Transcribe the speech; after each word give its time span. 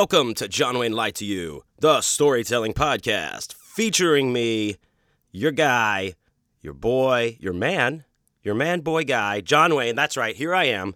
Welcome 0.00 0.32
to 0.36 0.48
John 0.48 0.78
Wayne 0.78 0.94
Lied 0.94 1.14
to 1.16 1.26
You, 1.26 1.62
the 1.78 2.00
storytelling 2.00 2.72
podcast 2.72 3.52
featuring 3.52 4.32
me, 4.32 4.76
your 5.30 5.52
guy, 5.52 6.14
your 6.62 6.72
boy, 6.72 7.36
your 7.38 7.52
man, 7.52 8.04
your 8.42 8.54
man 8.54 8.80
boy 8.80 9.04
guy, 9.04 9.42
John 9.42 9.74
Wayne. 9.74 9.94
That's 9.94 10.16
right. 10.16 10.34
Here 10.34 10.54
I 10.54 10.64
am 10.64 10.94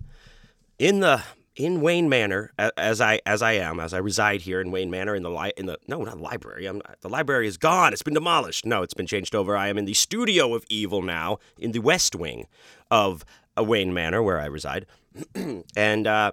in 0.79 1.01
the 1.01 1.23
in 1.55 1.83
Wayne 1.83 2.09
Manor 2.09 2.55
as 2.79 3.03
I 3.03 3.21
as 3.27 3.43
I 3.43 3.53
am 3.53 3.79
as 3.79 3.93
I 3.93 3.99
reside 3.99 4.41
here 4.41 4.59
in 4.59 4.71
Wayne 4.71 4.91
Manor 4.91 5.15
in 5.15 5.23
the 5.23 5.31
li- 5.31 5.53
in 5.59 5.67
the 5.67 5.77
no 5.87 6.03
not 6.03 6.17
the 6.17 6.23
library. 6.23 6.65
I'm 6.65 6.81
the 7.03 7.11
library 7.11 7.47
is 7.47 7.59
gone. 7.59 7.93
It's 7.93 8.03
been 8.03 8.15
demolished. 8.15 8.65
No, 8.65 8.83
it's 8.83 8.95
been 8.95 9.07
changed 9.07 9.35
over. 9.35 9.55
I 9.55 9.69
am 9.69 9.77
in 9.77 9.85
the 9.85 9.93
studio 9.93 10.55
of 10.55 10.65
evil 10.71 11.03
now 11.03 11.41
in 11.59 11.73
the 11.73 11.81
West 11.81 12.17
Wing 12.17 12.47
of 12.91 13.23
a 13.55 13.63
Wayne 13.63 13.93
Manor 13.93 14.23
where 14.23 14.41
I 14.41 14.47
reside, 14.47 14.87
and. 15.77 16.07
uh 16.07 16.33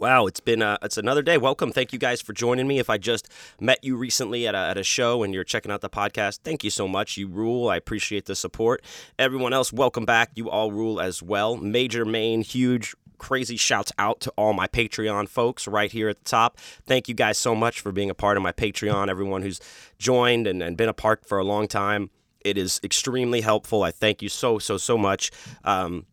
Wow, 0.00 0.26
it's 0.26 0.40
been 0.40 0.60
uh, 0.60 0.76
it's 0.82 0.98
another 0.98 1.22
day. 1.22 1.38
Welcome. 1.38 1.70
Thank 1.70 1.92
you 1.92 2.00
guys 2.00 2.20
for 2.20 2.32
joining 2.32 2.66
me. 2.66 2.80
If 2.80 2.90
I 2.90 2.98
just 2.98 3.28
met 3.60 3.78
you 3.84 3.96
recently 3.96 4.44
at 4.48 4.54
a, 4.56 4.58
at 4.58 4.76
a 4.76 4.82
show 4.82 5.22
and 5.22 5.32
you're 5.32 5.44
checking 5.44 5.70
out 5.70 5.82
the 5.82 5.88
podcast, 5.88 6.40
thank 6.42 6.64
you 6.64 6.70
so 6.70 6.88
much. 6.88 7.16
You 7.16 7.28
rule. 7.28 7.68
I 7.68 7.76
appreciate 7.76 8.26
the 8.26 8.34
support. 8.34 8.82
Everyone 9.20 9.52
else, 9.52 9.72
welcome 9.72 10.04
back. 10.04 10.32
You 10.34 10.50
all 10.50 10.72
rule 10.72 11.00
as 11.00 11.22
well. 11.22 11.56
Major, 11.56 12.04
main, 12.04 12.42
huge, 12.42 12.96
crazy 13.18 13.56
shouts 13.56 13.92
out 13.96 14.20
to 14.22 14.30
all 14.36 14.52
my 14.52 14.66
Patreon 14.66 15.28
folks 15.28 15.68
right 15.68 15.92
here 15.92 16.08
at 16.08 16.18
the 16.18 16.28
top. 16.28 16.58
Thank 16.58 17.08
you 17.08 17.14
guys 17.14 17.38
so 17.38 17.54
much 17.54 17.80
for 17.80 17.92
being 17.92 18.10
a 18.10 18.14
part 18.14 18.36
of 18.36 18.42
my 18.42 18.52
Patreon. 18.52 19.08
Everyone 19.08 19.42
who's 19.42 19.60
joined 19.98 20.48
and, 20.48 20.60
and 20.60 20.76
been 20.76 20.88
a 20.88 20.92
part 20.92 21.24
for 21.24 21.38
a 21.38 21.44
long 21.44 21.68
time. 21.68 22.10
It 22.44 22.58
is 22.58 22.80
extremely 22.82 23.42
helpful. 23.42 23.84
I 23.84 23.92
thank 23.92 24.22
you 24.22 24.28
so, 24.28 24.58
so, 24.58 24.76
so 24.76 24.98
much. 24.98 25.30
Um, 25.62 26.06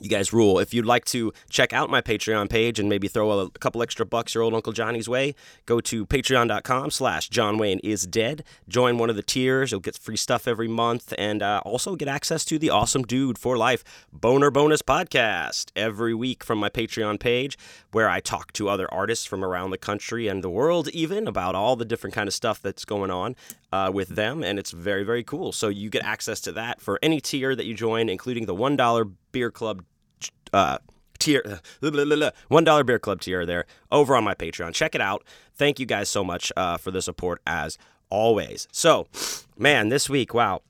you 0.00 0.08
guys 0.08 0.32
rule. 0.32 0.58
If 0.58 0.74
you'd 0.74 0.86
like 0.86 1.04
to 1.06 1.32
check 1.48 1.72
out 1.72 1.88
my 1.88 2.00
Patreon 2.00 2.50
page 2.50 2.78
and 2.78 2.88
maybe 2.88 3.08
throw 3.08 3.30
a, 3.38 3.50
couple 3.50 3.82
extra 3.82 4.04
bucks 4.04 4.34
your 4.34 4.42
old 4.42 4.54
Uncle 4.54 4.72
Johnny's 4.72 5.08
way, 5.08 5.34
go 5.66 5.80
to 5.80 6.04
patreon.com 6.06 6.90
slash 6.90 7.28
John 7.28 7.58
Wayne 7.58 7.78
is 7.84 8.06
dead. 8.06 8.44
Join 8.68 8.98
one 8.98 9.08
of 9.08 9.16
the 9.16 9.22
tiers. 9.22 9.70
You'll 9.70 9.80
get 9.80 9.96
free 9.96 10.16
stuff 10.16 10.48
every 10.48 10.68
month 10.68 11.14
and 11.16 11.42
uh, 11.42 11.62
also 11.64 11.94
get 11.94 12.08
access 12.08 12.44
to 12.46 12.58
the 12.58 12.70
Awesome 12.70 13.02
Dude 13.02 13.38
for 13.38 13.56
Life 13.56 13.84
Boner 14.12 14.50
Bonus 14.50 14.82
podcast 14.82 15.70
every 15.76 16.14
week 16.14 16.42
from 16.42 16.58
my 16.58 16.68
Patreon 16.68 17.20
page 17.20 17.56
where 17.92 18.08
I 18.08 18.20
talk 18.20 18.52
to 18.54 18.68
other 18.68 18.92
artists 18.92 19.24
from 19.24 19.44
around 19.44 19.70
the 19.70 19.78
country 19.78 20.26
and 20.26 20.42
the 20.42 20.50
world 20.50 20.88
even 20.88 21.28
about 21.28 21.54
all 21.54 21.76
the 21.76 21.84
different 21.84 22.14
kind 22.14 22.26
of 22.26 22.34
stuff 22.34 22.60
that's 22.60 22.84
going 22.84 23.10
on 23.10 23.36
uh, 23.72 23.90
with 23.94 24.08
them. 24.08 24.42
And 24.42 24.58
it's 24.58 24.72
very, 24.72 25.04
very 25.04 25.22
cool. 25.22 25.52
So 25.52 25.68
you 25.68 25.88
get 25.90 26.04
access 26.04 26.40
to 26.42 26.52
that 26.52 26.80
for 26.80 26.98
any 27.02 27.20
tier 27.20 27.54
that 27.54 27.66
you 27.66 27.74
join, 27.74 28.08
including 28.08 28.46
the 28.46 28.54
$1 28.54 29.12
beer 29.34 29.50
club 29.50 29.84
uh, 30.52 30.78
tier 31.18 31.60
one 32.48 32.64
dollar 32.64 32.84
beer 32.84 32.98
club 32.98 33.20
tier 33.20 33.44
there 33.44 33.66
over 33.92 34.16
on 34.16 34.24
my 34.24 34.34
patreon 34.34 34.72
check 34.72 34.94
it 34.94 35.00
out 35.00 35.24
thank 35.54 35.78
you 35.78 35.86
guys 35.86 36.08
so 36.08 36.24
much 36.24 36.50
uh, 36.56 36.76
for 36.76 36.90
the 36.90 37.02
support 37.02 37.42
as 37.46 37.76
always 38.10 38.66
so 38.72 39.06
man 39.58 39.88
this 39.90 40.08
week 40.08 40.32
wow 40.32 40.62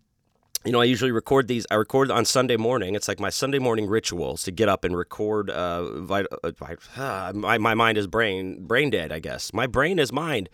you 0.65 0.73
know, 0.73 0.81
I 0.81 0.85
usually 0.85 1.13
record 1.13 1.47
these. 1.47 1.67
I 1.71 1.75
record 1.75 2.11
on 2.11 2.25
Sunday 2.25 2.57
morning. 2.57 2.95
It's 2.95 3.07
like 3.07 3.21
my 3.21 3.29
Sunday 3.29 3.59
morning 3.59 3.87
rituals 3.87 4.45
to 4.45 4.51
get 4.51 4.67
up 4.67 4.83
and 4.83 4.97
record. 4.97 5.51
Uh, 5.51 6.01
vit- 6.01 6.27
uh, 6.43 7.33
my 7.35 7.59
my 7.59 7.75
mind 7.75 7.99
is 7.99 8.07
brain 8.07 8.65
brain 8.65 8.89
dead. 8.89 9.13
I 9.13 9.19
guess 9.19 9.53
my 9.53 9.67
brain 9.67 9.99
is 9.99 10.11
mind. 10.11 10.49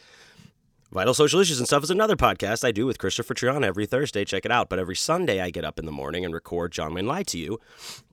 Vital 0.93 1.15
Social 1.15 1.39
Issues 1.39 1.61
and 1.61 1.69
Stuff 1.69 1.85
is 1.85 1.91
another 1.91 2.17
podcast 2.17 2.65
I 2.65 2.73
do 2.73 2.85
with 2.85 2.99
Christopher 2.99 3.33
Triana 3.33 3.67
every 3.67 3.87
Thursday. 3.87 4.25
Check 4.25 4.45
it 4.45 4.51
out. 4.51 4.69
But 4.69 4.81
every 4.81 4.97
Sunday, 4.97 5.41
I 5.41 5.51
get 5.51 5.65
up 5.65 5.79
in 5.79 5.87
the 5.87 5.93
morning 5.93 6.25
and 6.25 6.35
record 6.35 6.73
John 6.73 6.95
Wayne 6.95 7.07
Lied 7.07 7.29
to 7.29 7.39
You. 7.39 7.61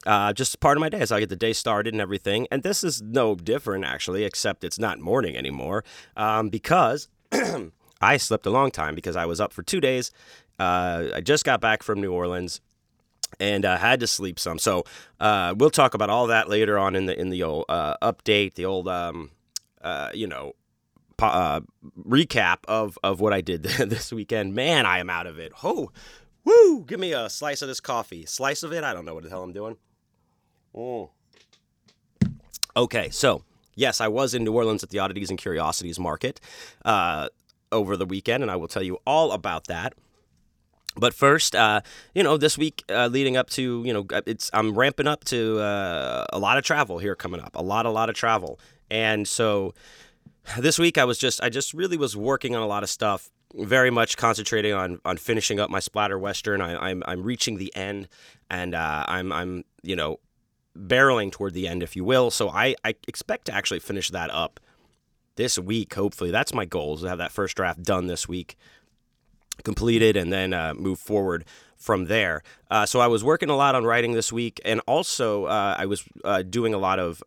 Uh, 0.05 0.31
just 0.31 0.59
part 0.59 0.77
of 0.77 0.81
my 0.81 0.89
day 0.89 0.99
as 0.99 1.11
I 1.11 1.19
get 1.19 1.29
the 1.29 1.35
day 1.35 1.53
started 1.53 1.95
and 1.95 2.01
everything. 2.01 2.45
And 2.51 2.61
this 2.61 2.83
is 2.83 3.01
no 3.01 3.33
different, 3.33 3.83
actually, 3.83 4.25
except 4.25 4.63
it's 4.63 4.77
not 4.77 4.99
morning 4.99 5.35
anymore 5.35 5.83
um, 6.15 6.49
because 6.49 7.07
I 8.01 8.17
slept 8.17 8.45
a 8.45 8.51
long 8.51 8.69
time 8.69 8.93
because 8.93 9.15
I 9.15 9.25
was 9.25 9.41
up 9.41 9.53
for 9.53 9.63
two 9.63 9.81
days. 9.81 10.11
Uh, 10.59 11.05
I 11.15 11.21
just 11.21 11.45
got 11.45 11.59
back 11.59 11.81
from 11.81 11.99
New 11.99 12.13
Orleans 12.13 12.61
and 13.39 13.65
uh, 13.65 13.77
had 13.77 13.99
to 14.01 14.07
sleep 14.07 14.37
some. 14.37 14.59
So 14.59 14.83
uh, 15.19 15.55
we'll 15.57 15.71
talk 15.71 15.95
about 15.95 16.11
all 16.11 16.27
that 16.27 16.47
later 16.47 16.77
on 16.77 16.95
in 16.95 17.07
the 17.07 17.19
in 17.19 17.31
the 17.31 17.41
old 17.41 17.65
uh, 17.69 17.95
update, 18.03 18.53
the 18.53 18.65
old 18.65 18.87
um, 18.87 19.31
uh, 19.81 20.11
you 20.13 20.27
know 20.27 20.53
uh, 21.19 21.61
recap 22.07 22.57
of 22.67 22.97
of 23.03 23.19
what 23.19 23.33
I 23.33 23.41
did 23.41 23.63
this 23.63 24.11
weekend. 24.11 24.53
Man, 24.53 24.85
I 24.85 24.99
am 24.99 25.09
out 25.09 25.27
of 25.27 25.39
it. 25.39 25.51
Oh, 25.63 25.91
woo! 26.43 26.83
Give 26.85 26.99
me 26.99 27.13
a 27.13 27.29
slice 27.29 27.61
of 27.61 27.67
this 27.67 27.79
coffee. 27.79 28.25
Slice 28.25 28.63
of 28.63 28.73
it. 28.73 28.83
I 28.83 28.93
don't 28.93 29.05
know 29.05 29.13
what 29.13 29.23
the 29.23 29.29
hell 29.29 29.43
I'm 29.43 29.53
doing. 29.53 29.77
Oh. 30.75 31.11
Okay, 32.75 33.09
so 33.09 33.43
yes, 33.75 34.01
I 34.01 34.07
was 34.07 34.33
in 34.33 34.43
New 34.43 34.53
Orleans 34.53 34.83
at 34.83 34.89
the 34.89 34.99
Oddities 34.99 35.29
and 35.29 35.39
Curiosities 35.39 35.99
Market 35.99 36.39
uh, 36.85 37.29
over 37.71 37.97
the 37.97 38.05
weekend, 38.05 38.43
and 38.43 38.51
I 38.51 38.55
will 38.55 38.67
tell 38.67 38.83
you 38.83 38.99
all 39.07 39.31
about 39.31 39.67
that. 39.67 39.93
But 40.95 41.13
first, 41.13 41.55
uh, 41.55 41.81
you 42.13 42.23
know, 42.23 42.37
this 42.37 42.57
week 42.57 42.83
uh, 42.89 43.07
leading 43.07 43.37
up 43.37 43.49
to, 43.51 43.83
you 43.85 43.93
know, 43.93 44.05
it's 44.25 44.49
I'm 44.53 44.77
ramping 44.77 45.07
up 45.07 45.23
to 45.25 45.59
uh, 45.59 46.25
a 46.33 46.39
lot 46.39 46.57
of 46.57 46.63
travel 46.63 46.97
here 46.97 47.15
coming 47.15 47.39
up, 47.39 47.55
a 47.55 47.61
lot, 47.61 47.85
a 47.85 47.91
lot 47.91 48.09
of 48.09 48.15
travel, 48.15 48.59
and 48.89 49.27
so 49.27 49.73
this 50.59 50.79
week 50.79 50.97
I 50.97 51.05
was 51.05 51.17
just 51.17 51.41
I 51.41 51.49
just 51.49 51.73
really 51.73 51.97
was 51.97 52.15
working 52.15 52.55
on 52.55 52.61
a 52.61 52.67
lot 52.67 52.83
of 52.83 52.89
stuff, 52.89 53.29
very 53.53 53.89
much 53.89 54.17
concentrating 54.17 54.73
on 54.73 54.99
on 55.05 55.17
finishing 55.17 55.59
up 55.59 55.69
my 55.69 55.79
splatter 55.79 56.17
western. 56.17 56.61
I, 56.61 56.71
am 56.71 56.79
I'm, 56.81 57.03
I'm 57.05 57.23
reaching 57.23 57.57
the 57.57 57.75
end, 57.75 58.07
and 58.49 58.73
uh, 58.73 59.05
I'm 59.07 59.31
I'm 59.31 59.63
you 59.83 59.95
know 59.95 60.19
barreling 60.77 61.31
toward 61.31 61.53
the 61.53 61.67
end, 61.67 61.83
if 61.83 61.95
you 61.95 62.03
will. 62.03 62.31
So 62.31 62.49
I 62.49 62.75
I 62.83 62.95
expect 63.07 63.45
to 63.45 63.53
actually 63.53 63.79
finish 63.79 64.09
that 64.11 64.31
up 64.31 64.59
this 65.35 65.57
week. 65.59 65.93
Hopefully, 65.93 66.31
that's 66.31 66.53
my 66.53 66.65
goal 66.65 66.95
is 66.95 67.01
to 67.01 67.09
have 67.09 67.17
that 67.17 67.31
first 67.31 67.55
draft 67.55 67.83
done 67.83 68.07
this 68.07 68.27
week, 68.27 68.55
completed, 69.63 70.15
and 70.15 70.31
then 70.31 70.53
uh, 70.53 70.73
move 70.73 70.99
forward 70.99 71.45
from 71.75 72.05
there. 72.05 72.41
Uh, 72.71 72.85
so 72.85 72.99
I 72.99 73.07
was 73.07 73.23
working 73.23 73.49
a 73.49 73.55
lot 73.55 73.75
on 73.75 73.85
writing 73.85 74.13
this 74.13 74.33
week, 74.33 74.59
and 74.65 74.81
also 74.87 75.45
uh, 75.45 75.75
I 75.77 75.85
was 75.85 76.03
uh, 76.23 76.41
doing 76.41 76.73
a 76.73 76.77
lot 76.77 76.99
of 76.99 77.21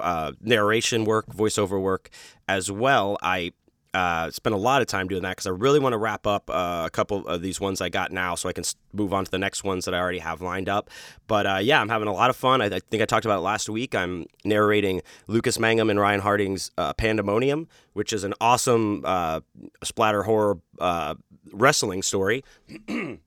uh, 0.00 0.32
narration 0.40 1.04
work, 1.04 1.26
voiceover 1.26 1.80
work 1.80 2.10
as 2.48 2.70
well. 2.70 3.18
I 3.22 3.52
uh, 3.94 4.30
spent 4.30 4.54
a 4.54 4.58
lot 4.58 4.82
of 4.82 4.86
time 4.86 5.08
doing 5.08 5.22
that 5.22 5.30
because 5.30 5.46
I 5.46 5.50
really 5.50 5.80
want 5.80 5.94
to 5.94 5.98
wrap 5.98 6.26
up 6.26 6.50
uh, 6.50 6.84
a 6.86 6.90
couple 6.90 7.26
of 7.26 7.42
these 7.42 7.60
ones 7.60 7.80
I 7.80 7.88
got 7.88 8.12
now 8.12 8.34
so 8.34 8.48
I 8.48 8.52
can 8.52 8.64
move 8.92 9.14
on 9.14 9.24
to 9.24 9.30
the 9.30 9.38
next 9.38 9.64
ones 9.64 9.86
that 9.86 9.94
I 9.94 9.98
already 9.98 10.18
have 10.18 10.42
lined 10.42 10.68
up. 10.68 10.90
But 11.26 11.46
uh, 11.46 11.58
yeah, 11.62 11.80
I'm 11.80 11.88
having 11.88 12.08
a 12.08 12.12
lot 12.12 12.30
of 12.30 12.36
fun. 12.36 12.60
I, 12.60 12.66
I, 12.66 12.80
think 12.80 13.02
I 13.02 13.06
talked 13.06 13.24
about 13.24 13.38
it 13.38 13.42
last 13.42 13.68
week. 13.68 13.94
I'm 13.94 14.26
narrating 14.44 15.02
Lucas 15.26 15.58
Mangum 15.58 15.90
and 15.90 15.98
Ryan 15.98 16.20
Harding's 16.20 16.70
uh, 16.76 16.92
Pandemonium, 16.92 17.66
which 17.94 18.12
is 18.12 18.24
an 18.24 18.34
awesome 18.40 19.02
uh, 19.04 19.40
splatter 19.82 20.22
horror 20.22 20.58
uh, 20.78 21.14
wrestling 21.52 22.02
story, 22.02 22.44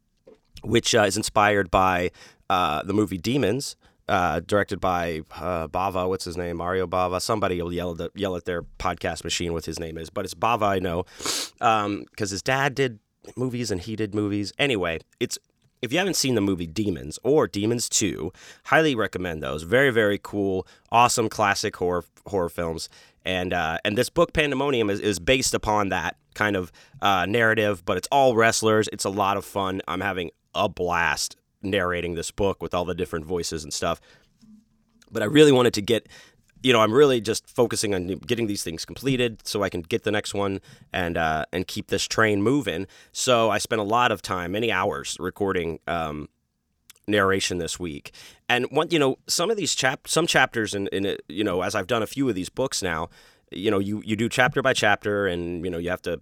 which 0.63 0.93
is 0.93 1.17
inspired 1.17 1.71
by 1.71 2.11
the 2.49 2.93
movie 2.93 3.17
Demons 3.17 3.75
uh, 4.07 4.41
directed 4.41 4.79
by 4.79 5.21
uh, 5.35 5.67
Bava. 5.67 6.07
What's 6.07 6.25
his 6.25 6.37
name? 6.37 6.57
Mario 6.57 6.87
Bava. 6.87 7.21
Somebody 7.21 7.61
will 7.61 7.73
yell 7.73 8.01
at, 8.01 8.11
yell 8.15 8.35
at 8.35 8.45
their 8.45 8.63
podcast 8.79 9.23
machine 9.23 9.53
what 9.53 9.65
his 9.65 9.79
name 9.79 9.97
is, 9.97 10.09
but 10.09 10.25
it's 10.25 10.33
Bava. 10.33 10.63
I 10.63 10.79
know 10.79 11.03
because 11.53 11.85
um, 11.85 12.05
his 12.17 12.41
dad 12.41 12.75
did 12.75 12.99
movies 13.35 13.71
and 13.71 13.81
he 13.81 13.95
did 13.95 14.13
movies. 14.15 14.53
Anyway, 14.57 14.99
it's 15.19 15.37
if 15.81 15.91
you 15.91 15.97
haven't 15.97 16.15
seen 16.15 16.35
the 16.35 16.41
movie 16.41 16.67
Demons 16.67 17.17
or 17.23 17.47
Demons 17.47 17.89
2, 17.89 18.31
highly 18.65 18.93
recommend 18.95 19.41
those. 19.41 19.63
Very, 19.63 19.89
very 19.89 20.19
cool, 20.21 20.67
awesome 20.91 21.27
classic 21.27 21.75
horror 21.75 22.05
horror 22.27 22.49
films. 22.49 22.89
And 23.25 23.53
uh, 23.53 23.79
and 23.85 23.97
this 23.97 24.09
book 24.09 24.33
Pandemonium 24.33 24.89
is, 24.89 24.99
is 24.99 25.19
based 25.19 25.53
upon 25.53 25.89
that 25.89 26.17
kind 26.33 26.55
of 26.55 26.71
uh, 27.01 27.25
narrative, 27.25 27.83
but 27.85 27.97
it's 27.97 28.07
all 28.11 28.35
wrestlers. 28.35 28.89
It's 28.91 29.05
a 29.05 29.09
lot 29.09 29.37
of 29.37 29.45
fun. 29.45 29.81
I'm 29.87 30.01
having 30.01 30.31
a 30.55 30.67
blast 30.67 31.35
narrating 31.61 32.15
this 32.15 32.31
book 32.31 32.61
with 32.61 32.73
all 32.73 32.85
the 32.85 32.95
different 32.95 33.25
voices 33.25 33.63
and 33.63 33.73
stuff. 33.73 34.01
But 35.11 35.21
I 35.21 35.25
really 35.25 35.51
wanted 35.51 35.73
to 35.75 35.81
get, 35.81 36.07
you 36.63 36.71
know, 36.73 36.81
I'm 36.81 36.93
really 36.93 37.19
just 37.21 37.49
focusing 37.49 37.93
on 37.93 38.07
getting 38.07 38.47
these 38.47 38.63
things 38.63 38.85
completed 38.85 39.45
so 39.45 39.63
I 39.63 39.69
can 39.69 39.81
get 39.81 40.03
the 40.03 40.11
next 40.11 40.33
one 40.33 40.61
and 40.93 41.17
uh, 41.17 41.45
and 41.51 41.67
keep 41.67 41.87
this 41.87 42.07
train 42.07 42.41
moving. 42.41 42.87
So 43.11 43.49
I 43.49 43.57
spent 43.57 43.81
a 43.81 43.85
lot 43.85 44.11
of 44.11 44.21
time, 44.21 44.53
many 44.53 44.71
hours, 44.71 45.17
recording 45.19 45.79
um, 45.87 46.29
narration 47.07 47.57
this 47.57 47.79
week. 47.79 48.13
And 48.47 48.67
one, 48.71 48.89
you 48.89 48.99
know, 48.99 49.17
some 49.27 49.51
of 49.51 49.57
these 49.57 49.75
chap, 49.75 50.07
some 50.07 50.27
chapters 50.27 50.73
in, 50.73 50.87
in 50.87 51.05
it, 51.05 51.21
you 51.27 51.43
know, 51.43 51.61
as 51.61 51.75
I've 51.75 51.87
done 51.87 52.03
a 52.03 52.07
few 52.07 52.29
of 52.29 52.35
these 52.35 52.49
books 52.49 52.81
now, 52.81 53.09
you 53.51 53.69
know, 53.69 53.79
you 53.79 54.01
you 54.05 54.15
do 54.15 54.29
chapter 54.29 54.61
by 54.61 54.73
chapter, 54.73 55.27
and 55.27 55.63
you 55.65 55.71
know, 55.71 55.77
you 55.77 55.89
have 55.89 56.01
to 56.03 56.21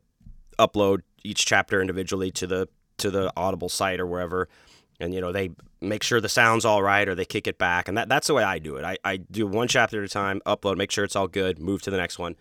upload 0.58 1.02
each 1.24 1.46
chapter 1.46 1.80
individually 1.80 2.32
to 2.32 2.48
the 2.48 2.68
to 2.98 3.12
the 3.12 3.32
Audible 3.38 3.70
site 3.70 4.00
or 4.00 4.08
wherever 4.08 4.50
and 5.00 5.14
you 5.14 5.22
know 5.22 5.32
they 5.32 5.50
make 5.82 6.04
sure 6.04 6.20
the 6.20 6.30
sound's 6.30 6.66
all 6.66 6.84
right 6.84 7.08
or 7.08 7.16
they 7.16 7.26
kick 7.26 7.48
it 7.48 7.58
back 7.58 7.88
and 7.88 7.98
that, 7.98 8.10
that's 8.10 8.28
the 8.28 8.34
way 8.34 8.44
i 8.44 8.60
do 8.60 8.76
it. 8.76 8.84
I, 8.84 8.98
I 9.04 9.18
do 9.18 9.48
one 9.48 9.68
chapter 9.68 10.04
at 10.04 10.06
a 10.06 10.10
time 10.10 10.42
upload 10.46 10.78
make 10.78 10.92
sure 10.92 11.04
it's 11.04 11.16
all 11.16 11.28
good 11.28 11.60
move 11.60 11.82
to 11.84 11.92
the 11.92 11.98
next 11.98 12.20
one. 12.20 12.36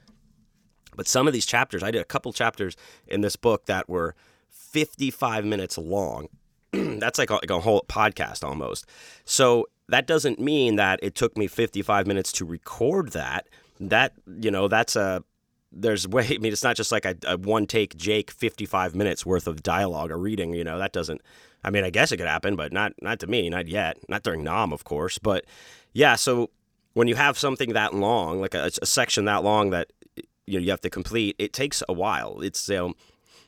But 0.97 1.07
some 1.07 1.27
of 1.27 1.33
these 1.33 1.47
chapters 1.47 1.83
i 1.83 1.91
did 1.91 2.01
a 2.01 2.05
couple 2.05 2.33
chapters 2.33 2.77
in 3.07 3.21
this 3.21 3.37
book 3.37 3.67
that 3.67 3.89
were 3.89 4.15
55 4.49 5.45
minutes 5.45 5.79
long. 5.79 6.29
That's 6.73 7.19
like 7.19 7.31
a, 7.31 7.35
like 7.35 7.51
a 7.51 7.61
whole 7.61 7.85
podcast 7.89 8.45
almost. 8.45 8.87
So 9.25 9.67
that 9.89 10.07
doesn't 10.07 10.39
mean 10.39 10.77
that 10.77 11.01
it 11.03 11.15
took 11.15 11.37
me 11.37 11.47
55 11.47 12.07
minutes 12.07 12.33
to 12.33 12.45
record 12.45 13.13
that. 13.13 13.49
That 13.81 14.13
you 14.41 14.51
know 14.51 14.67
that's 14.67 14.97
a 14.97 15.23
there's 15.73 16.07
way. 16.07 16.25
I 16.35 16.39
mean, 16.39 16.53
it's 16.53 16.65
not 16.65 16.77
just 16.77 16.93
like 16.93 17.05
a, 17.05 17.17
a 17.27 17.37
one 17.37 17.67
take 17.67 17.97
Jake 17.97 18.31
55 18.31 18.95
minutes 18.95 19.25
worth 19.25 19.47
of 19.47 19.63
dialogue 19.63 20.11
or 20.11 20.19
reading. 20.19 20.55
You 20.55 20.65
know, 20.65 20.79
that 20.79 20.93
doesn't. 20.93 21.21
I 21.65 21.71
mean, 21.71 21.85
I 21.85 21.91
guess 21.91 22.13
it 22.13 22.19
could 22.19 22.27
happen, 22.29 22.57
but 22.57 22.73
not 22.73 22.93
not 23.03 23.19
to 23.21 23.27
me, 23.27 23.49
not 23.49 23.69
yet. 23.69 23.99
Not 24.09 24.23
during 24.23 24.45
Nam, 24.45 24.73
of 24.73 24.85
course. 24.85 25.19
But 25.19 25.45
yeah, 25.93 26.15
so 26.15 26.51
when 26.95 27.09
you 27.09 27.17
have 27.17 27.39
something 27.39 27.73
that 27.73 27.95
long, 27.95 28.41
like 28.41 28.55
a, 28.55 28.71
a 28.81 28.87
section 28.87 29.25
that 29.27 29.45
long 29.45 29.71
that 29.71 29.93
you 30.47 30.59
know 30.59 30.65
you 30.65 30.71
have 30.71 30.81
to 30.83 30.91
complete, 30.91 31.37
it 31.39 31.53
takes 31.53 31.83
a 31.89 31.93
while. 31.93 32.41
It's 32.41 32.69
know, 32.69 32.95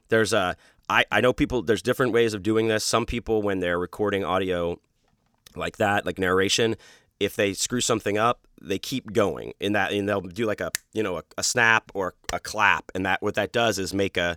there's 0.08 0.32
a 0.32 0.56
I, 0.88 1.04
I 1.12 1.20
know 1.20 1.32
people 1.32 1.62
there's 1.62 1.82
different 1.82 2.12
ways 2.12 2.34
of 2.34 2.42
doing 2.42 2.68
this. 2.68 2.84
Some 2.84 3.06
people 3.06 3.42
when 3.42 3.60
they're 3.60 3.78
recording 3.78 4.24
audio 4.24 4.80
like 5.56 5.78
that, 5.78 6.04
like 6.06 6.18
narration, 6.18 6.76
if 7.20 7.36
they 7.36 7.52
screw 7.52 7.82
something 7.82 8.18
up, 8.18 8.40
they 8.60 8.78
keep 8.78 9.12
going 9.12 9.52
in 9.60 9.74
that, 9.74 9.92
and 9.92 10.08
they'll 10.08 10.22
do 10.22 10.46
like 10.46 10.60
a 10.60 10.72
you 10.92 11.02
know 11.02 11.18
a, 11.18 11.22
a 11.38 11.42
snap 11.42 11.90
or 11.94 12.14
a 12.32 12.40
clap, 12.40 12.90
and 12.94 13.06
that 13.06 13.22
what 13.22 13.34
that 13.34 13.52
does 13.52 13.78
is 13.78 13.94
make 13.94 14.16
a 14.16 14.36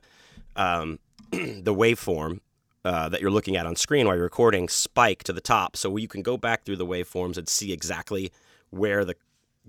um, 0.56 1.00
the 1.32 1.74
waveform 1.74 2.40
uh, 2.86 3.10
that 3.10 3.22
you're 3.22 3.32
looking 3.32 3.56
at 3.56 3.66
on 3.66 3.76
screen 3.76 4.06
while 4.06 4.16
you're 4.16 4.24
recording 4.24 4.68
spike 4.68 5.24
to 5.24 5.34
the 5.34 5.42
top, 5.42 5.76
so 5.76 5.96
you 5.98 6.08
can 6.08 6.22
go 6.22 6.38
back 6.38 6.64
through 6.64 6.76
the 6.76 6.86
waveforms 6.86 7.38
and 7.38 7.48
see 7.48 7.72
exactly 7.72 8.32
where 8.70 9.06
the 9.06 9.16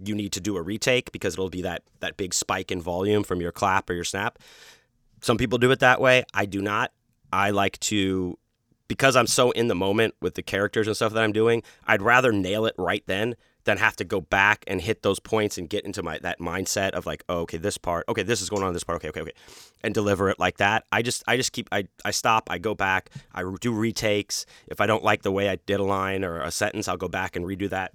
you 0.04 0.14
need 0.14 0.32
to 0.32 0.40
do 0.40 0.56
a 0.56 0.62
retake 0.62 1.12
because 1.12 1.34
it'll 1.34 1.50
be 1.50 1.62
that 1.62 1.82
that 2.00 2.16
big 2.16 2.34
spike 2.34 2.72
in 2.72 2.82
volume 2.82 3.22
from 3.22 3.40
your 3.40 3.52
clap 3.52 3.88
or 3.88 3.94
your 3.94 4.04
snap. 4.04 4.38
Some 5.20 5.38
people 5.38 5.58
do 5.58 5.70
it 5.70 5.78
that 5.80 6.00
way. 6.00 6.24
I 6.34 6.46
do 6.46 6.60
not. 6.60 6.92
I 7.32 7.50
like 7.50 7.78
to 7.80 8.38
because 8.88 9.16
I'm 9.16 9.26
so 9.26 9.50
in 9.52 9.68
the 9.68 9.74
moment 9.74 10.14
with 10.20 10.34
the 10.34 10.42
characters 10.42 10.86
and 10.86 10.96
stuff 10.96 11.12
that 11.12 11.22
I'm 11.22 11.32
doing, 11.32 11.62
I'd 11.86 12.02
rather 12.02 12.32
nail 12.32 12.66
it 12.66 12.74
right 12.78 13.02
then 13.06 13.36
than 13.64 13.78
have 13.78 13.96
to 13.96 14.04
go 14.04 14.20
back 14.20 14.62
and 14.66 14.80
hit 14.80 15.02
those 15.02 15.18
points 15.18 15.56
and 15.56 15.68
get 15.68 15.84
into 15.84 16.02
my 16.02 16.18
that 16.18 16.38
mindset 16.38 16.90
of 16.90 17.06
like, 17.06 17.24
oh, 17.28 17.40
okay, 17.40 17.56
this 17.56 17.78
part, 17.78 18.04
okay, 18.08 18.22
this 18.22 18.42
is 18.42 18.50
going 18.50 18.62
on 18.62 18.74
this 18.74 18.84
part, 18.84 18.96
okay, 18.96 19.08
okay, 19.08 19.22
okay, 19.22 19.32
and 19.82 19.94
deliver 19.94 20.28
it 20.28 20.38
like 20.38 20.58
that. 20.58 20.84
I 20.92 21.02
just 21.02 21.24
I 21.26 21.36
just 21.36 21.52
keep 21.52 21.68
I 21.72 21.88
I 22.04 22.10
stop, 22.10 22.50
I 22.50 22.58
go 22.58 22.74
back, 22.74 23.10
I 23.34 23.42
do 23.60 23.72
retakes. 23.72 24.46
If 24.66 24.80
I 24.80 24.86
don't 24.86 25.02
like 25.02 25.22
the 25.22 25.32
way 25.32 25.48
I 25.48 25.56
did 25.56 25.80
a 25.80 25.84
line 25.84 26.24
or 26.24 26.40
a 26.40 26.50
sentence, 26.50 26.88
I'll 26.88 26.96
go 26.96 27.08
back 27.08 27.36
and 27.36 27.44
redo 27.44 27.68
that. 27.70 27.92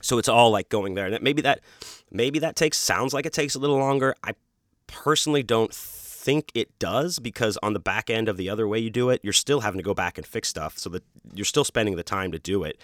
So 0.00 0.18
it's 0.18 0.28
all 0.28 0.50
like 0.50 0.68
going 0.68 0.94
there, 0.94 1.06
and 1.06 1.22
maybe 1.22 1.42
that 1.42 1.60
maybe 2.10 2.38
that 2.40 2.56
takes 2.56 2.78
sounds 2.78 3.14
like 3.14 3.26
it 3.26 3.32
takes 3.32 3.54
a 3.54 3.58
little 3.58 3.78
longer. 3.78 4.14
I 4.22 4.34
personally 4.86 5.42
don't 5.42 5.74
think 6.24 6.50
it 6.54 6.78
does 6.78 7.18
because 7.18 7.58
on 7.62 7.74
the 7.74 7.78
back 7.78 8.08
end 8.08 8.28
of 8.30 8.38
the 8.38 8.48
other 8.48 8.66
way 8.66 8.78
you 8.78 8.88
do 8.88 9.10
it, 9.10 9.20
you're 9.22 9.34
still 9.34 9.60
having 9.60 9.78
to 9.78 9.84
go 9.84 9.92
back 9.92 10.16
and 10.16 10.26
fix 10.26 10.48
stuff, 10.48 10.78
so 10.78 10.88
that 10.90 11.04
you're 11.34 11.44
still 11.44 11.64
spending 11.64 11.96
the 11.96 12.02
time 12.02 12.32
to 12.32 12.38
do 12.38 12.64
it. 12.64 12.80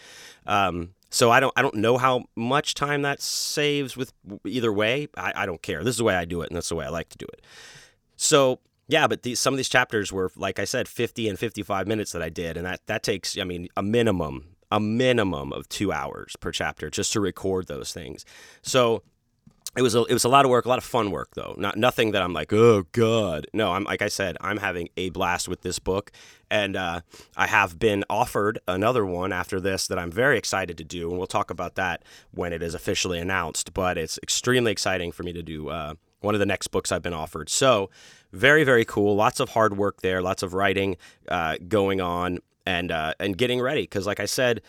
Um, 0.47 0.91
so 1.09 1.31
I 1.31 1.41
don't 1.41 1.53
I 1.57 1.63
don't 1.63 1.77
know 1.77 1.97
how 1.97 2.25
much 2.37 2.75
time 2.75 3.03
that 3.03 3.23
saves 3.23 3.97
with 3.97 4.13
either 4.45 4.73
way. 4.73 5.09
I, 5.17 5.33
I 5.35 5.47
don't 5.47 5.63
care. 5.63 5.83
This 5.83 5.95
is 5.95 5.99
the 5.99 6.05
way 6.05 6.15
I 6.15 6.27
do 6.27 6.43
it, 6.43 6.51
and 6.51 6.57
that's 6.57 6.69
the 6.69 6.77
way 6.77 6.85
I 6.85 6.91
like 6.91 7.09
to 7.09 7.19
do 7.19 7.27
it. 7.33 7.43
So 8.17 8.61
yeah, 8.89 9.07
but 9.07 9.23
these, 9.23 9.41
some 9.41 9.55
of 9.55 9.57
these 9.57 9.69
chapters 9.69 10.13
were, 10.13 10.31
like 10.37 10.59
I 10.59 10.65
said, 10.65 10.89
50 10.89 11.29
and 11.29 11.39
55 11.39 11.87
minutes 11.87 12.13
that 12.13 12.23
I 12.23 12.29
did, 12.29 12.57
and 12.57 12.67
that 12.67 12.87
that 12.87 13.03
takes 13.03 13.39
I 13.39 13.45
mean 13.45 13.69
a 13.77 13.83
minimum 13.83 14.57
a 14.71 14.79
minimum 14.79 15.53
of 15.53 15.69
two 15.69 15.91
hours 15.93 16.37
per 16.37 16.53
chapter 16.53 16.91
just 16.91 17.13
to 17.13 17.21
record 17.21 17.67
those 17.67 17.93
things. 17.93 18.25
So 18.63 19.03
it 19.77 19.83
was 19.83 19.95
a, 19.95 20.03
it 20.05 20.13
was 20.13 20.25
a 20.25 20.29
lot 20.29 20.45
of 20.45 20.51
work, 20.51 20.65
a 20.65 20.69
lot 20.69 20.79
of 20.79 20.85
fun 20.85 21.11
work 21.11 21.31
though. 21.35 21.55
Not 21.57 21.77
nothing 21.77 22.11
that 22.13 22.23
I'm 22.23 22.33
like, 22.33 22.53
oh 22.53 22.85
god. 22.93 23.47
No, 23.53 23.73
I'm 23.73 23.85
like 23.85 24.03
I 24.03 24.09
said, 24.09 24.37
I'm 24.41 24.57
having 24.57 24.89
a 24.97 25.11
blast 25.11 25.49
with 25.49 25.63
this 25.63 25.79
book, 25.79 26.11
and 26.51 26.77
uh, 26.77 27.03
I 27.37 27.47
have 27.47 27.79
been 27.79 28.05
offered 28.11 28.59
another 28.67 29.07
one 29.07 29.33
after 29.33 29.61
this 29.61 29.87
that 29.87 29.99
I'm 29.99 30.11
very 30.11 30.37
excited 30.39 30.77
to 30.79 30.85
do, 30.85 31.09
and 31.09 31.19
we'll 31.19 31.29
talk 31.29 31.51
about 31.51 31.77
that 31.77 32.03
when 32.33 32.53
it 32.53 32.63
is 32.63 32.75
officially 32.75 33.21
announced. 33.21 33.73
But 33.73 33.97
it's 33.97 34.19
extremely 34.23 34.73
exciting 34.73 35.13
for 35.13 35.23
me 35.23 35.33
to 35.33 35.43
do 35.43 35.69
uh, 35.69 35.95
one 36.21 36.35
of 36.35 36.41
the 36.41 36.47
next 36.47 36.69
books 36.69 36.91
I've 36.91 37.03
been 37.03 37.15
offered. 37.15 37.49
So 37.49 37.91
very 38.33 38.65
very 38.65 38.85
cool. 38.85 39.15
Lots 39.15 39.39
of 39.39 39.51
hard 39.51 39.77
work 39.77 40.03
there, 40.03 40.21
lots 40.21 40.43
of 40.43 40.53
writing 40.53 40.97
uh, 41.29 41.59
going 41.69 42.01
on, 42.01 42.41
and 42.67 42.91
uh, 42.91 43.15
and 43.21 43.39
getting 43.39 43.61
ready 43.61 43.83
because, 43.83 44.05
like 44.07 44.21
I 44.21 44.27
said, 44.27 44.63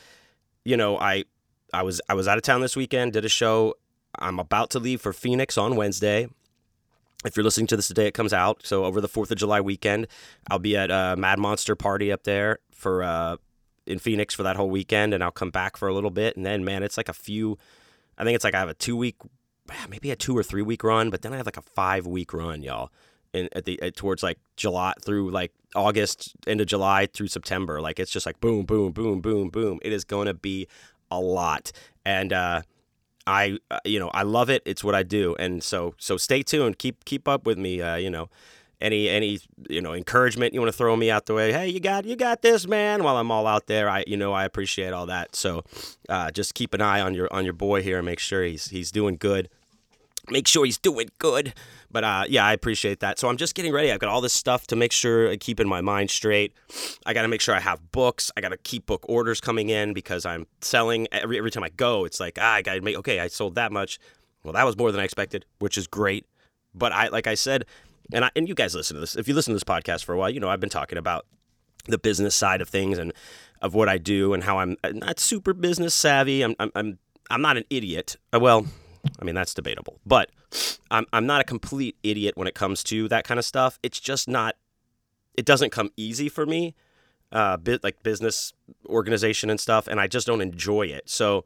you 0.63 0.77
know 0.77 0.97
I. 0.99 1.25
I 1.73 1.83
was 1.83 2.01
I 2.09 2.15
was 2.15 2.27
out 2.27 2.35
of 2.37 2.43
town 2.43 2.59
this 2.59 2.75
weekend, 2.75 3.13
did 3.13 3.23
a 3.23 3.29
show 3.29 3.75
I'm 4.19 4.39
about 4.39 4.69
to 4.71 4.79
leave 4.79 5.01
for 5.01 5.13
Phoenix 5.13 5.57
on 5.57 5.75
Wednesday. 5.75 6.27
If 7.23 7.37
you're 7.37 7.43
listening 7.43 7.67
to 7.67 7.75
this 7.75 7.87
the 7.87 7.93
day 7.93 8.07
it 8.07 8.13
comes 8.13 8.33
out, 8.33 8.61
so 8.65 8.85
over 8.85 8.99
the 8.99 9.07
Fourth 9.07 9.31
of 9.31 9.37
July 9.37 9.61
weekend, 9.61 10.07
I'll 10.49 10.59
be 10.59 10.75
at 10.75 10.89
a 10.89 11.15
Mad 11.17 11.37
Monster 11.37 11.75
party 11.75 12.11
up 12.11 12.23
there 12.23 12.59
for 12.71 13.03
uh, 13.03 13.37
in 13.85 13.99
Phoenix 13.99 14.33
for 14.33 14.43
that 14.43 14.55
whole 14.55 14.69
weekend, 14.69 15.13
and 15.13 15.23
I'll 15.23 15.31
come 15.31 15.51
back 15.51 15.77
for 15.77 15.87
a 15.87 15.93
little 15.93 16.09
bit, 16.09 16.35
and 16.35 16.45
then 16.45 16.65
man, 16.65 16.81
it's 16.83 16.97
like 16.97 17.09
a 17.09 17.13
few. 17.13 17.57
I 18.17 18.23
think 18.23 18.35
it's 18.35 18.43
like 18.43 18.55
I 18.55 18.59
have 18.59 18.69
a 18.69 18.73
two 18.73 18.97
week, 18.97 19.17
maybe 19.89 20.11
a 20.11 20.15
two 20.15 20.35
or 20.35 20.43
three 20.43 20.61
week 20.63 20.83
run, 20.83 21.09
but 21.09 21.21
then 21.21 21.33
I 21.33 21.37
have 21.37 21.45
like 21.45 21.57
a 21.57 21.61
five 21.61 22.07
week 22.07 22.33
run, 22.33 22.63
y'all. 22.63 22.91
In, 23.33 23.47
at 23.53 23.63
the 23.63 23.81
at, 23.81 23.95
towards 23.95 24.23
like 24.23 24.39
July 24.57 24.93
through 25.01 25.31
like 25.31 25.53
August 25.73 26.33
into 26.47 26.65
July 26.65 27.07
through 27.13 27.27
September. 27.27 27.79
Like 27.79 27.97
it's 27.97 28.11
just 28.11 28.25
like 28.25 28.41
boom, 28.41 28.65
boom, 28.65 28.91
boom, 28.91 29.21
boom, 29.21 29.49
boom. 29.49 29.79
It 29.83 29.93
is 29.93 30.03
going 30.03 30.25
to 30.25 30.33
be 30.33 30.67
a 31.09 31.19
lot, 31.19 31.71
and 32.03 32.33
uh, 32.33 32.63
I 33.31 33.57
uh, 33.71 33.79
you 33.85 33.99
know 33.99 34.09
I 34.09 34.23
love 34.23 34.49
it. 34.49 34.61
It's 34.65 34.83
what 34.83 34.93
I 34.93 35.03
do, 35.03 35.35
and 35.39 35.63
so 35.63 35.95
so 35.97 36.17
stay 36.17 36.43
tuned. 36.43 36.77
Keep 36.77 37.05
keep 37.05 37.27
up 37.27 37.45
with 37.45 37.57
me. 37.57 37.81
Uh, 37.81 37.95
you 37.95 38.09
know, 38.09 38.29
any 38.81 39.07
any 39.07 39.39
you 39.69 39.81
know 39.81 39.93
encouragement 39.93 40.53
you 40.53 40.59
want 40.59 40.71
to 40.71 40.77
throw 40.77 40.95
me 40.95 41.09
out 41.09 41.25
the 41.25 41.33
way. 41.33 41.53
Hey, 41.53 41.69
you 41.69 41.79
got 41.79 42.05
you 42.05 42.15
got 42.15 42.41
this, 42.41 42.67
man. 42.67 43.03
While 43.03 43.17
I'm 43.17 43.31
all 43.31 43.47
out 43.47 43.67
there, 43.67 43.89
I 43.89 44.03
you 44.05 44.17
know 44.17 44.33
I 44.33 44.43
appreciate 44.43 44.91
all 44.91 45.05
that. 45.05 45.35
So 45.35 45.63
uh, 46.09 46.31
just 46.31 46.53
keep 46.53 46.73
an 46.73 46.81
eye 46.81 46.99
on 46.99 47.13
your 47.13 47.31
on 47.33 47.45
your 47.45 47.53
boy 47.53 47.81
here 47.81 47.97
and 47.97 48.05
make 48.05 48.19
sure 48.19 48.43
he's 48.43 48.67
he's 48.67 48.91
doing 48.91 49.15
good 49.15 49.49
make 50.29 50.47
sure 50.47 50.65
he's 50.65 50.77
doing 50.77 51.09
good. 51.19 51.53
But 51.91 52.03
uh, 52.03 52.23
yeah, 52.29 52.45
I 52.45 52.53
appreciate 52.53 52.99
that. 53.01 53.19
So 53.19 53.27
I'm 53.27 53.37
just 53.37 53.55
getting 53.55 53.73
ready. 53.73 53.91
I've 53.91 53.99
got 53.99 54.09
all 54.09 54.21
this 54.21 54.33
stuff 54.33 54.67
to 54.67 54.75
make 54.75 54.91
sure 54.91 55.29
I 55.29 55.37
keep 55.37 55.59
in 55.59 55.67
my 55.67 55.81
mind 55.81 56.09
straight. 56.09 56.53
I 57.05 57.13
got 57.13 57.23
to 57.23 57.27
make 57.27 57.41
sure 57.41 57.53
I 57.53 57.59
have 57.59 57.91
books. 57.91 58.31
I 58.37 58.41
got 58.41 58.49
to 58.49 58.57
keep 58.57 58.85
book 58.85 59.05
orders 59.09 59.41
coming 59.41 59.69
in 59.69 59.93
because 59.93 60.25
I'm 60.25 60.47
selling 60.61 61.07
every 61.11 61.37
every 61.37 61.51
time 61.51 61.63
I 61.63 61.69
go. 61.69 62.05
It's 62.05 62.19
like 62.19 62.37
ah, 62.39 62.53
I 62.53 62.61
got 62.61 62.75
to 62.75 62.81
make 62.81 62.97
okay. 62.97 63.19
I 63.19 63.27
sold 63.27 63.55
that 63.55 63.71
much. 63.71 63.99
Well, 64.43 64.53
that 64.53 64.65
was 64.65 64.77
more 64.77 64.91
than 64.91 65.01
I 65.01 65.03
expected, 65.03 65.45
which 65.59 65.77
is 65.77 65.87
great. 65.87 66.25
But 66.73 66.91
I 66.93 67.09
like 67.09 67.27
I 67.27 67.35
said, 67.35 67.65
and 68.13 68.25
I, 68.25 68.31
and 68.35 68.47
you 68.47 68.55
guys 68.55 68.73
listen 68.75 68.95
to 68.95 69.01
this. 69.01 69.15
If 69.15 69.27
you 69.27 69.33
listen 69.33 69.51
to 69.51 69.55
this 69.55 69.63
podcast 69.63 70.05
for 70.05 70.13
a 70.13 70.17
while, 70.17 70.29
you 70.29 70.39
know 70.39 70.49
I've 70.49 70.59
been 70.59 70.69
talking 70.69 70.97
about 70.97 71.25
the 71.87 71.97
business 71.97 72.35
side 72.35 72.61
of 72.61 72.69
things 72.69 72.97
and 72.97 73.11
of 73.61 73.73
what 73.73 73.89
I 73.89 73.97
do 73.97 74.33
and 74.33 74.43
how 74.43 74.59
I'm 74.59 74.77
not 74.83 75.19
super 75.19 75.53
business 75.53 75.93
savvy. 75.93 76.41
I'm 76.41 76.55
I'm 76.59 76.71
I'm, 76.75 76.99
I'm 77.29 77.41
not 77.41 77.57
an 77.57 77.65
idiot. 77.69 78.17
Uh, 78.33 78.39
well, 78.39 78.65
I 79.19 79.25
mean, 79.25 79.35
that's 79.35 79.53
debatable. 79.53 79.99
But 80.05 80.31
I'm, 80.89 81.05
I'm 81.13 81.25
not 81.25 81.41
a 81.41 81.43
complete 81.43 81.95
idiot 82.03 82.37
when 82.37 82.47
it 82.47 82.55
comes 82.55 82.83
to 82.85 83.07
that 83.09 83.25
kind 83.25 83.39
of 83.39 83.45
stuff. 83.45 83.79
It's 83.83 83.99
just 83.99 84.27
not, 84.27 84.55
it 85.35 85.45
doesn't 85.45 85.71
come 85.71 85.91
easy 85.97 86.29
for 86.29 86.45
me, 86.45 86.75
uh, 87.31 87.57
bit 87.57 87.83
like 87.83 88.03
business 88.03 88.53
organization 88.87 89.49
and 89.49 89.59
stuff, 89.59 89.87
and 89.87 89.99
I 89.99 90.07
just 90.07 90.27
don't 90.27 90.41
enjoy 90.41 90.83
it. 90.83 91.09
So 91.09 91.45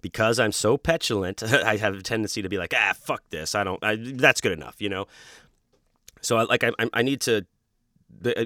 because 0.00 0.38
I'm 0.38 0.52
so 0.52 0.76
petulant, 0.76 1.42
I 1.64 1.76
have 1.76 1.94
a 1.94 2.02
tendency 2.02 2.42
to 2.42 2.48
be 2.48 2.58
like, 2.58 2.72
ah, 2.76 2.92
fuck 2.96 3.22
this. 3.30 3.54
I 3.54 3.64
don't, 3.64 3.82
I, 3.82 3.96
that's 3.96 4.40
good 4.40 4.52
enough, 4.52 4.76
you 4.78 4.88
know? 4.88 5.06
So 6.20 6.36
I, 6.36 6.42
like, 6.44 6.64
I, 6.64 6.70
I 6.92 7.02
need 7.02 7.20
to, 7.22 7.44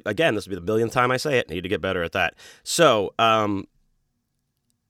again, 0.06 0.34
this 0.34 0.46
will 0.46 0.56
be 0.56 0.60
the 0.60 0.72
billionth 0.72 0.92
time 0.92 1.10
I 1.10 1.16
say 1.16 1.38
it. 1.38 1.46
I 1.50 1.54
need 1.54 1.62
to 1.62 1.68
get 1.68 1.80
better 1.80 2.02
at 2.02 2.12
that. 2.12 2.34
So, 2.62 3.14
um, 3.18 3.66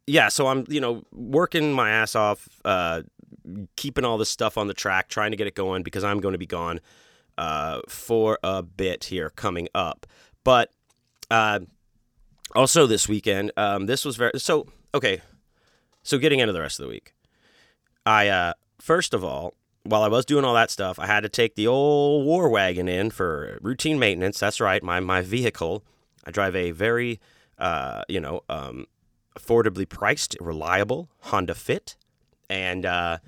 yeah, 0.07 0.29
so 0.29 0.49
I'm, 0.49 0.64
you 0.69 0.81
know, 0.81 1.05
working 1.12 1.73
my 1.73 1.90
ass 1.90 2.14
off, 2.14 2.49
uh, 2.64 3.02
keeping 3.76 4.04
all 4.04 4.19
this 4.19 4.28
stuff 4.28 4.59
on 4.59 4.66
the 4.66 4.75
track, 4.75 5.09
trying 5.09 5.30
to 5.30 5.37
get 5.37 5.47
it 5.47 5.54
going 5.54 5.83
because 5.83 6.04
I'm 6.04 6.21
going 6.21 6.33
to 6.33 6.38
be 6.38 6.47
gone 6.47 6.80
uh, 7.38 7.80
for 7.88 8.38
a 8.42 8.62
bit 8.62 9.04
here 9.04 9.30
coming 9.30 9.69
up. 9.75 10.07
But 10.45 10.71
uh, 11.30 11.61
also 12.54 12.87
this 12.87 13.09
weekend, 13.09 13.52
um, 13.57 13.87
this 13.87 14.04
was 14.04 14.16
very 14.16 14.33
so 14.38 14.66
okay. 14.95 15.21
So 16.02 16.19
getting 16.19 16.40
into 16.40 16.52
the 16.52 16.61
rest 16.61 16.80
of 16.80 16.85
the 16.85 16.90
week, 16.90 17.12
I 18.07 18.28
uh, 18.28 18.52
first 18.80 19.14
of 19.14 19.25
all, 19.25 19.54
while 19.85 20.02
I 20.02 20.09
was 20.09 20.25
doing 20.25 20.45
all 20.45 20.54
that 20.54 20.71
stuff, 20.71 20.99
I 20.99 21.07
had 21.07 21.21
to 21.23 21.28
take 21.28 21.54
the 21.54 21.66
old 21.66 22.25
war 22.25 22.49
wagon 22.49 22.88
in 22.88 23.11
for 23.11 23.59
routine 23.61 23.99
maintenance. 23.99 24.38
That's 24.38 24.61
right, 24.61 24.83
my 24.83 25.00
my 25.00 25.23
vehicle. 25.23 25.85
I 26.25 26.30
drive 26.30 26.54
a 26.54 26.71
very, 26.71 27.19
uh, 27.59 28.02
you 28.09 28.21
know, 28.21 28.42
um, 28.50 28.87
affordably 29.38 29.88
priced, 29.88 30.37
reliable 30.38 31.09
Honda 31.21 31.54
Fit 31.54 31.97
and 32.50 32.85
uh, 32.85 33.19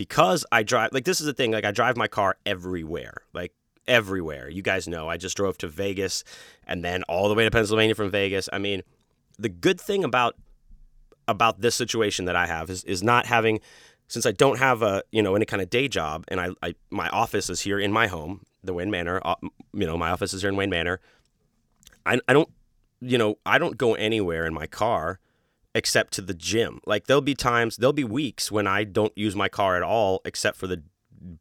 because 0.00 0.46
I 0.50 0.62
drive, 0.62 0.94
like 0.94 1.04
this 1.04 1.20
is 1.20 1.26
the 1.26 1.34
thing, 1.34 1.50
like 1.52 1.66
I 1.66 1.72
drive 1.72 1.94
my 1.94 2.08
car 2.08 2.38
everywhere, 2.46 3.18
like 3.34 3.52
everywhere. 3.86 4.48
You 4.48 4.62
guys 4.62 4.88
know, 4.88 5.10
I 5.10 5.18
just 5.18 5.36
drove 5.36 5.58
to 5.58 5.68
Vegas 5.68 6.24
and 6.66 6.82
then 6.82 7.02
all 7.02 7.28
the 7.28 7.34
way 7.34 7.44
to 7.44 7.50
Pennsylvania 7.50 7.94
from 7.94 8.10
Vegas. 8.10 8.48
I 8.50 8.56
mean, 8.56 8.80
the 9.38 9.50
good 9.50 9.78
thing 9.78 10.02
about 10.02 10.36
about 11.28 11.60
this 11.60 11.74
situation 11.74 12.24
that 12.24 12.34
I 12.34 12.46
have 12.46 12.70
is 12.70 12.82
is 12.84 13.02
not 13.02 13.26
having 13.26 13.60
since 14.08 14.24
I 14.24 14.32
don't 14.32 14.58
have 14.58 14.80
a 14.80 15.02
you 15.12 15.20
know 15.20 15.34
any 15.34 15.44
kind 15.44 15.60
of 15.60 15.68
day 15.68 15.86
job 15.86 16.24
and 16.28 16.40
I, 16.40 16.48
I 16.62 16.74
my 16.88 17.10
office 17.10 17.50
is 17.50 17.60
here 17.60 17.78
in 17.78 17.92
my 17.92 18.06
home, 18.06 18.46
the 18.64 18.72
Wayne 18.72 18.90
Manor. 18.90 19.20
Uh, 19.22 19.34
you 19.74 19.86
know, 19.86 19.98
my 19.98 20.12
office 20.12 20.32
is 20.32 20.40
here 20.40 20.48
in 20.48 20.56
Wayne 20.56 20.70
Manor. 20.70 20.98
I 22.06 22.18
I 22.26 22.32
don't 22.32 22.48
you 23.02 23.18
know 23.18 23.36
I 23.44 23.58
don't 23.58 23.76
go 23.76 23.92
anywhere 23.96 24.46
in 24.46 24.54
my 24.54 24.66
car 24.66 25.20
except 25.74 26.12
to 26.14 26.22
the 26.22 26.34
gym. 26.34 26.80
Like 26.86 27.06
there'll 27.06 27.20
be 27.20 27.34
times, 27.34 27.76
there'll 27.76 27.92
be 27.92 28.04
weeks 28.04 28.50
when 28.50 28.66
I 28.66 28.84
don't 28.84 29.16
use 29.16 29.36
my 29.36 29.48
car 29.48 29.76
at 29.76 29.82
all 29.82 30.20
except 30.24 30.56
for 30.56 30.66
the 30.66 30.82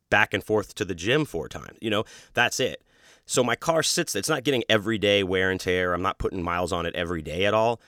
back 0.09 0.33
and 0.33 0.43
forth 0.43 0.75
to 0.75 0.85
the 0.85 0.95
gym 0.95 1.25
four 1.25 1.47
times. 1.47 1.77
You 1.81 1.89
know, 1.89 2.03
that's 2.33 2.59
it. 2.59 2.83
So 3.25 3.43
my 3.43 3.55
car 3.55 3.83
sits. 3.83 4.15
It's 4.15 4.29
not 4.29 4.43
getting 4.43 4.63
everyday 4.69 5.23
wear 5.23 5.51
and 5.51 5.59
tear. 5.59 5.93
I'm 5.93 6.01
not 6.01 6.17
putting 6.17 6.41
miles 6.41 6.71
on 6.71 6.85
it 6.85 6.95
every 6.95 7.21
day 7.21 7.45
at 7.45 7.53
all. 7.53 7.79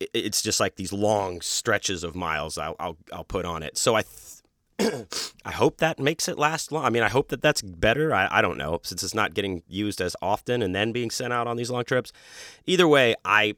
It's 0.00 0.42
just 0.42 0.60
like 0.60 0.76
these 0.76 0.92
long 0.92 1.40
stretches 1.40 2.02
of 2.02 2.14
miles 2.14 2.58
I'll 2.58 2.76
I'll, 2.78 2.96
I'll 3.12 3.24
put 3.24 3.44
on 3.44 3.62
it. 3.62 3.76
So 3.78 3.94
I. 3.94 4.02
Th- 4.02 4.38
I 5.44 5.52
hope 5.52 5.78
that 5.78 5.98
makes 5.98 6.28
it 6.28 6.38
last 6.38 6.72
long. 6.72 6.84
I 6.84 6.90
mean, 6.90 7.02
I 7.02 7.08
hope 7.08 7.28
that 7.28 7.42
that's 7.42 7.62
better. 7.62 8.12
I, 8.12 8.26
I 8.30 8.42
don't 8.42 8.56
know 8.56 8.80
since 8.82 9.02
it's 9.02 9.14
not 9.14 9.34
getting 9.34 9.62
used 9.68 10.00
as 10.00 10.16
often 10.22 10.62
and 10.62 10.74
then 10.74 10.92
being 10.92 11.10
sent 11.10 11.32
out 11.32 11.46
on 11.46 11.56
these 11.56 11.70
long 11.70 11.84
trips. 11.84 12.10
Either 12.66 12.88
way, 12.88 13.14
I 13.24 13.54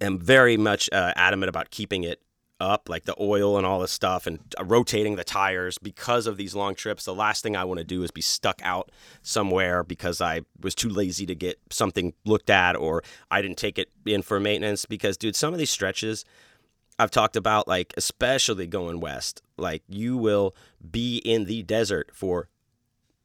am 0.00 0.18
very 0.18 0.56
much 0.56 0.88
uh, 0.92 1.12
adamant 1.16 1.48
about 1.48 1.70
keeping 1.70 2.04
it 2.04 2.20
up, 2.58 2.88
like 2.88 3.04
the 3.04 3.14
oil 3.20 3.56
and 3.56 3.66
all 3.66 3.80
this 3.80 3.92
stuff, 3.92 4.26
and 4.26 4.38
uh, 4.58 4.64
rotating 4.64 5.16
the 5.16 5.24
tires 5.24 5.78
because 5.78 6.26
of 6.26 6.36
these 6.36 6.54
long 6.54 6.74
trips. 6.74 7.04
The 7.04 7.14
last 7.14 7.42
thing 7.42 7.56
I 7.56 7.64
want 7.64 7.78
to 7.78 7.84
do 7.84 8.02
is 8.02 8.10
be 8.10 8.22
stuck 8.22 8.60
out 8.62 8.90
somewhere 9.22 9.84
because 9.84 10.20
I 10.20 10.42
was 10.60 10.74
too 10.74 10.88
lazy 10.88 11.26
to 11.26 11.34
get 11.34 11.58
something 11.70 12.14
looked 12.24 12.50
at 12.50 12.76
or 12.76 13.02
I 13.30 13.42
didn't 13.42 13.58
take 13.58 13.78
it 13.78 13.90
in 14.06 14.22
for 14.22 14.40
maintenance. 14.40 14.86
Because, 14.86 15.16
dude, 15.16 15.36
some 15.36 15.52
of 15.52 15.58
these 15.58 15.70
stretches 15.70 16.24
I've 16.98 17.10
talked 17.10 17.36
about, 17.36 17.68
like, 17.68 17.92
especially 17.96 18.66
going 18.66 19.00
west, 19.00 19.42
like, 19.58 19.82
you 19.88 20.16
will 20.16 20.54
be 20.90 21.18
in 21.18 21.44
the 21.44 21.62
desert 21.62 22.10
for 22.12 22.48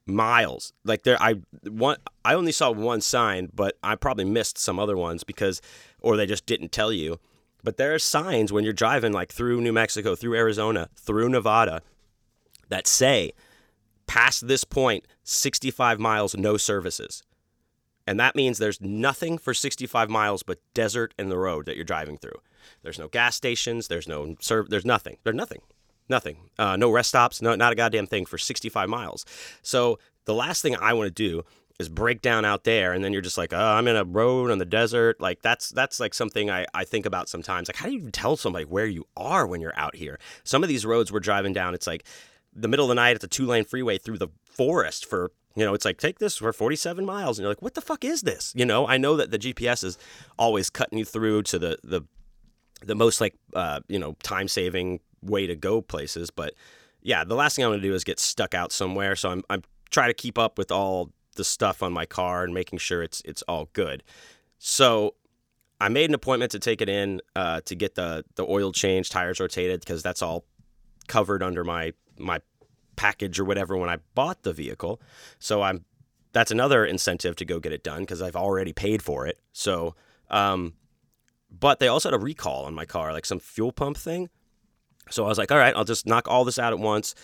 miles 0.08 0.74
like 0.84 1.04
there 1.04 1.16
i 1.22 1.36
one 1.70 1.96
i 2.26 2.34
only 2.34 2.52
saw 2.52 2.72
one 2.72 3.00
sign 3.00 3.50
but 3.54 3.78
i 3.84 3.96
probably 3.96 4.26
missed 4.26 4.58
some 4.58 4.80
other 4.80 4.98
ones 4.98 5.24
because 5.24 5.62
or 6.02 6.18
they 6.18 6.26
just 6.26 6.46
didn't 6.46 6.72
tell 6.72 6.92
you 6.92 7.20
but 7.64 7.78
there 7.78 7.94
are 7.94 8.00
signs 8.00 8.52
when 8.52 8.64
you're 8.64 8.74
driving 8.74 9.12
like 9.12 9.32
through 9.32 9.62
New 9.62 9.74
Mexico, 9.74 10.16
through 10.16 10.36
Arizona, 10.36 10.90
through 10.96 11.30
Nevada 11.30 11.82
that 12.70 12.88
say 12.88 13.34
past 14.08 14.48
this 14.48 14.64
point 14.64 15.06
65 15.24 16.00
miles 16.00 16.36
no 16.36 16.58
services. 16.58 17.24
And 18.08 18.20
that 18.20 18.36
means 18.36 18.58
there's 18.58 18.82
nothing 18.82 19.38
for 19.38 19.54
65 19.54 20.10
miles 20.10 20.44
but 20.44 20.60
desert 20.74 21.14
and 21.20 21.30
the 21.30 21.38
road 21.38 21.66
that 21.68 21.76
you're 21.76 21.86
driving 21.86 22.18
through. 22.18 22.40
There's 22.82 23.00
no 23.00 23.08
gas 23.08 23.36
stations, 23.36 23.88
there's 23.88 24.08
no 24.08 24.36
serve, 24.40 24.70
there's 24.70 24.86
nothing. 24.86 25.18
There's 25.24 25.36
nothing. 25.36 25.62
Nothing. 26.10 26.38
Uh, 26.58 26.76
no 26.76 26.90
rest 26.90 27.10
stops, 27.10 27.42
no 27.42 27.56
not 27.56 27.74
a 27.74 27.76
goddamn 27.76 28.08
thing 28.08 28.26
for 28.26 28.38
65 28.38 28.90
miles. 28.90 29.26
So 29.62 30.00
the 30.26 30.34
last 30.34 30.62
thing 30.62 30.76
I 30.76 30.94
want 30.94 31.08
to 31.08 31.12
do 31.12 31.44
is 31.82 31.90
break 31.90 32.22
down 32.22 32.46
out 32.46 32.64
there 32.64 32.94
and 32.94 33.04
then 33.04 33.12
you're 33.12 33.22
just 33.22 33.38
like 33.38 33.52
oh, 33.52 33.58
i'm 33.58 33.88
in 33.88 33.96
a 33.96 34.06
road 34.06 34.50
on 34.52 34.58
the 34.58 34.66
desert. 34.66 35.20
Like 35.20 35.42
that's 35.42 35.70
that's 35.70 36.00
like 36.00 36.14
something 36.14 36.50
I, 36.50 36.66
I 36.74 36.84
think 36.86 37.06
about 37.06 37.28
sometimes. 37.28 37.68
Like 37.68 37.76
how 37.76 37.88
do 37.88 37.94
you 37.94 38.10
tell 38.12 38.38
somebody 38.38 38.66
where 38.66 38.86
you 38.86 39.06
are 39.18 39.46
when 39.46 39.62
you're 39.62 39.78
out 39.78 39.96
here? 39.96 40.20
Some 40.44 40.64
of 40.64 40.70
these 40.70 40.86
roads 40.86 41.12
we're 41.12 41.20
driving 41.20 41.54
down 41.54 41.74
it's 41.74 41.88
like 41.88 42.06
the 42.54 42.68
middle 42.68 42.86
of 42.86 42.90
the 42.90 42.96
night 42.96 43.16
it's 43.16 43.26
a 43.26 43.28
two 43.28 43.46
lane 43.46 43.66
freeway 43.66 43.98
through 43.98 44.18
the 44.18 44.30
forest 44.46 45.06
for 45.06 45.32
you 45.56 45.66
know 45.66 45.74
it's 45.74 45.86
like 45.86 45.98
take 45.98 46.20
this 46.20 46.38
for 46.38 46.54
47 46.54 47.06
miles 47.06 47.38
and 47.38 47.44
you're 47.44 47.52
like 47.52 47.62
what 47.62 47.74
the 47.74 47.82
fuck 47.82 48.06
is 48.06 48.22
this? 48.22 48.54
You 48.56 48.66
know? 48.66 48.88
I 48.88 48.98
know 48.98 49.18
that 49.18 49.32
the 49.32 49.40
gps 49.40 49.84
is 49.84 49.98
always 50.38 50.70
cutting 50.70 50.98
you 50.98 51.06
through 51.06 51.44
to 51.44 51.60
the 51.60 51.78
the 51.84 52.02
the 52.84 52.96
most 52.96 53.22
like 53.22 53.36
uh, 53.54 53.80
you 53.88 54.00
know 54.00 54.16
time 54.24 54.48
saving 54.48 55.00
way 55.22 55.46
to 55.46 55.56
go 55.56 55.82
places 55.82 56.32
but 56.32 56.56
yeah 57.04 57.24
the 57.24 57.36
last 57.36 57.56
thing 57.56 57.64
i 57.64 57.68
want 57.68 57.80
to 57.80 57.88
do 57.88 57.94
is 57.94 58.04
get 58.04 58.20
stuck 58.20 58.56
out 58.56 58.72
somewhere 58.72 59.16
so 59.16 59.30
i'm 59.30 59.44
i'm 59.52 59.62
trying 59.92 60.10
to 60.10 60.16
keep 60.16 60.40
up 60.40 60.58
with 60.58 60.72
all 60.72 61.12
the 61.36 61.44
stuff 61.44 61.82
on 61.82 61.94
my 61.94 62.06
car 62.06 62.44
and 62.44 62.54
making 62.54 62.80
sure 62.80 63.02
it's 63.02 63.22
it's 63.26 63.42
all 63.44 63.70
good. 63.74 64.04
So 64.58 65.16
I 65.80 65.90
made 65.90 66.10
an 66.10 66.14
appointment 66.14 66.52
to 66.52 66.60
take 66.60 66.82
it 66.82 66.90
in 66.90 67.22
uh, 67.36 67.62
to 67.62 67.76
get 67.76 67.96
the 67.96 68.24
the 68.36 68.46
oil 68.46 68.72
change, 68.72 69.10
tires 69.10 69.40
rotated 69.40 69.80
because 69.80 70.04
that's 70.04 70.22
all 70.22 70.46
covered 71.08 71.42
under 71.42 71.64
my 71.64 71.94
my 72.18 72.42
package 72.96 73.40
or 73.40 73.46
whatever 73.46 73.76
when 73.78 73.90
I 73.90 73.98
bought 74.14 74.44
the 74.44 74.54
vehicle. 74.54 75.02
So 75.40 75.62
I'm 75.62 75.86
that's 76.34 76.52
another 76.52 76.86
incentive 76.86 77.36
to 77.38 77.46
go 77.46 77.60
get 77.60 77.74
it 77.74 77.84
done 77.84 78.02
because 78.02 78.22
I've 78.22 78.36
already 78.36 78.74
paid 78.74 79.02
for 79.02 79.28
it. 79.28 79.40
So, 79.52 79.96
um, 80.30 80.74
but 81.50 81.80
they 81.80 81.88
also 81.88 82.10
had 82.10 82.14
a 82.14 82.24
recall 82.24 82.66
on 82.66 82.74
my 82.74 82.86
car, 82.86 83.12
like 83.12 83.26
some 83.26 83.40
fuel 83.40 83.72
pump 83.72 83.98
thing. 83.98 84.30
So 85.10 85.26
I 85.26 85.28
was 85.28 85.38
like, 85.38 85.52
all 85.52 85.58
right, 85.58 85.76
I'll 85.76 85.84
just 85.84 86.06
knock 86.06 86.28
all 86.28 86.46
this 86.46 86.58
out 86.58 86.72
at 86.72 86.80
once, 86.80 87.16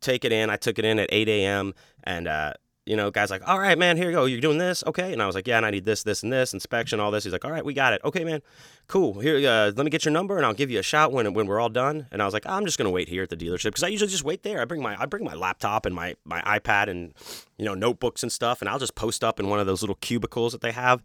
take 0.00 0.24
it 0.24 0.32
in. 0.32 0.50
I 0.50 0.56
took 0.56 0.78
it 0.78 0.84
in 0.84 0.98
at 0.98 1.08
8 1.12 1.28
a.m. 1.28 1.74
and 2.02 2.26
uh, 2.26 2.54
you 2.86 2.94
know, 2.94 3.10
guy's 3.10 3.30
like, 3.30 3.46
all 3.46 3.58
right, 3.58 3.76
man, 3.76 3.96
here 3.96 4.06
you 4.06 4.12
go. 4.12 4.26
You're 4.26 4.40
doing 4.40 4.58
this, 4.58 4.84
okay? 4.86 5.12
And 5.12 5.20
I 5.20 5.26
was 5.26 5.34
like, 5.34 5.48
yeah, 5.48 5.56
and 5.56 5.66
I 5.66 5.70
need 5.72 5.84
this, 5.84 6.04
this, 6.04 6.22
and 6.22 6.32
this 6.32 6.54
inspection, 6.54 7.00
all 7.00 7.10
this. 7.10 7.24
He's 7.24 7.32
like, 7.32 7.44
all 7.44 7.50
right, 7.50 7.64
we 7.64 7.74
got 7.74 7.92
it. 7.92 8.00
Okay, 8.04 8.22
man, 8.24 8.42
cool. 8.86 9.18
Here, 9.18 9.36
uh, 9.36 9.72
let 9.76 9.84
me 9.84 9.90
get 9.90 10.04
your 10.04 10.12
number, 10.12 10.36
and 10.36 10.46
I'll 10.46 10.54
give 10.54 10.70
you 10.70 10.78
a 10.78 10.84
shout 10.84 11.12
when 11.12 11.34
when 11.34 11.48
we're 11.48 11.58
all 11.60 11.68
done. 11.68 12.06
And 12.12 12.22
I 12.22 12.24
was 12.24 12.32
like, 12.32 12.46
I'm 12.46 12.64
just 12.64 12.78
gonna 12.78 12.90
wait 12.90 13.08
here 13.08 13.24
at 13.24 13.30
the 13.30 13.36
dealership 13.36 13.64
because 13.64 13.82
I 13.82 13.88
usually 13.88 14.10
just 14.10 14.24
wait 14.24 14.44
there. 14.44 14.60
I 14.60 14.64
bring 14.64 14.80
my 14.80 15.00
I 15.00 15.06
bring 15.06 15.24
my 15.24 15.34
laptop 15.34 15.84
and 15.84 15.94
my 15.94 16.14
my 16.24 16.40
iPad 16.42 16.88
and 16.88 17.12
you 17.58 17.64
know 17.64 17.74
notebooks 17.74 18.22
and 18.22 18.30
stuff, 18.30 18.62
and 18.62 18.68
I'll 18.68 18.78
just 18.78 18.94
post 18.94 19.24
up 19.24 19.40
in 19.40 19.48
one 19.48 19.58
of 19.58 19.66
those 19.66 19.82
little 19.82 19.96
cubicles 19.96 20.52
that 20.52 20.60
they 20.60 20.72
have 20.72 21.02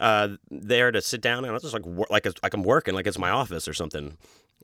uh, 0.00 0.28
there 0.50 0.90
to 0.90 1.00
sit 1.00 1.20
down, 1.20 1.44
and 1.44 1.52
I'll 1.52 1.60
just 1.60 1.74
like 1.74 1.86
work, 1.86 2.10
like 2.10 2.26
like 2.42 2.54
I'm 2.54 2.64
working, 2.64 2.94
like 2.94 3.06
it's 3.06 3.18
my 3.18 3.30
office 3.30 3.68
or 3.68 3.74
something. 3.74 4.16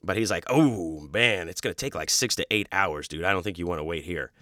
But 0.03 0.17
he's 0.17 0.31
like, 0.31 0.45
oh 0.49 1.09
man, 1.13 1.49
it's 1.49 1.61
gonna 1.61 1.75
take 1.75 1.95
like 1.95 2.11
six 2.11 2.35
to 2.37 2.47
eight 2.51 2.69
hours, 2.73 3.07
dude. 3.07 3.25
I 3.25 3.33
don't 3.33 3.43
think 3.43 3.59
you 3.59 3.67
want 3.67 3.79
to 3.79 3.85
wait 3.85 4.05
here. 4.05 4.33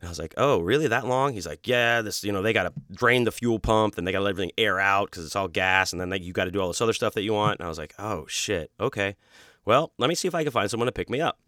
And 0.00 0.08
I 0.08 0.10
was 0.10 0.18
like, 0.18 0.34
oh, 0.36 0.60
really 0.60 0.86
that 0.88 1.06
long? 1.06 1.32
He's 1.32 1.46
like, 1.46 1.66
yeah, 1.66 2.02
this, 2.02 2.22
you 2.22 2.30
know, 2.30 2.40
they 2.40 2.52
got 2.52 2.64
to 2.64 2.72
drain 2.92 3.24
the 3.24 3.32
fuel 3.32 3.58
pump 3.58 3.98
and 3.98 4.06
they 4.06 4.12
got 4.12 4.18
to 4.18 4.24
let 4.24 4.30
everything 4.30 4.52
air 4.56 4.78
out 4.78 5.10
because 5.10 5.26
it's 5.26 5.34
all 5.34 5.48
gas. 5.48 5.92
And 5.92 6.00
then 6.00 6.08
they, 6.10 6.20
you 6.20 6.32
got 6.32 6.44
to 6.44 6.52
do 6.52 6.60
all 6.60 6.68
this 6.68 6.80
other 6.80 6.92
stuff 6.92 7.14
that 7.14 7.22
you 7.22 7.32
want. 7.32 7.58
And 7.58 7.66
I 7.66 7.68
was 7.68 7.78
like, 7.78 7.94
oh, 7.98 8.24
shit. 8.28 8.70
Okay. 8.78 9.16
Well, 9.64 9.92
let 9.98 10.08
me 10.08 10.14
see 10.14 10.28
if 10.28 10.34
I 10.34 10.44
can 10.44 10.52
find 10.52 10.70
someone 10.70 10.86
to 10.86 10.92
pick 10.92 11.10
me 11.10 11.20
up. 11.20 11.40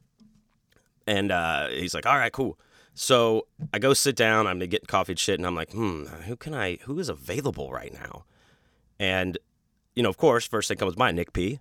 And 1.06 1.30
uh, 1.30 1.68
he's 1.68 1.94
like, 1.94 2.06
all 2.06 2.16
right, 2.16 2.32
cool. 2.32 2.58
So 2.94 3.46
I 3.72 3.78
go 3.78 3.94
sit 3.94 4.16
down. 4.16 4.48
I'm 4.48 4.58
getting 4.58 4.86
coffee 4.86 5.12
and 5.12 5.18
shit. 5.18 5.38
And 5.38 5.46
I'm 5.46 5.54
like, 5.54 5.72
hmm, 5.72 6.06
who 6.06 6.36
can 6.36 6.52
I, 6.52 6.78
who 6.82 6.98
is 6.98 7.08
available 7.08 7.70
right 7.70 7.92
now? 7.92 8.24
And, 8.98 9.38
you 9.94 10.02
know, 10.02 10.08
of 10.08 10.16
course, 10.16 10.46
first 10.46 10.68
thing 10.68 10.76
comes 10.76 10.96
mind, 10.96 11.16
Nick 11.16 11.32
P. 11.32 11.60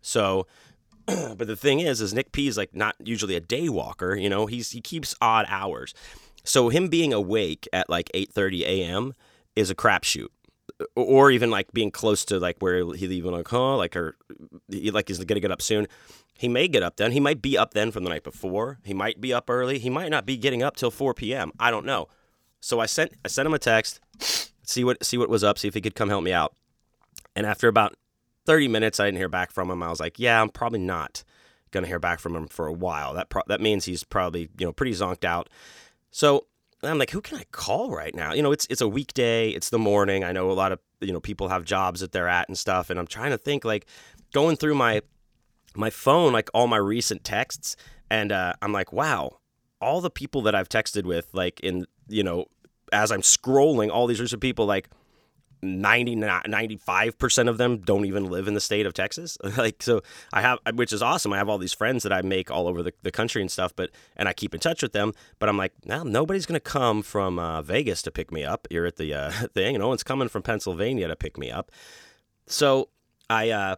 So, 0.00 0.46
but 1.06 1.46
the 1.46 1.56
thing 1.56 1.80
is, 1.80 2.00
is 2.00 2.12
Nick 2.12 2.32
P 2.32 2.48
is 2.48 2.56
like 2.56 2.74
not 2.74 2.96
usually 3.02 3.36
a 3.36 3.40
day 3.40 3.68
walker. 3.68 4.14
You 4.14 4.28
know, 4.28 4.46
he's 4.46 4.70
he 4.70 4.80
keeps 4.80 5.14
odd 5.20 5.46
hours. 5.48 5.94
So 6.44 6.68
him 6.68 6.88
being 6.88 7.12
awake 7.12 7.68
at 7.72 7.90
like 7.90 8.10
8:30 8.14 8.62
a.m. 8.62 9.14
is 9.56 9.70
a 9.70 9.74
crapshoot, 9.74 10.28
or 10.94 11.30
even 11.30 11.50
like 11.50 11.72
being 11.72 11.90
close 11.90 12.24
to 12.26 12.38
like 12.38 12.56
where 12.60 12.84
he 12.94 13.06
even 13.06 13.32
like 13.32 13.48
huh 13.48 13.76
like 13.76 13.96
or 13.96 14.16
he 14.68 14.90
like 14.90 15.08
he's 15.08 15.22
gonna 15.24 15.40
get 15.40 15.52
up 15.52 15.62
soon. 15.62 15.86
He 16.38 16.48
may 16.48 16.68
get 16.68 16.82
up 16.82 16.96
then. 16.96 17.12
He 17.12 17.20
might 17.20 17.42
be 17.42 17.58
up 17.58 17.74
then 17.74 17.90
from 17.90 18.04
the 18.04 18.10
night 18.10 18.24
before. 18.24 18.78
He 18.84 18.94
might 18.94 19.20
be 19.20 19.32
up 19.32 19.50
early. 19.50 19.78
He 19.78 19.90
might 19.90 20.10
not 20.10 20.24
be 20.24 20.38
getting 20.38 20.62
up 20.62 20.74
till 20.74 20.90
4 20.90 21.12
p.m. 21.12 21.52
I 21.60 21.70
don't 21.70 21.84
know. 21.84 22.08
So 22.60 22.80
I 22.80 22.86
sent 22.86 23.12
I 23.24 23.28
sent 23.28 23.46
him 23.46 23.54
a 23.54 23.58
text, 23.58 24.00
see 24.62 24.84
what 24.84 25.04
see 25.04 25.18
what 25.18 25.28
was 25.28 25.44
up, 25.44 25.58
see 25.58 25.68
if 25.68 25.74
he 25.74 25.80
could 25.80 25.94
come 25.94 26.08
help 26.08 26.24
me 26.24 26.32
out. 26.32 26.54
And 27.36 27.46
after 27.46 27.68
about 27.68 27.94
30 28.46 28.68
minutes, 28.68 28.98
I 28.98 29.06
didn't 29.06 29.18
hear 29.18 29.28
back 29.28 29.52
from 29.52 29.70
him. 29.70 29.82
I 29.82 29.88
was 29.88 30.00
like, 30.00 30.18
yeah, 30.18 30.40
I'm 30.40 30.48
probably 30.48 30.80
not 30.80 31.24
gonna 31.70 31.86
hear 31.86 31.98
back 31.98 32.20
from 32.20 32.34
him 32.34 32.48
for 32.48 32.66
a 32.66 32.72
while. 32.72 33.14
That 33.14 33.28
pro- 33.28 33.42
that 33.46 33.60
means 33.60 33.84
he's 33.84 34.04
probably 34.04 34.48
you 34.58 34.66
know 34.66 34.72
pretty 34.72 34.92
zonked 34.92 35.24
out. 35.24 35.48
So 36.10 36.46
I'm 36.82 36.98
like, 36.98 37.10
who 37.10 37.20
can 37.20 37.38
I 37.38 37.44
call 37.52 37.90
right 37.90 38.14
now? 38.14 38.32
You 38.32 38.42
know, 38.42 38.52
it's 38.52 38.66
it's 38.70 38.80
a 38.80 38.88
weekday, 38.88 39.50
it's 39.50 39.70
the 39.70 39.78
morning. 39.78 40.24
I 40.24 40.32
know 40.32 40.50
a 40.50 40.52
lot 40.52 40.72
of 40.72 40.78
you 41.00 41.12
know 41.12 41.20
people 41.20 41.48
have 41.48 41.64
jobs 41.64 42.00
that 42.00 42.12
they're 42.12 42.28
at 42.28 42.48
and 42.48 42.56
stuff, 42.56 42.90
and 42.90 42.98
I'm 42.98 43.06
trying 43.06 43.30
to 43.30 43.38
think 43.38 43.64
like 43.64 43.86
going 44.32 44.56
through 44.56 44.74
my 44.74 45.02
my 45.76 45.90
phone, 45.90 46.32
like 46.32 46.50
all 46.54 46.66
my 46.66 46.76
recent 46.76 47.24
texts, 47.24 47.76
and 48.10 48.32
uh, 48.32 48.54
I'm 48.62 48.72
like, 48.72 48.92
wow, 48.92 49.38
all 49.80 50.00
the 50.00 50.10
people 50.10 50.42
that 50.42 50.54
I've 50.54 50.68
texted 50.68 51.04
with, 51.04 51.28
like 51.32 51.60
in 51.60 51.86
you 52.08 52.22
know, 52.22 52.46
as 52.92 53.12
I'm 53.12 53.22
scrolling, 53.22 53.90
all 53.90 54.06
these 54.06 54.20
recent 54.20 54.40
people, 54.42 54.66
like 54.66 54.88
90 55.62 56.16
95% 56.16 57.48
of 57.48 57.58
them 57.58 57.78
don't 57.78 58.04
even 58.06 58.26
live 58.26 58.48
in 58.48 58.54
the 58.54 58.60
state 58.60 58.86
of 58.86 58.94
Texas. 58.94 59.36
Like 59.60 59.82
so 59.82 60.00
I 60.32 60.40
have 60.40 60.58
which 60.74 60.92
is 60.92 61.02
awesome. 61.02 61.32
I 61.32 61.38
have 61.38 61.48
all 61.48 61.58
these 61.58 61.74
friends 61.74 62.02
that 62.04 62.12
I 62.12 62.22
make 62.22 62.50
all 62.50 62.66
over 62.66 62.82
the, 62.82 62.92
the 63.02 63.10
country 63.10 63.42
and 63.42 63.50
stuff 63.50 63.74
but 63.76 63.90
and 64.16 64.28
I 64.28 64.32
keep 64.32 64.54
in 64.54 64.60
touch 64.60 64.82
with 64.82 64.92
them 64.92 65.12
but 65.38 65.48
I'm 65.48 65.58
like 65.58 65.72
now 65.84 66.02
nobody's 66.02 66.46
going 66.46 66.56
to 66.56 66.60
come 66.60 67.02
from 67.02 67.38
uh, 67.38 67.62
Vegas 67.62 68.02
to 68.02 68.10
pick 68.10 68.32
me 68.32 68.44
up. 68.44 68.66
You're 68.70 68.86
at 68.86 68.96
the 68.96 69.12
uh, 69.12 69.30
thing. 69.54 69.74
And 69.74 69.82
no 69.82 69.88
one's 69.88 70.02
coming 70.02 70.28
from 70.28 70.42
Pennsylvania 70.42 71.08
to 71.08 71.16
pick 71.16 71.36
me 71.36 71.50
up. 71.50 71.70
So 72.46 72.88
I 73.28 73.50
uh, 73.50 73.76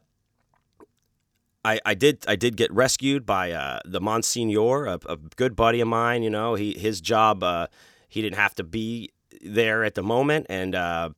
I, 1.64 1.80
I 1.84 1.94
did 1.94 2.24
I 2.26 2.36
did 2.36 2.56
get 2.56 2.72
rescued 2.72 3.24
by 3.24 3.52
uh, 3.52 3.80
the 3.84 4.00
Monsignor, 4.00 4.86
a, 4.86 4.98
a, 5.08 5.16
good 5.36 5.54
buddy 5.54 5.80
of 5.80 5.88
mine. 5.88 6.22
You 6.22 6.30
know, 6.30 6.54
he 6.54 6.74
his 6.74 7.00
job 7.00 7.42
uh, 7.42 7.68
he 8.08 8.22
didn't 8.22 8.36
have 8.36 8.54
to 8.56 8.64
be 8.64 9.10
there 9.44 9.84
at 9.84 9.94
the 9.94 10.02
moment, 10.02 10.46
and 10.48 10.74
uh, 10.74 11.10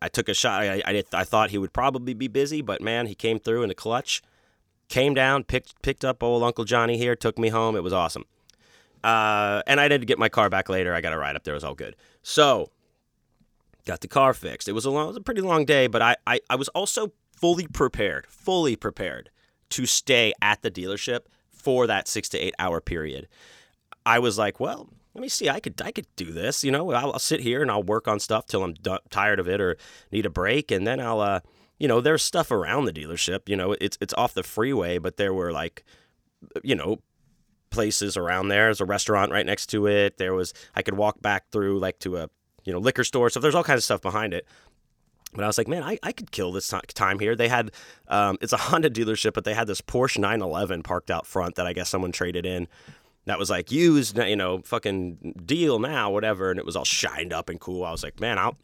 I 0.00 0.08
took 0.08 0.28
a 0.28 0.34
shot. 0.34 0.62
I, 0.62 0.82
I, 0.84 1.02
I 1.12 1.24
thought 1.24 1.50
he 1.50 1.58
would 1.58 1.72
probably 1.72 2.14
be 2.14 2.28
busy, 2.28 2.62
but 2.62 2.80
man, 2.80 3.06
he 3.06 3.14
came 3.14 3.38
through 3.38 3.62
in 3.62 3.68
the 3.68 3.74
clutch. 3.74 4.22
Came 4.88 5.12
down, 5.12 5.44
picked 5.44 5.80
picked 5.82 6.04
up 6.04 6.22
old 6.22 6.42
Uncle 6.42 6.64
Johnny 6.64 6.96
here, 6.96 7.14
took 7.14 7.38
me 7.38 7.50
home. 7.50 7.76
It 7.76 7.82
was 7.82 7.92
awesome. 7.92 8.24
Uh, 9.04 9.62
and 9.66 9.80
I 9.80 9.88
did 9.88 10.06
get 10.06 10.18
my 10.18 10.28
car 10.28 10.48
back 10.48 10.68
later. 10.68 10.94
I 10.94 11.00
got 11.00 11.12
a 11.12 11.18
ride 11.18 11.36
up 11.36 11.44
there. 11.44 11.54
It 11.54 11.56
was 11.56 11.64
all 11.64 11.74
good. 11.74 11.94
So, 12.22 12.70
got 13.84 14.00
the 14.00 14.08
car 14.08 14.32
fixed. 14.34 14.66
It 14.68 14.72
was 14.72 14.84
a 14.84 14.90
long, 14.90 15.04
it 15.04 15.08
was 15.08 15.16
a 15.16 15.22
pretty 15.22 15.40
long 15.40 15.64
day, 15.64 15.86
but 15.86 16.02
I, 16.02 16.16
I, 16.26 16.40
I 16.50 16.56
was 16.56 16.68
also 16.68 17.12
fully 17.36 17.66
prepared, 17.66 18.26
fully 18.28 18.76
prepared 18.76 19.30
to 19.70 19.86
stay 19.86 20.32
at 20.40 20.62
the 20.62 20.70
dealership 20.70 21.20
for 21.50 21.86
that 21.86 22.08
six 22.08 22.28
to 22.30 22.38
eight 22.38 22.54
hour 22.58 22.80
period. 22.80 23.28
I 24.06 24.18
was 24.18 24.38
like, 24.38 24.58
well, 24.58 24.88
let 25.18 25.22
me 25.22 25.28
see. 25.28 25.48
I 25.48 25.58
could 25.58 25.82
I 25.82 25.90
could 25.90 26.06
do 26.14 26.26
this. 26.26 26.62
You 26.62 26.70
know, 26.70 26.92
I'll, 26.92 27.12
I'll 27.14 27.18
sit 27.18 27.40
here 27.40 27.60
and 27.60 27.72
I'll 27.72 27.82
work 27.82 28.06
on 28.06 28.20
stuff 28.20 28.46
till 28.46 28.62
I'm 28.62 28.74
d- 28.74 28.98
tired 29.10 29.40
of 29.40 29.48
it 29.48 29.60
or 29.60 29.76
need 30.12 30.26
a 30.26 30.30
break, 30.30 30.70
and 30.70 30.86
then 30.86 31.00
I'll, 31.00 31.20
uh, 31.20 31.40
you 31.76 31.88
know, 31.88 32.00
there's 32.00 32.22
stuff 32.22 32.52
around 32.52 32.84
the 32.84 32.92
dealership. 32.92 33.48
You 33.48 33.56
know, 33.56 33.72
it's 33.80 33.98
it's 34.00 34.14
off 34.14 34.32
the 34.32 34.44
freeway, 34.44 34.98
but 34.98 35.16
there 35.16 35.34
were 35.34 35.50
like, 35.50 35.84
you 36.62 36.76
know, 36.76 37.00
places 37.70 38.16
around 38.16 38.46
there. 38.46 38.66
There's 38.66 38.80
a 38.80 38.84
restaurant 38.84 39.32
right 39.32 39.44
next 39.44 39.66
to 39.70 39.88
it. 39.88 40.18
There 40.18 40.34
was 40.34 40.54
I 40.76 40.82
could 40.82 40.96
walk 40.96 41.20
back 41.20 41.50
through 41.50 41.80
like 41.80 41.98
to 42.00 42.18
a 42.18 42.30
you 42.64 42.72
know 42.72 42.78
liquor 42.78 43.02
store. 43.02 43.28
So 43.28 43.40
there's 43.40 43.56
all 43.56 43.64
kinds 43.64 43.78
of 43.78 43.84
stuff 43.84 44.00
behind 44.00 44.32
it. 44.32 44.46
But 45.34 45.44
I 45.44 45.46
was 45.46 45.58
like, 45.58 45.68
man, 45.68 45.82
I, 45.82 45.98
I 46.02 46.12
could 46.12 46.30
kill 46.30 46.52
this 46.52 46.72
time 46.94 47.18
here. 47.18 47.36
They 47.36 47.48
had, 47.48 47.70
um, 48.08 48.38
it's 48.40 48.54
a 48.54 48.56
Honda 48.56 48.88
dealership, 48.88 49.34
but 49.34 49.44
they 49.44 49.52
had 49.52 49.66
this 49.66 49.82
Porsche 49.82 50.18
911 50.18 50.82
parked 50.82 51.10
out 51.10 51.26
front 51.26 51.56
that 51.56 51.66
I 51.66 51.74
guess 51.74 51.90
someone 51.90 52.12
traded 52.12 52.46
in. 52.46 52.66
That 53.28 53.38
was 53.38 53.50
like 53.50 53.70
used, 53.70 54.18
you 54.18 54.36
know, 54.36 54.60
fucking 54.64 55.34
deal 55.44 55.78
now, 55.78 56.10
whatever. 56.10 56.50
And 56.50 56.58
it 56.58 56.66
was 56.66 56.76
all 56.76 56.84
shined 56.84 57.32
up 57.32 57.48
and 57.48 57.60
cool. 57.60 57.84
I 57.84 57.90
was 57.90 58.02
like, 58.02 58.20
man, 58.20 58.38
I'll, 58.38 58.56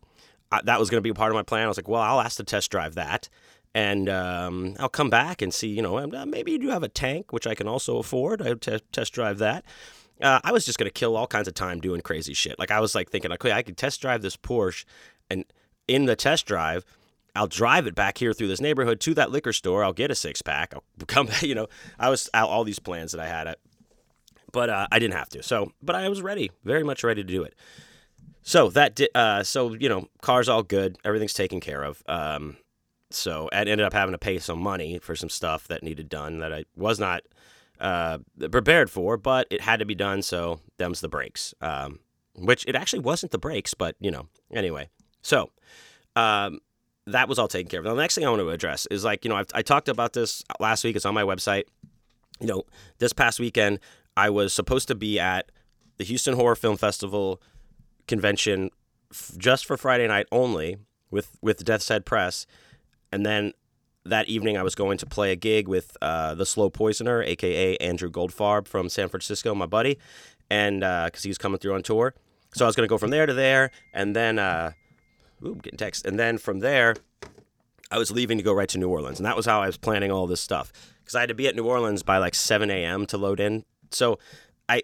I, 0.50 0.61
that 0.64 0.78
was 0.80 0.90
going 0.90 0.99
to 0.99 1.02
be 1.02 1.11
a 1.11 1.14
part 1.14 1.30
of 1.30 1.37
my 1.37 1.42
plan. 1.42 1.64
I 1.64 1.68
was 1.68 1.78
like, 1.78 1.88
well, 1.88 2.02
I'll 2.02 2.21
ask 2.21 2.37
to 2.38 2.44
test 2.44 2.71
drive 2.71 2.94
that. 2.94 3.28
And 3.75 4.09
um, 4.09 4.76
I'll 4.78 4.88
come 4.88 5.11
back 5.11 5.42
and 5.42 5.52
see, 5.52 5.68
you 5.68 5.83
know, 5.83 5.99
uh, 5.99 6.26
maybe 6.26 6.52
you 6.52 6.59
do 6.59 6.68
have 6.68 6.83
a 6.83 6.88
tank, 6.88 7.33
which 7.33 7.47
I 7.47 7.54
can 7.54 7.66
also 7.66 7.99
afford. 7.99 8.40
I 8.40 8.54
t- 8.54 8.80
test 8.92 9.12
drive 9.12 9.38
that. 9.38 9.64
Uh, 10.21 10.40
I 10.44 10.52
was 10.52 10.64
just 10.64 10.78
going 10.78 10.88
to 10.88 10.92
kill 10.92 11.16
all 11.16 11.26
kinds 11.26 11.49
of 11.49 11.54
time 11.54 11.80
doing 11.80 12.00
crazy 12.00 12.35
shit. 12.35 12.59
Like 12.59 12.71
I 12.71 12.80
was 12.80 12.94
like 12.94 13.11
thinking, 13.11 13.33
okay, 13.33 13.52
I 13.52 13.62
could 13.62 13.76
test 13.76 14.00
drive 14.00 14.23
this 14.23 14.37
Porsche 14.37 14.85
and 15.28 15.44
in 15.88 16.06
the 16.06 16.16
test 16.16 16.47
drive, 16.47 16.85
I'll 17.37 17.47
drive 17.47 17.87
it 17.87 17.94
back 17.94 18.18
here 18.18 18.33
through 18.33 18.49
this 18.49 18.61
neighborhood 18.61 19.00
to 19.00 19.14
that 19.14 19.30
liquor 19.30 19.52
store. 19.52 19.83
I'll 19.85 19.92
get 19.92 20.11
a 20.11 20.14
six 20.14 20.40
pack. 20.40 20.73
I'll 20.75 20.85
come 21.06 21.26
back. 21.26 21.42
You 21.42 21.54
know, 21.54 21.66
I 21.99 22.11
was 22.11 22.30
out 22.33 22.49
all 22.49 22.64
these 22.64 22.78
plans 22.78 23.12
that 23.12 23.21
I 23.21 23.26
had, 23.26 23.56
but 24.54 24.70
uh, 24.70 24.87
I 24.90 24.99
didn't 24.99 25.14
have 25.14 25.28
to. 25.30 25.42
So, 25.42 25.73
but 25.82 25.96
I 25.96 26.08
was 26.08 26.23
ready, 26.23 26.52
very 26.64 26.84
much 26.84 27.04
ready 27.04 27.23
to 27.23 27.26
do 27.26 27.42
it. 27.42 27.54
So 28.42 28.70
that 28.70 28.94
did. 28.94 29.11
Uh, 29.14 29.42
so 29.42 29.75
you 29.75 29.88
know, 29.88 30.08
car's 30.23 30.49
all 30.49 30.62
good. 30.62 30.96
Everything's 31.04 31.34
taken 31.34 31.61
care 31.61 31.82
of. 31.82 32.02
Um, 32.06 32.56
so 33.11 33.50
I 33.52 33.58
ended 33.58 33.82
up 33.82 33.92
having 33.92 34.12
to 34.12 34.18
pay 34.18 34.38
some 34.38 34.61
money 34.61 34.99
for 35.00 35.16
some 35.16 35.28
stuff 35.28 35.68
that 35.68 35.82
needed 35.82 36.08
done 36.08 36.38
that 36.38 36.52
I 36.52 36.64
was 36.76 36.99
not 36.99 37.23
uh, 37.80 38.18
prepared 38.50 38.90
for, 38.90 39.16
but 39.16 39.46
it 39.50 39.61
had 39.61 39.80
to 39.80 39.84
be 39.84 39.94
done. 39.94 40.23
So 40.23 40.61
them's 40.78 41.00
the 41.00 41.08
brakes. 41.08 41.52
Um, 41.61 41.99
which 42.37 42.64
it 42.66 42.75
actually 42.75 43.00
wasn't 43.00 43.32
the 43.32 43.38
brakes, 43.38 43.75
but 43.75 43.96
you 44.00 44.11
know, 44.11 44.28
anyway. 44.52 44.88
So 45.23 45.50
um, 46.16 46.61
that 47.06 47.28
was 47.28 47.38
all 47.38 47.49
taken 47.49 47.68
care 47.68 47.80
of. 47.80 47.87
Now, 47.87 47.94
the 47.94 48.02
next 48.02 48.14
thing 48.14 48.25
I 48.25 48.30
want 48.30 48.40
to 48.40 48.50
address 48.50 48.87
is 48.90 49.04
like, 49.04 49.25
you 49.25 49.28
know, 49.28 49.37
I've, 49.37 49.49
I 49.54 49.62
talked 49.62 49.88
about 49.88 50.12
this 50.12 50.42
last 50.61 50.84
week. 50.84 50.96
It's 50.96 51.04
on 51.04 51.14
my 51.14 51.23
website. 51.23 51.64
You 52.40 52.49
know, 52.49 52.62
this 52.99 53.12
past 53.12 53.38
weekend, 53.38 53.78
I 54.16 54.30
was 54.30 54.52
supposed 54.52 54.88
to 54.88 54.94
be 54.94 55.18
at 55.18 55.50
the 55.97 56.04
Houston 56.04 56.35
Horror 56.35 56.56
Film 56.56 56.76
Festival 56.76 57.40
convention 58.06 58.71
f- 59.11 59.33
just 59.37 59.66
for 59.66 59.76
Friday 59.76 60.06
night 60.06 60.26
only 60.30 60.78
with, 61.11 61.37
with 61.40 61.64
Death's 61.64 61.88
Head 61.88 62.04
Press. 62.04 62.47
And 63.12 63.25
then 63.25 63.52
that 64.04 64.28
evening, 64.28 64.56
I 64.56 64.62
was 64.62 64.75
going 64.75 64.99
to 64.99 65.06
play 65.06 65.33
a 65.33 65.37
gig 65.37 65.68
with 65.68 65.97
uh, 66.02 66.35
the 66.35 66.44
Slow 66.44 66.68
Poisoner, 66.68 67.23
aka 67.23 67.76
Andrew 67.76 68.11
Goldfarb 68.11 68.68
from 68.68 68.88
San 68.88 69.09
Francisco, 69.09 69.54
my 69.54 69.66
buddy, 69.66 69.99
and 70.50 70.80
because 70.80 71.21
uh, 71.21 71.23
he 71.23 71.28
was 71.28 71.38
coming 71.38 71.59
through 71.59 71.75
on 71.75 71.83
tour. 71.83 72.14
So 72.54 72.64
I 72.64 72.68
was 72.68 72.76
going 72.76 72.87
to 72.87 72.90
go 72.90 72.99
from 72.99 73.11
there 73.11 73.26
to 73.26 73.33
there, 73.33 73.71
and 73.92 74.14
then 74.14 74.38
uh, 74.38 74.72
Ooh, 75.44 75.57
getting 75.57 75.79
text. 75.79 76.07
And 76.07 76.18
then 76.18 76.38
from 76.38 76.61
there, 76.61 76.96
I 77.90 77.98
was 77.98 78.11
leaving 78.11 78.38
to 78.38 78.44
go 78.44 78.53
right 78.53 78.68
to 78.70 78.79
New 78.79 78.88
Orleans. 78.88 79.18
And 79.18 79.27
that 79.27 79.37
was 79.37 79.46
how 79.46 79.61
I 79.61 79.66
was 79.66 79.77
planning 79.77 80.11
all 80.11 80.27
this 80.27 80.40
stuff. 80.40 80.72
Because 81.00 81.14
I 81.14 81.20
had 81.20 81.29
to 81.29 81.35
be 81.35 81.46
at 81.46 81.55
New 81.55 81.66
Orleans 81.66 82.03
by 82.03 82.18
like 82.18 82.35
7 82.35 82.70
a.m. 82.70 83.07
to 83.07 83.18
load 83.18 83.40
in. 83.40 83.64
So 83.94 84.18
I, 84.68 84.83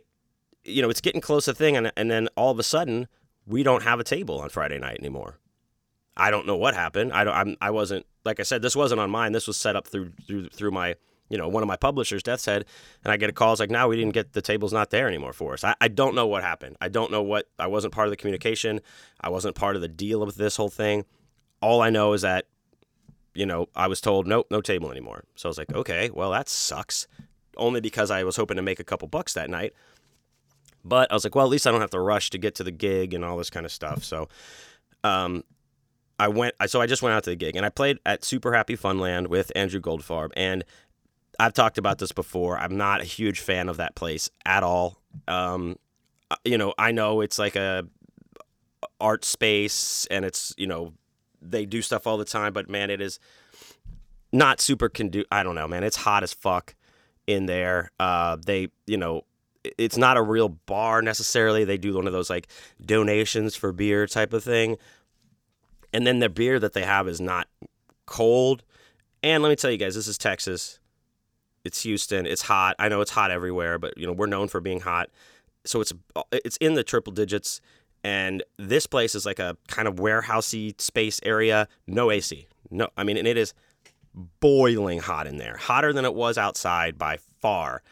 you 0.64 0.82
know, 0.82 0.90
it's 0.90 1.00
getting 1.00 1.20
close 1.20 1.46
to 1.46 1.54
thing. 1.54 1.76
And, 1.76 1.92
and 1.96 2.10
then 2.10 2.28
all 2.36 2.50
of 2.50 2.58
a 2.58 2.62
sudden, 2.62 3.08
we 3.46 3.62
don't 3.62 3.82
have 3.82 4.00
a 4.00 4.04
table 4.04 4.40
on 4.40 4.48
Friday 4.48 4.78
night 4.78 4.98
anymore. 4.98 5.38
I 6.16 6.30
don't 6.30 6.46
know 6.46 6.56
what 6.56 6.74
happened. 6.74 7.12
I 7.12 7.24
don't. 7.24 7.34
I'm, 7.34 7.56
I 7.60 7.70
wasn't 7.70 8.06
like 8.24 8.40
I 8.40 8.42
said. 8.42 8.62
This 8.62 8.76
wasn't 8.76 9.00
on 9.00 9.10
mine. 9.10 9.32
This 9.32 9.46
was 9.46 9.56
set 9.56 9.76
up 9.76 9.86
through 9.86 10.12
through 10.26 10.48
through 10.50 10.70
my 10.70 10.96
you 11.30 11.38
know 11.38 11.48
one 11.48 11.62
of 11.62 11.66
my 11.66 11.76
publishers, 11.76 12.22
Death's 12.22 12.44
Head, 12.44 12.66
and 13.04 13.12
I 13.12 13.16
get 13.16 13.30
a 13.30 13.32
call. 13.32 13.52
It's 13.52 13.60
like, 13.60 13.70
now 13.70 13.88
we 13.88 13.96
didn't 13.96 14.12
get 14.12 14.32
the 14.32 14.42
table's 14.42 14.72
not 14.72 14.90
there 14.90 15.08
anymore 15.08 15.32
for 15.32 15.54
us. 15.54 15.64
I, 15.64 15.74
I 15.80 15.88
don't 15.88 16.14
know 16.14 16.26
what 16.26 16.42
happened. 16.42 16.76
I 16.80 16.88
don't 16.88 17.10
know 17.10 17.22
what. 17.22 17.48
I 17.58 17.68
wasn't 17.68 17.94
part 17.94 18.06
of 18.06 18.10
the 18.10 18.16
communication. 18.16 18.80
I 19.20 19.30
wasn't 19.30 19.54
part 19.54 19.76
of 19.76 19.82
the 19.82 19.88
deal 19.88 20.24
with 20.26 20.36
this 20.36 20.56
whole 20.56 20.68
thing. 20.68 21.06
All 21.62 21.80
I 21.80 21.90
know 21.90 22.12
is 22.12 22.22
that 22.22 22.46
you 23.32 23.46
know 23.46 23.68
I 23.74 23.86
was 23.86 24.00
told 24.00 24.26
nope, 24.26 24.48
no 24.50 24.60
table 24.60 24.90
anymore. 24.90 25.24
So 25.36 25.48
I 25.48 25.50
was 25.50 25.58
like, 25.58 25.72
okay, 25.72 26.10
well 26.10 26.32
that 26.32 26.48
sucks. 26.48 27.06
Only 27.60 27.80
because 27.80 28.10
I 28.10 28.24
was 28.24 28.36
hoping 28.36 28.56
to 28.56 28.62
make 28.62 28.80
a 28.80 28.84
couple 28.84 29.06
bucks 29.06 29.34
that 29.34 29.50
night. 29.50 29.74
But 30.84 31.10
I 31.10 31.14
was 31.14 31.24
like, 31.24 31.34
well, 31.34 31.44
at 31.44 31.50
least 31.50 31.66
I 31.66 31.70
don't 31.70 31.80
have 31.80 31.90
to 31.90 32.00
rush 32.00 32.30
to 32.30 32.38
get 32.38 32.54
to 32.56 32.64
the 32.64 32.70
gig 32.70 33.14
and 33.14 33.24
all 33.24 33.36
this 33.36 33.50
kind 33.50 33.66
of 33.66 33.72
stuff. 33.72 34.02
So, 34.02 34.28
um, 35.04 35.44
I 36.18 36.28
went. 36.28 36.54
So 36.66 36.80
I 36.80 36.86
just 36.86 37.02
went 37.02 37.14
out 37.14 37.24
to 37.24 37.30
the 37.30 37.36
gig 37.36 37.56
and 37.56 37.64
I 37.64 37.68
played 37.68 37.98
at 38.04 38.24
Super 38.24 38.52
Happy 38.52 38.76
Funland 38.76 39.28
with 39.28 39.52
Andrew 39.54 39.80
Goldfarb. 39.80 40.30
And 40.36 40.64
I've 41.38 41.54
talked 41.54 41.78
about 41.78 41.98
this 41.98 42.12
before. 42.12 42.58
I'm 42.58 42.76
not 42.76 43.00
a 43.00 43.04
huge 43.04 43.40
fan 43.40 43.68
of 43.68 43.78
that 43.78 43.94
place 43.94 44.28
at 44.44 44.62
all. 44.62 45.00
Um, 45.28 45.76
uh, 46.30 46.36
you 46.44 46.58
know, 46.58 46.74
I 46.78 46.92
know 46.92 47.20
it's 47.22 47.38
like 47.38 47.56
a 47.56 47.86
art 49.00 49.24
space 49.24 50.06
and 50.10 50.24
it's 50.24 50.54
you 50.58 50.66
know 50.66 50.92
they 51.40 51.64
do 51.64 51.80
stuff 51.80 52.06
all 52.06 52.18
the 52.18 52.24
time, 52.24 52.52
but 52.52 52.68
man, 52.68 52.90
it 52.90 53.00
is 53.00 53.18
not 54.32 54.60
super 54.60 54.88
condu. 54.88 55.24
I 55.32 55.42
don't 55.42 55.54
know, 55.54 55.66
man. 55.66 55.82
It's 55.82 55.96
hot 55.96 56.22
as 56.22 56.32
fuck 56.32 56.74
in 57.30 57.46
there. 57.46 57.90
Uh, 57.98 58.36
they 58.44 58.68
you 58.86 58.96
know 58.96 59.24
it's 59.62 59.96
not 59.96 60.16
a 60.16 60.22
real 60.22 60.48
bar 60.48 61.02
necessarily. 61.02 61.64
They 61.64 61.76
do 61.76 61.94
one 61.94 62.06
of 62.06 62.12
those 62.12 62.30
like 62.30 62.48
donations 62.84 63.56
for 63.56 63.72
beer 63.72 64.06
type 64.06 64.32
of 64.32 64.42
thing 64.42 64.76
and 65.92 66.06
then 66.06 66.18
the 66.20 66.28
beer 66.28 66.58
that 66.58 66.72
they 66.72 66.84
have 66.84 67.08
is 67.08 67.20
not 67.20 67.48
cold. 68.06 68.62
And 69.22 69.42
let 69.42 69.48
me 69.48 69.56
tell 69.56 69.70
you 69.70 69.76
guys, 69.76 69.94
this 69.94 70.06
is 70.06 70.18
Texas. 70.18 70.78
It's 71.64 71.82
Houston. 71.82 72.26
It's 72.26 72.42
hot. 72.42 72.76
I 72.78 72.88
know 72.88 73.00
it's 73.00 73.10
hot 73.10 73.30
everywhere, 73.30 73.78
but 73.78 73.96
you 73.98 74.06
know 74.06 74.12
we're 74.12 74.26
known 74.26 74.48
for 74.48 74.60
being 74.60 74.80
hot. 74.80 75.10
So 75.64 75.80
it's 75.80 75.92
it's 76.32 76.56
in 76.56 76.74
the 76.74 76.82
triple 76.82 77.12
digits, 77.12 77.60
and 78.02 78.42
this 78.58 78.86
place 78.86 79.14
is 79.14 79.26
like 79.26 79.38
a 79.38 79.58
kind 79.68 79.86
of 79.86 79.96
warehousey 79.96 80.80
space 80.80 81.20
area. 81.22 81.68
No 81.86 82.10
AC. 82.10 82.46
No, 82.70 82.88
I 82.96 83.04
mean, 83.04 83.18
and 83.18 83.28
it 83.28 83.36
is 83.36 83.52
boiling 84.40 84.98
hot 84.98 85.26
in 85.26 85.38
there, 85.38 85.56
hotter 85.56 85.92
than 85.92 86.04
it 86.04 86.14
was 86.14 86.36
outside 86.38 86.98
by 86.98 87.18
far. 87.40 87.82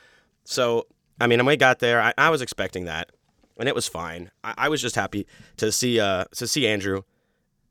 So 0.45 0.87
I 1.21 1.27
mean, 1.27 1.39
when 1.39 1.47
we 1.47 1.57
got 1.57 1.79
there, 1.81 2.01
I, 2.01 2.13
I 2.17 2.31
was 2.31 2.43
expecting 2.43 2.85
that, 2.85 3.11
and 3.59 3.69
it 3.69 3.75
was 3.75 3.89
fine. 3.89 4.31
I, 4.45 4.55
I 4.57 4.69
was 4.69 4.81
just 4.81 4.95
happy 4.95 5.27
to 5.57 5.73
see 5.73 6.01
uh 6.01 6.25
to 6.37 6.47
see 6.47 6.67
Andrew 6.67 7.03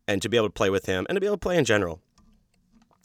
and 0.08 0.22
to 0.22 0.30
be 0.30 0.38
able 0.38 0.48
to 0.48 0.54
play 0.54 0.70
with 0.70 0.86
him 0.86 1.06
and 1.10 1.16
to 1.16 1.20
be 1.20 1.28
able 1.28 1.38
to 1.38 1.42
play 1.42 1.58
in 1.58 1.66
general. 1.66 2.02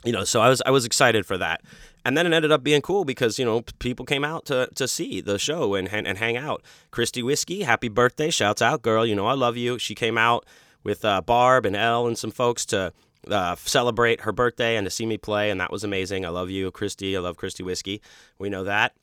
You 0.04 0.12
know, 0.12 0.24
so 0.24 0.40
I 0.40 0.48
was 0.48 0.62
I 0.66 0.70
was 0.70 0.84
excited 0.84 1.26
for 1.26 1.38
that. 1.38 1.62
And 2.04 2.16
then 2.16 2.26
it 2.26 2.32
ended 2.32 2.50
up 2.50 2.64
being 2.64 2.82
cool 2.82 3.04
because, 3.04 3.38
you 3.38 3.44
know, 3.44 3.62
people 3.78 4.04
came 4.04 4.24
out 4.24 4.44
to, 4.46 4.68
to 4.74 4.88
see 4.88 5.20
the 5.20 5.38
show 5.38 5.74
and, 5.74 5.88
and, 5.92 6.04
and 6.04 6.18
hang 6.18 6.36
out. 6.36 6.62
Christy 6.90 7.22
Whiskey, 7.22 7.62
happy 7.62 7.88
birthday. 7.88 8.28
Shouts 8.28 8.60
out, 8.60 8.82
girl. 8.82 9.06
You 9.06 9.14
know, 9.14 9.26
I 9.26 9.34
love 9.34 9.56
you. 9.56 9.78
She 9.78 9.94
came 9.94 10.18
out 10.18 10.44
with 10.82 11.04
uh, 11.04 11.20
Barb 11.20 11.64
and 11.64 11.76
Elle 11.76 12.08
and 12.08 12.18
some 12.18 12.32
folks 12.32 12.66
to 12.66 12.92
uh, 13.28 13.56
celebrate 13.56 14.22
her 14.22 14.32
birthday 14.32 14.76
and 14.76 14.84
to 14.84 14.90
see 14.90 15.06
me 15.06 15.16
play. 15.16 15.50
And 15.50 15.60
that 15.60 15.70
was 15.70 15.84
amazing. 15.84 16.24
I 16.24 16.30
love 16.30 16.50
you, 16.50 16.70
Christy. 16.70 17.16
I 17.16 17.20
love 17.20 17.36
Christy 17.36 17.62
Whiskey. 17.62 18.00
We 18.38 18.48
know 18.48 18.64
that. 18.64 18.94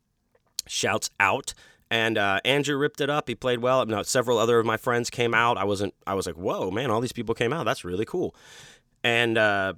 Shouts 0.67 1.10
out. 1.19 1.53
And 1.91 2.17
uh, 2.17 2.39
Andrew 2.45 2.77
ripped 2.77 3.01
it 3.01 3.10
up. 3.10 3.27
He 3.27 3.36
played 3.36 3.60
well. 3.60 3.86
No, 3.86 4.03
several 4.03 4.38
other 4.38 4.60
of 4.60 4.65
my 4.65 4.77
friends 4.77 5.10
came 5.10 5.34
out. 5.34 5.58
I 5.58 5.63
wasn't. 5.63 5.95
I 6.05 6.13
was 6.13 6.27
like, 6.27 6.36
whoa, 6.36 6.69
man! 6.69 6.91
All 6.91 7.01
these 7.01 7.12
people 7.12 7.34
came 7.34 7.51
out. 7.51 7.65
That's 7.65 7.84
really 7.84 8.05
cool. 8.05 8.36
And 9.03 9.39
uh, 9.39 9.73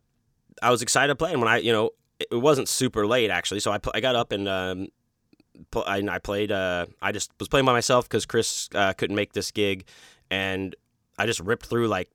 I 0.62 0.72
was 0.72 0.82
excited 0.82 1.08
to 1.08 1.16
play. 1.16 1.32
And 1.32 1.40
when 1.40 1.50
I, 1.50 1.58
you 1.60 1.72
know, 1.72 1.92
it 2.20 2.36
wasn't 2.36 2.68
super 2.68 3.08
late 3.08 3.30
actually. 3.30 3.62
So 3.62 3.72
I, 3.72 3.80
I 3.94 4.02
got 4.02 4.16
up 4.16 4.32
and 4.32 4.48
um, 4.48 4.88
I, 5.76 6.04
I, 6.10 6.20
played. 6.20 6.52
Uh, 6.52 6.88
I 7.02 7.12
just 7.12 7.32
was 7.40 7.48
playing 7.48 7.66
by 7.66 7.74
myself 7.74 8.08
because 8.08 8.26
Chris 8.26 8.70
uh, 8.76 8.94
couldn't 8.94 9.16
make 9.16 9.34
this 9.34 9.52
gig, 9.52 9.86
and 10.30 10.76
I 11.18 11.26
just 11.26 11.40
ripped 11.40 11.68
through 11.68 11.88
like 11.88 12.10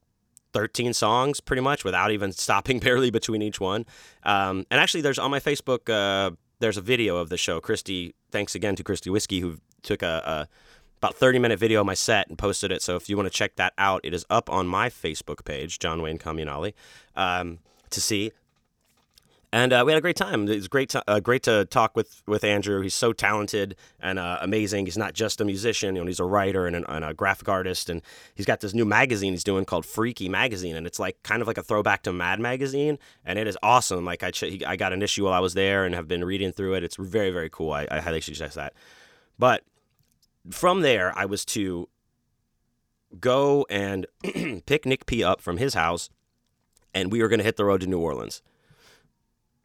13 0.57 0.95
songs 0.95 1.39
pretty 1.39 1.61
much 1.61 1.85
without 1.85 2.11
even 2.11 2.33
stopping 2.33 2.79
barely 2.87 3.11
between 3.11 3.43
each 3.43 3.61
one. 3.61 3.85
Um, 4.23 4.65
and 4.71 4.81
actually, 4.81 5.03
there's 5.03 5.19
on 5.19 5.31
my 5.31 5.39
Facebook. 5.39 5.91
Uh, 5.91 6.35
there's 6.61 6.79
a 6.79 6.81
video 6.81 7.19
of 7.19 7.29
the 7.29 7.37
show. 7.37 7.61
Christy, 7.61 8.15
thanks 8.31 8.55
again 8.55 8.75
to 8.77 8.83
Christy 8.83 9.11
Whiskey 9.11 9.41
who 9.41 9.59
took 9.83 10.01
a, 10.01 10.23
a 10.25 10.49
about 10.97 11.15
30 11.15 11.41
minute 11.41 11.59
video 11.59 11.81
of 11.81 11.87
my 11.87 11.93
set 11.93 12.29
and 12.29 12.39
posted 12.39 12.73
it. 12.73 12.81
So 12.81 12.97
if 12.97 13.11
you 13.11 13.19
want 13.19 13.27
to 13.27 13.39
check 13.39 13.57
that 13.57 13.75
out, 13.77 14.01
it 14.03 14.15
is 14.15 14.25
up 14.31 14.49
on 14.49 14.67
my 14.67 14.89
Facebook 14.89 15.45
page, 15.45 15.79
John 15.79 16.01
Wayne 16.01 16.19
Comunale, 16.19 16.73
um, 17.15 17.59
to 17.91 18.01
see. 18.01 18.33
And 19.53 19.73
uh, 19.73 19.85
we 19.87 19.93
had 19.93 19.99
a 19.99 20.03
great 20.03 20.17
time. 20.17 20.49
It 20.49 20.57
was 20.57 20.69
great, 20.69 20.89
to, 20.91 21.05
uh, 21.07 21.21
great 21.21 21.45
to 21.45 21.65
talk 21.67 21.97
with, 21.97 22.23
with 22.27 22.43
Andrew. 22.43 22.81
He's 22.83 22.95
so 22.95 23.13
talented 23.13 23.77
and 24.01 24.19
uh, 24.19 24.39
amazing. 24.41 24.87
He's 24.87 24.99
not 24.99 25.15
just 25.15 25.41
a 25.41 25.45
musician; 25.45 25.95
you 25.95 26.03
know, 26.03 26.07
he's 26.07 26.21
a 26.21 26.25
writer 26.25 26.67
and, 26.67 26.75
an, 26.75 26.85
and, 26.89 27.05
a 27.05 27.15
graphic 27.15 27.49
artist. 27.49 27.89
And 27.89 28.03
he's 28.35 28.45
got 28.45 28.61
this 28.61 28.75
new 28.75 28.85
magazine 28.85 29.33
he's 29.33 29.45
doing 29.45 29.65
called 29.65 29.87
Freaky 29.87 30.29
Magazine, 30.29 30.77
and 30.77 30.87
it's 30.87 30.99
like 30.99 31.23
kind 31.23 31.43
of 31.43 31.49
like 31.49 31.59
a 31.59 31.63
throwback 31.63 32.03
to 32.03 32.13
Mad 32.13 32.41
Magazine, 32.41 32.99
and 33.25 33.39
it 33.39 33.47
is 33.47 33.57
awesome. 33.63 34.05
Like 34.05 34.23
I, 34.23 34.33
I 34.67 34.77
got 34.77 34.93
an 34.93 35.01
issue 35.01 35.25
while 35.25 35.33
I 35.33 35.41
was 35.41 35.55
there 35.55 35.85
and 35.85 35.95
have 35.95 36.09
been 36.09 36.25
reading 36.25 36.51
through 36.51 36.75
it. 36.75 36.83
It's 36.83 36.97
very, 36.97 37.31
very 37.31 37.49
cool. 37.49 37.73
I, 37.73 37.87
I 37.91 38.01
highly 38.01 38.21
suggest 38.21 38.57
that. 38.57 38.75
But 39.39 39.63
from 40.51 40.81
there, 40.81 41.17
I 41.17 41.25
was 41.25 41.45
to 41.47 41.89
go 43.21 43.65
and 43.71 44.07
pick 44.67 44.87
Nick 44.87 45.07
P 45.07 45.23
up 45.23 45.41
from 45.41 45.59
his 45.59 45.75
house, 45.75 46.11
and 46.93 47.13
we 47.13 47.23
were 47.23 47.29
going 47.29 47.39
to 47.39 47.45
hit 47.45 47.57
the 47.57 47.65
road 47.65 47.81
to 47.83 47.87
New 47.87 48.01
Orleans. 48.01 48.43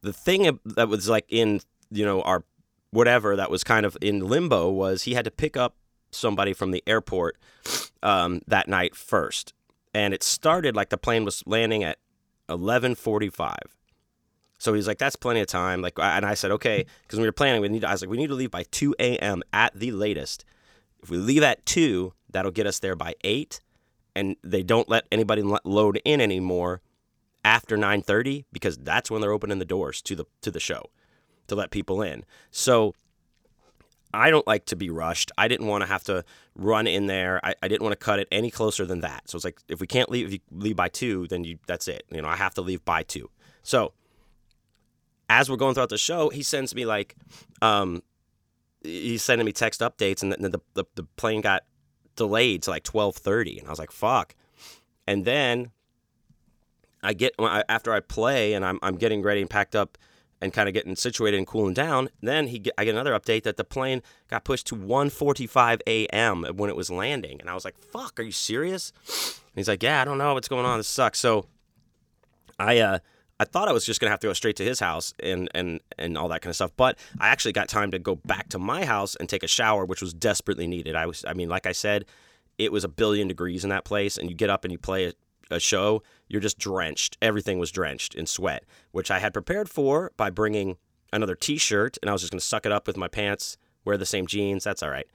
The 0.02 0.12
thing 0.12 0.58
that 0.64 0.88
was 0.88 1.08
like 1.08 1.26
in 1.28 1.60
you 1.90 2.04
know 2.04 2.22
our 2.22 2.44
whatever 2.90 3.36
that 3.36 3.50
was 3.50 3.64
kind 3.64 3.86
of 3.86 3.96
in 4.00 4.20
limbo 4.20 4.70
was 4.70 5.02
he 5.02 5.14
had 5.14 5.24
to 5.24 5.30
pick 5.30 5.56
up 5.56 5.76
somebody 6.10 6.52
from 6.52 6.70
the 6.70 6.82
airport 6.86 7.38
um, 8.02 8.42
that 8.46 8.68
night 8.68 8.94
first, 8.94 9.54
and 9.94 10.12
it 10.12 10.22
started 10.22 10.76
like 10.76 10.90
the 10.90 10.98
plane 10.98 11.24
was 11.24 11.42
landing 11.46 11.82
at 11.82 11.98
eleven 12.48 12.94
forty 12.94 13.30
five. 13.30 13.78
So 14.58 14.74
he's 14.74 14.86
like, 14.86 14.98
"That's 14.98 15.16
plenty 15.16 15.40
of 15.40 15.46
time." 15.46 15.82
Like, 15.82 15.98
and 15.98 16.24
I 16.24 16.34
said, 16.34 16.50
"Okay," 16.52 16.86
because 17.02 17.18
we 17.18 17.26
were 17.26 17.32
planning. 17.32 17.60
We 17.62 17.68
need. 17.68 17.80
To, 17.80 17.88
I 17.88 17.92
was 17.92 18.02
like, 18.02 18.10
"We 18.10 18.16
need 18.16 18.28
to 18.28 18.34
leave 18.34 18.50
by 18.50 18.64
two 18.70 18.94
a.m. 18.98 19.42
at 19.52 19.74
the 19.74 19.90
latest. 19.90 20.44
If 21.02 21.10
we 21.10 21.16
leave 21.16 21.42
at 21.42 21.66
two, 21.66 22.12
that'll 22.30 22.52
get 22.52 22.66
us 22.66 22.78
there 22.78 22.94
by 22.94 23.14
eight, 23.24 23.60
and 24.14 24.36
they 24.44 24.62
don't 24.62 24.88
let 24.88 25.06
anybody 25.10 25.42
load 25.64 26.00
in 26.04 26.20
anymore 26.20 26.80
after 27.44 27.76
nine 27.76 28.02
thirty 28.02 28.44
because 28.52 28.78
that's 28.78 29.10
when 29.10 29.20
they're 29.20 29.32
opening 29.32 29.58
the 29.58 29.64
doors 29.64 30.00
to 30.02 30.14
the 30.14 30.24
to 30.40 30.50
the 30.50 30.60
show 30.60 30.90
to 31.48 31.54
let 31.54 31.70
people 31.70 32.02
in. 32.02 32.24
So 32.50 32.94
I 34.14 34.30
don't 34.30 34.46
like 34.46 34.66
to 34.66 34.76
be 34.76 34.90
rushed. 34.90 35.32
I 35.38 35.48
didn't 35.48 35.66
want 35.66 35.82
to 35.82 35.88
have 35.88 36.04
to 36.04 36.24
run 36.54 36.86
in 36.86 37.06
there. 37.06 37.40
I, 37.42 37.54
I 37.62 37.68
didn't 37.68 37.82
want 37.82 37.92
to 37.98 38.04
cut 38.04 38.18
it 38.18 38.28
any 38.30 38.50
closer 38.50 38.84
than 38.84 39.00
that. 39.00 39.28
So 39.28 39.36
it's 39.36 39.44
like 39.44 39.58
if 39.68 39.80
we 39.80 39.86
can't 39.86 40.10
leave, 40.10 40.26
if 40.26 40.32
you 40.34 40.40
leave 40.50 40.76
by 40.76 40.88
two, 40.88 41.26
then 41.28 41.44
you 41.44 41.58
that's 41.66 41.88
it. 41.88 42.04
You 42.10 42.20
know, 42.20 42.28
I 42.28 42.36
have 42.36 42.54
to 42.54 42.60
leave 42.60 42.84
by 42.84 43.02
two. 43.02 43.30
So 43.62 43.92
as 45.30 45.48
we're 45.48 45.56
going 45.56 45.74
throughout 45.74 45.88
the 45.88 45.98
show, 45.98 46.28
he 46.28 46.42
sends 46.42 46.74
me 46.74 46.84
like, 46.84 47.16
um, 47.62 48.02
he's 48.82 49.22
sending 49.22 49.46
me 49.46 49.52
text 49.52 49.80
updates, 49.80 50.22
and 50.22 50.32
the 50.32 50.48
the, 50.50 50.60
the, 50.74 50.84
the 50.94 51.04
plane 51.16 51.40
got 51.40 51.62
delayed 52.14 52.62
to 52.64 52.70
like 52.70 52.82
twelve 52.84 53.16
thirty, 53.16 53.58
and 53.58 53.66
I 53.66 53.70
was 53.70 53.78
like, 53.78 53.92
fuck. 53.92 54.34
And 55.06 55.24
then 55.24 55.70
I 57.02 57.12
get 57.14 57.34
after 57.38 57.92
I 57.92 58.00
play 58.00 58.54
and 58.54 58.64
I'm 58.64 58.78
I'm 58.82 58.96
getting 58.96 59.22
ready 59.22 59.40
and 59.40 59.50
packed 59.50 59.74
up 59.74 59.98
and 60.40 60.52
kind 60.52 60.68
of 60.68 60.74
getting 60.74 60.96
situated 60.96 61.38
and 61.38 61.46
cooling 61.46 61.72
down. 61.72 62.08
Then 62.20 62.48
he 62.48 62.62
I 62.76 62.84
get 62.84 62.94
another 62.94 63.18
update 63.18 63.44
that 63.44 63.56
the 63.56 63.64
plane 63.64 64.02
got 64.28 64.44
pushed 64.44 64.66
to 64.68 64.76
1:45 64.76 65.80
a.m. 65.86 66.44
when 66.56 66.68
it 66.68 66.76
was 66.76 66.90
landing, 66.90 67.40
and 67.40 67.48
I 67.48 67.54
was 67.54 67.64
like, 67.64 67.78
"Fuck, 67.78 68.18
are 68.18 68.22
you 68.22 68.32
serious?" 68.32 68.92
And 69.06 69.54
he's 69.56 69.68
like, 69.68 69.82
"Yeah, 69.82 70.02
I 70.02 70.04
don't 70.04 70.18
know 70.18 70.34
what's 70.34 70.48
going 70.48 70.66
on. 70.66 70.78
This 70.78 70.88
sucks." 70.88 71.18
So 71.18 71.46
I 72.58 72.78
uh 72.78 72.98
I 73.40 73.44
thought 73.44 73.68
I 73.68 73.72
was 73.72 73.84
just 73.84 74.00
gonna 74.00 74.10
have 74.10 74.20
to 74.20 74.26
go 74.28 74.32
straight 74.32 74.56
to 74.56 74.64
his 74.64 74.80
house 74.80 75.14
and 75.20 75.48
and 75.54 75.80
and 75.98 76.18
all 76.18 76.28
that 76.28 76.42
kind 76.42 76.50
of 76.50 76.56
stuff, 76.56 76.72
but 76.76 76.98
I 77.20 77.28
actually 77.28 77.52
got 77.52 77.68
time 77.68 77.90
to 77.92 77.98
go 77.98 78.16
back 78.16 78.48
to 78.50 78.58
my 78.58 78.84
house 78.84 79.14
and 79.16 79.28
take 79.28 79.42
a 79.42 79.48
shower, 79.48 79.84
which 79.84 80.02
was 80.02 80.12
desperately 80.12 80.66
needed. 80.66 80.96
I 80.96 81.06
was 81.06 81.24
I 81.26 81.34
mean, 81.34 81.48
like 81.48 81.66
I 81.66 81.72
said, 81.72 82.04
it 82.58 82.72
was 82.72 82.84
a 82.84 82.88
billion 82.88 83.28
degrees 83.28 83.64
in 83.64 83.70
that 83.70 83.84
place, 83.84 84.16
and 84.16 84.28
you 84.28 84.36
get 84.36 84.50
up 84.50 84.64
and 84.64 84.72
you 84.72 84.78
play 84.78 85.12
a 85.52 85.60
show, 85.60 86.02
you're 86.28 86.40
just 86.40 86.58
drenched. 86.58 87.16
Everything 87.22 87.58
was 87.58 87.70
drenched 87.70 88.14
in 88.14 88.26
sweat, 88.26 88.64
which 88.90 89.10
I 89.10 89.18
had 89.18 89.32
prepared 89.32 89.68
for 89.68 90.12
by 90.16 90.30
bringing 90.30 90.76
another 91.12 91.34
t-shirt 91.34 91.98
and 92.02 92.08
I 92.08 92.12
was 92.12 92.22
just 92.22 92.32
going 92.32 92.40
to 92.40 92.46
suck 92.46 92.66
it 92.66 92.72
up 92.72 92.86
with 92.86 92.96
my 92.96 93.08
pants, 93.08 93.56
wear 93.84 93.96
the 93.96 94.06
same 94.06 94.26
jeans, 94.26 94.64
that's 94.64 94.82
all 94.82 94.90
right. 94.90 95.06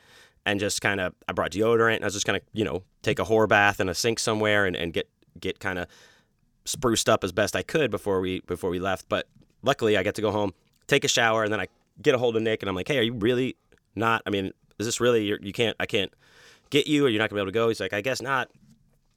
And 0.45 0.59
just 0.59 0.81
kind 0.81 1.01
of 1.01 1.13
I 1.27 1.33
brought 1.33 1.51
deodorant 1.51 1.95
and 1.95 2.05
I 2.05 2.07
was 2.07 2.13
just 2.13 2.25
going 2.25 2.39
to, 2.39 2.45
you 2.53 2.63
know, 2.63 2.83
take 3.01 3.19
a 3.19 3.25
whore 3.25 3.49
bath 3.49 3.79
in 3.79 3.89
a 3.89 3.95
sink 3.95 4.19
somewhere 4.19 4.65
and, 4.65 4.75
and 4.75 4.93
get 4.93 5.09
get 5.39 5.59
kind 5.59 5.77
of 5.77 5.87
spruced 6.65 7.09
up 7.09 7.23
as 7.23 7.31
best 7.31 7.55
I 7.55 7.63
could 7.63 7.91
before 7.91 8.21
we 8.21 8.41
before 8.41 8.69
we 8.69 8.79
left, 8.79 9.09
but 9.09 9.27
luckily 9.63 9.97
I 9.97 10.03
get 10.03 10.15
to 10.15 10.21
go 10.21 10.31
home, 10.31 10.53
take 10.87 11.03
a 11.03 11.07
shower 11.07 11.43
and 11.43 11.51
then 11.51 11.59
I 11.59 11.67
get 12.01 12.15
a 12.15 12.17
hold 12.17 12.35
of 12.35 12.43
Nick 12.43 12.61
and 12.61 12.69
I'm 12.69 12.75
like, 12.75 12.87
"Hey, 12.87 12.99
are 12.99 13.03
you 13.03 13.13
really 13.13 13.55
not? 13.95 14.21
I 14.25 14.29
mean, 14.29 14.51
is 14.79 14.85
this 14.85 15.01
really 15.01 15.25
you 15.25 15.53
can't 15.53 15.75
I 15.79 15.85
can't 15.85 16.13
get 16.69 16.87
you 16.87 17.05
or 17.05 17.09
you're 17.09 17.19
not 17.19 17.29
going 17.29 17.39
to 17.39 17.43
be 17.45 17.49
able 17.49 17.51
to 17.51 17.65
go?" 17.65 17.67
He's 17.69 17.79
like, 17.79 17.93
"I 17.93 18.01
guess 18.01 18.21
not." 18.21 18.49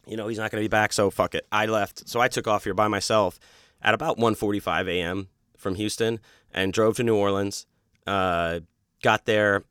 You 0.06 0.16
know, 0.16 0.28
he's 0.28 0.38
not 0.38 0.50
going 0.50 0.62
to 0.62 0.64
be 0.64 0.70
back, 0.70 0.92
so 0.92 1.10
fuck 1.10 1.34
it. 1.34 1.46
I 1.52 1.66
left. 1.66 2.08
So 2.08 2.20
I 2.20 2.28
took 2.28 2.46
off 2.46 2.64
here 2.64 2.74
by 2.74 2.88
myself 2.88 3.38
at 3.82 3.94
about 3.94 4.18
1:45 4.18 4.88
a.m. 4.88 5.28
from 5.56 5.74
Houston 5.76 6.20
and 6.52 6.72
drove 6.72 6.96
to 6.96 7.02
New 7.02 7.16
Orleans. 7.16 7.66
Uh, 8.06 8.60
got 9.02 9.26
there 9.26 9.64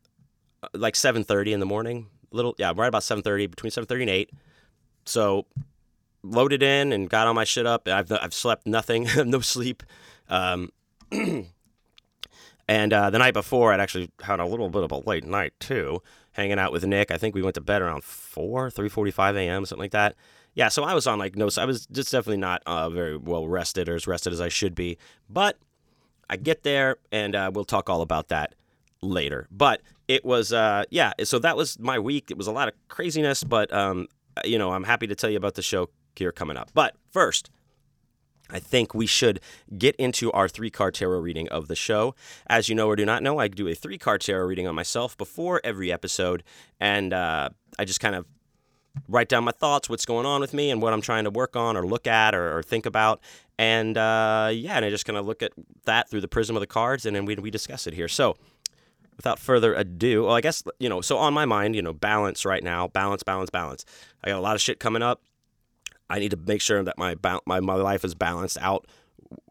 uh, 0.64 0.68
like 0.74 0.94
7:30 0.94 1.54
in 1.54 1.60
the 1.60 1.66
morning. 1.66 2.08
Little, 2.32 2.56
yeah, 2.58 2.72
right 2.76 2.88
about 2.88 3.02
7:30, 3.02 3.50
between 3.50 3.72
7:30 3.72 4.02
and 4.02 4.10
8. 4.10 4.30
So 5.06 5.46
loaded 6.22 6.62
in 6.62 6.92
and 6.92 7.10
got 7.10 7.28
all 7.28 7.34
my 7.34 7.44
shit 7.44 7.66
up. 7.66 7.88
I've 7.88 8.12
I've 8.12 8.34
slept 8.34 8.68
nothing, 8.68 9.08
no 9.26 9.42
sleep. 9.42 9.84
Um, 10.30 10.72
and 12.68 12.94
uh, 12.94 13.10
the 13.10 13.18
night 13.18 13.34
before, 13.34 13.74
I'd 13.74 13.80
actually 13.80 14.12
had 14.22 14.40
a 14.40 14.46
little 14.46 14.70
bit 14.70 14.84
of 14.84 14.92
a 14.92 14.98
late 14.98 15.26
night 15.26 15.54
too 15.60 16.02
hanging 16.40 16.60
out 16.60 16.72
with 16.72 16.86
Nick. 16.86 17.12
I 17.12 17.18
think 17.18 17.36
we 17.36 17.42
went 17.42 17.56
to 17.56 17.62
bed 17.62 17.82
around 17.82 18.04
4, 18.04 18.70
3.45 18.70 19.36
a.m., 19.36 19.66
something 19.66 19.84
like 19.84 19.92
that. 19.92 20.16
Yeah, 20.56 20.70
so 20.70 20.84
I 20.84 20.94
was 20.94 21.06
on 21.06 21.20
like 21.20 21.36
no, 21.36 21.50
I 21.58 21.66
was 21.66 21.86
just 21.88 22.12
definitely 22.12 22.38
not 22.38 22.64
uh, 22.66 22.90
very 22.90 23.18
well 23.18 23.48
rested 23.48 23.88
or 23.88 23.96
as 23.96 24.08
rested 24.08 24.34
as 24.34 24.42
I 24.42 24.50
should 24.50 24.74
be. 24.74 24.98
But 25.30 25.58
I 26.30 26.38
get 26.38 26.64
there 26.64 26.98
and 27.12 27.36
uh, 27.36 27.52
we'll 27.54 27.66
talk 27.66 27.90
all 27.90 28.02
about 28.02 28.30
that 28.30 28.56
later. 29.02 29.48
But 29.52 29.82
it 30.08 30.26
was, 30.26 30.52
uh, 30.52 30.86
yeah, 30.90 31.14
so 31.24 31.40
that 31.40 31.56
was 31.56 31.80
my 31.80 32.00
week. 32.00 32.32
It 32.32 32.38
was 32.38 32.48
a 32.48 32.52
lot 32.52 32.68
of 32.68 32.74
craziness, 32.88 33.44
but, 33.44 33.72
um, 33.72 34.08
you 34.44 34.58
know, 34.58 34.72
I'm 34.72 34.84
happy 34.84 35.08
to 35.08 35.16
tell 35.16 35.30
you 35.30 35.38
about 35.38 35.56
the 35.56 35.62
show 35.62 35.90
here 36.16 36.32
coming 36.32 36.58
up. 36.58 36.72
But 36.74 36.96
first, 37.12 37.52
I 38.50 38.60
think 38.60 38.94
we 38.94 39.06
should 39.06 39.40
get 39.78 39.96
into 39.98 40.32
our 40.32 40.48
three 40.48 40.70
card 40.70 40.96
tarot 40.96 41.20
reading 41.20 41.48
of 41.50 41.68
the 41.68 41.76
show. 41.76 42.16
As 42.48 42.70
you 42.70 42.76
know 42.76 42.88
or 42.88 42.96
do 42.96 43.06
not 43.06 43.24
know, 43.24 43.40
I 43.40 43.48
do 43.48 43.68
a 43.68 43.76
three 43.76 43.98
card 43.98 44.22
tarot 44.22 44.46
reading 44.46 44.68
on 44.68 44.76
myself 44.76 45.18
before 45.18 45.62
every 45.64 45.92
episode, 45.92 46.44
and 46.80 47.14
uh, 47.14 47.50
I 47.78 47.86
just 47.86 48.00
kind 48.00 48.16
of 48.16 48.26
write 49.08 49.30
down 49.30 49.44
my 49.44 49.52
thoughts, 49.52 49.90
what's 49.90 50.06
going 50.06 50.26
on 50.26 50.42
with 50.42 50.54
me, 50.54 50.72
and 50.72 50.82
what 50.82 50.94
I'm 50.94 51.02
trying 51.02 51.24
to 51.26 51.30
work 51.30 51.56
on 51.56 51.78
or 51.78 51.86
look 51.86 52.08
at 52.08 52.36
or, 52.36 52.58
or 52.58 52.64
think 52.64 52.86
about. 52.86 53.22
And 53.58 53.98
uh, 53.98 54.50
yeah, 54.54 54.76
and 54.76 54.86
I 54.86 54.90
just 54.90 55.06
kind 55.06 55.18
of 55.18 55.26
look 55.26 55.44
at 55.44 55.52
that 55.86 56.10
through 56.10 56.22
the 56.22 56.28
prism 56.28 56.56
of 56.56 56.62
the 56.62 56.68
cards, 56.68 57.06
and 57.06 57.16
then 57.16 57.26
we, 57.26 57.36
we 57.36 57.52
discuss 57.52 57.88
it 57.88 57.94
here. 57.94 58.08
So, 58.08 58.36
without 59.18 59.38
further 59.38 59.74
ado, 59.74 60.24
well, 60.24 60.36
I 60.36 60.42
guess, 60.42 60.64
you 60.80 60.88
know, 60.88 61.02
so 61.02 61.18
on 61.18 61.34
my 61.34 61.46
mind, 61.46 61.76
you 61.76 61.82
know, 61.82 61.92
balance 61.92 62.46
right 62.46 62.64
now, 62.64 62.88
balance, 62.88 63.22
balance, 63.22 63.50
balance. 63.50 63.84
I 64.24 64.30
got 64.30 64.40
a 64.40 64.42
lot 64.42 64.56
of 64.56 64.62
shit 64.62 64.80
coming 64.80 65.02
up. 65.02 65.22
I 66.10 66.20
need 66.20 66.32
to 66.32 66.38
make 66.38 66.62
sure 66.62 66.84
that 66.84 66.98
my 66.98 67.16
my 67.46 67.60
my 67.60 67.76
life 67.76 68.04
is 68.04 68.16
balanced 68.16 68.58
out 68.62 68.88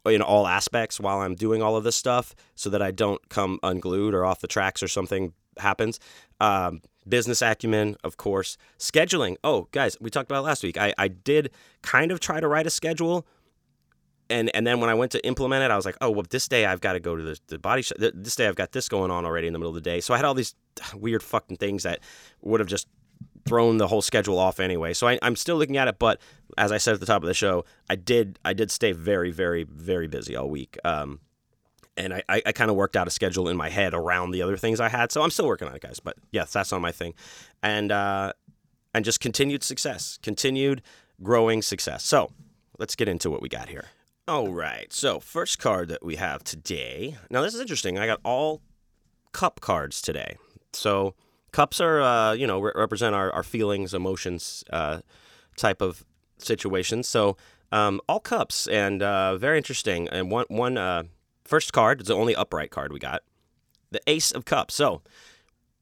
in 0.05 0.23
all 0.23 0.47
aspects 0.47 0.99
while 0.99 1.21
I'm 1.21 1.35
doing 1.35 1.63
all 1.63 1.77
of 1.77 1.85
this 1.85 1.97
stuff, 1.97 2.35
so 2.55 2.71
that 2.71 2.83
I 2.83 2.91
don't 2.91 3.29
come 3.29 3.59
unglued 3.63 4.15
or 4.15 4.25
off 4.25 4.41
the 4.41 4.49
tracks 4.49 4.83
or 4.83 4.89
something 4.89 5.33
happens. 5.59 6.01
Um, 6.41 6.83
business 7.09 7.43
acumen, 7.43 7.97
of 8.05 8.17
course. 8.17 8.57
Scheduling. 8.79 9.37
Oh, 9.43 9.69
guys, 9.73 9.97
we 10.01 10.11
talked 10.11 10.31
about 10.31 10.45
last 10.45 10.63
week. 10.63 10.77
I, 10.77 10.95
I 10.99 11.09
did 11.09 11.51
kind 11.83 12.13
of 12.13 12.21
try 12.21 12.41
to 12.41 12.49
write 12.49 12.67
a 12.67 12.71
schedule. 12.71 13.27
And, 14.31 14.55
and 14.55 14.67
then 14.67 14.81
when 14.81 14.91
I 14.91 14.95
went 14.95 15.13
to 15.13 15.27
implement 15.27 15.65
it, 15.65 15.71
I 15.71 15.77
was 15.77 15.87
like, 15.87 15.97
oh, 16.03 16.11
well, 16.11 16.27
this 16.29 16.49
day 16.49 16.67
I've 16.67 16.83
got 16.83 16.93
to 16.93 17.01
go 17.01 17.17
to 17.17 17.23
the, 17.23 17.39
the 17.47 17.59
body 17.59 17.83
shop. 17.83 17.99
This 17.99 18.37
day 18.37 18.47
I've 18.47 18.57
got 18.57 18.73
this 18.73 18.89
going 18.89 19.11
on 19.11 19.25
already 19.25 19.47
in 19.47 19.55
the 19.55 19.59
middle 19.59 19.71
of 19.71 19.75
the 19.75 19.81
day. 19.81 20.01
So 20.01 20.13
I 20.13 20.19
had 20.19 20.27
all 20.27 20.35
these 20.35 20.55
weird 20.95 21.23
fucking 21.23 21.57
things 21.57 21.85
that 21.85 22.01
would 22.43 22.61
have 22.61 22.69
just 22.69 22.89
thrown 23.49 23.79
the 23.79 23.89
whole 23.89 24.03
schedule 24.03 24.39
off 24.39 24.61
anyway. 24.61 24.93
So 24.93 25.07
I, 25.09 25.19
am 25.23 25.37
still 25.37 25.57
looking 25.57 25.77
at 25.77 25.89
it, 25.89 25.99
but 25.99 26.21
as 26.57 26.73
I 26.73 26.79
said 26.79 26.95
at 26.95 27.01
the 27.01 27.07
top 27.07 27.23
of 27.23 27.27
the 27.27 27.35
show, 27.35 27.65
I 27.89 27.97
did 27.97 28.39
I 28.45 28.53
did 28.53 28.71
stay 28.71 28.93
very 28.93 29.31
very 29.31 29.65
very 29.65 30.07
busy 30.07 30.37
all 30.37 30.49
week. 30.49 30.77
Um, 30.85 31.21
and 31.97 32.15
I, 32.15 32.23
I, 32.29 32.43
I 32.47 32.53
kind 32.53 32.71
of 32.71 32.77
worked 32.77 32.97
out 32.97 33.09
a 33.09 33.11
schedule 33.11 33.49
in 33.49 33.57
my 33.57 33.69
head 33.69 33.93
around 33.93 34.31
the 34.31 34.43
other 34.43 34.57
things 34.57 34.81
I 34.81 34.89
had. 34.89 35.11
So 35.11 35.23
I'm 35.23 35.31
still 35.31 35.49
working 35.49 35.67
on 35.67 35.75
it, 35.75 35.83
guys. 35.83 35.99
But 35.99 36.17
yes, 36.31 36.53
that's 36.53 36.71
not 36.71 36.81
my 36.81 36.93
thing. 36.93 37.15
And 37.63 37.91
uh, 37.91 38.33
and 38.95 39.05
just 39.05 39.21
continued 39.21 39.63
success, 39.63 40.19
continued 40.23 40.83
growing 41.23 41.63
success. 41.63 42.05
So 42.05 42.31
let's 42.79 42.95
get 42.95 43.09
into 43.09 43.31
what 43.31 43.43
we 43.43 43.49
got 43.49 43.69
here. 43.69 43.87
All 44.27 44.53
right. 44.53 44.93
So 44.93 45.21
first 45.21 45.59
card 45.59 45.89
that 45.89 46.05
we 46.05 46.17
have 46.17 46.45
today. 46.45 47.17
Now 47.31 47.43
this 47.43 47.55
is 47.55 47.61
interesting. 47.61 47.99
I 47.99 48.07
got 48.07 48.21
all 48.25 48.61
cup 49.33 49.61
cards 49.61 50.01
today. 50.03 50.37
So 50.73 51.15
cups 51.53 51.81
are 51.81 52.01
uh, 52.01 52.33
you 52.33 52.47
know 52.47 52.61
re- 52.61 52.73
represent 52.75 53.15
our, 53.15 53.33
our 53.33 53.43
feelings 53.43 53.95
emotions 53.95 54.65
uh, 54.71 55.01
type 55.57 55.81
of 55.81 56.05
situations 56.39 57.09
so 57.09 57.37
um, 57.71 58.01
all 58.09 58.21
cups 58.21 58.67
and 58.67 59.03
uh, 59.03 59.37
very 59.37 59.59
interesting. 59.59 60.09
And 60.09 60.31
one 60.31 60.47
one 60.49 60.79
uh, 60.79 61.05
first 61.45 61.73
card 61.73 62.01
is 62.01 62.07
the 62.09 62.15
only 62.15 62.35
upright 62.35 62.71
card 62.71 62.93
we 62.93 62.99
got 62.99 63.23
the 63.91 64.01
ace 64.07 64.31
of 64.31 64.45
cups. 64.45 64.75
So 64.75 65.03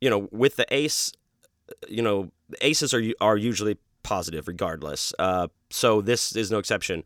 you 0.00 0.10
know 0.10 0.28
with 0.32 0.56
the 0.56 0.66
ace 0.74 1.12
you 1.88 2.02
know 2.02 2.30
aces 2.60 2.92
are 2.92 3.02
are 3.20 3.36
usually 3.36 3.78
positive 4.02 4.48
regardless. 4.48 5.12
Uh, 5.18 5.48
so 5.70 6.00
this 6.00 6.34
is 6.34 6.50
no 6.50 6.58
exception. 6.58 7.04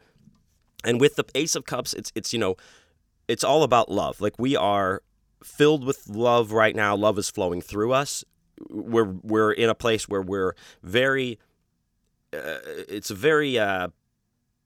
And 0.83 0.99
with 0.99 1.17
the 1.17 1.25
ace 1.35 1.55
of 1.55 1.65
cups 1.67 1.93
it's 1.93 2.11
it's 2.15 2.33
you 2.33 2.39
know 2.39 2.57
it's 3.29 3.45
all 3.45 3.63
about 3.63 3.91
love. 3.91 4.21
Like 4.21 4.39
we 4.39 4.57
are 4.57 5.03
filled 5.45 5.85
with 5.85 6.09
love 6.09 6.53
right 6.53 6.75
now. 6.75 6.97
Love 6.97 7.19
is 7.19 7.31
flowing 7.31 7.61
through 7.61 7.93
us 7.93 8.25
we're 8.69 9.05
we're 9.23 9.53
in 9.53 9.69
a 9.69 9.75
place 9.75 10.09
where 10.09 10.23
we're 10.23 10.55
very 10.83 11.39
uh, 12.33 12.59
it's 12.89 13.11
a 13.11 13.15
very 13.15 13.59
uh, 13.59 13.89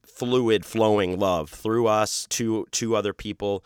fluid 0.04 0.64
flowing 0.64 1.18
love 1.18 1.50
through 1.50 1.86
us 1.86 2.26
to 2.30 2.66
to 2.72 2.96
other 2.96 3.12
people 3.12 3.64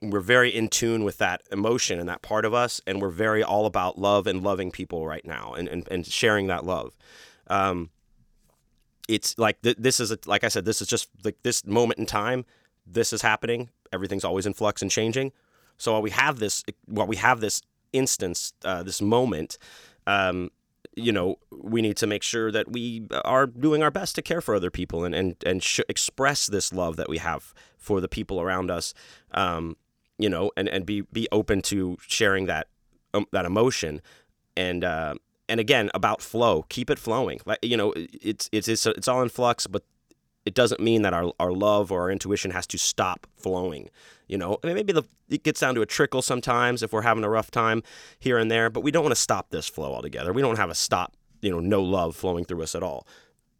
we're 0.00 0.20
very 0.20 0.54
in 0.54 0.68
tune 0.68 1.04
with 1.04 1.18
that 1.18 1.42
emotion 1.50 1.98
and 1.98 2.08
that 2.08 2.22
part 2.22 2.44
of 2.44 2.54
us, 2.54 2.80
and 2.86 3.02
we're 3.02 3.10
very 3.10 3.42
all 3.42 3.66
about 3.66 3.98
love 3.98 4.26
and 4.26 4.42
loving 4.42 4.70
people 4.70 5.06
right 5.06 5.24
now 5.24 5.54
and, 5.54 5.68
and, 5.68 5.88
and 5.90 6.06
sharing 6.06 6.46
that 6.46 6.64
love. 6.64 6.96
Um, 7.48 7.90
it's 9.08 9.36
like 9.38 9.60
th- 9.62 9.76
this 9.78 9.98
is 9.98 10.12
a, 10.12 10.18
like 10.26 10.44
I 10.44 10.48
said, 10.48 10.64
this 10.64 10.80
is 10.80 10.88
just 10.88 11.08
like 11.24 11.36
this 11.42 11.66
moment 11.66 11.98
in 11.98 12.06
time. 12.06 12.44
This 12.86 13.12
is 13.12 13.22
happening. 13.22 13.70
Everything's 13.92 14.24
always 14.24 14.46
in 14.46 14.52
flux 14.52 14.82
and 14.82 14.90
changing. 14.90 15.32
So 15.78 15.92
while 15.92 16.02
we 16.02 16.10
have 16.10 16.38
this, 16.38 16.62
while 16.86 17.06
we 17.06 17.16
have 17.16 17.40
this 17.40 17.62
instance, 17.92 18.52
uh, 18.64 18.82
this 18.82 19.00
moment, 19.00 19.58
um, 20.06 20.50
you 20.96 21.12
know, 21.12 21.38
we 21.50 21.80
need 21.80 21.96
to 21.98 22.06
make 22.06 22.22
sure 22.22 22.50
that 22.50 22.70
we 22.70 23.06
are 23.24 23.46
doing 23.46 23.82
our 23.82 23.90
best 23.90 24.14
to 24.16 24.22
care 24.22 24.40
for 24.40 24.54
other 24.54 24.70
people 24.70 25.04
and 25.04 25.14
and 25.14 25.36
and 25.46 25.62
sh- 25.62 25.80
express 25.88 26.46
this 26.46 26.72
love 26.72 26.96
that 26.96 27.08
we 27.08 27.18
have 27.18 27.54
for 27.76 28.00
the 28.00 28.08
people 28.08 28.40
around 28.40 28.70
us. 28.70 28.94
Um, 29.32 29.76
you 30.18 30.28
know, 30.28 30.50
and, 30.56 30.68
and 30.68 30.84
be 30.84 31.02
be 31.02 31.28
open 31.30 31.62
to 31.62 31.96
sharing 32.06 32.46
that 32.46 32.66
um, 33.14 33.26
that 33.32 33.44
emotion, 33.44 34.02
and 34.56 34.82
uh, 34.82 35.14
and 35.48 35.60
again 35.60 35.90
about 35.94 36.20
flow, 36.20 36.64
keep 36.68 36.90
it 36.90 36.98
flowing. 36.98 37.40
Like 37.46 37.58
you 37.62 37.76
know, 37.76 37.94
it's 37.96 38.48
it's 38.52 38.68
it's 38.68 38.86
it's 38.86 39.08
all 39.08 39.22
in 39.22 39.28
flux, 39.28 39.66
but 39.66 39.84
it 40.48 40.54
doesn't 40.54 40.80
mean 40.80 41.02
that 41.02 41.12
our 41.12 41.30
our 41.38 41.52
love 41.52 41.92
or 41.92 42.00
our 42.02 42.10
intuition 42.10 42.50
has 42.52 42.66
to 42.68 42.78
stop 42.78 43.26
flowing. 43.36 43.90
You 44.28 44.38
know, 44.38 44.58
I 44.62 44.66
mean, 44.66 44.76
maybe 44.76 44.94
the, 44.94 45.02
it 45.28 45.42
gets 45.42 45.60
down 45.60 45.74
to 45.74 45.82
a 45.82 45.86
trickle 45.86 46.22
sometimes 46.22 46.82
if 46.82 46.90
we're 46.90 47.02
having 47.02 47.22
a 47.22 47.28
rough 47.28 47.50
time 47.50 47.82
here 48.18 48.38
and 48.38 48.50
there, 48.50 48.70
but 48.70 48.80
we 48.82 48.90
don't 48.90 49.02
want 49.02 49.14
to 49.14 49.20
stop 49.20 49.50
this 49.50 49.68
flow 49.68 49.94
altogether. 49.94 50.32
We 50.32 50.40
don't 50.40 50.56
have 50.56 50.70
a 50.70 50.74
stop, 50.74 51.14
you 51.42 51.50
know, 51.50 51.60
no 51.60 51.82
love 51.82 52.16
flowing 52.16 52.46
through 52.46 52.62
us 52.62 52.74
at 52.74 52.82
all. 52.82 53.06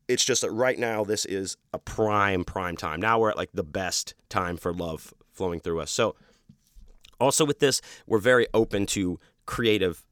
It's 0.08 0.24
just 0.24 0.40
that 0.40 0.50
right 0.50 0.78
now 0.78 1.04
this 1.04 1.26
is 1.26 1.58
a 1.74 1.78
prime 1.78 2.42
prime 2.44 2.76
time. 2.76 3.00
Now 3.00 3.18
we're 3.20 3.30
at 3.30 3.36
like 3.36 3.50
the 3.52 3.62
best 3.62 4.14
time 4.30 4.56
for 4.56 4.72
love 4.72 5.12
flowing 5.30 5.60
through 5.60 5.80
us. 5.80 5.90
So 5.90 6.16
also 7.20 7.44
with 7.44 7.58
this, 7.58 7.82
we're 8.06 8.18
very 8.18 8.46
open 8.54 8.86
to 8.86 9.20
creative 9.44 10.06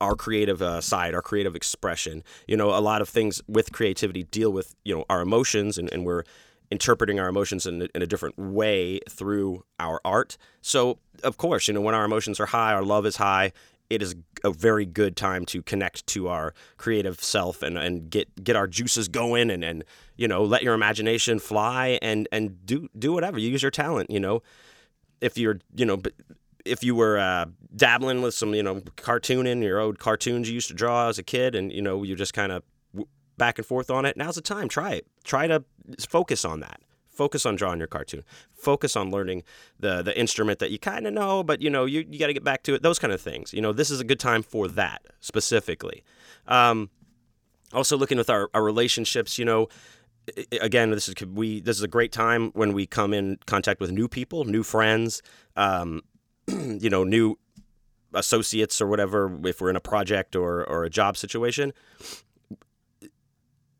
our 0.00 0.14
creative 0.14 0.62
uh, 0.62 0.80
side, 0.80 1.14
our 1.14 1.22
creative 1.22 1.54
expression. 1.54 2.22
You 2.46 2.56
know, 2.56 2.70
a 2.70 2.80
lot 2.80 3.02
of 3.02 3.08
things 3.08 3.40
with 3.46 3.72
creativity 3.72 4.24
deal 4.24 4.52
with, 4.52 4.74
you 4.84 4.94
know, 4.94 5.04
our 5.08 5.20
emotions 5.20 5.78
and, 5.78 5.92
and 5.92 6.04
we're 6.04 6.24
interpreting 6.70 7.20
our 7.20 7.28
emotions 7.28 7.66
in, 7.66 7.88
in 7.94 8.02
a 8.02 8.06
different 8.06 8.38
way 8.38 9.00
through 9.08 9.64
our 9.78 10.00
art. 10.04 10.36
So, 10.62 10.98
of 11.22 11.36
course, 11.36 11.68
you 11.68 11.74
know, 11.74 11.80
when 11.80 11.94
our 11.94 12.04
emotions 12.04 12.40
are 12.40 12.46
high, 12.46 12.72
our 12.72 12.82
love 12.82 13.06
is 13.06 13.16
high, 13.16 13.52
it 13.88 14.02
is 14.02 14.16
a 14.44 14.50
very 14.50 14.84
good 14.84 15.16
time 15.16 15.44
to 15.46 15.62
connect 15.62 16.06
to 16.08 16.28
our 16.28 16.54
creative 16.76 17.22
self 17.22 17.62
and, 17.62 17.78
and 17.78 18.10
get 18.10 18.42
get 18.42 18.56
our 18.56 18.66
juices 18.66 19.08
going 19.08 19.50
and, 19.50 19.64
and 19.64 19.84
you 20.16 20.26
know 20.26 20.44
let 20.44 20.62
your 20.62 20.74
imagination 20.74 21.38
fly 21.38 21.98
and 22.02 22.28
and 22.32 22.66
do 22.66 22.88
do 22.98 23.12
whatever 23.12 23.38
You 23.38 23.50
use 23.50 23.62
your 23.62 23.70
talent 23.70 24.10
you 24.10 24.20
know 24.20 24.42
if 25.20 25.38
you're 25.38 25.60
you 25.74 25.86
know 25.86 26.00
if 26.66 26.84
you 26.84 26.94
were 26.94 27.18
uh, 27.18 27.46
dabbling 27.74 28.22
with 28.22 28.34
some, 28.34 28.54
you 28.54 28.62
know, 28.62 28.80
cartooning, 28.96 29.62
your 29.62 29.80
old 29.80 29.98
cartoons 29.98 30.48
you 30.48 30.54
used 30.54 30.68
to 30.68 30.74
draw 30.74 31.08
as 31.08 31.18
a 31.18 31.22
kid, 31.22 31.54
and 31.54 31.72
you 31.72 31.82
know, 31.82 32.02
you 32.02 32.16
just 32.16 32.34
kind 32.34 32.52
of 32.52 32.62
back 33.36 33.58
and 33.58 33.66
forth 33.66 33.90
on 33.90 34.04
it. 34.04 34.16
Now's 34.16 34.36
the 34.36 34.40
time. 34.40 34.68
Try 34.68 34.92
it. 34.92 35.06
Try 35.24 35.46
to 35.46 35.64
focus 36.08 36.44
on 36.44 36.60
that. 36.60 36.80
Focus 37.08 37.46
on 37.46 37.56
drawing 37.56 37.78
your 37.78 37.88
cartoon. 37.88 38.22
Focus 38.52 38.94
on 38.94 39.10
learning 39.10 39.42
the 39.80 40.02
the 40.02 40.18
instrument 40.18 40.58
that 40.58 40.70
you 40.70 40.78
kind 40.78 41.06
of 41.06 41.14
know, 41.14 41.42
but 41.42 41.62
you 41.62 41.70
know 41.70 41.86
you, 41.86 42.04
you 42.10 42.18
got 42.18 42.26
to 42.26 42.34
get 42.34 42.44
back 42.44 42.62
to 42.64 42.74
it. 42.74 42.82
Those 42.82 42.98
kind 42.98 43.12
of 43.12 43.20
things. 43.20 43.54
You 43.54 43.62
know, 43.62 43.72
this 43.72 43.90
is 43.90 44.00
a 44.00 44.04
good 44.04 44.20
time 44.20 44.42
for 44.42 44.68
that 44.68 45.02
specifically. 45.20 46.04
Um, 46.46 46.90
also, 47.72 47.96
looking 47.96 48.18
with 48.18 48.30
our, 48.30 48.48
our 48.54 48.62
relationships, 48.62 49.38
you 49.38 49.44
know, 49.44 49.68
again, 50.60 50.90
this 50.90 51.08
is 51.08 51.14
we 51.26 51.60
this 51.60 51.76
is 51.76 51.82
a 51.82 51.88
great 51.88 52.12
time 52.12 52.50
when 52.54 52.72
we 52.72 52.86
come 52.86 53.14
in 53.14 53.38
contact 53.46 53.80
with 53.80 53.90
new 53.90 54.08
people, 54.08 54.44
new 54.44 54.62
friends, 54.62 55.22
um, 55.56 56.02
you 56.80 56.90
know, 56.90 57.04
new 57.04 57.38
associates 58.14 58.80
or 58.80 58.86
whatever, 58.86 59.38
if 59.44 59.60
we're 59.60 59.70
in 59.70 59.76
a 59.76 59.80
project 59.80 60.36
or, 60.36 60.64
or 60.64 60.84
a 60.84 60.90
job 60.90 61.16
situation, 61.16 61.72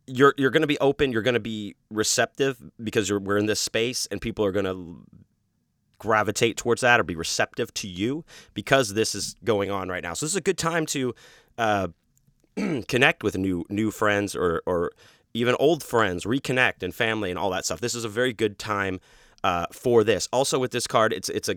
you're 0.07 0.35
you're 0.37 0.51
going 0.51 0.63
to 0.63 0.69
be 0.69 0.79
open, 0.79 1.11
you're 1.11 1.23
going 1.23 1.35
to 1.35 1.41
be 1.41 1.75
receptive 1.91 2.63
because 2.83 3.11
we're 3.11 3.39
in 3.39 3.47
this 3.47 3.61
space 3.61 4.07
and 4.11 4.21
people 4.21 4.45
are 4.45 4.53
going 4.53 4.65
to 4.65 5.05
gravitate 5.99 6.57
towards 6.57 6.83
that 6.83 7.01
or 7.01 7.03
be 7.03 7.17
receptive 7.17 7.73
to 7.75 7.89
you 7.89 8.25
because 8.55 8.95
this 8.95 9.15
is 9.15 9.35
going 9.45 9.71
on 9.71 9.89
right 9.89 10.03
now. 10.03 10.15
So 10.15 10.27
this 10.27 10.33
is 10.33 10.37
a 10.37 10.43
good 10.43 10.59
time 10.59 10.87
to 10.87 11.15
uh, 11.59 11.89
connect 12.89 13.23
with 13.23 13.37
new 13.37 13.65
new 13.69 13.91
friends 13.91 14.37
or 14.37 14.63
or 14.67 14.93
even 15.35 15.55
old 15.59 15.83
friends, 15.83 16.25
reconnect 16.25 16.83
and 16.83 16.95
family 16.95 17.31
and 17.31 17.39
all 17.39 17.51
that 17.51 17.65
stuff. 17.65 17.81
This 17.81 17.95
is 17.95 18.05
a 18.05 18.09
very 18.09 18.33
good 18.33 18.59
time 18.59 19.01
uh, 19.45 19.67
for 19.71 20.03
this. 20.03 20.29
Also 20.33 20.59
with 20.59 20.71
this 20.71 20.87
card, 20.87 21.13
it's 21.13 21.29
it's 21.29 21.49
a 21.49 21.57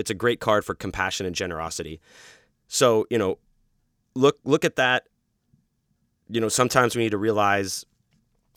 it's 0.00 0.10
a 0.10 0.14
great 0.14 0.40
card 0.40 0.64
for 0.64 0.74
compassion 0.74 1.26
and 1.26 1.34
generosity. 1.34 2.00
So, 2.68 3.06
you 3.10 3.18
know, 3.18 3.38
look 4.14 4.38
look 4.44 4.64
at 4.64 4.76
that. 4.76 5.04
You 6.28 6.40
know, 6.40 6.48
sometimes 6.48 6.96
we 6.96 7.02
need 7.02 7.10
to 7.10 7.18
realize 7.18 7.84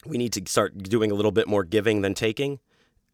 we 0.06 0.18
need 0.18 0.32
to 0.34 0.42
start 0.46 0.76
doing 0.78 1.10
a 1.10 1.14
little 1.14 1.32
bit 1.32 1.46
more 1.48 1.64
giving 1.64 2.02
than 2.02 2.14
taking. 2.14 2.60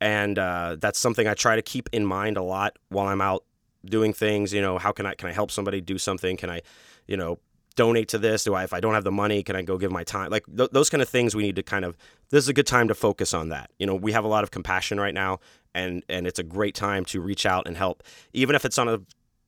And 0.00 0.38
uh, 0.38 0.76
that's 0.80 0.98
something 0.98 1.26
I 1.26 1.34
try 1.34 1.56
to 1.56 1.62
keep 1.62 1.88
in 1.92 2.06
mind 2.06 2.36
a 2.36 2.42
lot 2.42 2.78
while 2.88 3.08
I'm 3.08 3.20
out 3.20 3.44
doing 3.84 4.12
things. 4.12 4.52
You 4.52 4.62
know, 4.62 4.78
how 4.78 4.92
can 4.92 5.06
I 5.06 5.14
can 5.14 5.28
I 5.28 5.32
help 5.32 5.50
somebody 5.50 5.80
do 5.80 5.98
something? 5.98 6.36
Can 6.36 6.50
I, 6.50 6.62
you 7.06 7.16
know, 7.16 7.38
donate 7.76 8.08
to 8.08 8.18
this? 8.18 8.44
Do 8.44 8.54
I, 8.54 8.64
if 8.64 8.72
I 8.72 8.80
don't 8.80 8.94
have 8.94 9.04
the 9.04 9.12
money, 9.12 9.42
can 9.42 9.56
I 9.56 9.62
go 9.62 9.78
give 9.78 9.92
my 9.92 10.04
time? 10.04 10.30
Like 10.30 10.44
th- 10.54 10.70
those 10.70 10.90
kind 10.90 11.02
of 11.02 11.08
things 11.08 11.34
we 11.34 11.42
need 11.42 11.56
to 11.56 11.62
kind 11.62 11.84
of, 11.84 11.96
this 12.30 12.44
is 12.44 12.48
a 12.48 12.52
good 12.52 12.66
time 12.66 12.88
to 12.88 12.94
focus 12.94 13.32
on 13.32 13.48
that. 13.50 13.70
You 13.78 13.86
know, 13.86 13.94
we 13.94 14.12
have 14.12 14.24
a 14.24 14.28
lot 14.28 14.44
of 14.44 14.50
compassion 14.50 14.98
right 14.98 15.14
now 15.14 15.38
and, 15.74 16.04
and 16.08 16.26
it's 16.26 16.38
a 16.38 16.42
great 16.42 16.74
time 16.74 17.04
to 17.06 17.20
reach 17.20 17.46
out 17.46 17.66
and 17.66 17.76
help, 17.76 18.02
even 18.32 18.54
if 18.54 18.64
it's 18.64 18.78
on 18.78 18.88
a 18.88 19.00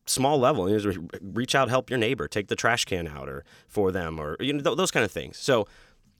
small 0.05 0.37
level. 0.39 0.69
You 0.69 0.79
know, 0.79 1.07
reach 1.21 1.55
out, 1.55 1.69
help 1.69 1.89
your 1.89 1.99
neighbor, 1.99 2.27
take 2.27 2.47
the 2.47 2.55
trash 2.55 2.85
can 2.85 3.07
out 3.07 3.29
or 3.29 3.43
for 3.67 3.91
them 3.91 4.19
or, 4.19 4.37
you 4.39 4.53
know, 4.53 4.61
th- 4.61 4.77
those 4.77 4.91
kind 4.91 5.03
of 5.03 5.11
things. 5.11 5.37
So 5.37 5.67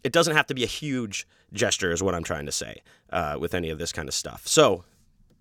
it 0.04 0.12
doesn't 0.12 0.36
have 0.36 0.48
to 0.48 0.54
be 0.54 0.64
a 0.64 0.68
huge 0.68 1.26
gesture 1.54 1.92
is 1.92 2.04
what 2.04 2.14
I'm 2.14 2.24
trying 2.24 2.46
to 2.46 2.52
say 2.52 2.82
uh, 3.12 3.38
with 3.40 3.54
any 3.54 3.70
of 3.70 3.80
this 3.80 3.92
kind 3.92 4.08
of 4.08 4.14
stuff. 4.14 4.46
So 4.46 4.84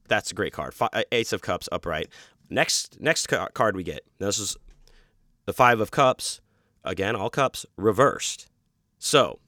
that's 0.08 0.30
a 0.30 0.34
great 0.34 0.52
card. 0.52 0.74
Ace 1.10 1.32
of 1.32 1.42
Cups 1.42 1.68
upright. 1.72 2.08
Next 2.48 3.00
next 3.00 3.26
card 3.26 3.76
we 3.76 3.82
get. 3.82 4.04
Now 4.20 4.26
This 4.26 4.38
is 4.38 4.56
the 5.46 5.52
Five 5.52 5.80
of 5.80 5.90
Cups 5.90 6.40
again, 6.84 7.16
all 7.16 7.30
cups 7.30 7.66
reversed. 7.76 8.48
So, 8.98 9.38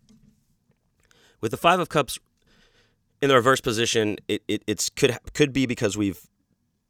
with 1.41 1.51
the 1.51 1.57
Five 1.57 1.81
of 1.81 1.89
Cups 1.89 2.19
in 3.23 3.29
the 3.29 3.35
reverse 3.35 3.61
position, 3.61 4.17
it, 4.29 4.43
it 4.49 4.63
it's 4.67 4.89
could 4.89 5.17
could 5.33 5.53
be 5.53 5.67
because 5.67 5.97
we've 5.97 6.27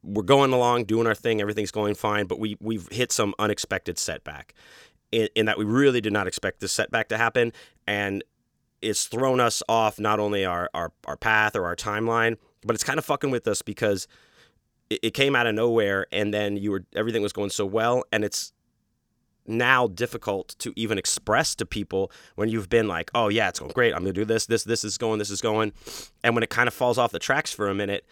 we're 0.03 0.23
going 0.23 0.53
along, 0.53 0.85
doing 0.85 1.07
our 1.07 1.15
thing, 1.15 1.41
everything's 1.41 1.71
going 1.71 1.95
fine, 1.95 2.25
but 2.25 2.39
we 2.39 2.57
we've 2.59 2.87
hit 2.91 3.11
some 3.11 3.33
unexpected 3.39 3.97
setback. 3.97 4.53
In, 5.11 5.29
in 5.35 5.45
that 5.45 5.57
we 5.57 5.65
really 5.65 6.01
did 6.01 6.11
not 6.11 6.27
expect 6.27 6.59
this 6.59 6.73
setback 6.73 7.09
to 7.09 7.17
happen, 7.17 7.53
and 7.87 8.23
it's 8.81 9.05
thrown 9.05 9.39
us 9.39 9.63
off 9.67 9.99
not 9.99 10.19
only 10.19 10.45
our, 10.45 10.69
our, 10.73 10.91
our 11.05 11.17
path 11.17 11.55
or 11.55 11.65
our 11.65 11.75
timeline, 11.75 12.37
but 12.63 12.75
it's 12.75 12.83
kind 12.83 12.99
of 12.99 13.05
fucking 13.05 13.31
with 13.31 13.47
us 13.47 13.61
because 13.61 14.07
it, 14.89 14.99
it 15.03 15.13
came 15.13 15.35
out 15.35 15.47
of 15.47 15.55
nowhere 15.55 16.05
and 16.11 16.33
then 16.33 16.57
you 16.57 16.71
were 16.71 16.83
everything 16.95 17.21
was 17.21 17.33
going 17.33 17.49
so 17.49 17.65
well 17.65 18.03
and 18.11 18.23
it's 18.23 18.53
now 19.47 19.87
difficult 19.87 20.55
to 20.59 20.73
even 20.75 20.97
express 20.97 21.55
to 21.55 21.65
people 21.65 22.11
when 22.35 22.49
you've 22.49 22.69
been 22.69 22.87
like, 22.87 23.11
oh 23.13 23.29
yeah, 23.29 23.49
it's 23.49 23.59
going 23.59 23.71
great. 23.71 23.93
I'm 23.93 24.01
gonna 24.01 24.13
do 24.13 24.25
this, 24.25 24.45
this, 24.45 24.63
this 24.63 24.83
is 24.83 24.97
going, 24.97 25.19
this 25.19 25.29
is 25.29 25.41
going, 25.41 25.73
and 26.23 26.35
when 26.35 26.43
it 26.43 26.49
kind 26.49 26.67
of 26.67 26.73
falls 26.73 26.97
off 26.97 27.11
the 27.11 27.19
tracks 27.19 27.51
for 27.51 27.69
a 27.69 27.75
minute, 27.75 28.05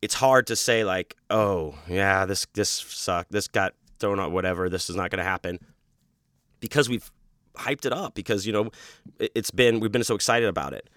it's 0.00 0.14
hard 0.14 0.46
to 0.48 0.56
say 0.56 0.84
like, 0.84 1.16
oh 1.30 1.74
yeah, 1.88 2.24
this 2.26 2.46
this 2.54 2.70
sucked, 2.70 3.32
this 3.32 3.48
got 3.48 3.74
thrown 3.98 4.18
out, 4.20 4.32
whatever, 4.32 4.68
this 4.68 4.90
is 4.90 4.96
not 4.96 5.10
gonna 5.10 5.24
happen, 5.24 5.58
because 6.60 6.88
we've 6.88 7.10
hyped 7.54 7.84
it 7.84 7.92
up 7.92 8.14
because 8.14 8.46
you 8.46 8.52
know 8.52 8.70
it's 9.18 9.50
been 9.50 9.78
we've 9.78 9.92
been 9.92 10.04
so 10.04 10.14
excited 10.14 10.48
about 10.48 10.72
it. 10.72 10.88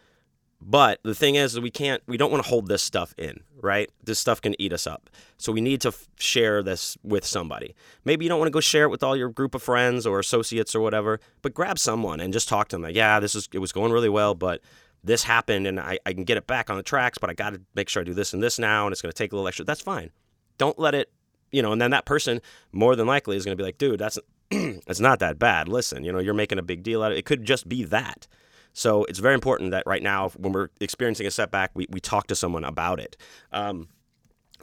But 0.61 0.99
the 1.03 1.13
thing 1.13 1.35
is, 1.35 1.59
we 1.59 1.69
can't, 1.69 2.01
we 2.07 2.17
don't 2.17 2.31
want 2.31 2.43
to 2.43 2.49
hold 2.49 2.67
this 2.67 2.81
stuff 2.81 3.13
in, 3.17 3.41
right? 3.61 3.89
This 4.03 4.19
stuff 4.19 4.41
can 4.41 4.59
eat 4.59 4.73
us 4.73 4.87
up. 4.87 5.09
So 5.37 5.51
we 5.51 5.61
need 5.61 5.81
to 5.81 5.89
f- 5.89 6.07
share 6.17 6.63
this 6.63 6.97
with 7.03 7.25
somebody. 7.25 7.75
Maybe 8.03 8.25
you 8.25 8.29
don't 8.29 8.39
want 8.39 8.47
to 8.47 8.53
go 8.53 8.61
share 8.61 8.85
it 8.85 8.89
with 8.89 9.03
all 9.03 9.15
your 9.15 9.29
group 9.29 9.53
of 9.53 9.61
friends 9.61 10.07
or 10.07 10.17
associates 10.17 10.73
or 10.73 10.79
whatever, 10.79 11.19
but 11.41 11.53
grab 11.53 11.77
someone 11.77 12.19
and 12.19 12.33
just 12.33 12.49
talk 12.49 12.69
to 12.69 12.77
them. 12.77 12.83
Like, 12.83 12.95
yeah, 12.95 13.19
this 13.19 13.35
is, 13.35 13.47
it 13.53 13.59
was 13.59 13.71
going 13.71 13.91
really 13.91 14.09
well, 14.09 14.33
but 14.33 14.61
this 15.03 15.23
happened 15.23 15.67
and 15.67 15.79
I, 15.79 15.99
I 16.05 16.13
can 16.13 16.23
get 16.23 16.37
it 16.37 16.47
back 16.47 16.69
on 16.69 16.77
the 16.77 16.83
tracks, 16.83 17.17
but 17.17 17.29
I 17.29 17.33
got 17.33 17.53
to 17.53 17.61
make 17.75 17.89
sure 17.89 18.01
I 18.01 18.03
do 18.03 18.13
this 18.13 18.33
and 18.33 18.41
this 18.41 18.57
now, 18.57 18.85
and 18.85 18.91
it's 18.91 19.01
going 19.01 19.11
to 19.11 19.17
take 19.17 19.33
a 19.33 19.35
little 19.35 19.47
extra. 19.47 19.65
That's 19.65 19.81
fine. 19.81 20.09
Don't 20.57 20.79
let 20.79 20.95
it, 20.95 21.11
you 21.51 21.61
know, 21.61 21.73
and 21.73 21.81
then 21.81 21.91
that 21.91 22.05
person 22.05 22.41
more 22.71 22.95
than 22.95 23.05
likely 23.05 23.35
is 23.35 23.45
going 23.45 23.55
to 23.55 23.61
be 23.61 23.65
like, 23.65 23.77
dude, 23.77 23.99
that's, 23.99 24.17
it's 24.51 24.99
not 24.99 25.19
that 25.19 25.37
bad. 25.37 25.67
Listen, 25.67 26.03
you 26.03 26.11
know, 26.11 26.19
you're 26.19 26.33
making 26.33 26.57
a 26.57 26.63
big 26.63 26.81
deal 26.81 27.03
out 27.03 27.11
of 27.11 27.17
it. 27.17 27.19
It 27.19 27.25
could 27.25 27.45
just 27.45 27.69
be 27.69 27.83
that. 27.83 28.27
So 28.75 29.05
it's 29.05 29.19
very 29.19 29.33
important 29.33 29.71
that 29.71 29.83
right 29.85 30.03
now, 30.03 30.29
when 30.38 30.51
we're 30.51 30.67
experiencing 30.81 31.25
a 31.25 31.31
setback, 31.31 31.71
we, 31.73 31.88
we 31.89 32.01
talk 32.01 32.27
to 32.27 32.35
someone 32.35 32.65
about 32.65 32.99
it. 32.99 33.15
Um, 33.53 33.88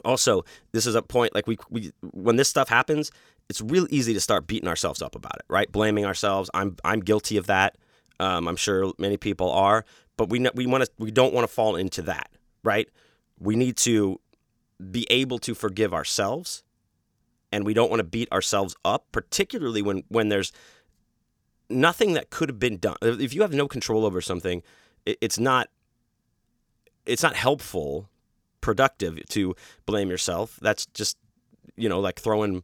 also, 0.05 0.45
this 0.71 0.85
is 0.85 0.93
a 0.93 1.01
point 1.01 1.33
like 1.33 1.47
we, 1.47 1.57
we 1.69 1.91
when 2.01 2.35
this 2.35 2.47
stuff 2.47 2.69
happens, 2.69 3.11
it's 3.49 3.59
real 3.59 3.87
easy 3.89 4.13
to 4.13 4.19
start 4.21 4.45
beating 4.45 4.69
ourselves 4.69 5.01
up 5.01 5.15
about 5.15 5.35
it, 5.35 5.45
right? 5.49 5.71
Blaming 5.71 6.05
ourselves. 6.05 6.49
I'm 6.53 6.77
I'm 6.85 6.99
guilty 6.99 7.37
of 7.37 7.47
that. 7.47 7.75
Um, 8.19 8.47
I'm 8.47 8.55
sure 8.55 8.93
many 8.99 9.17
people 9.17 9.51
are, 9.51 9.83
but 10.15 10.29
we 10.29 10.45
we 10.53 10.67
want 10.67 10.85
to 10.85 10.91
we 10.99 11.09
don't 11.09 11.33
want 11.33 11.47
to 11.47 11.53
fall 11.53 11.75
into 11.75 12.03
that, 12.03 12.29
right? 12.63 12.87
We 13.39 13.55
need 13.55 13.77
to 13.77 14.19
be 14.91 15.07
able 15.09 15.39
to 15.39 15.55
forgive 15.55 15.93
ourselves 15.93 16.63
and 17.51 17.65
we 17.65 17.73
don't 17.73 17.89
want 17.89 17.99
to 17.99 18.03
beat 18.03 18.31
ourselves 18.31 18.75
up, 18.85 19.05
particularly 19.11 19.81
when 19.81 20.03
when 20.09 20.29
there's 20.29 20.51
nothing 21.69 22.13
that 22.13 22.29
could 22.29 22.49
have 22.49 22.59
been 22.59 22.77
done. 22.77 22.97
If 23.01 23.33
you 23.33 23.41
have 23.41 23.53
no 23.53 23.67
control 23.67 24.05
over 24.05 24.21
something, 24.21 24.63
it's 25.05 25.39
not 25.39 25.69
it's 27.05 27.23
not 27.23 27.35
helpful, 27.35 28.09
productive 28.61 29.19
to 29.29 29.55
blame 29.85 30.09
yourself. 30.09 30.59
That's 30.61 30.85
just 30.87 31.17
you 31.75 31.89
know 31.89 31.99
like 31.99 32.19
throwing 32.19 32.63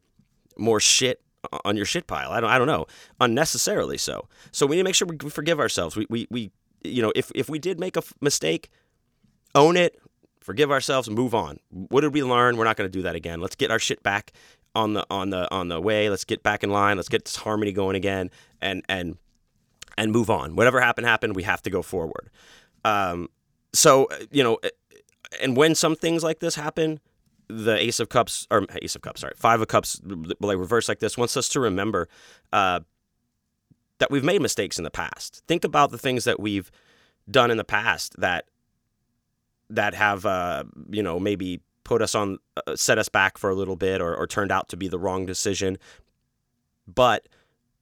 more 0.56 0.80
shit 0.80 1.22
on 1.64 1.76
your 1.76 1.86
shit 1.86 2.06
pile. 2.06 2.30
I 2.30 2.40
don't 2.40 2.50
I 2.50 2.58
don't 2.58 2.66
know 2.66 2.86
unnecessarily 3.20 3.98
so. 3.98 4.28
So 4.52 4.66
we 4.66 4.76
need 4.76 4.82
to 4.82 4.84
make 4.84 4.94
sure 4.94 5.08
we 5.08 5.30
forgive 5.30 5.60
ourselves. 5.60 5.96
We 5.96 6.06
we 6.08 6.26
we 6.30 6.50
you 6.82 7.02
know 7.02 7.12
if 7.14 7.30
if 7.34 7.48
we 7.48 7.58
did 7.58 7.78
make 7.78 7.96
a 7.96 8.02
mistake, 8.20 8.70
own 9.54 9.76
it, 9.76 9.98
forgive 10.40 10.70
ourselves, 10.70 11.10
move 11.10 11.34
on. 11.34 11.58
What 11.70 12.02
did 12.02 12.14
we 12.14 12.22
learn? 12.22 12.56
We're 12.56 12.64
not 12.64 12.76
going 12.76 12.90
to 12.90 12.98
do 12.98 13.02
that 13.02 13.14
again. 13.14 13.40
Let's 13.40 13.56
get 13.56 13.70
our 13.70 13.78
shit 13.78 14.02
back 14.02 14.32
on 14.74 14.94
the 14.94 15.06
on 15.10 15.30
the 15.30 15.50
on 15.52 15.68
the 15.68 15.80
way. 15.80 16.10
Let's 16.10 16.24
get 16.24 16.42
back 16.42 16.62
in 16.62 16.70
line. 16.70 16.96
Let's 16.96 17.08
get 17.08 17.24
this 17.24 17.36
harmony 17.36 17.72
going 17.72 17.96
again, 17.96 18.30
and 18.60 18.84
and 18.88 19.16
and 19.96 20.12
move 20.12 20.30
on. 20.30 20.56
Whatever 20.56 20.80
happened 20.80 21.06
happened. 21.06 21.36
We 21.36 21.42
have 21.44 21.62
to 21.62 21.70
go 21.70 21.82
forward. 21.82 22.30
Um, 22.84 23.28
so 23.72 24.08
you 24.30 24.42
know, 24.42 24.58
and 25.40 25.56
when 25.56 25.74
some 25.74 25.96
things 25.96 26.22
like 26.22 26.40
this 26.40 26.54
happen, 26.54 27.00
the 27.48 27.76
Ace 27.76 28.00
of 28.00 28.08
Cups 28.08 28.46
or 28.50 28.66
Ace 28.82 28.94
of 28.94 29.02
Cups, 29.02 29.20
sorry, 29.20 29.34
Five 29.36 29.60
of 29.60 29.68
Cups, 29.68 30.00
like 30.40 30.58
reverse 30.58 30.88
like 30.88 31.00
this, 31.00 31.18
wants 31.18 31.36
us 31.36 31.48
to 31.50 31.60
remember 31.60 32.08
uh, 32.52 32.80
that 33.98 34.10
we've 34.10 34.24
made 34.24 34.40
mistakes 34.40 34.78
in 34.78 34.84
the 34.84 34.90
past. 34.90 35.42
Think 35.46 35.64
about 35.64 35.90
the 35.90 35.98
things 35.98 36.24
that 36.24 36.40
we've 36.40 36.70
done 37.30 37.50
in 37.50 37.56
the 37.56 37.64
past 37.64 38.18
that 38.18 38.46
that 39.68 39.94
have 39.94 40.26
uh, 40.26 40.64
you 40.90 41.02
know 41.02 41.20
maybe 41.20 41.60
put 41.90 42.02
us 42.02 42.14
on 42.14 42.38
uh, 42.56 42.76
set 42.76 42.98
us 42.98 43.08
back 43.08 43.36
for 43.36 43.50
a 43.50 43.54
little 43.54 43.74
bit 43.74 44.00
or, 44.00 44.14
or 44.14 44.24
turned 44.26 44.52
out 44.52 44.68
to 44.68 44.76
be 44.76 44.86
the 44.86 44.98
wrong 44.98 45.26
decision. 45.26 45.76
But 46.86 47.28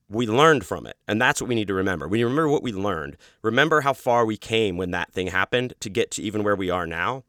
we 0.09 0.27
learned 0.27 0.65
from 0.65 0.87
it 0.87 0.97
and 1.07 1.21
that's 1.21 1.43
what 1.43 1.49
we 1.49 1.55
need 1.55 1.69
to 1.69 1.75
remember. 1.75 2.09
We 2.09 2.25
remember 2.25 2.49
what 2.49 2.63
we 2.63 2.73
learned. 2.73 3.19
Remember 3.43 3.83
how 3.83 3.93
far 3.93 4.25
we 4.25 4.39
came 4.39 4.79
when 4.79 4.93
that 4.93 5.13
thing 5.13 5.27
happened 5.27 5.75
to 5.81 5.91
get 5.91 6.11
to 6.13 6.23
even 6.23 6.43
where 6.43 6.57
we 6.57 6.71
are 6.71 6.87
now 6.87 7.25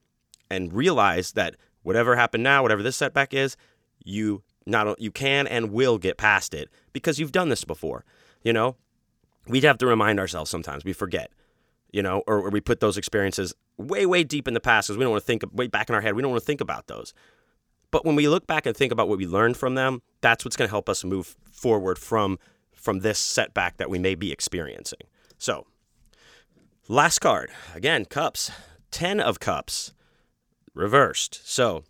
and 0.50 0.72
realize 0.72 1.34
that 1.34 1.58
whatever 1.84 2.15
happened 2.15 2.44
now 2.44 2.62
whatever 2.62 2.82
this 2.82 2.96
setback 2.96 3.34
is 3.34 3.58
you 4.04 4.42
not 4.65 5.00
you 5.02 5.12
can 5.12 5.48
and 5.48 5.72
will 5.72 5.98
get 5.98 6.18
past 6.18 6.54
it 6.54 6.70
because 6.94 7.20
you've 7.20 7.34
done 7.34 7.50
this 7.50 7.65
before 7.65 8.06
you 8.44 8.54
know? 8.54 8.76
We'd 9.48 9.63
have 9.63 9.78
to 9.80 9.88
remind 9.88 10.20
ourselves 10.20 10.52
sometimes. 10.52 10.86
We 10.86 10.94
forget 10.94 11.32
you 11.91 12.02
know, 12.02 12.23
or, 12.28 12.39
or 12.39 12.49
we 12.49 12.62
put 12.62 12.80
those 12.80 12.97
experiences 12.97 13.54
way, 13.78 14.06
way 14.06 14.23
deep 14.23 14.47
in 14.47 14.54
the 14.54 14.60
past 14.60 14.88
because 14.88 14.97
we 14.97 15.04
don't 15.04 15.12
want 15.12 15.23
to 15.23 15.25
think, 15.25 15.43
way 15.54 15.67
back 15.67 15.89
in 15.89 15.95
our 15.95 16.02
head, 16.02 16.13
we 16.15 16.21
don't 16.21 16.32
want 16.32 16.41
to 16.41 16.45
think 16.45 16.62
about 16.62 16.88
those. 16.88 17.13
But 17.91 18.06
when 18.06 18.15
we 18.15 18.28
look 18.28 18.45
back 18.45 18.65
and 18.65 18.75
think 18.75 18.91
about 18.91 19.08
what 19.08 19.17
we 19.17 19.25
learned 19.25 19.58
from 19.58 19.75
them, 19.75 20.02
that's 20.21 20.45
what's 20.45 20.56
going 20.56 20.67
to 20.67 20.71
help 20.71 20.89
us 20.89 21.04
move 21.04 21.36
forward 21.52 21.97
from 21.97 22.38
from 22.73 22.99
this 22.99 23.19
setback 23.19 23.75
that 23.75 23.89
we 23.89 23.99
may 23.99 24.15
be 24.15 24.32
experiencing. 24.32 25.02
So, 25.38 25.67
last 26.88 27.19
card 27.19 27.49
again, 27.75 28.06
cups, 28.06 28.52
ten 28.91 29.19
of 29.19 29.39
cups, 29.39 29.93
reversed. 30.73 31.41
So, 31.43 31.84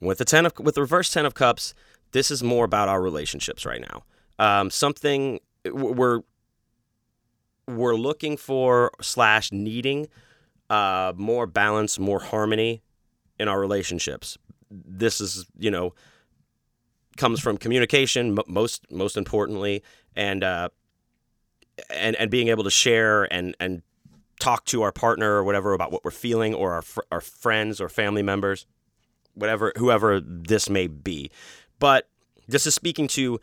with 0.00 0.18
the 0.18 0.24
ten 0.24 0.44
of 0.44 0.52
with 0.58 0.74
the 0.74 0.82
reverse 0.82 1.10
ten 1.10 1.24
of 1.24 1.34
cups, 1.34 1.72
this 2.12 2.30
is 2.30 2.42
more 2.42 2.64
about 2.64 2.88
our 2.88 3.00
relationships 3.00 3.64
right 3.64 3.80
now. 3.80 4.02
Um, 4.38 4.70
something 4.70 5.40
we're 5.64 6.20
we're 7.68 7.96
looking 7.96 8.36
for 8.36 8.92
slash 9.00 9.52
needing 9.52 10.08
uh, 10.70 11.12
more 11.16 11.46
balance, 11.46 11.98
more 11.98 12.20
harmony 12.20 12.82
in 13.38 13.48
our 13.48 13.60
relationships. 13.60 14.38
This 14.70 15.20
is, 15.20 15.46
you 15.58 15.70
know, 15.70 15.94
comes 17.16 17.40
from 17.40 17.56
communication 17.56 18.36
most 18.46 18.90
most 18.90 19.16
importantly, 19.16 19.82
and 20.14 20.42
uh, 20.44 20.68
and 21.90 22.16
and 22.16 22.30
being 22.30 22.48
able 22.48 22.64
to 22.64 22.70
share 22.70 23.24
and 23.32 23.56
and 23.60 23.82
talk 24.40 24.64
to 24.66 24.82
our 24.82 24.92
partner 24.92 25.34
or 25.34 25.44
whatever 25.44 25.72
about 25.72 25.92
what 25.92 26.04
we're 26.04 26.10
feeling, 26.10 26.54
or 26.54 26.74
our 26.74 26.82
fr- 26.82 27.00
our 27.10 27.20
friends 27.20 27.80
or 27.80 27.88
family 27.88 28.22
members, 28.22 28.66
whatever 29.34 29.72
whoever 29.76 30.20
this 30.20 30.68
may 30.68 30.86
be. 30.86 31.30
But 31.78 32.08
this 32.48 32.66
is 32.66 32.74
speaking 32.74 33.08
to 33.08 33.40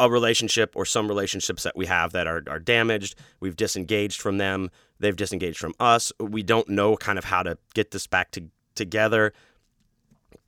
a 0.00 0.10
relationship 0.10 0.72
or 0.74 0.84
some 0.84 1.06
relationships 1.06 1.62
that 1.62 1.76
we 1.76 1.86
have 1.86 2.12
that 2.12 2.26
are, 2.26 2.42
are 2.48 2.58
damaged. 2.58 3.14
We've 3.38 3.54
disengaged 3.54 4.20
from 4.20 4.38
them. 4.38 4.70
They've 4.98 5.14
disengaged 5.14 5.58
from 5.58 5.74
us. 5.78 6.12
We 6.18 6.42
don't 6.42 6.68
know 6.68 6.96
kind 6.96 7.18
of 7.18 7.24
how 7.24 7.42
to 7.42 7.58
get 7.74 7.90
this 7.90 8.06
back 8.06 8.30
to, 8.32 8.44
together. 8.74 9.32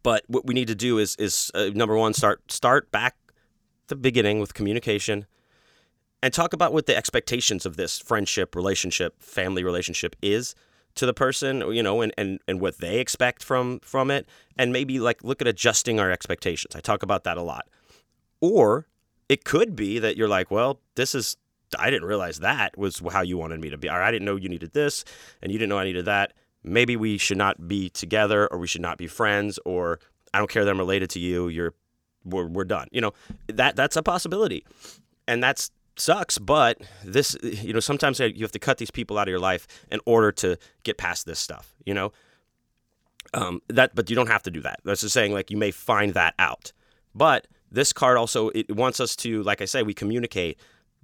But 0.02 0.24
what 0.26 0.46
we 0.46 0.54
need 0.54 0.68
to 0.68 0.74
do 0.74 0.98
is 0.98 1.14
is 1.16 1.50
uh, 1.54 1.70
number 1.74 1.96
one 1.96 2.12
start 2.14 2.50
start 2.50 2.90
back 2.90 3.14
the 3.86 3.94
beginning 3.94 4.40
with 4.40 4.54
communication 4.54 5.26
and 6.22 6.32
talk 6.32 6.52
about 6.52 6.72
what 6.72 6.86
the 6.86 6.96
expectations 6.96 7.66
of 7.66 7.76
this 7.76 7.98
friendship, 7.98 8.56
relationship, 8.56 9.22
family 9.22 9.62
relationship 9.62 10.16
is 10.22 10.54
to 10.94 11.06
the 11.06 11.14
person, 11.14 11.60
you 11.72 11.82
know, 11.82 12.00
and, 12.00 12.12
and, 12.18 12.38
and 12.46 12.60
what 12.60 12.78
they 12.78 12.98
expect 13.00 13.42
from 13.42 13.80
from 13.80 14.10
it 14.10 14.26
and 14.56 14.72
maybe 14.72 14.98
like 14.98 15.22
look 15.22 15.40
at 15.40 15.46
adjusting 15.46 16.00
our 16.00 16.10
expectations. 16.10 16.74
I 16.74 16.80
talk 16.80 17.02
about 17.02 17.24
that 17.24 17.36
a 17.36 17.42
lot. 17.42 17.68
Or 18.40 18.86
it 19.32 19.46
could 19.46 19.74
be 19.74 19.98
that 19.98 20.18
you're 20.18 20.28
like, 20.28 20.50
well, 20.50 20.78
this 20.94 21.14
is 21.14 21.38
I 21.78 21.88
didn't 21.90 22.06
realize 22.06 22.40
that 22.40 22.76
was 22.76 23.00
how 23.10 23.22
you 23.22 23.38
wanted 23.38 23.62
me 23.62 23.70
to 23.70 23.78
be. 23.78 23.88
Or 23.88 24.02
I 24.02 24.10
didn't 24.10 24.26
know 24.26 24.36
you 24.36 24.50
needed 24.50 24.74
this 24.74 25.06
and 25.40 25.50
you 25.50 25.58
didn't 25.58 25.70
know 25.70 25.78
I 25.78 25.84
needed 25.84 26.04
that. 26.04 26.34
Maybe 26.62 26.96
we 26.96 27.16
should 27.16 27.38
not 27.38 27.66
be 27.66 27.88
together 27.88 28.46
or 28.48 28.58
we 28.58 28.66
should 28.66 28.82
not 28.82 28.98
be 28.98 29.06
friends 29.06 29.58
or 29.64 30.00
I 30.34 30.38
don't 30.38 30.50
care 30.50 30.66
that 30.66 30.70
I'm 30.70 30.76
related 30.76 31.08
to 31.10 31.18
you. 31.18 31.48
You're 31.48 31.72
we're, 32.26 32.46
we're 32.46 32.64
done. 32.64 32.88
You 32.92 33.00
know, 33.00 33.14
that 33.48 33.74
that's 33.74 33.96
a 33.96 34.02
possibility. 34.02 34.66
And 35.26 35.42
that's 35.42 35.70
sucks, 35.96 36.36
but 36.36 36.78
this 37.02 37.34
you 37.42 37.72
know, 37.72 37.80
sometimes 37.80 38.20
you 38.20 38.42
have 38.42 38.52
to 38.52 38.58
cut 38.58 38.76
these 38.76 38.90
people 38.90 39.16
out 39.16 39.28
of 39.28 39.30
your 39.30 39.40
life 39.40 39.66
in 39.90 40.00
order 40.04 40.30
to 40.32 40.58
get 40.82 40.98
past 40.98 41.24
this 41.24 41.38
stuff, 41.38 41.74
you 41.86 41.94
know? 41.94 42.12
Um, 43.32 43.62
that 43.68 43.94
but 43.94 44.10
you 44.10 44.16
don't 44.16 44.28
have 44.28 44.42
to 44.42 44.50
do 44.50 44.60
that. 44.60 44.80
That's 44.84 45.00
just 45.00 45.14
saying 45.14 45.32
like 45.32 45.50
you 45.50 45.56
may 45.56 45.70
find 45.70 46.12
that 46.12 46.34
out. 46.38 46.72
But 47.14 47.46
this 47.72 47.92
card 47.92 48.16
also 48.16 48.50
it 48.54 48.74
wants 48.74 49.00
us 49.00 49.16
to, 49.16 49.42
like 49.42 49.60
I 49.60 49.64
say, 49.64 49.82
we 49.82 49.94
communicate. 49.94 50.58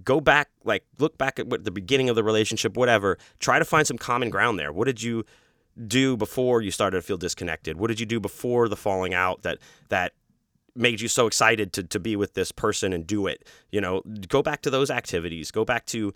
Go 0.05 0.21
back, 0.21 0.49
like 0.65 0.85
look 0.99 1.19
back 1.19 1.39
at 1.39 1.49
what 1.49 1.65
the 1.65 1.71
beginning 1.71 2.09
of 2.09 2.15
the 2.15 2.23
relationship, 2.23 2.77
whatever. 2.77 3.19
Try 3.41 3.59
to 3.59 3.65
find 3.65 3.87
some 3.87 3.99
common 3.99 4.31
ground 4.31 4.59
there. 4.59 4.73
What 4.73 4.85
did 4.87 5.03
you 5.03 5.25
do 5.87 6.17
before 6.17 6.63
you 6.63 6.71
started 6.71 6.99
to 6.99 7.03
feel 7.03 7.17
disconnected? 7.17 7.79
What 7.79 7.89
did 7.89 7.99
you 7.99 8.07
do 8.07 8.21
before 8.21 8.69
the 8.69 8.77
falling 8.77 9.15
out 9.15 9.43
that 9.43 9.59
that 9.89 10.13
made 10.77 11.01
you 11.01 11.09
so 11.09 11.27
excited 11.27 11.73
to, 11.73 11.83
to 11.83 11.99
be 11.99 12.15
with 12.15 12.35
this 12.35 12.53
person 12.53 12.93
and 12.93 13.05
do 13.05 13.27
it 13.27 13.45
you 13.73 13.81
know 13.81 14.01
go 14.29 14.43
back 14.43 14.63
to 14.63 14.71
those 14.71 14.91
activities 14.91 15.51
go 15.51 15.65
back 15.65 15.85
to 15.87 16.15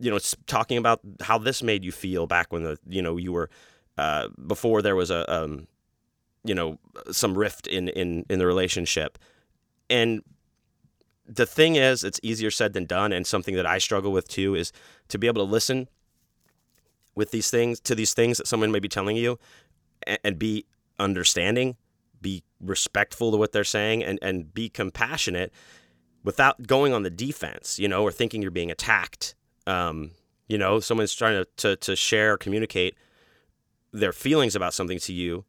you 0.00 0.10
know 0.10 0.18
talking 0.46 0.76
about 0.76 1.00
how 1.20 1.38
this 1.38 1.62
made 1.62 1.84
you 1.84 1.92
feel 1.92 2.26
back 2.26 2.52
when 2.52 2.64
the 2.64 2.76
you 2.88 3.00
know 3.00 3.16
you 3.16 3.30
were 3.30 3.48
uh, 3.98 4.28
before 4.46 4.82
there 4.82 4.96
was 4.96 5.10
a 5.10 5.32
um, 5.32 5.66
you 6.44 6.54
know 6.54 6.78
some 7.12 7.36
rift 7.38 7.66
in 7.66 7.88
in 7.88 8.24
in 8.28 8.38
the 8.38 8.46
relationship 8.46 9.16
and 9.90 10.22
the 11.26 11.46
thing 11.46 11.76
is, 11.76 12.02
it's 12.02 12.18
easier 12.22 12.50
said 12.50 12.72
than 12.72 12.86
done, 12.86 13.12
and 13.12 13.26
something 13.26 13.54
that 13.56 13.66
I 13.66 13.78
struggle 13.78 14.12
with 14.12 14.26
too 14.28 14.54
is 14.54 14.72
to 15.08 15.18
be 15.18 15.26
able 15.26 15.44
to 15.44 15.50
listen 15.50 15.88
with 17.14 17.30
these 17.30 17.50
things 17.50 17.80
to 17.80 17.94
these 17.94 18.14
things 18.14 18.38
that 18.38 18.46
someone 18.46 18.70
may 18.70 18.78
be 18.78 18.88
telling 18.88 19.16
you, 19.16 19.38
and, 20.06 20.18
and 20.24 20.38
be 20.38 20.64
understanding, 20.98 21.76
be 22.20 22.42
respectful 22.60 23.30
to 23.30 23.36
what 23.36 23.52
they're 23.52 23.64
saying, 23.64 24.02
and 24.02 24.18
and 24.22 24.54
be 24.54 24.68
compassionate 24.68 25.52
without 26.24 26.66
going 26.66 26.92
on 26.92 27.02
the 27.02 27.10
defense, 27.10 27.78
you 27.78 27.88
know, 27.88 28.02
or 28.02 28.12
thinking 28.12 28.42
you're 28.42 28.50
being 28.50 28.70
attacked. 28.70 29.34
Um, 29.66 30.12
you 30.48 30.58
know, 30.58 30.80
someone's 30.80 31.14
trying 31.14 31.44
to, 31.44 31.48
to 31.58 31.76
to 31.76 31.96
share, 31.96 32.34
or 32.34 32.38
communicate 32.38 32.94
their 33.92 34.12
feelings 34.12 34.56
about 34.56 34.74
something 34.74 34.98
to 35.00 35.12
you 35.12 35.44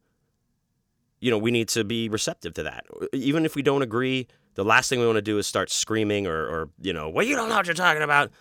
you 1.21 1.29
know, 1.29 1.37
we 1.37 1.51
need 1.51 1.69
to 1.69 1.83
be 1.83 2.09
receptive 2.09 2.53
to 2.55 2.63
that. 2.63 2.85
Uh, 2.99 3.05
even 3.13 3.45
if 3.45 3.55
we 3.55 3.61
don't 3.61 3.83
agree, 3.83 4.27
the 4.55 4.65
last 4.65 4.89
thing 4.89 4.99
we 4.99 5.05
want 5.05 5.17
to 5.17 5.21
do 5.21 5.37
is 5.37 5.47
start 5.47 5.69
screaming 5.69 6.27
or, 6.27 6.35
or 6.35 6.69
you 6.81 6.91
know, 6.91 7.07
well, 7.07 7.25
you 7.25 7.35
don't 7.35 7.47
know 7.47 7.55
what 7.55 7.67
you're 7.67 7.75
talking 7.75 8.01
about. 8.01 8.31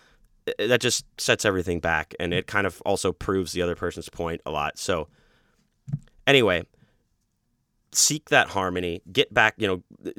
Uh, 0.47 0.51
uh, 0.59 0.67
that 0.67 0.81
just 0.81 1.05
sets 1.21 1.45
everything 1.45 1.79
back, 1.79 2.15
and 2.19 2.33
it 2.33 2.47
kind 2.47 2.65
of 2.65 2.81
also 2.81 3.13
proves 3.13 3.53
the 3.53 3.61
other 3.61 3.75
person's 3.75 4.09
point 4.09 4.41
a 4.45 4.51
lot. 4.51 4.79
So, 4.79 5.07
anyway, 6.25 6.65
seek 7.91 8.29
that 8.29 8.47
harmony, 8.49 9.03
get 9.11 9.31
back, 9.31 9.53
you 9.57 9.67
know, 9.67 10.13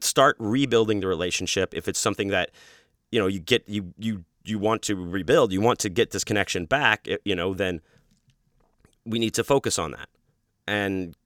start 0.00 0.34
rebuilding 0.40 0.98
the 0.98 1.06
relationship. 1.06 1.72
If 1.72 1.86
it's 1.86 2.00
something 2.00 2.28
that, 2.28 2.50
you 3.12 3.20
know, 3.20 3.28
you 3.28 3.38
get 3.38 3.68
you 3.68 3.94
you 3.96 4.24
you 4.44 4.58
want 4.58 4.82
to 4.82 4.96
rebuild, 4.96 5.52
you 5.52 5.60
want 5.60 5.78
to 5.80 5.88
get 5.88 6.10
this 6.10 6.24
connection 6.24 6.64
back, 6.64 7.06
you 7.24 7.36
know, 7.36 7.54
then 7.54 7.80
we 9.06 9.20
need 9.20 9.34
to 9.34 9.44
focus 9.44 9.78
on 9.78 9.92
that 9.92 10.08
and 10.70 11.16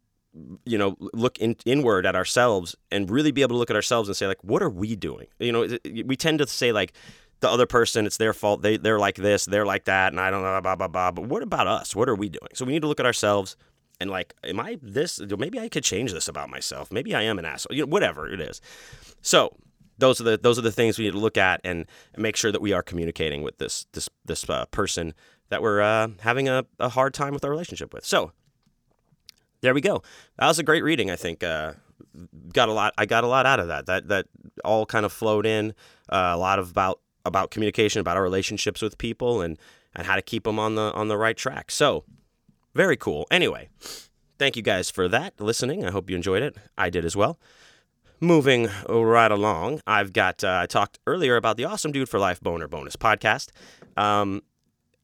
you 0.64 0.78
know 0.78 0.97
look 1.12 1.39
in, 1.39 1.57
inward 1.64 2.07
at 2.07 2.16
ourselves 2.16 2.74
and 2.91 3.11
really 3.11 3.30
be 3.30 3.43
able 3.43 3.55
to 3.55 3.59
look 3.59 3.70
at 3.70 3.76
ourselves 3.76 4.09
and 4.09 4.16
say 4.16 4.26
like 4.26 4.43
what 4.43 4.62
are 4.62 4.70
we 4.70 4.97
doing 4.97 5.26
you 5.39 5.53
know 5.53 5.66
we 6.05 6.16
tend 6.16 6.39
to 6.39 6.47
say 6.47 6.72
like 6.72 6.93
the 7.41 7.49
other 7.49 7.66
person 7.66 8.07
it's 8.07 8.16
their 8.16 8.32
fault 8.32 8.62
they, 8.62 8.76
they're 8.76 8.99
like 8.99 9.16
this 9.16 9.45
they're 9.45 9.66
like 9.66 9.85
that 9.85 10.12
and 10.12 10.20
i 10.20 10.30
don't 10.30 10.43
know 10.43 10.61
blah 10.61 10.74
blah 10.74 10.89
blah 10.89 11.11
but 11.11 11.26
what 11.26 11.43
about 11.43 11.66
us 11.66 11.95
what 11.95 12.09
are 12.09 12.16
we 12.16 12.28
doing 12.28 12.49
so 12.53 12.64
we 12.64 12.72
need 12.72 12.82
to 12.82 12.89
look 12.89 13.01
at 13.01 13.07
ourselves 13.07 13.57
and 14.01 14.11
like, 14.11 14.35
am 14.45 14.61
I 14.61 14.78
this? 14.82 15.20
Maybe 15.20 15.59
I 15.59 15.68
could 15.68 15.85
change 15.85 16.12
this 16.12 16.28
about 16.28 16.51
myself. 16.51 16.93
Maybe 16.93 17.14
I 17.14 17.22
am 17.22 17.39
an 17.39 17.45
asshole. 17.45 17.74
You 17.74 17.82
know, 17.82 17.89
whatever 17.89 18.28
it 18.28 18.41
is. 18.41 18.61
So 19.22 19.57
those 19.99 20.20
are 20.20 20.24
the 20.24 20.39
those 20.39 20.59
are 20.59 20.62
the 20.62 20.72
things 20.72 20.99
we 20.99 21.05
need 21.05 21.12
to 21.12 21.18
look 21.18 21.39
at 21.39 21.61
and, 21.64 21.87
make 22.16 22.37
sure 22.37 22.53
that 22.53 22.61
we 22.61 22.72
are 22.72 22.82
communicating 22.82 23.43
with 23.43 23.59
this 23.59 23.87
this 23.93 24.09
this 24.24 24.49
uh, 24.49 24.66
person 24.66 25.14
that 25.49 25.62
we're 25.62 25.80
uh, 25.80 26.09
having 26.20 26.49
a, 26.49 26.64
a 26.80 26.89
hard 26.89 27.14
time 27.14 27.32
with 27.32 27.45
our 27.45 27.51
relationship 27.51 27.93
with. 27.95 28.05
So 28.05 28.32
there 29.64 29.74
we 29.74 29.80
go. 29.80 30.02
That 30.38 30.46
was 30.46 30.58
a 30.58 30.62
great 30.62 30.84
reading. 30.84 31.10
I 31.10 31.16
think 31.16 31.42
uh, 31.42 31.72
got 32.52 32.68
a 32.68 32.72
lot. 32.72 32.92
I 32.98 33.06
got 33.06 33.24
a 33.24 33.26
lot 33.26 33.46
out 33.46 33.60
of 33.60 33.68
that. 33.68 33.86
That 33.86 34.08
that 34.08 34.26
all 34.62 34.84
kind 34.84 35.06
of 35.06 35.12
flowed 35.12 35.46
in 35.46 35.72
uh, 36.10 36.32
a 36.34 36.36
lot 36.36 36.58
of 36.58 36.70
about 36.70 37.00
about 37.24 37.50
communication, 37.50 38.00
about 38.00 38.18
our 38.18 38.22
relationships 38.22 38.82
with 38.82 38.98
people, 38.98 39.40
and 39.40 39.58
and 39.94 40.06
how 40.06 40.16
to 40.16 40.22
keep 40.22 40.44
them 40.44 40.58
on 40.58 40.74
the 40.74 40.92
on 40.92 41.08
the 41.08 41.16
right 41.16 41.36
track. 41.36 41.70
So 41.70 42.04
very 42.74 42.96
cool. 42.96 43.26
Anyway, 43.30 43.70
thank 44.38 44.54
you 44.54 44.62
guys 44.62 44.90
for 44.90 45.08
that 45.08 45.40
listening. 45.40 45.84
I 45.84 45.90
hope 45.90 46.10
you 46.10 46.16
enjoyed 46.16 46.42
it. 46.42 46.56
I 46.76 46.90
did 46.90 47.06
as 47.06 47.16
well. 47.16 47.38
Moving 48.20 48.68
right 48.88 49.30
along, 49.30 49.80
I've 49.86 50.12
got 50.12 50.44
uh, 50.44 50.60
I 50.62 50.66
talked 50.66 50.98
earlier 51.06 51.36
about 51.36 51.56
the 51.56 51.64
Awesome 51.64 51.90
Dude 51.90 52.08
for 52.08 52.18
Life 52.18 52.40
Boner 52.40 52.68
Bonus 52.68 52.96
podcast. 52.96 53.48
Um, 53.96 54.42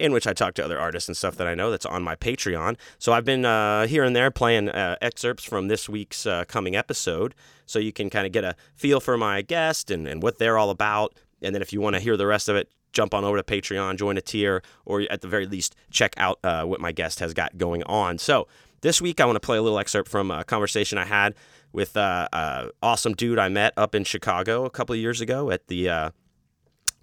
in 0.01 0.13
which 0.13 0.27
I 0.27 0.33
talk 0.33 0.55
to 0.55 0.65
other 0.65 0.81
artists 0.81 1.09
and 1.09 1.17
stuff 1.17 1.37
that 1.37 1.47
I 1.47 1.55
know 1.55 1.71
that's 1.71 1.87
on 1.87 2.03
my 2.03 2.17
Patreon. 2.17 2.77
So 2.99 3.13
I've 3.13 3.25
been 3.25 3.45
uh, 3.45 3.87
here 3.87 4.03
and 4.03 4.17
there 4.17 4.31
playing 4.31 4.71
uh, 4.71 4.97
excerpts 5.03 5.45
from 5.45 5.69
this 5.69 5.89
week's 5.89 6.27
uh, 6.27 6.45
coming 6.47 6.75
episode 6.75 7.35
so 7.67 7.79
you 7.79 7.93
can 7.93 8.09
kind 8.09 8.27
of 8.27 8.33
get 8.33 8.43
a 8.43 8.57
feel 8.75 8.99
for 8.99 9.17
my 9.19 9.43
guest 9.43 9.91
and, 9.91 10.09
and 10.09 10.23
what 10.23 10.39
they're 10.39 10.57
all 10.57 10.71
about. 10.71 11.15
And 11.43 11.55
then 11.55 11.63
if 11.63 11.73
you 11.73 11.81
want 11.81 11.95
to 11.97 12.01
hear 12.01 12.17
the 12.17 12.27
rest 12.27 12.49
of 12.49 12.57
it, 12.57 12.71
jump 12.93 13.15
on 13.15 13.25
over 13.25 13.37
to 13.37 13.43
Patreon, 13.43 13.97
join 13.97 14.17
a 14.17 14.21
tier, 14.21 14.63
or 14.85 15.03
at 15.11 15.21
the 15.21 15.29
very 15.29 15.47
least, 15.47 15.77
check 15.91 16.15
out 16.17 16.39
uh, 16.43 16.65
what 16.65 16.81
my 16.81 16.93
guest 16.93 17.21
has 17.21 17.35
got 17.35 17.57
going 17.59 17.83
on. 17.85 18.19
So 18.19 18.49
this 18.81 19.01
week, 19.01 19.21
I 19.21 19.27
want 19.27 19.37
to 19.37 19.41
play 19.41 19.59
a 19.59 19.63
little 19.63 19.79
excerpt 19.79 20.09
from 20.09 20.31
a 20.31 20.45
conversation 20.45 20.97
I 20.99 21.05
had 21.05 21.35
with 21.73 21.97
uh, 21.97 22.29
uh, 22.33 22.69
awesome 22.83 23.13
dude 23.13 23.39
I 23.39 23.49
met 23.49 23.75
up 23.77 23.95
in 23.95 24.05
Chicago 24.05 24.65
a 24.65 24.71
couple 24.71 24.95
of 24.95 24.99
years 24.99 25.21
ago 25.21 25.51
at 25.51 25.69
the 25.69 26.13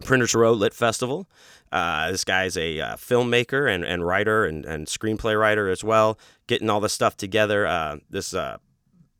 Printers 0.03 0.33
Row 0.35 0.53
Lit 0.53 0.73
Festival. 0.73 1.27
Uh, 1.71 2.11
this 2.11 2.23
guy's 2.23 2.55
a 2.55 2.79
uh, 2.79 2.95
filmmaker 2.95 3.73
and, 3.73 3.83
and 3.83 4.05
writer 4.05 4.45
and, 4.45 4.65
and 4.65 4.87
screenplay 4.87 5.37
writer 5.39 5.69
as 5.69 5.83
well, 5.83 6.17
getting 6.47 6.69
all 6.69 6.79
this 6.79 6.93
stuff 6.93 7.17
together. 7.17 7.65
Uh, 7.67 7.97
this 8.09 8.33
uh, 8.33 8.57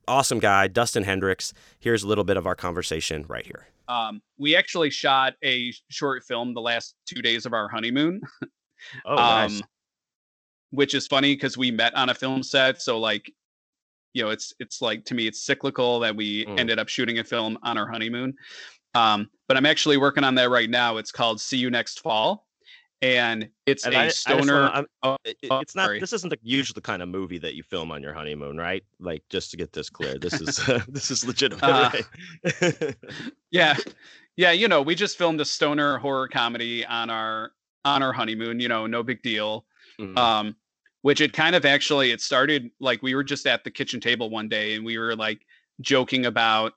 awesome 0.08 0.40
guy, 0.40 0.68
Dustin 0.68 1.04
Hendricks. 1.04 1.54
Here's 1.80 2.04
a 2.04 2.08
little 2.08 2.24
bit 2.24 2.38
of 2.38 2.48
our 2.48 2.56
conversation 2.56 3.26
right 3.28 3.46
here. 3.46 3.68
Um, 3.90 4.22
we 4.38 4.56
actually 4.56 4.90
shot 4.90 5.34
a 5.44 5.74
short 5.90 6.24
film 6.24 6.54
the 6.54 6.62
last 6.62 6.96
two 7.06 7.22
days 7.22 7.46
of 7.46 7.54
our 7.54 7.68
honeymoon. 7.70 8.22
Oh, 9.06 9.16
nice. 9.16 9.60
um, 9.62 9.68
which 10.72 10.94
is 10.94 11.08
funny 11.08 11.36
because 11.36 11.58
we 11.58 11.72
met 11.72 11.96
on 11.96 12.10
a 12.10 12.14
film 12.14 12.44
set. 12.44 12.82
So 12.82 13.00
like, 13.00 13.32
you 14.14 14.24
know, 14.24 14.30
it's 14.30 14.54
it's 14.60 14.82
like 14.82 15.06
to 15.06 15.16
me 15.16 15.28
it's 15.28 15.42
cyclical 15.46 16.00
that 16.00 16.16
we 16.16 16.46
Mm. 16.46 16.60
ended 16.60 16.80
up 16.80 16.90
shooting 16.90 17.20
a 17.20 17.24
film 17.24 17.58
on 17.64 17.78
our 17.78 17.88
honeymoon. 17.88 18.34
Um, 18.98 19.30
but 19.48 19.58
I'm 19.58 19.66
actually 19.66 19.98
working 19.98 20.24
on 20.24 20.36
that 20.36 20.50
right 20.50 20.70
now. 20.70 20.98
It's 20.98 21.12
called 21.12 21.40
See 21.40 21.58
You 21.58 21.70
Next 21.70 22.00
Fall, 22.02 22.46
and 23.02 23.48
it's 23.66 23.86
And 23.86 23.94
a 23.94 23.98
I- 24.00 24.06
I 24.06 24.08
stoner. 24.10 24.62
wanna- 24.62 24.86
oh, 25.04 25.18
it- 25.24 25.38
oh, 25.52 25.60
it's 25.60 25.76
not. 25.76 25.86
sorry. 25.86 26.00
This 26.00 26.14
isn't 26.14 26.30
the 26.30 26.40
usual 26.42 26.82
kind 26.82 27.02
of 27.02 27.10
movie 27.10 27.38
that 27.40 27.54
you 27.56 27.64
film 27.64 27.92
on 27.92 28.02
your 28.02 28.14
honeymoon, 28.14 28.58
right? 28.58 28.84
Like, 29.00 29.24
just 29.30 29.52
to 29.52 29.58
get 29.58 29.72
this 29.74 29.90
clear, 29.90 30.18
this 30.18 30.42
is 30.42 30.56
this 30.90 31.12
is 31.12 31.26
legitimate. 31.26 31.64
Uh, 31.64 31.92
right? 31.94 32.96
yeah 33.52 33.76
yeah 34.36 34.52
you 34.52 34.68
know 34.68 34.82
we 34.82 34.94
just 34.94 35.18
filmed 35.18 35.40
a 35.42 35.46
stoner 35.46 35.98
horror 35.98 36.28
comedy 36.28 36.86
on 36.86 37.10
our 37.10 37.52
on 37.86 38.04
our 38.04 38.12
honeymoon 38.12 38.60
you 38.60 38.68
know 38.68 38.86
no 38.86 39.02
big 39.02 39.22
deal 39.24 39.66
Mhm. 40.00 40.18
um 40.18 40.56
which 41.02 41.22
it 41.22 41.32
kind 41.34 41.56
of 41.56 41.66
actually 41.66 42.12
it 42.12 42.20
started 42.22 42.70
like 42.82 43.02
we 43.02 43.16
were 43.16 43.24
just 43.24 43.48
at 43.48 43.64
the 43.64 43.72
kitchen 43.72 44.00
table 44.02 44.30
one 44.30 44.50
day 44.50 44.76
and 44.76 44.86
we 44.86 44.98
were 44.98 45.16
like 45.16 45.40
joking 45.82 46.26
about 46.26 46.74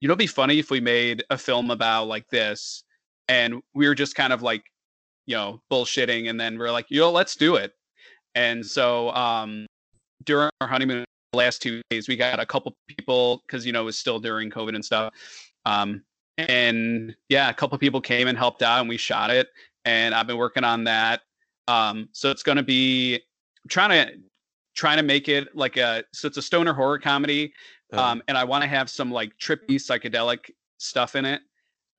you 0.00 0.08
know 0.08 0.12
it'd 0.12 0.18
be 0.18 0.26
funny 0.26 0.58
if 0.58 0.70
we 0.70 0.80
made 0.80 1.24
a 1.30 1.38
film 1.38 1.70
about 1.70 2.06
like 2.06 2.28
this 2.28 2.84
and 3.28 3.60
we 3.74 3.86
were 3.88 3.94
just 3.94 4.14
kind 4.14 4.32
of 4.32 4.42
like 4.42 4.64
you 5.26 5.34
know 5.34 5.60
bullshitting 5.70 6.28
and 6.28 6.38
then 6.40 6.58
we're 6.58 6.70
like 6.70 6.86
yo 6.88 7.10
let's 7.10 7.36
do 7.36 7.56
it. 7.56 7.72
And 8.34 8.64
so 8.66 9.10
um 9.10 9.66
during 10.24 10.50
our 10.60 10.68
honeymoon 10.68 11.04
last 11.34 11.62
two 11.62 11.80
days 11.90 12.08
we 12.08 12.16
got 12.16 12.40
a 12.40 12.46
couple 12.46 12.74
people 12.86 13.42
because 13.46 13.66
you 13.66 13.72
know 13.72 13.82
it 13.82 13.84
was 13.84 13.98
still 13.98 14.20
during 14.20 14.50
covid 14.50 14.74
and 14.74 14.84
stuff 14.84 15.12
um 15.66 16.02
and 16.38 17.14
yeah 17.28 17.50
a 17.50 17.54
couple 17.54 17.76
people 17.78 18.00
came 18.00 18.28
and 18.28 18.38
helped 18.38 18.62
out 18.62 18.80
and 18.80 18.88
we 18.88 18.96
shot 18.96 19.30
it 19.30 19.48
and 19.84 20.14
i've 20.14 20.26
been 20.26 20.36
working 20.36 20.64
on 20.64 20.84
that 20.84 21.22
um 21.68 22.08
so 22.12 22.30
it's 22.30 22.42
going 22.42 22.56
to 22.56 22.62
be 22.62 23.14
I'm 23.14 23.68
trying 23.68 23.90
to 23.90 24.14
trying 24.74 24.96
to 24.96 25.02
make 25.02 25.28
it 25.28 25.54
like 25.56 25.76
a 25.76 26.04
so 26.12 26.28
it's 26.28 26.36
a 26.36 26.42
stoner 26.42 26.72
horror 26.72 26.98
comedy 26.98 27.52
um 27.92 28.22
and 28.28 28.36
i 28.36 28.44
want 28.44 28.62
to 28.62 28.68
have 28.68 28.88
some 28.90 29.10
like 29.12 29.36
trippy 29.38 29.76
psychedelic 29.76 30.50
stuff 30.78 31.16
in 31.16 31.24
it. 31.24 31.40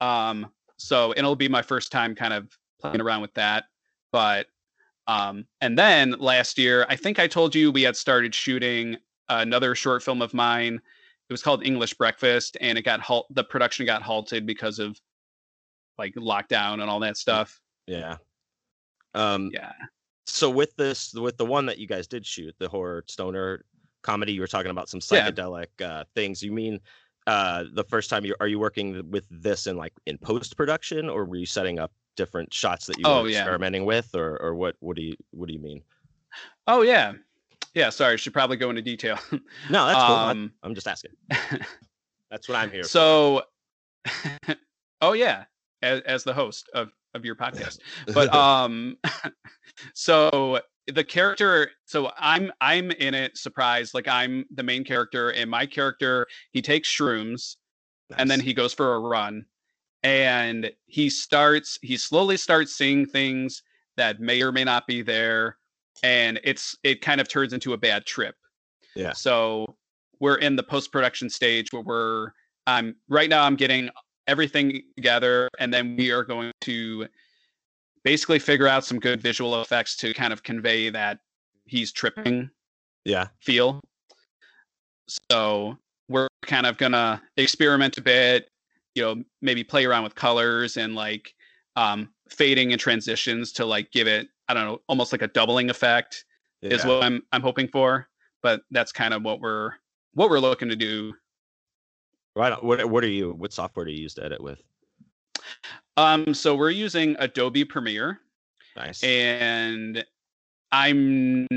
Um 0.01 0.51
so 0.77 1.13
it'll 1.15 1.35
be 1.35 1.47
my 1.47 1.61
first 1.61 1.91
time 1.91 2.15
kind 2.15 2.33
of 2.33 2.49
playing 2.81 3.01
around 3.01 3.21
with 3.21 3.33
that 3.35 3.65
but 4.11 4.47
um 5.07 5.45
and 5.61 5.77
then 5.77 6.11
last 6.19 6.57
year 6.57 6.85
i 6.89 6.95
think 6.95 7.17
i 7.19 7.27
told 7.27 7.55
you 7.55 7.71
we 7.71 7.83
had 7.83 7.95
started 7.95 8.35
shooting 8.35 8.97
another 9.29 9.73
short 9.75 10.03
film 10.03 10.21
of 10.21 10.33
mine. 10.33 10.75
It 11.29 11.33
was 11.33 11.41
called 11.41 11.65
english 11.65 11.93
breakfast 11.93 12.57
and 12.61 12.77
it 12.77 12.83
got 12.83 12.99
halt 12.99 13.27
the 13.29 13.43
production 13.43 13.85
got 13.85 14.01
halted 14.01 14.45
because 14.45 14.79
of 14.79 14.99
like 15.97 16.13
lockdown 16.15 16.81
and 16.81 16.89
all 16.89 16.99
that 16.99 17.17
stuff. 17.17 17.59
yeah. 17.87 18.17
Um, 19.13 19.49
yeah. 19.53 19.71
so 20.25 20.49
with 20.49 20.75
this 20.75 21.13
with 21.13 21.37
the 21.37 21.45
one 21.45 21.65
that 21.67 21.77
you 21.77 21.87
guys 21.87 22.05
did 22.05 22.25
shoot 22.25 22.53
the 22.59 22.67
horror 22.67 23.05
stoner 23.07 23.63
comedy 24.05 24.31
you 24.33 24.41
were 24.41 24.47
talking 24.47 24.71
about 24.71 24.87
some 24.89 24.99
Yeah. 25.11 25.29
psychedelic 25.29 25.67
uh, 25.83 26.03
things. 26.13 26.41
You 26.43 26.51
mean 26.51 26.79
uh, 27.27 27.63
the 27.73 27.83
first 27.83 28.09
time 28.09 28.23
you 28.23 28.35
are 28.39 28.47
you 28.47 28.59
working 28.59 29.09
with 29.09 29.25
this 29.31 29.65
in 29.67 29.75
like 29.77 29.93
in 30.05 30.17
post 30.19 30.55
production 30.55 31.09
or 31.09 31.25
were 31.25 31.37
you 31.37 31.45
setting 31.45 31.79
up 31.79 31.91
different 32.15 32.53
shots 32.53 32.85
that 32.85 32.97
you 32.99 33.03
Oh, 33.05 33.23
were 33.23 33.29
yeah. 33.29 33.39
experimenting 33.39 33.83
with 33.83 34.13
or 34.15 34.37
or 34.41 34.53
what 34.55 34.75
what 34.79 34.95
do 34.95 35.01
you 35.01 35.15
what 35.31 35.47
do 35.47 35.53
you 35.53 35.59
mean? 35.59 35.81
Oh 36.67 36.81
yeah. 36.83 37.13
Yeah 37.73 37.89
sorry 37.89 38.13
I 38.13 38.15
should 38.15 38.31
probably 38.33 38.57
go 38.57 38.69
into 38.69 38.81
detail. 38.81 39.17
No 39.69 39.85
that's 39.87 40.03
cool. 40.05 40.15
I- 40.15 40.31
um 40.31 40.53
i'm 40.63 40.75
just 40.75 40.87
asking. 40.87 41.11
That's 42.31 42.47
what 42.49 42.55
i'm 42.57 42.69
here 42.71 42.83
for. 42.83 42.89
so 42.89 43.43
oh 45.01 45.13
yeah 45.13 45.45
as, 45.81 46.01
as 46.01 46.23
the 46.23 46.33
host 46.33 46.69
of 46.73 46.91
of 47.15 47.23
your 47.25 47.35
podcast. 47.35 47.79
But 48.13 48.33
um 48.33 48.97
so 49.93 50.59
the 50.87 51.03
character 51.03 51.71
so 51.85 52.11
i'm 52.17 52.51
i'm 52.61 52.91
in 52.91 53.13
it 53.13 53.37
surprised 53.37 53.93
like 53.93 54.07
i'm 54.07 54.45
the 54.53 54.63
main 54.63 54.83
character 54.83 55.31
and 55.31 55.49
my 55.49 55.65
character 55.65 56.27
he 56.51 56.61
takes 56.61 56.89
shrooms 56.89 57.55
and 58.17 58.29
then 58.29 58.39
he 58.39 58.53
goes 58.53 58.73
for 58.73 58.93
a 58.93 58.99
run 58.99 59.43
and 60.03 60.71
he 60.85 61.09
starts 61.09 61.79
he 61.81 61.97
slowly 61.97 62.37
starts 62.37 62.75
seeing 62.75 63.05
things 63.05 63.63
that 63.97 64.19
may 64.19 64.41
or 64.43 64.51
may 64.51 64.63
not 64.63 64.85
be 64.85 65.01
there 65.01 65.57
and 66.03 66.39
it's 66.43 66.77
it 66.83 67.01
kind 67.01 67.19
of 67.19 67.27
turns 67.27 67.53
into 67.53 67.73
a 67.73 67.77
bad 67.77 68.05
trip 68.05 68.35
Yeah. 68.95 69.13
so 69.13 69.65
we're 70.19 70.35
in 70.37 70.55
the 70.55 70.63
post 70.63 70.91
production 70.91 71.29
stage 71.29 71.67
where 71.71 71.81
we're 71.81 72.31
um 72.67 72.95
right 73.09 73.29
now 73.29 73.43
i'm 73.43 73.55
getting 73.55 73.89
everything 74.27 74.81
together 74.95 75.49
and 75.59 75.73
then 75.73 75.95
we 75.95 76.11
are 76.11 76.23
going 76.23 76.51
to 76.61 77.07
basically 78.05 78.39
figure 78.39 78.67
out 78.67 78.85
some 78.85 78.99
good 78.99 79.19
visual 79.19 79.59
effects 79.61 79.97
to 79.97 80.13
kind 80.13 80.31
of 80.31 80.43
convey 80.43 80.89
that 80.89 81.19
he's 81.65 81.91
tripping 81.91 82.49
yeah 83.03 83.27
feel. 83.41 83.81
So 85.31 85.77
we're 86.07 86.27
kind 86.45 86.65
of 86.65 86.77
gonna 86.77 87.21
experiment 87.35 87.97
a 87.97 88.01
bit, 88.01 88.49
you 88.93 89.03
know, 89.03 89.23
maybe 89.41 89.63
play 89.63 89.85
around 89.85 90.03
with 90.03 90.15
colors 90.15 90.77
and 90.77 90.95
like 90.95 91.33
um, 91.75 92.09
fading 92.29 92.71
and 92.71 92.79
transitions 92.79 93.51
to 93.53 93.65
like 93.65 93.91
give 93.91 94.07
it, 94.07 94.29
I 94.47 94.53
don't 94.53 94.65
know, 94.65 94.79
almost 94.87 95.11
like 95.11 95.21
a 95.21 95.27
doubling 95.27 95.69
effect 95.69 96.23
is 96.61 96.85
what 96.85 97.03
I'm 97.03 97.21
I'm 97.31 97.41
hoping 97.41 97.67
for. 97.67 98.07
But 98.41 98.61
that's 98.71 98.91
kind 98.91 99.13
of 99.13 99.23
what 99.23 99.41
we're 99.41 99.71
what 100.13 100.29
we're 100.29 100.39
looking 100.39 100.69
to 100.69 100.75
do. 100.75 101.13
right 102.35 102.63
what 102.63 102.85
what 102.89 103.03
are 103.03 103.09
you 103.09 103.33
what 103.33 103.51
software 103.51 103.85
do 103.85 103.91
you 103.91 104.01
use 104.01 104.13
to 104.15 104.23
edit 104.23 104.41
with 104.41 104.61
Um, 105.97 106.33
so 106.33 106.55
we're 106.55 106.71
using 106.71 107.15
Adobe 107.19 107.63
Premiere. 107.65 108.19
nice 108.75 109.03
and 109.03 110.05
I'm 110.71 111.47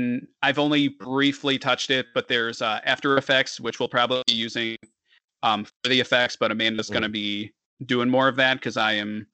I've 0.41 0.59
only 0.59 0.87
briefly 0.87 1.57
touched 1.57 1.89
it, 1.89 2.07
but 2.13 2.27
there's 2.27 2.61
uh, 2.61 2.79
After 2.85 3.17
Effects, 3.17 3.59
which 3.59 3.79
we'll 3.79 3.89
probably 3.89 4.23
be 4.27 4.33
using 4.33 4.77
um, 5.43 5.65
for 5.65 5.89
the 5.89 5.99
effects. 5.99 6.37
But 6.37 6.51
Amanda's 6.51 6.89
going 6.89 7.03
to 7.03 7.09
be 7.09 7.51
doing 7.85 8.09
more 8.09 8.27
of 8.27 8.37
that 8.37 8.55
because 8.55 8.77
I 8.77 8.93
am 8.93 9.27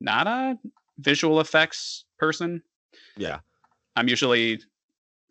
not 0.00 0.26
a 0.26 0.58
visual 0.98 1.40
effects 1.40 2.04
person. 2.18 2.62
yeah 3.16 3.38
I'm 3.96 4.08
usually 4.08 4.60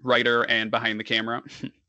writer 0.01 0.43
and 0.43 0.71
behind 0.71 0.99
the 0.99 1.03
camera. 1.03 1.41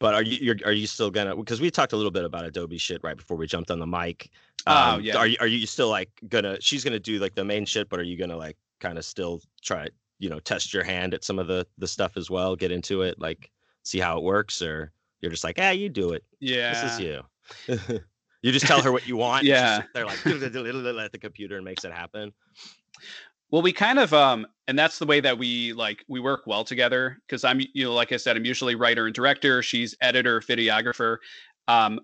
But 0.00 0.14
are 0.14 0.22
you 0.22 0.38
you're, 0.40 0.56
are 0.64 0.72
you 0.72 0.86
still 0.86 1.10
gonna? 1.10 1.36
Because 1.36 1.60
we 1.60 1.70
talked 1.70 1.92
a 1.92 1.96
little 1.96 2.10
bit 2.10 2.24
about 2.24 2.46
Adobe 2.46 2.78
shit 2.78 3.00
right 3.04 3.16
before 3.16 3.36
we 3.36 3.46
jumped 3.46 3.70
on 3.70 3.78
the 3.78 3.86
mic. 3.86 4.30
Oh, 4.66 4.94
Um, 4.94 5.02
yeah. 5.02 5.16
Are 5.16 5.26
you 5.26 5.36
are 5.40 5.46
you 5.46 5.66
still 5.66 5.90
like 5.90 6.10
gonna? 6.28 6.60
She's 6.60 6.82
gonna 6.82 6.98
do 6.98 7.18
like 7.18 7.34
the 7.34 7.44
main 7.44 7.66
shit, 7.66 7.88
but 7.88 8.00
are 8.00 8.04
you 8.04 8.16
gonna 8.16 8.36
like 8.36 8.56
kind 8.80 8.96
of 8.98 9.04
still 9.04 9.42
try 9.62 9.88
you 10.18 10.30
know 10.30 10.40
test 10.40 10.72
your 10.74 10.82
hand 10.82 11.12
at 11.12 11.22
some 11.22 11.38
of 11.38 11.46
the 11.46 11.66
the 11.76 11.86
stuff 11.86 12.16
as 12.16 12.30
well? 12.30 12.56
Get 12.56 12.72
into 12.72 13.02
it 13.02 13.20
like 13.20 13.50
see 13.82 13.98
how 13.98 14.16
it 14.16 14.24
works, 14.24 14.62
or 14.62 14.90
you're 15.20 15.30
just 15.30 15.44
like, 15.44 15.56
ah, 15.60 15.70
you 15.70 15.90
do 15.90 16.12
it. 16.12 16.24
Yeah. 16.40 16.82
This 16.82 16.92
is 16.94 17.00
you. 17.00 18.00
you 18.42 18.52
just 18.52 18.66
tell 18.66 18.80
her 18.80 18.92
what 18.92 19.06
you 19.06 19.18
want. 19.18 19.44
Yeah. 19.44 19.82
They're 19.92 20.06
like 20.06 20.26
at 20.26 20.32
the 21.12 21.18
computer 21.20 21.56
and 21.56 21.64
makes 21.64 21.84
it 21.84 21.92
happen. 21.92 22.32
Well, 23.50 23.62
we 23.62 23.72
kind 23.72 23.98
of 23.98 24.12
um 24.14 24.46
and 24.68 24.78
that's 24.78 24.98
the 24.98 25.06
way 25.06 25.20
that 25.20 25.36
we 25.36 25.72
like 25.72 26.04
we 26.08 26.20
work 26.20 26.42
well 26.46 26.64
together 26.64 27.18
because 27.26 27.44
I'm 27.44 27.60
you 27.74 27.84
know 27.84 27.94
like 27.94 28.12
I 28.12 28.16
said 28.16 28.36
I'm 28.36 28.44
usually 28.44 28.74
writer 28.74 29.06
and 29.06 29.14
director, 29.14 29.62
she's 29.62 29.94
editor, 30.00 30.40
videographer. 30.40 31.18
Um 31.68 32.00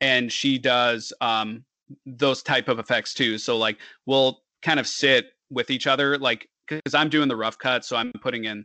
and 0.00 0.32
she 0.32 0.58
does 0.58 1.12
um 1.20 1.64
those 2.06 2.42
type 2.42 2.68
of 2.68 2.78
effects 2.78 3.14
too. 3.14 3.38
So 3.38 3.56
like 3.56 3.78
we'll 4.06 4.42
kind 4.62 4.80
of 4.80 4.86
sit 4.86 5.26
with 5.50 5.70
each 5.70 5.86
other 5.86 6.18
like 6.18 6.48
cuz 6.68 6.94
I'm 6.94 7.08
doing 7.08 7.28
the 7.28 7.36
rough 7.36 7.58
cut 7.58 7.84
so 7.84 7.96
I'm 7.96 8.12
putting 8.20 8.44
in 8.44 8.64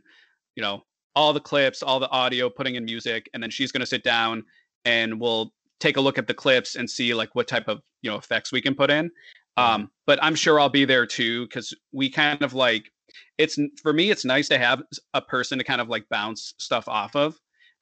you 0.56 0.62
know 0.62 0.84
all 1.14 1.32
the 1.32 1.40
clips, 1.40 1.82
all 1.82 1.98
the 1.98 2.10
audio, 2.10 2.50
putting 2.50 2.74
in 2.74 2.84
music 2.84 3.28
and 3.32 3.42
then 3.42 3.50
she's 3.50 3.72
going 3.72 3.80
to 3.80 3.86
sit 3.86 4.04
down 4.04 4.44
and 4.84 5.18
we'll 5.18 5.52
take 5.80 5.96
a 5.96 6.00
look 6.00 6.18
at 6.18 6.26
the 6.26 6.34
clips 6.34 6.76
and 6.76 6.88
see 6.88 7.14
like 7.14 7.34
what 7.34 7.48
type 7.48 7.68
of, 7.68 7.80
you 8.02 8.10
know, 8.10 8.18
effects 8.18 8.52
we 8.52 8.60
can 8.60 8.74
put 8.74 8.90
in. 8.90 9.10
Um, 9.56 9.90
but 10.06 10.18
I'm 10.22 10.34
sure 10.34 10.60
I'll 10.60 10.68
be 10.68 10.84
there 10.84 11.06
too 11.06 11.46
because 11.46 11.74
we 11.92 12.10
kind 12.10 12.42
of 12.42 12.54
like 12.54 12.90
it's 13.38 13.58
for 13.82 13.92
me. 13.92 14.10
It's 14.10 14.24
nice 14.24 14.48
to 14.48 14.58
have 14.58 14.82
a 15.14 15.22
person 15.22 15.58
to 15.58 15.64
kind 15.64 15.80
of 15.80 15.88
like 15.88 16.08
bounce 16.08 16.54
stuff 16.58 16.88
off 16.88 17.16
of 17.16 17.36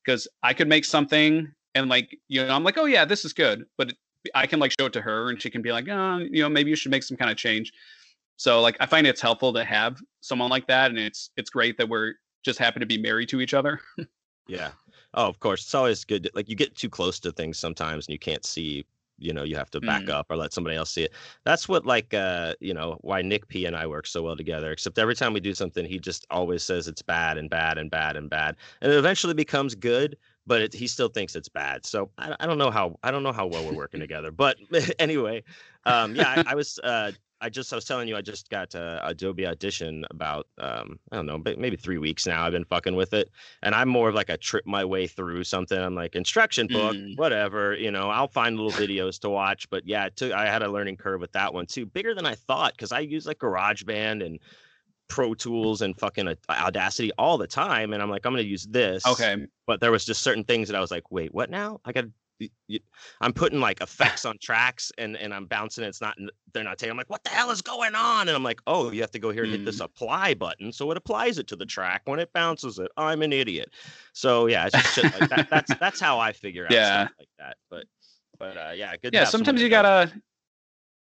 because 0.05 0.29
I 0.43 0.53
could 0.55 0.69
make 0.69 0.85
something 0.85 1.53
and 1.75 1.89
like 1.89 2.17
you 2.29 2.45
know 2.45 2.55
I'm 2.55 2.65
like 2.65 2.79
oh 2.79 2.85
yeah 2.85 3.05
this 3.05 3.25
is 3.25 3.33
good, 3.33 3.65
but 3.77 3.93
I 4.35 4.47
can 4.47 4.61
like 4.61 4.73
show 4.79 4.87
it 4.87 4.93
to 4.95 5.03
her 5.03 5.31
and 5.31 5.41
she 5.41 5.51
can 5.51 5.63
be 5.63 5.73
like 5.73 5.89
oh 5.89 6.19
you 6.19 6.43
know 6.43 6.49
maybe 6.49 6.71
you 6.71 6.77
should 6.77 6.91
make 6.91 7.03
some 7.03 7.17
kind 7.17 7.31
of 7.31 7.37
change. 7.37 7.73
So 8.37 8.61
like 8.61 8.77
I 8.81 8.87
find 8.87 9.07
it's 9.07 9.21
helpful 9.21 9.53
to 9.53 9.65
have 9.65 10.01
someone 10.21 10.51
like 10.51 10.67
that, 10.67 10.91
and 10.91 10.99
it's 10.99 11.31
it's 11.37 11.51
great 11.51 11.79
that 11.79 11.89
we're 11.89 12.15
just 12.45 12.59
happen 12.59 12.81
to 12.81 12.87
be 12.87 12.99
married 12.99 13.29
to 13.31 13.41
each 13.41 13.55
other. 13.55 13.81
yeah. 14.49 14.71
Oh, 15.15 15.29
of 15.29 15.39
course. 15.39 15.63
It's 15.63 15.75
always 15.75 16.05
good. 16.05 16.25
To, 16.25 16.31
like 16.35 16.49
you 16.49 16.57
get 16.57 16.77
too 16.77 16.91
close 16.91 17.21
to 17.21 17.33
things 17.33 17.59
sometimes, 17.59 18.07
and 18.07 18.13
you 18.13 18.19
can't 18.19 18.45
see 18.45 18.85
you 19.19 19.33
know 19.33 19.43
you 19.43 19.57
have 19.57 19.71
to 19.71 19.81
back 19.81 20.03
mm. 20.03 20.11
up 20.11 20.27
or 20.31 20.37
let 20.37 20.53
somebody 20.53 20.77
else 20.77 20.91
see 20.91 21.03
it 21.03 21.13
that's 21.45 21.69
what 21.69 21.87
like 21.87 22.13
uh 22.15 22.55
you 22.61 22.75
know 22.75 22.99
why 23.03 23.23
nick 23.23 23.47
p 23.49 23.65
and 23.67 23.77
i 23.77 23.87
work 23.87 24.07
so 24.07 24.23
well 24.23 24.37
together 24.37 24.73
except 24.73 24.99
every 24.99 25.15
time 25.15 25.33
we 25.33 25.41
do 25.41 25.55
something 25.55 25.85
he 25.85 25.99
just 25.99 26.27
always 26.31 26.63
says 26.63 26.89
it's 26.89 27.03
bad 27.03 27.39
and 27.39 27.51
bad 27.51 27.79
and 27.79 27.91
bad 27.91 28.17
and 28.17 28.29
bad 28.29 28.57
and 28.81 28.93
it 28.93 28.97
eventually 28.97 29.35
becomes 29.35 29.75
good 29.75 30.17
but 30.47 30.61
it, 30.61 30.75
he 30.75 30.87
still 30.87 31.09
thinks 31.09 31.37
it's 31.37 31.49
bad 31.49 31.85
so 31.87 32.11
I, 32.19 32.35
I 32.41 32.47
don't 32.47 32.59
know 32.59 32.71
how 32.71 32.99
i 33.03 33.11
don't 33.11 33.23
know 33.23 33.33
how 33.33 33.47
well 33.47 33.65
we're 33.65 33.77
working 33.77 34.01
together 34.07 34.31
but 34.31 34.57
anyway 34.99 35.43
um 35.87 36.15
yeah 36.15 36.43
I, 36.47 36.53
I 36.53 36.55
was 36.55 36.79
uh 36.81 37.13
I 37.45 37.51
just 37.51 37.71
I 37.75 37.77
was 37.77 37.85
telling 37.85 38.09
you 38.09 38.17
I 38.17 38.23
just 38.23 38.49
got 38.49 38.75
uh, 38.75 39.01
Adobe 39.03 39.47
Audition 39.47 40.07
about 40.11 40.47
um, 40.57 40.99
I 41.13 41.17
don't 41.17 41.27
know 41.27 41.43
maybe 41.59 41.77
three 41.77 41.99
weeks 41.99 42.27
now. 42.27 42.43
I've 42.43 42.53
been 42.53 42.65
fucking 42.65 42.97
with 42.97 43.13
it, 43.13 43.31
and 43.63 43.75
I'm 43.75 43.91
more 43.91 44.09
of 44.09 44.15
like 44.15 44.31
a 44.31 44.39
trip 44.39 44.65
my 44.67 44.83
way 44.83 45.07
through 45.07 45.45
something. 45.45 45.79
I'm 45.79 45.95
like 45.95 46.17
instruction 46.17 46.67
book, 46.67 46.97
mm. 46.97 47.19
whatever. 47.19 47.75
You 47.75 47.91
know, 47.91 48.09
I'll 48.09 48.29
find 48.29 48.57
little 48.57 48.73
videos 48.73 49.21
to 49.21 49.29
watch. 49.29 49.69
But 49.69 49.87
yeah, 49.87 50.09
took, 50.09 50.33
I 50.33 50.47
had 50.47 50.63
a 50.63 50.73
learning 50.73 50.97
curve 50.97 51.21
with 51.21 51.33
that 51.33 51.53
one 51.53 51.67
too, 51.67 51.85
bigger 51.85 52.15
than 52.15 52.25
I 52.25 52.35
thought 52.35 52.73
because 52.73 52.93
I 52.93 53.01
use 53.01 53.27
like 53.27 53.41
GarageBand 53.41 54.25
and 54.25 54.39
Pro 55.09 55.35
Tools 55.35 55.83
and 55.83 55.95
fucking 55.99 56.35
Audacity 56.49 57.13
all 57.19 57.37
the 57.37 57.47
time, 57.47 57.93
and 57.93 58.03
I'm 58.03 58.09
like 58.09 58.25
I'm 58.25 58.33
gonna 58.33 58.45
use 58.45 58.65
this. 58.65 59.07
Okay. 59.07 59.47
But 59.67 59.81
there 59.81 59.93
was 59.93 60.07
just 60.07 60.23
certain 60.23 60.45
things 60.45 60.69
that 60.69 60.79
I 60.79 60.81
was 60.81 60.91
like, 60.91 61.13
wait, 61.13 61.35
what 61.35 61.51
now? 61.51 61.79
I 61.85 61.93
got 61.93 62.07
I'm 63.21 63.33
putting 63.33 63.61
like 63.61 63.81
effects 63.81 64.25
on 64.25 64.39
tracks 64.39 64.91
and 64.99 65.17
and 65.17 65.33
I'm 65.33 65.47
bouncing. 65.47 65.85
It's 65.85 66.01
not 66.01 66.17
they're 66.53 66.65
not 66.65 66.79
taking. 66.79 66.93
I'm 66.93 66.97
like, 66.97 67.11
what 67.11 67.23
the 67.25 67.31
hell 67.31 67.51
is 67.51 67.63
going 67.63 67.95
on? 67.95 68.29
And 68.29 68.37
I'm 68.37 68.43
like, 68.43 68.61
oh, 68.67 68.91
you 68.91 69.01
have 69.01 69.11
to 69.13 69.19
go 69.19 69.31
here 69.31 69.45
and 69.45 69.53
hit 69.53 69.65
this 69.65 69.81
mm. 69.81 69.85
apply 69.85 70.35
button, 70.35 70.73
so 70.73 70.91
it 70.91 70.97
applies 70.97 71.39
it 71.39 71.47
to 71.49 71.57
the 71.57 71.67
track 71.67 72.03
when 72.07 72.19
it 72.19 72.33
bounces 72.33 72.79
it. 72.79 72.91
I'm 72.97 73.23
an 73.23 73.33
idiot. 73.33 73.71
So 74.13 74.47
yeah, 74.47 74.67
it's 74.67 74.77
just 74.77 74.95
shit 74.95 75.21
like 75.21 75.31
that. 75.31 75.49
That's 75.51 75.75
that's 75.79 76.01
how 76.01 76.19
I 76.19 76.33
figure 76.33 76.65
out 76.65 76.73
yeah. 76.73 77.05
stuff 77.05 77.17
like 77.19 77.29
that. 77.39 77.57
But 77.71 77.85
but 78.39 78.57
uh, 78.57 78.73
yeah, 78.75 78.97
good. 78.97 79.15
Yeah, 79.15 79.25
sometimes 79.25 79.63
you 79.63 79.69
gotta. 79.69 80.13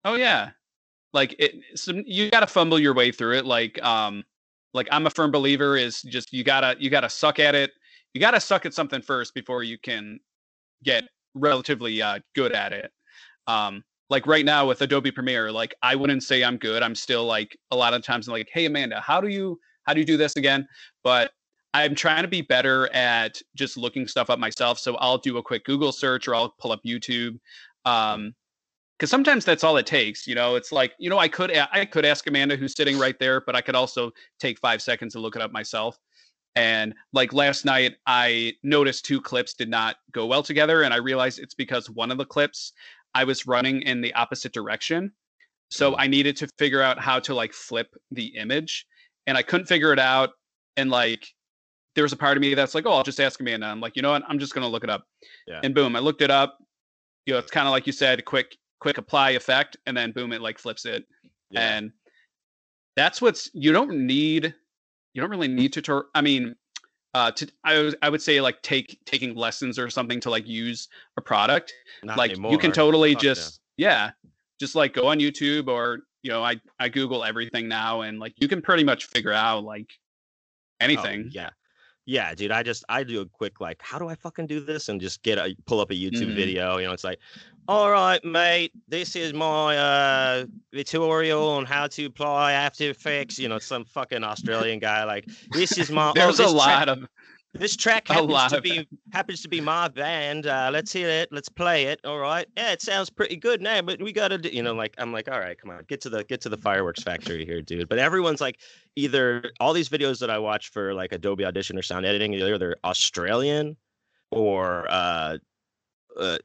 Oh 0.05 0.15
yeah, 0.15 0.51
like 1.13 1.35
it. 1.39 1.55
Some 1.75 2.03
you 2.05 2.29
gotta 2.31 2.47
fumble 2.47 2.79
your 2.79 2.93
way 2.93 3.11
through 3.11 3.37
it. 3.37 3.45
Like 3.45 3.81
um, 3.83 4.23
like 4.73 4.87
I'm 4.91 5.05
a 5.05 5.09
firm 5.09 5.31
believer 5.31 5.77
is 5.77 6.01
just 6.01 6.33
you 6.33 6.43
gotta 6.43 6.75
you 6.79 6.89
gotta 6.89 7.09
suck 7.09 7.39
at 7.39 7.55
it. 7.55 7.71
You 8.13 8.21
gotta 8.21 8.39
suck 8.39 8.65
at 8.65 8.73
something 8.73 9.01
first 9.01 9.33
before 9.33 9.63
you 9.63 9.77
can 9.77 10.19
get 10.83 11.05
relatively 11.33 12.01
uh, 12.01 12.19
good 12.35 12.51
at 12.51 12.73
it. 12.73 12.91
Um, 13.47 13.83
like 14.09 14.25
right 14.25 14.45
now 14.45 14.67
with 14.67 14.81
Adobe 14.81 15.11
Premiere, 15.11 15.51
like 15.51 15.75
I 15.83 15.95
wouldn't 15.95 16.23
say 16.23 16.43
I'm 16.43 16.57
good. 16.57 16.81
I'm 16.81 16.95
still 16.95 17.25
like 17.25 17.57
a 17.71 17.75
lot 17.75 17.93
of 17.93 18.03
times 18.03 18.27
I'm 18.27 18.33
like, 18.33 18.49
hey 18.51 18.65
Amanda, 18.65 19.01
how 19.01 19.21
do 19.21 19.27
you 19.27 19.59
how 19.83 19.93
do 19.93 19.99
you 19.99 20.05
do 20.05 20.17
this 20.17 20.35
again? 20.35 20.67
But 21.03 21.31
I'm 21.73 21.93
trying 21.93 22.23
to 22.23 22.27
be 22.27 22.41
better 22.41 22.91
at 22.93 23.39
just 23.55 23.77
looking 23.77 24.07
stuff 24.07 24.29
up 24.29 24.39
myself. 24.39 24.79
So 24.79 24.95
I'll 24.95 25.19
do 25.19 25.37
a 25.37 25.43
quick 25.43 25.65
Google 25.65 25.91
search 25.91 26.27
or 26.27 26.33
I'll 26.33 26.55
pull 26.59 26.71
up 26.71 26.81
YouTube. 26.83 27.39
Um, 27.85 28.33
because 28.97 29.09
sometimes 29.09 29.45
that's 29.45 29.63
all 29.63 29.77
it 29.77 29.85
takes 29.85 30.27
you 30.27 30.35
know 30.35 30.55
it's 30.55 30.73
like 30.73 30.91
you 30.99 31.09
know 31.09 31.17
i 31.17 31.27
could 31.27 31.55
i 31.71 31.85
could 31.85 32.05
ask 32.05 32.27
amanda 32.27 32.57
who's 32.57 32.75
sitting 32.75 32.99
right 32.99 33.17
there 33.17 33.39
but 33.39 33.55
i 33.55 33.61
could 33.61 33.73
also 33.73 34.11
take 34.39 34.59
five 34.59 34.81
seconds 34.81 35.13
to 35.13 35.19
look 35.19 35.37
it 35.37 35.41
up 35.41 35.53
myself 35.53 35.97
and 36.59 36.93
like 37.13 37.31
last 37.31 37.63
night, 37.63 37.95
I 38.05 38.53
noticed 38.63 39.05
two 39.05 39.21
clips 39.21 39.53
did 39.53 39.69
not 39.69 39.95
go 40.11 40.25
well 40.25 40.43
together. 40.43 40.83
And 40.83 40.93
I 40.93 40.97
realized 40.97 41.39
it's 41.39 41.53
because 41.53 41.89
one 41.89 42.11
of 42.11 42.17
the 42.17 42.25
clips 42.25 42.73
I 43.15 43.23
was 43.23 43.47
running 43.47 43.81
in 43.83 44.01
the 44.01 44.13
opposite 44.13 44.51
direction. 44.51 45.13
So 45.71 45.93
mm. 45.93 45.95
I 45.97 46.07
needed 46.07 46.35
to 46.35 46.49
figure 46.59 46.81
out 46.81 46.99
how 46.99 47.17
to 47.21 47.33
like 47.33 47.53
flip 47.53 47.95
the 48.11 48.35
image. 48.35 48.85
And 49.25 49.37
I 49.37 49.41
couldn't 49.41 49.67
figure 49.67 49.93
it 49.93 49.99
out. 49.99 50.31
And 50.75 50.89
like, 50.89 51.25
there 51.95 52.03
was 52.03 52.11
a 52.11 52.17
part 52.17 52.35
of 52.35 52.41
me 52.41 52.53
that's 52.55 52.75
like, 52.75 52.85
oh, 52.85 52.91
I'll 52.91 53.03
just 53.03 53.21
ask 53.21 53.39
Amanda. 53.39 53.65
I'm 53.65 53.79
like, 53.79 53.95
you 53.95 54.01
know 54.01 54.11
what? 54.11 54.23
I'm 54.27 54.37
just 54.37 54.53
going 54.53 54.63
to 54.63 54.69
look 54.69 54.83
it 54.83 54.89
up. 54.89 55.05
Yeah. 55.47 55.61
And 55.63 55.73
boom, 55.73 55.95
I 55.95 55.99
looked 55.99 56.21
it 56.21 56.29
up. 56.29 56.57
You 57.25 57.35
know, 57.35 57.39
it's 57.39 57.51
kind 57.51 57.67
of 57.67 57.71
like 57.71 57.87
you 57.87 57.93
said, 57.93 58.25
quick, 58.25 58.57
quick 58.81 58.97
apply 58.97 59.29
effect. 59.31 59.77
And 59.85 59.95
then 59.95 60.11
boom, 60.11 60.33
it 60.33 60.41
like 60.41 60.59
flips 60.59 60.85
it. 60.85 61.05
Yeah. 61.51 61.77
And 61.77 61.91
that's 62.97 63.21
what's, 63.21 63.49
you 63.53 63.71
don't 63.71 64.05
need 64.05 64.53
you 65.13 65.21
don't 65.21 65.31
really 65.31 65.47
need 65.47 65.73
to. 65.73 66.03
I 66.13 66.21
mean, 66.21 66.55
uh, 67.13 67.31
to 67.31 67.49
I, 67.63 67.91
I 68.01 68.09
would 68.09 68.21
say 68.21 68.39
like 68.41 68.61
take 68.61 68.99
taking 69.05 69.35
lessons 69.35 69.79
or 69.79 69.89
something 69.89 70.19
to 70.21 70.29
like 70.29 70.47
use 70.47 70.87
a 71.17 71.21
product. 71.21 71.73
Not 72.03 72.17
like 72.17 72.31
anymore. 72.31 72.51
you 72.51 72.57
can 72.57 72.71
totally 72.71 73.13
Fuck 73.13 73.23
just 73.23 73.61
yeah. 73.77 73.89
yeah, 73.89 74.11
just 74.59 74.75
like 74.75 74.93
go 74.93 75.07
on 75.07 75.19
YouTube 75.19 75.67
or 75.67 75.99
you 76.21 76.29
know 76.29 76.43
I 76.43 76.57
I 76.79 76.89
Google 76.89 77.23
everything 77.23 77.67
now 77.67 78.01
and 78.01 78.19
like 78.19 78.33
you 78.37 78.47
can 78.47 78.61
pretty 78.61 78.83
much 78.83 79.05
figure 79.05 79.33
out 79.33 79.63
like 79.63 79.89
oh, 79.89 80.85
anything. 80.85 81.25
Oh, 81.27 81.31
yeah. 81.31 81.49
Yeah, 82.05 82.33
dude, 82.33 82.49
I 82.49 82.63
just 82.63 82.83
I 82.89 83.03
do 83.03 83.21
a 83.21 83.25
quick 83.27 83.61
like, 83.61 83.79
how 83.83 83.99
do 83.99 84.07
I 84.07 84.15
fucking 84.15 84.47
do 84.47 84.59
this, 84.59 84.89
and 84.89 84.99
just 84.99 85.21
get 85.21 85.37
a 85.37 85.55
pull 85.67 85.79
up 85.79 85.91
a 85.91 85.93
YouTube 85.93 86.23
mm-hmm. 86.23 86.35
video. 86.35 86.77
You 86.77 86.87
know, 86.87 86.93
it's 86.93 87.03
like, 87.03 87.19
all 87.69 87.91
right, 87.91 88.23
mate, 88.25 88.71
this 88.87 89.15
is 89.15 89.31
my 89.31 89.77
uh 89.77 90.45
tutorial 90.73 91.47
on 91.49 91.67
how 91.67 91.85
to 91.85 92.05
apply 92.05 92.53
After 92.53 92.89
Effects. 92.89 93.37
You 93.37 93.47
know, 93.47 93.59
some 93.59 93.85
fucking 93.85 94.23
Australian 94.23 94.79
guy 94.79 95.03
like, 95.03 95.27
this 95.51 95.77
is 95.77 95.91
my. 95.91 96.11
There's 96.15 96.39
oh, 96.39 96.47
a 96.47 96.51
lot 96.51 96.89
of 96.89 97.05
this 97.53 97.75
track 97.75 98.07
happens 98.07 98.51
to 98.53 98.61
be 98.61 98.87
happens 99.13 99.43
to 99.43 99.49
be 99.49 99.61
my 99.61 99.87
band. 99.87 100.47
Uh, 100.47 100.71
let's 100.73 100.91
hear 100.91 101.07
it. 101.07 101.29
Let's 101.31 101.47
play 101.47 101.83
it. 101.83 101.99
All 102.05 102.17
right. 102.17 102.47
Yeah, 102.57 102.71
it 102.71 102.81
sounds 102.81 103.11
pretty 103.11 103.35
good 103.35 103.61
now, 103.61 103.83
but 103.83 104.01
we 104.01 104.13
gotta, 104.13 104.39
do, 104.39 104.49
you 104.49 104.63
know, 104.63 104.73
like 104.73 104.95
I'm 104.97 105.13
like, 105.13 105.29
all 105.29 105.39
right, 105.39 105.55
come 105.55 105.69
on, 105.69 105.83
get 105.87 106.01
to 106.01 106.09
the 106.09 106.23
get 106.23 106.41
to 106.41 106.49
the 106.49 106.57
fireworks 106.57 107.03
factory 107.03 107.45
here, 107.45 107.61
dude. 107.61 107.87
But 107.87 107.99
everyone's 107.99 108.41
like, 108.41 108.61
either 108.95 109.43
all 109.59 109.73
these 109.73 109.89
videos 109.89 110.17
that 110.21 110.31
I 110.31 110.39
watch 110.39 110.71
for 110.71 110.95
like 110.95 111.11
Adobe 111.11 111.45
Audition 111.45 111.77
or 111.77 111.83
sound 111.83 112.07
editing, 112.07 112.33
either 112.33 112.57
they're 112.57 112.77
Australian 112.83 113.77
or 114.31 114.87
uh, 114.89 115.37
uh 116.19 116.39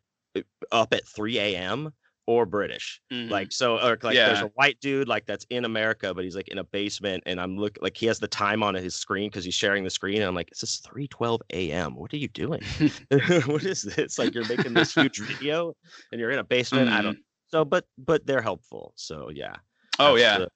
up 0.73 0.93
at 0.93 1.07
3 1.07 1.39
a.m 1.39 1.93
or 2.27 2.47
British. 2.47 3.01
Mm-hmm. 3.13 3.31
Like 3.31 3.53
so 3.53 3.79
or 3.79 3.99
like 4.03 4.15
yeah. 4.15 4.29
there's 4.29 4.41
a 4.41 4.51
white 4.55 4.81
dude 4.81 5.09
like 5.09 5.27
that's 5.27 5.47
in 5.51 5.65
America, 5.65 6.15
but 6.15 6.25
he's 6.25 6.37
like 6.37 6.49
in 6.49 6.59
a 6.59 6.65
basement 6.65 7.23
and 7.27 7.41
I'm 7.41 7.57
look 7.57 7.79
like 7.81 7.97
he 7.97 8.07
has 8.07 8.19
the 8.19 8.29
time 8.29 8.63
on 8.63 8.75
his 8.75 8.95
screen 8.95 9.29
because 9.31 9.45
he's 9.45 9.55
sharing 9.55 9.85
the 9.85 9.91
screen. 9.91 10.17
And 10.17 10.25
I'm 10.25 10.35
like, 10.35 10.51
it's 10.51 10.61
just 10.61 10.89
3 10.89 11.07
12 11.09 11.43
a.m. 11.53 11.97
What 11.97 12.13
are 12.13 12.19
you 12.19 12.29
doing? 12.29 12.63
what 13.47 13.65
is 13.65 13.83
this? 13.83 14.19
Like 14.19 14.35
you're 14.35 14.49
making 14.49 14.75
this 14.75 14.95
huge 14.95 15.21
video 15.21 15.75
and 16.13 16.21
you're 16.21 16.31
in 16.31 16.39
a 16.39 16.45
basement. 16.45 16.89
Mm-hmm. 16.89 16.99
I 16.99 17.03
don't 17.03 17.15
mm-hmm. 17.15 17.49
so 17.49 17.65
but 17.65 17.87
but 17.99 18.27
they're 18.27 18.43
helpful. 18.43 18.93
So 18.97 19.31
yeah. 19.33 19.57
Oh 19.99 20.17
yeah. 20.17 20.39
The... 20.39 20.49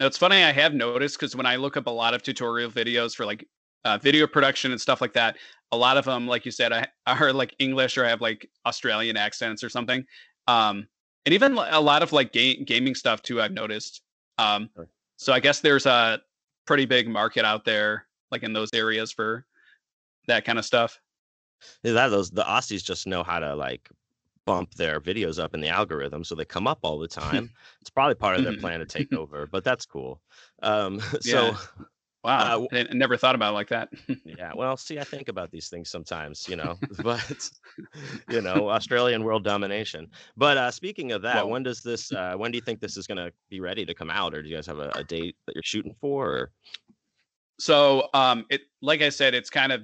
it's 0.00 0.18
funny 0.18 0.42
I 0.42 0.52
have 0.52 0.74
noticed 0.74 1.18
because 1.18 1.34
when 1.34 1.46
I 1.46 1.56
look 1.56 1.76
up 1.76 1.86
a 1.86 1.90
lot 1.90 2.14
of 2.14 2.22
tutorial 2.22 2.70
videos 2.70 3.14
for 3.14 3.24
like 3.24 3.48
uh, 3.84 3.98
video 3.98 4.26
production 4.26 4.72
and 4.72 4.80
stuff 4.80 5.00
like 5.00 5.12
that. 5.12 5.36
A 5.72 5.76
lot 5.76 5.96
of 5.96 6.04
them, 6.04 6.26
like 6.26 6.44
you 6.44 6.50
said, 6.50 6.72
I, 6.72 6.86
are 7.06 7.32
like 7.32 7.54
English 7.58 7.98
or 7.98 8.04
I 8.04 8.08
have 8.08 8.20
like 8.20 8.50
Australian 8.66 9.16
accents 9.16 9.62
or 9.64 9.68
something 9.68 10.04
um, 10.46 10.86
and 11.26 11.32
even 11.32 11.56
a 11.56 11.80
lot 11.80 12.02
of 12.02 12.12
like 12.12 12.32
game 12.32 12.64
gaming 12.64 12.94
stuff 12.94 13.22
too. 13.22 13.40
I've 13.40 13.52
noticed. 13.52 14.02
Um, 14.38 14.68
so 15.16 15.32
I 15.32 15.40
guess 15.40 15.60
there's 15.60 15.86
a 15.86 16.20
pretty 16.66 16.84
big 16.84 17.08
market 17.08 17.44
out 17.44 17.64
there, 17.64 18.06
like 18.30 18.42
in 18.42 18.52
those 18.52 18.70
areas 18.74 19.12
for 19.12 19.46
that 20.26 20.44
kind 20.44 20.58
of 20.58 20.64
stuff. 20.64 21.00
Yeah, 21.82 21.92
that 21.92 22.08
those 22.08 22.30
the 22.30 22.42
Aussies 22.42 22.84
just 22.84 23.06
know 23.06 23.22
how 23.22 23.38
to 23.38 23.54
like 23.54 23.88
bump 24.44 24.74
their 24.74 25.00
videos 25.00 25.42
up 25.42 25.54
in 25.54 25.60
the 25.62 25.68
algorithm 25.68 26.22
so 26.22 26.34
they 26.34 26.44
come 26.44 26.66
up 26.66 26.80
all 26.82 26.98
the 26.98 27.08
time. 27.08 27.50
it's 27.80 27.88
probably 27.88 28.14
part 28.14 28.36
of 28.36 28.44
their 28.44 28.58
plan 28.58 28.80
to 28.80 28.86
take 28.86 29.12
over, 29.14 29.46
but 29.46 29.64
that's 29.64 29.86
cool. 29.86 30.20
Um, 30.62 31.00
so. 31.20 31.46
Yeah. 31.46 31.56
Wow, 32.24 32.66
uh, 32.72 32.76
I 32.78 32.94
never 32.94 33.18
thought 33.18 33.34
about 33.34 33.50
it 33.50 33.54
like 33.54 33.68
that. 33.68 33.90
yeah, 34.24 34.52
well, 34.56 34.78
see, 34.78 34.98
I 34.98 35.04
think 35.04 35.28
about 35.28 35.50
these 35.50 35.68
things 35.68 35.90
sometimes, 35.90 36.48
you 36.48 36.56
know, 36.56 36.78
but 37.02 37.50
you 38.30 38.40
know, 38.40 38.70
Australian 38.70 39.24
world 39.24 39.44
domination. 39.44 40.08
But 40.34 40.56
uh, 40.56 40.70
speaking 40.70 41.12
of 41.12 41.20
that, 41.20 41.36
well, 41.36 41.50
when 41.50 41.62
does 41.62 41.82
this? 41.82 42.10
Uh, 42.10 42.34
when 42.36 42.50
do 42.50 42.56
you 42.56 42.62
think 42.62 42.80
this 42.80 42.96
is 42.96 43.06
going 43.06 43.18
to 43.18 43.30
be 43.50 43.60
ready 43.60 43.84
to 43.84 43.92
come 43.92 44.08
out, 44.08 44.34
or 44.34 44.42
do 44.42 44.48
you 44.48 44.54
guys 44.54 44.66
have 44.66 44.78
a, 44.78 44.90
a 44.94 45.04
date 45.04 45.36
that 45.46 45.54
you're 45.54 45.62
shooting 45.62 45.94
for? 46.00 46.30
Or? 46.30 46.50
So, 47.60 48.08
um, 48.14 48.46
it 48.48 48.62
like 48.80 49.02
I 49.02 49.10
said, 49.10 49.34
it's 49.34 49.50
kind 49.50 49.70
of 49.70 49.82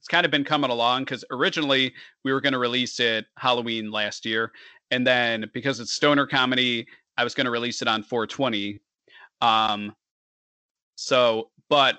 it's 0.00 0.08
kind 0.08 0.26
of 0.26 0.30
been 0.30 0.44
coming 0.44 0.70
along 0.70 1.04
because 1.04 1.24
originally 1.30 1.94
we 2.24 2.32
were 2.34 2.42
going 2.42 2.52
to 2.52 2.58
release 2.58 3.00
it 3.00 3.24
Halloween 3.38 3.90
last 3.90 4.26
year, 4.26 4.52
and 4.90 5.06
then 5.06 5.50
because 5.54 5.80
it's 5.80 5.94
stoner 5.94 6.26
comedy, 6.26 6.86
I 7.16 7.24
was 7.24 7.34
going 7.34 7.46
to 7.46 7.50
release 7.50 7.80
it 7.80 7.88
on 7.88 8.02
420. 8.02 8.80
Um, 9.40 9.94
so, 10.96 11.50
but 11.68 11.98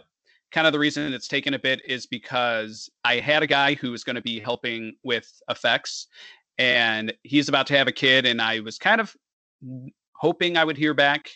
kind 0.52 0.68
of 0.68 0.74
the 0.74 0.80
reason 0.80 1.14
it's 1.14 1.28
taken 1.28 1.56
a 1.56 1.60
bit 1.60 1.82
is 1.86 2.06
because 2.06 2.90
I 3.04 3.16
had 3.16 3.44
a 3.44 3.48
guy 3.48 3.74
who 3.74 3.92
was 3.92 4.04
going 4.04 4.16
to 4.16 4.22
be 4.22 4.40
helping 4.40 4.96
with 5.04 5.30
effects 5.50 6.08
and 6.60 7.12
he's 7.24 7.50
about 7.50 7.68
to 7.68 7.78
have 7.78 7.88
a 7.88 7.92
kid 7.92 8.26
and 8.28 8.42
I 8.42 8.60
was 8.60 8.78
kind 8.78 9.02
of 9.02 9.16
hoping 10.14 10.56
I 10.56 10.64
would 10.64 10.78
hear 10.78 10.94
back 10.94 11.32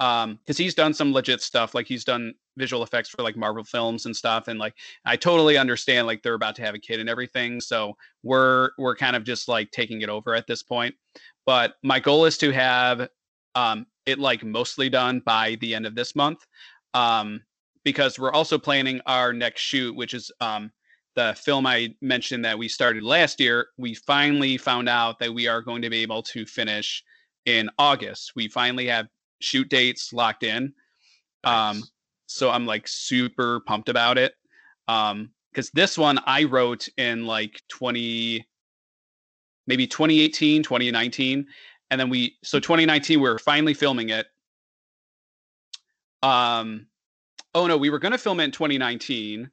um 0.00 0.36
because 0.36 0.56
he's 0.56 0.74
done 0.74 0.92
some 0.92 1.12
legit 1.12 1.40
stuff 1.42 1.74
like 1.74 1.86
he's 1.86 2.04
done 2.04 2.34
visual 2.56 2.82
effects 2.82 3.08
for 3.08 3.22
like 3.22 3.36
Marvel 3.36 3.62
films 3.62 4.06
and 4.06 4.16
stuff 4.16 4.48
and 4.48 4.58
like 4.58 4.74
I 5.04 5.14
totally 5.14 5.56
understand 5.56 6.06
like 6.06 6.22
they're 6.22 6.34
about 6.34 6.56
to 6.56 6.62
have 6.62 6.74
a 6.74 6.78
kid 6.78 7.00
and 7.00 7.08
everything 7.08 7.60
so 7.60 7.96
we're 8.22 8.70
we're 8.78 8.96
kind 8.96 9.14
of 9.14 9.24
just 9.24 9.46
like 9.46 9.70
taking 9.70 10.02
it 10.02 10.08
over 10.08 10.34
at 10.34 10.46
this 10.46 10.62
point. 10.62 10.94
But 11.46 11.74
my 11.82 12.00
goal 12.00 12.24
is 12.24 12.36
to 12.38 12.50
have 12.50 13.08
um 13.54 13.86
it 14.06 14.18
like 14.18 14.42
mostly 14.42 14.88
done 14.88 15.20
by 15.20 15.56
the 15.60 15.74
end 15.74 15.86
of 15.86 15.94
this 15.94 16.16
month 16.16 16.46
um, 16.94 17.40
because 17.84 18.18
we're 18.18 18.32
also 18.32 18.58
planning 18.58 19.00
our 19.06 19.32
next 19.32 19.62
shoot, 19.62 19.94
which 19.94 20.14
is 20.14 20.30
um, 20.40 20.70
the 21.16 21.34
film 21.34 21.66
I 21.66 21.94
mentioned 22.00 22.44
that 22.44 22.58
we 22.58 22.68
started 22.68 23.02
last 23.02 23.40
year. 23.40 23.68
We 23.78 23.94
finally 23.94 24.56
found 24.56 24.88
out 24.88 25.18
that 25.18 25.32
we 25.32 25.46
are 25.46 25.62
going 25.62 25.82
to 25.82 25.90
be 25.90 26.02
able 26.02 26.22
to 26.24 26.46
finish 26.46 27.02
in 27.46 27.70
August. 27.78 28.32
We 28.36 28.48
finally 28.48 28.86
have 28.86 29.08
shoot 29.40 29.68
dates 29.68 30.12
locked 30.12 30.42
in. 30.42 30.72
Um, 31.44 31.76
nice. 31.76 31.76
Um, 31.76 31.82
so 32.26 32.50
I'm 32.50 32.66
like 32.66 32.86
super 32.86 33.60
pumped 33.60 33.88
about 33.88 34.18
it. 34.18 34.34
Um, 34.86 35.30
because 35.52 35.70
this 35.70 35.98
one 35.98 36.18
I 36.26 36.44
wrote 36.44 36.88
in 36.96 37.26
like 37.26 37.60
20, 37.70 38.46
maybe 39.66 39.86
2018, 39.86 40.62
2019. 40.62 41.46
And 41.90 42.00
then 42.00 42.08
we, 42.08 42.36
so 42.44 42.60
2019, 42.60 43.20
we 43.20 43.28
are 43.28 43.38
finally 43.38 43.74
filming 43.74 44.10
it 44.10 44.26
um, 46.22 46.86
oh 47.54 47.66
no, 47.66 47.76
we 47.76 47.90
were 47.90 47.98
going 47.98 48.12
to 48.12 48.18
film 48.18 48.40
it 48.40 48.44
in 48.44 48.50
2019, 48.50 49.50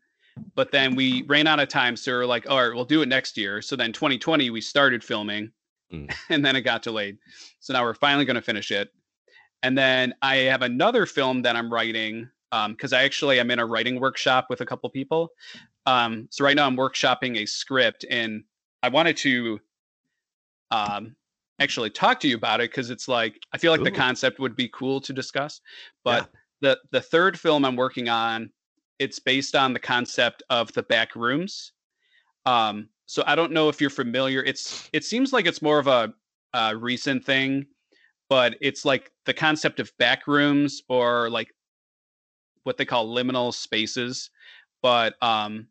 but 0.56 0.72
then 0.72 0.96
we 0.96 1.24
ran 1.24 1.48
out 1.48 1.60
of 1.60 1.70
time. 1.70 1.96
So 1.96 2.12
we 2.12 2.18
are 2.18 2.26
like, 2.26 2.50
all 2.50 2.62
right, 2.66 2.76
we'll 2.76 2.86
do 2.86 3.02
it 3.02 3.08
next 3.08 3.38
year. 3.38 3.62
So 3.62 3.76
then 3.76 3.92
2020, 3.92 4.50
we 4.50 4.62
started 4.62 5.04
filming 5.04 5.52
mm. 5.92 6.14
and 6.30 6.46
then 6.46 6.56
it 6.56 6.62
got 6.62 6.84
delayed. 6.84 7.18
So 7.60 7.74
now 7.74 7.84
we're 7.84 7.94
finally 7.94 8.26
going 8.26 8.36
to 8.36 8.42
finish 8.42 8.72
it. 8.72 8.90
And 9.64 9.78
then 9.78 10.14
I 10.22 10.36
have 10.38 10.62
another 10.62 11.06
film 11.06 11.42
that 11.42 11.56
I'm 11.56 11.72
writing 11.72 12.30
because 12.52 12.94
um, 12.94 13.00
I 13.00 13.04
actually 13.04 13.40
am 13.40 13.52
in 13.52 13.60
a 13.60 13.66
writing 13.66 14.00
workshop 14.00 14.48
with 14.50 14.62
a 14.62 14.66
couple 14.66 14.90
people. 14.90 15.32
Um, 15.86 16.28
so 16.30 16.44
right 16.44 16.56
now 16.56 16.68
I'm 16.68 16.78
workshopping 16.78 17.38
a 17.38 17.46
script, 17.46 18.06
and 18.10 18.44
I 18.84 18.90
wanted 18.90 19.18
to 19.18 19.60
um, 20.72 21.16
actually 21.60 21.90
talk 21.90 22.20
to 22.22 22.28
you 22.28 22.36
about 22.36 22.62
it 22.62 22.70
because 22.70 22.90
it's 22.90 23.08
like 23.08 23.40
I 23.52 23.58
feel 23.58 23.72
like 23.72 23.82
Ooh. 23.82 23.86
the 23.86 23.92
concept 23.92 24.40
would 24.40 24.56
be 24.56 24.70
cool 24.70 25.02
to 25.02 25.14
discuss. 25.14 25.62
But 26.04 26.30
the 26.62 26.80
the 26.92 27.02
third 27.02 27.40
film 27.40 27.66
I'm 27.66 27.76
working 27.76 28.10
on, 28.10 28.52
it's 29.00 29.20
based 29.20 29.56
on 29.56 29.74
the 29.74 29.80
concept 29.80 30.44
of 30.50 30.72
the 30.74 30.84
back 30.84 31.16
rooms. 31.16 31.74
Um, 32.46 32.90
so 33.06 33.24
I 33.26 33.36
don't 33.36 33.52
know 33.52 33.70
if 33.70 33.80
you're 33.80 33.90
familiar. 33.90 34.44
It's 34.44 34.90
it 34.94 35.04
seems 35.04 35.34
like 35.34 35.46
it's 35.46 35.62
more 35.62 35.80
of 35.80 35.88
a, 35.88 36.14
a 36.54 36.76
recent 36.76 37.26
thing, 37.26 37.66
but 38.30 38.56
it's 38.62 38.86
like 38.86 39.12
the 39.26 39.34
concept 39.34 39.80
of 39.80 39.92
back 39.98 40.28
rooms 40.28 40.82
or 40.90 41.30
like 41.30 41.54
what 42.64 42.78
they 42.78 42.86
call 42.86 43.14
liminal 43.14 43.54
spaces. 43.54 44.30
But 44.82 45.22
um, 45.24 45.68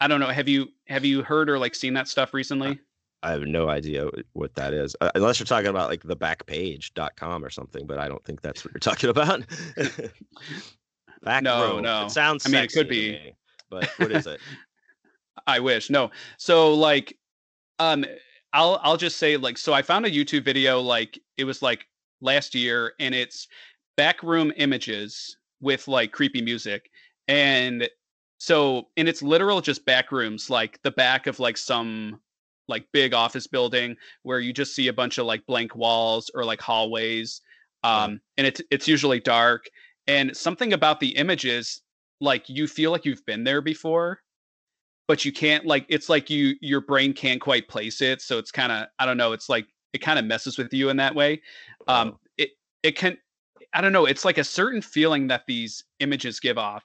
I 0.00 0.08
don't 0.08 0.20
know. 0.20 0.28
Have 0.28 0.48
you 0.48 0.68
have 0.88 1.04
you 1.04 1.22
heard 1.22 1.48
or 1.48 1.58
like 1.58 1.74
seen 1.74 1.94
that 1.94 2.08
stuff 2.08 2.34
recently? 2.34 2.78
I 3.24 3.30
have 3.30 3.42
no 3.42 3.70
idea 3.70 4.10
what 4.34 4.54
that 4.56 4.74
is, 4.74 4.94
uh, 5.00 5.10
unless 5.14 5.40
you're 5.40 5.46
talking 5.46 5.70
about 5.70 5.88
like 5.88 6.02
the 6.02 6.16
backpage.com 6.16 7.42
or 7.42 7.48
something. 7.48 7.86
But 7.86 7.98
I 7.98 8.06
don't 8.06 8.22
think 8.24 8.42
that's 8.42 8.64
what 8.64 8.74
you're 8.74 8.80
talking 8.80 9.08
about. 9.08 9.42
Back 11.22 11.42
no, 11.42 11.76
row. 11.76 11.80
no. 11.80 12.04
It 12.04 12.10
sounds. 12.10 12.46
I 12.46 12.50
mean, 12.50 12.64
it 12.64 12.72
could 12.72 12.86
be, 12.86 13.12
me, 13.12 13.34
but 13.70 13.88
what 13.96 14.12
is 14.12 14.26
it? 14.26 14.40
I 15.46 15.58
wish. 15.58 15.88
No. 15.88 16.10
So 16.36 16.74
like, 16.74 17.16
um, 17.78 18.04
I'll 18.52 18.78
I'll 18.82 18.98
just 18.98 19.16
say 19.16 19.38
like, 19.38 19.56
so 19.56 19.72
I 19.72 19.80
found 19.80 20.04
a 20.04 20.10
YouTube 20.10 20.44
video 20.44 20.80
like 20.80 21.18
it 21.38 21.44
was 21.44 21.62
like 21.62 21.86
last 22.20 22.54
year, 22.54 22.92
and 23.00 23.14
it's 23.14 23.48
backroom 23.96 24.52
images 24.58 25.38
with 25.62 25.88
like 25.88 26.12
creepy 26.12 26.42
music, 26.42 26.90
and 27.26 27.88
so 28.36 28.88
and 28.98 29.08
it's 29.08 29.22
literal 29.22 29.62
just 29.62 29.86
back 29.86 30.12
rooms, 30.12 30.50
like 30.50 30.78
the 30.82 30.90
back 30.90 31.26
of 31.26 31.40
like 31.40 31.56
some 31.56 32.20
like 32.68 32.86
big 32.92 33.14
office 33.14 33.46
building 33.46 33.96
where 34.22 34.40
you 34.40 34.52
just 34.52 34.74
see 34.74 34.88
a 34.88 34.92
bunch 34.92 35.18
of 35.18 35.26
like 35.26 35.44
blank 35.46 35.74
walls 35.76 36.30
or 36.34 36.44
like 36.44 36.60
hallways 36.60 37.40
um 37.82 38.20
and 38.36 38.46
it's 38.46 38.60
it's 38.70 38.88
usually 38.88 39.20
dark 39.20 39.64
and 40.06 40.36
something 40.36 40.72
about 40.72 41.00
the 41.00 41.16
images 41.16 41.82
like 42.20 42.48
you 42.48 42.66
feel 42.66 42.90
like 42.90 43.04
you've 43.04 43.24
been 43.26 43.44
there 43.44 43.60
before 43.60 44.20
but 45.06 45.24
you 45.24 45.32
can't 45.32 45.66
like 45.66 45.84
it's 45.88 46.08
like 46.08 46.30
you 46.30 46.54
your 46.60 46.80
brain 46.80 47.12
can't 47.12 47.40
quite 47.40 47.68
place 47.68 48.00
it 48.00 48.20
so 48.20 48.38
it's 48.38 48.50
kind 48.50 48.72
of 48.72 48.86
i 48.98 49.06
don't 49.06 49.16
know 49.16 49.32
it's 49.32 49.48
like 49.48 49.66
it 49.92 49.98
kind 49.98 50.18
of 50.18 50.24
messes 50.24 50.58
with 50.58 50.72
you 50.72 50.88
in 50.88 50.96
that 50.96 51.14
way 51.14 51.40
um 51.88 52.16
it 52.38 52.50
it 52.82 52.96
can 52.96 53.16
i 53.74 53.80
don't 53.80 53.92
know 53.92 54.06
it's 54.06 54.24
like 54.24 54.38
a 54.38 54.44
certain 54.44 54.80
feeling 54.80 55.26
that 55.28 55.42
these 55.46 55.84
images 56.00 56.40
give 56.40 56.58
off 56.58 56.84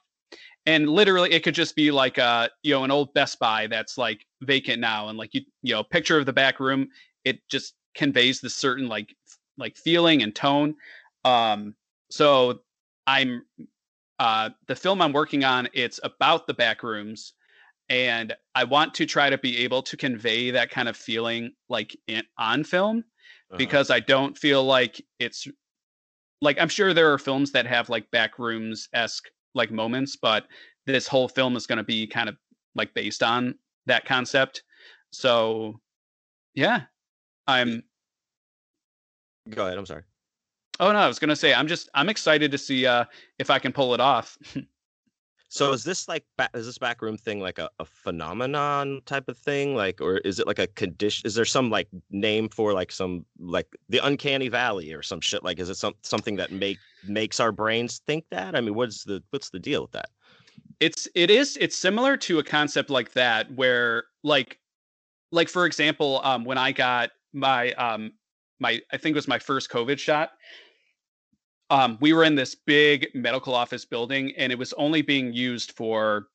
and 0.66 0.88
literally 0.88 1.32
it 1.32 1.42
could 1.42 1.54
just 1.54 1.74
be 1.74 1.90
like 1.90 2.18
uh 2.18 2.48
you 2.62 2.74
know 2.74 2.84
an 2.84 2.90
old 2.90 3.12
best 3.14 3.38
buy 3.38 3.66
that's 3.66 3.96
like 3.96 4.26
vacant 4.42 4.80
now 4.80 5.08
and 5.08 5.18
like 5.18 5.32
you 5.32 5.40
you 5.62 5.74
know 5.74 5.82
picture 5.82 6.18
of 6.18 6.26
the 6.26 6.32
back 6.32 6.60
room 6.60 6.88
it 7.24 7.40
just 7.48 7.74
conveys 7.94 8.40
the 8.40 8.50
certain 8.50 8.88
like 8.88 9.14
like 9.58 9.76
feeling 9.76 10.22
and 10.22 10.34
tone 10.34 10.74
um 11.24 11.74
so 12.10 12.60
i'm 13.06 13.42
uh 14.18 14.50
the 14.68 14.76
film 14.76 15.00
i'm 15.00 15.12
working 15.12 15.44
on 15.44 15.68
it's 15.72 16.00
about 16.02 16.46
the 16.46 16.54
back 16.54 16.82
rooms 16.82 17.34
and 17.88 18.34
i 18.54 18.62
want 18.62 18.94
to 18.94 19.06
try 19.06 19.30
to 19.30 19.38
be 19.38 19.58
able 19.58 19.82
to 19.82 19.96
convey 19.96 20.50
that 20.50 20.70
kind 20.70 20.88
of 20.88 20.96
feeling 20.96 21.50
like 21.68 21.96
in, 22.06 22.22
on 22.38 22.62
film 22.62 22.98
uh-huh. 22.98 23.58
because 23.58 23.90
i 23.90 23.98
don't 23.98 24.38
feel 24.38 24.62
like 24.64 25.04
it's 25.18 25.46
like 26.40 26.60
i'm 26.60 26.68
sure 26.68 26.94
there 26.94 27.12
are 27.12 27.18
films 27.18 27.50
that 27.52 27.66
have 27.66 27.88
like 27.88 28.10
back 28.10 28.38
rooms 28.38 28.88
esque 28.92 29.28
like 29.54 29.70
moments, 29.70 30.16
but 30.16 30.46
this 30.86 31.06
whole 31.06 31.28
film 31.28 31.56
is 31.56 31.66
going 31.66 31.78
to 31.78 31.84
be 31.84 32.06
kind 32.06 32.28
of 32.28 32.36
like 32.74 32.94
based 32.94 33.22
on 33.22 33.54
that 33.86 34.04
concept. 34.04 34.62
So, 35.12 35.80
yeah, 36.54 36.82
I'm. 37.46 37.82
Go 39.48 39.66
ahead. 39.66 39.78
I'm 39.78 39.86
sorry. 39.86 40.02
Oh 40.78 40.92
no, 40.92 40.98
I 40.98 41.06
was 41.06 41.18
gonna 41.18 41.36
say 41.36 41.52
I'm 41.52 41.66
just 41.66 41.90
I'm 41.94 42.08
excited 42.08 42.50
to 42.52 42.58
see 42.58 42.86
uh 42.86 43.04
if 43.38 43.50
I 43.50 43.58
can 43.58 43.72
pull 43.72 43.92
it 43.92 44.00
off. 44.00 44.38
So 45.52 45.72
is 45.72 45.82
this 45.82 46.06
like 46.06 46.24
is 46.54 46.66
this 46.66 46.78
backroom 46.78 47.16
thing 47.16 47.40
like 47.40 47.58
a, 47.58 47.68
a 47.80 47.84
phenomenon 47.84 49.00
type 49.04 49.28
of 49.28 49.36
thing? 49.36 49.74
Like, 49.74 50.00
or 50.00 50.18
is 50.18 50.38
it 50.38 50.46
like 50.46 50.60
a 50.60 50.68
condition? 50.68 51.26
Is 51.26 51.34
there 51.34 51.44
some 51.44 51.70
like 51.70 51.88
name 52.08 52.48
for 52.48 52.72
like 52.72 52.92
some 52.92 53.26
like 53.40 53.66
the 53.88 53.98
uncanny 53.98 54.48
valley 54.48 54.92
or 54.92 55.02
some 55.02 55.20
shit? 55.20 55.42
Like, 55.42 55.58
is 55.58 55.68
it 55.68 55.74
some 55.74 55.94
something 56.02 56.36
that 56.36 56.52
make 56.52 56.78
makes 57.04 57.40
our 57.40 57.50
brains 57.50 58.00
think 58.06 58.26
that? 58.30 58.54
I 58.54 58.60
mean, 58.60 58.76
what's 58.76 59.02
the 59.02 59.24
what's 59.30 59.50
the 59.50 59.58
deal 59.58 59.82
with 59.82 59.90
that? 59.90 60.10
It's 60.78 61.08
it 61.16 61.32
is 61.32 61.58
it's 61.60 61.76
similar 61.76 62.16
to 62.18 62.38
a 62.38 62.44
concept 62.44 62.88
like 62.88 63.12
that 63.14 63.52
where 63.52 64.04
like 64.22 64.60
like 65.32 65.48
for 65.48 65.66
example, 65.66 66.20
um, 66.22 66.44
when 66.44 66.58
I 66.58 66.70
got 66.70 67.10
my 67.32 67.72
um 67.72 68.12
my 68.60 68.80
I 68.92 68.98
think 68.98 69.14
it 69.14 69.18
was 69.18 69.26
my 69.26 69.40
first 69.40 69.68
COVID 69.68 69.98
shot 69.98 70.30
um, 71.70 71.96
we 72.00 72.12
were 72.12 72.24
in 72.24 72.34
this 72.34 72.54
big 72.54 73.08
medical 73.14 73.54
office 73.54 73.84
building 73.84 74.32
and 74.36 74.52
it 74.52 74.58
was 74.58 74.72
only 74.74 75.02
being 75.02 75.32
used 75.32 75.72
for 75.72 76.26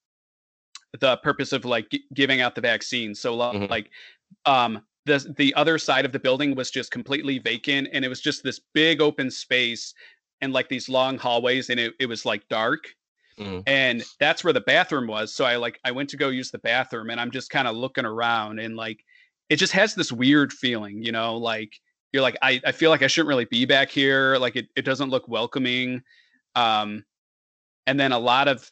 the 0.99 1.17
purpose 1.17 1.51
of 1.51 1.65
like 1.65 1.89
g- 1.89 2.05
giving 2.13 2.41
out 2.41 2.55
the 2.55 2.61
vaccine 2.61 3.13
so 3.13 3.35
mm-hmm. 3.35 3.65
like 3.69 3.89
um 4.45 4.81
the 5.05 5.33
the 5.37 5.53
other 5.55 5.77
side 5.77 6.05
of 6.05 6.11
the 6.11 6.19
building 6.19 6.55
was 6.55 6.71
just 6.71 6.89
completely 6.89 7.37
vacant 7.37 7.89
and 7.91 8.05
it 8.05 8.07
was 8.07 8.21
just 8.21 8.43
this 8.43 8.61
big 8.73 9.01
open 9.01 9.29
space 9.29 9.93
and 10.41 10.53
like 10.53 10.69
these 10.69 10.87
long 10.87 11.17
hallways 11.17 11.69
and 11.69 11.79
it, 11.79 11.93
it 11.99 12.05
was 12.05 12.25
like 12.25 12.47
dark 12.47 12.87
mm-hmm. 13.37 13.59
and 13.67 14.03
that's 14.21 14.43
where 14.43 14.53
the 14.53 14.61
bathroom 14.61 15.05
was 15.05 15.33
so 15.33 15.43
i 15.43 15.57
like 15.57 15.79
i 15.83 15.91
went 15.91 16.09
to 16.09 16.17
go 16.17 16.29
use 16.29 16.49
the 16.49 16.59
bathroom 16.59 17.09
and 17.09 17.19
i'm 17.19 17.31
just 17.31 17.49
kind 17.49 17.67
of 17.67 17.75
looking 17.75 18.05
around 18.05 18.59
and 18.59 18.77
like 18.77 19.03
it 19.49 19.57
just 19.57 19.73
has 19.73 19.95
this 19.95 20.11
weird 20.13 20.53
feeling 20.53 21.03
you 21.03 21.11
know 21.11 21.35
like 21.35 21.73
you're 22.15 22.21
like 22.21 22.37
I, 22.41 22.61
I 22.65 22.71
feel 22.71 22.91
like 22.91 23.03
I 23.03 23.07
shouldn't 23.07 23.27
really 23.27 23.43
be 23.43 23.65
back 23.65 23.89
here. 23.89 24.37
Like 24.37 24.55
it, 24.55 24.69
it 24.77 24.85
doesn't 24.85 25.09
look 25.09 25.27
welcoming. 25.27 26.01
Um 26.55 27.03
and 27.87 27.99
then 27.99 28.13
a 28.13 28.17
lot 28.17 28.47
of 28.47 28.71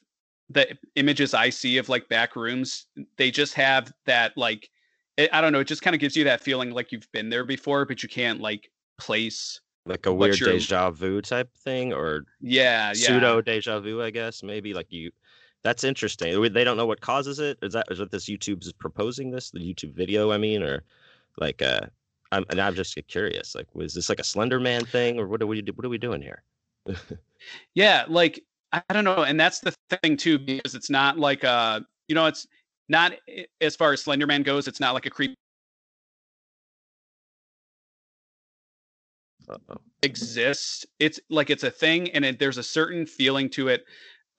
the 0.50 0.78
images 0.96 1.34
I 1.34 1.50
see 1.50 1.78
of 1.78 1.90
like 1.90 2.08
back 2.08 2.38
rooms, 2.38 2.86
they 3.18 3.32
just 3.32 3.54
have 3.56 3.92
that 4.06 4.38
like 4.38 4.70
it, 5.18 5.30
I 5.34 5.42
don't 5.42 5.52
know, 5.52 5.60
it 5.60 5.68
just 5.68 5.82
kind 5.82 5.94
of 5.94 6.00
gives 6.00 6.16
you 6.16 6.24
that 6.24 6.40
feeling 6.40 6.72
like 6.72 6.94
you've 6.94 7.12
been 7.12 7.30
there 7.30 7.44
before, 7.44 7.86
but 7.86 8.02
you 8.02 8.08
can't 8.08 8.40
like 8.40 8.72
place 8.98 9.60
like 9.86 10.06
a 10.06 10.14
weird 10.14 10.40
deja 10.40 10.90
vu 10.92 11.22
type 11.22 11.54
thing, 11.58 11.92
or 11.92 12.24
yeah, 12.40 12.88
yeah. 12.88 12.94
pseudo 12.94 13.42
deja 13.42 13.82
vu, 13.82 14.02
I 14.02 14.10
guess. 14.10 14.42
Maybe 14.42 14.74
like 14.74 14.90
you. 14.90 15.12
That's 15.64 15.84
interesting. 15.84 16.42
They 16.54 16.64
don't 16.64 16.78
know 16.78 16.86
what 16.86 17.02
causes 17.02 17.40
it. 17.40 17.58
Is 17.62 17.74
that 17.74 17.88
is 17.92 18.00
what 18.00 18.10
this 18.10 18.30
YouTube's 18.30 18.72
proposing 18.72 19.32
this 19.32 19.52
the 19.52 19.60
YouTube 19.60 19.94
video? 19.94 20.32
I 20.32 20.38
mean, 20.38 20.64
or 20.64 20.84
like 21.38 21.62
uh, 21.62 21.82
I'm 22.34 22.46
and 22.50 22.60
I'm 22.60 22.76
just 22.76 22.98
curious. 23.08 23.56
Like, 23.56 23.68
was 23.74 23.94
this 23.94 24.10
like 24.10 24.20
a 24.20 24.24
Slender 24.24 24.60
Man 24.60 24.86
thing, 24.86 25.20
or 25.20 25.28
what 25.28 25.42
are 25.42 25.48
we 25.48 25.64
what 25.76 25.86
are 25.86 25.90
we 25.90 25.98
doing 25.98 26.22
here? 26.22 26.44
yeah, 27.76 28.06
like 28.08 28.44
I 28.72 28.82
don't 28.92 29.04
know, 29.04 29.24
and 29.24 29.40
that's 29.40 29.60
the 29.60 29.74
thing 30.02 30.18
too, 30.18 30.40
because 30.40 30.76
it's 30.76 30.90
not 30.90 31.20
like 31.20 31.44
uh, 31.44 31.82
you 32.08 32.16
know, 32.16 32.26
it's 32.26 32.48
not 32.90 33.14
as 33.62 33.76
far 33.76 33.94
as 33.94 34.04
Slenderman 34.04 34.44
goes. 34.44 34.68
It's 34.68 34.80
not 34.80 34.94
like 34.94 35.06
a 35.06 35.10
creep 35.10 35.36
Uh-oh. 39.48 39.78
exists. 40.02 40.86
It's 41.00 41.20
like 41.30 41.52
it's 41.52 41.64
a 41.64 41.72
thing, 41.72 42.10
and 42.12 42.26
it, 42.26 42.40
there's 42.40 42.58
a 42.58 42.64
certain 42.64 43.06
feeling 43.06 43.50
to 43.52 43.68
it. 43.68 43.86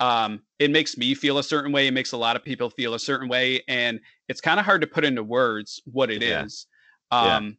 Um, 0.01 0.43
it 0.59 0.73
makes 0.73 0.97
me 0.97 1.15
feel 1.15 1.39
a 1.39 1.45
certain 1.45 1.71
way. 1.71 1.87
It 1.87 1.95
makes 1.95 2.11
a 2.11 2.17
lot 2.17 2.35
of 2.35 2.45
people 2.45 2.71
feel 2.71 2.95
a 2.95 2.99
certain 2.99 3.29
way, 3.29 3.63
and 3.69 4.01
it's 4.29 4.41
kind 4.41 4.59
of 4.59 4.67
hard 4.67 4.81
to 4.81 4.87
put 4.89 5.05
into 5.05 5.23
words 5.23 5.81
what 5.85 6.11
it 6.11 6.23
yeah. 6.23 6.45
is. 6.45 6.67
Um, 7.13 7.45
yeah. 7.45 7.51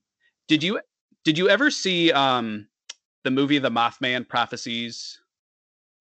Did 0.48 0.64
you 0.64 0.80
did 1.24 1.38
you 1.38 1.50
ever 1.50 1.72
see 1.72 2.12
um, 2.12 2.68
the 3.24 3.32
movie 3.32 3.58
The 3.58 3.72
Mothman 3.72 4.28
Prophecies? 4.28 5.20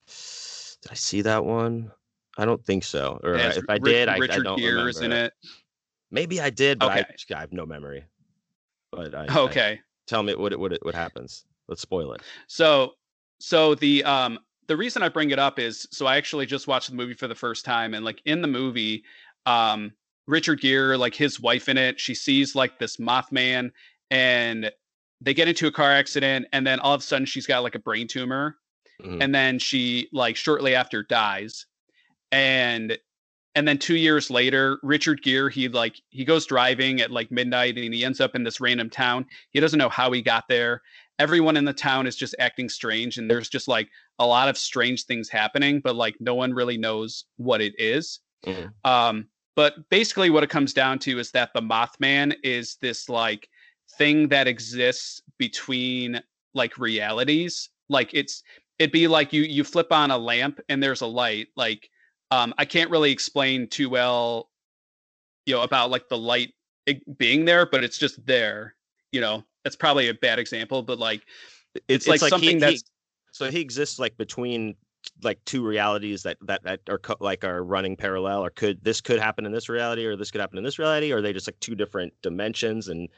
Did 0.07 0.93
I 0.93 0.95
see 0.95 1.23
that 1.23 1.45
one? 1.45 1.91
I 2.37 2.45
don't 2.45 2.65
think 2.65 2.85
so. 2.85 3.21
Or 3.23 3.35
if 3.35 3.65
I 3.69 3.79
did, 3.79 4.09
I, 4.09 4.19
Richard 4.19 4.41
I 4.41 4.43
don't 4.43 4.59
Gere's 4.59 4.97
remember. 4.97 5.17
in 5.17 5.25
it. 5.27 5.33
Maybe 6.11 6.41
I 6.41 6.51
did, 6.51 6.79
but 6.79 6.91
okay. 6.91 7.05
I, 7.31 7.37
I, 7.37 7.41
have 7.41 7.53
no 7.53 7.65
memory. 7.65 8.05
But 8.93 9.15
I, 9.15 9.27
okay, 9.35 9.81
tell 10.07 10.23
me 10.23 10.35
what 10.35 10.53
it 10.53 10.61
what 10.61 10.73
it 10.73 10.85
what 10.85 10.95
happens. 10.95 11.45
Let's 11.69 11.81
spoil 11.81 12.13
it. 12.13 12.23
So 12.47 12.93
so 13.41 13.75
the 13.75 14.05
um 14.05 14.39
the 14.67 14.77
reason 14.77 15.03
I 15.03 15.09
bring 15.09 15.31
it 15.31 15.39
up 15.39 15.59
is 15.59 15.87
so 15.91 16.07
I 16.07 16.17
actually 16.17 16.47
just 16.47 16.67
watched 16.67 16.91
the 16.91 16.97
movie 16.97 17.15
for 17.15 17.29
the 17.29 17.35
first 17.35 17.65
time 17.65 17.95
and 17.95 18.05
like 18.05 18.21
in 18.25 18.43
the 18.43 18.49
movie 18.49 19.05
um 19.47 19.93
Richard 20.27 20.61
Gere 20.61 20.97
like 20.97 21.15
his 21.15 21.41
wife 21.41 21.69
in 21.69 21.77
it 21.77 22.01
she 22.01 22.15
sees 22.15 22.55
like 22.55 22.79
this 22.79 22.97
Mothman 22.97 23.71
and 24.11 24.71
they 25.21 25.35
get 25.35 25.49
into 25.49 25.67
a 25.67 25.73
car 25.73 25.91
accident 25.91 26.47
and 26.53 26.67
then 26.67 26.81
all 26.81 26.95
of 26.95 27.01
a 27.01 27.05
sudden 27.05 27.27
she's 27.27 27.47
got 27.47 27.63
like 27.63 27.75
a 27.75 27.79
brain 27.79 28.07
tumor 28.07 28.57
mm-hmm. 29.03 29.23
and 29.23 29.35
then 29.35 29.59
she 29.59 30.09
like 30.13 30.37
shortly 30.37 30.75
after 30.75 31.03
dies 31.03 31.67
and 32.33 32.99
and 33.55 33.69
then 33.69 33.79
two 33.79 33.97
years 33.97 34.31
later 34.31 34.79
richard 34.83 35.23
gere 35.23 35.49
he 35.49 35.69
like 35.69 35.97
he 36.11 36.25
goes 36.25 36.47
driving 36.47 37.01
at 37.01 37.11
like 37.11 37.31
midnight 37.31 37.77
and 37.79 37.95
he 37.95 38.05
ends 38.05 38.21
up 38.21 38.35
in 38.35 38.43
this 38.43 38.61
random 38.61 38.91
town 38.91 39.25
he 39.51 39.61
doesn't 39.61 39.79
know 39.79 39.89
how 39.89 40.11
he 40.13 40.21
got 40.21 40.45
there 40.49 40.83
everyone 41.19 41.57
in 41.57 41.65
the 41.65 41.73
town 41.73 42.07
is 42.07 42.17
just 42.17 42.35
acting 42.39 42.69
strange 42.69 43.19
and 43.19 43.31
there's 43.31 43.49
just 43.49 43.69
like 43.69 43.89
a 44.19 44.27
lot 44.27 44.49
of 44.49 44.59
strange 44.59 45.05
things 45.05 45.29
happening 45.29 45.81
but 45.81 45.95
like 45.95 46.17
no 46.21 46.35
one 46.35 46.53
really 46.53 46.77
knows 46.77 47.25
what 47.37 47.61
it 47.61 47.75
is. 47.79 48.21
Mm-hmm. 48.45 48.91
um 48.91 49.27
but 49.57 49.89
basically 49.89 50.31
what 50.31 50.43
it 50.43 50.51
comes 50.51 50.75
down 50.75 50.99
to 50.99 51.19
is 51.19 51.31
that 51.31 51.51
the 51.55 51.63
mothman 51.63 52.35
is 52.43 52.77
this 52.83 53.09
like 53.09 53.49
thing 53.97 54.29
that 54.29 54.47
exists 54.47 55.23
between 55.39 56.21
like 56.55 56.79
realities 56.79 57.71
like 57.89 58.11
it's 58.13 58.43
it'd 58.79 58.93
be 58.93 59.09
like 59.09 59.33
you 59.33 59.43
you 59.43 59.65
flip 59.65 59.93
on 59.93 60.11
a 60.11 60.19
lamp 60.19 60.61
and 60.69 60.83
there's 60.83 61.01
a 61.01 61.07
light 61.07 61.49
like 61.57 61.91
um, 62.35 62.55
I 62.59 62.65
can't 62.65 62.91
really 62.91 63.13
explain 63.13 63.69
too 63.69 63.89
well, 63.89 64.51
you 65.47 65.55
know, 65.55 65.63
about 65.63 65.91
like 65.91 66.09
the 66.09 66.19
light 66.19 66.53
being 67.17 67.45
there, 67.45 67.67
but 67.67 67.85
it's 67.85 67.99
just 67.99 68.25
there. 68.27 68.75
You 69.13 69.21
know, 69.21 69.45
that's 69.63 69.77
probably 69.77 70.09
a 70.09 70.15
bad 70.15 70.39
example, 70.39 70.83
but 70.83 70.99
like 70.99 71.23
it's, 71.75 71.85
it's 71.89 72.09
like, 72.09 72.23
like, 72.23 72.31
something 72.31 72.57
he, 72.57 72.59
that's 72.59 72.83
he, 72.83 72.83
so 73.31 73.51
he 73.51 73.61
exists 73.61 73.99
like 73.99 74.17
between 74.17 74.75
like 75.23 75.39
two 75.45 75.65
realities 75.65 76.23
that 76.23 76.39
that 76.43 76.65
that 76.65 76.81
are 76.89 76.99
co- 76.99 77.17
like 77.21 77.45
are 77.45 77.63
running 77.63 77.95
parallel 77.95 78.43
or 78.43 78.51
could 78.51 78.83
this 78.83 79.01
could 79.01 79.21
happen 79.21 79.45
in 79.45 79.53
this 79.53 79.69
reality 79.69 80.07
or 80.07 80.17
this 80.17 80.31
could 80.31 80.41
happen 80.41 80.57
in 80.57 80.65
this 80.65 80.79
reality 80.79 81.13
or 81.13 81.19
are 81.19 81.23
they 81.23 81.33
just 81.33 81.47
like 81.47 81.61
two 81.61 81.75
different 81.75 82.13
dimensions 82.23 82.89
and 82.89 83.09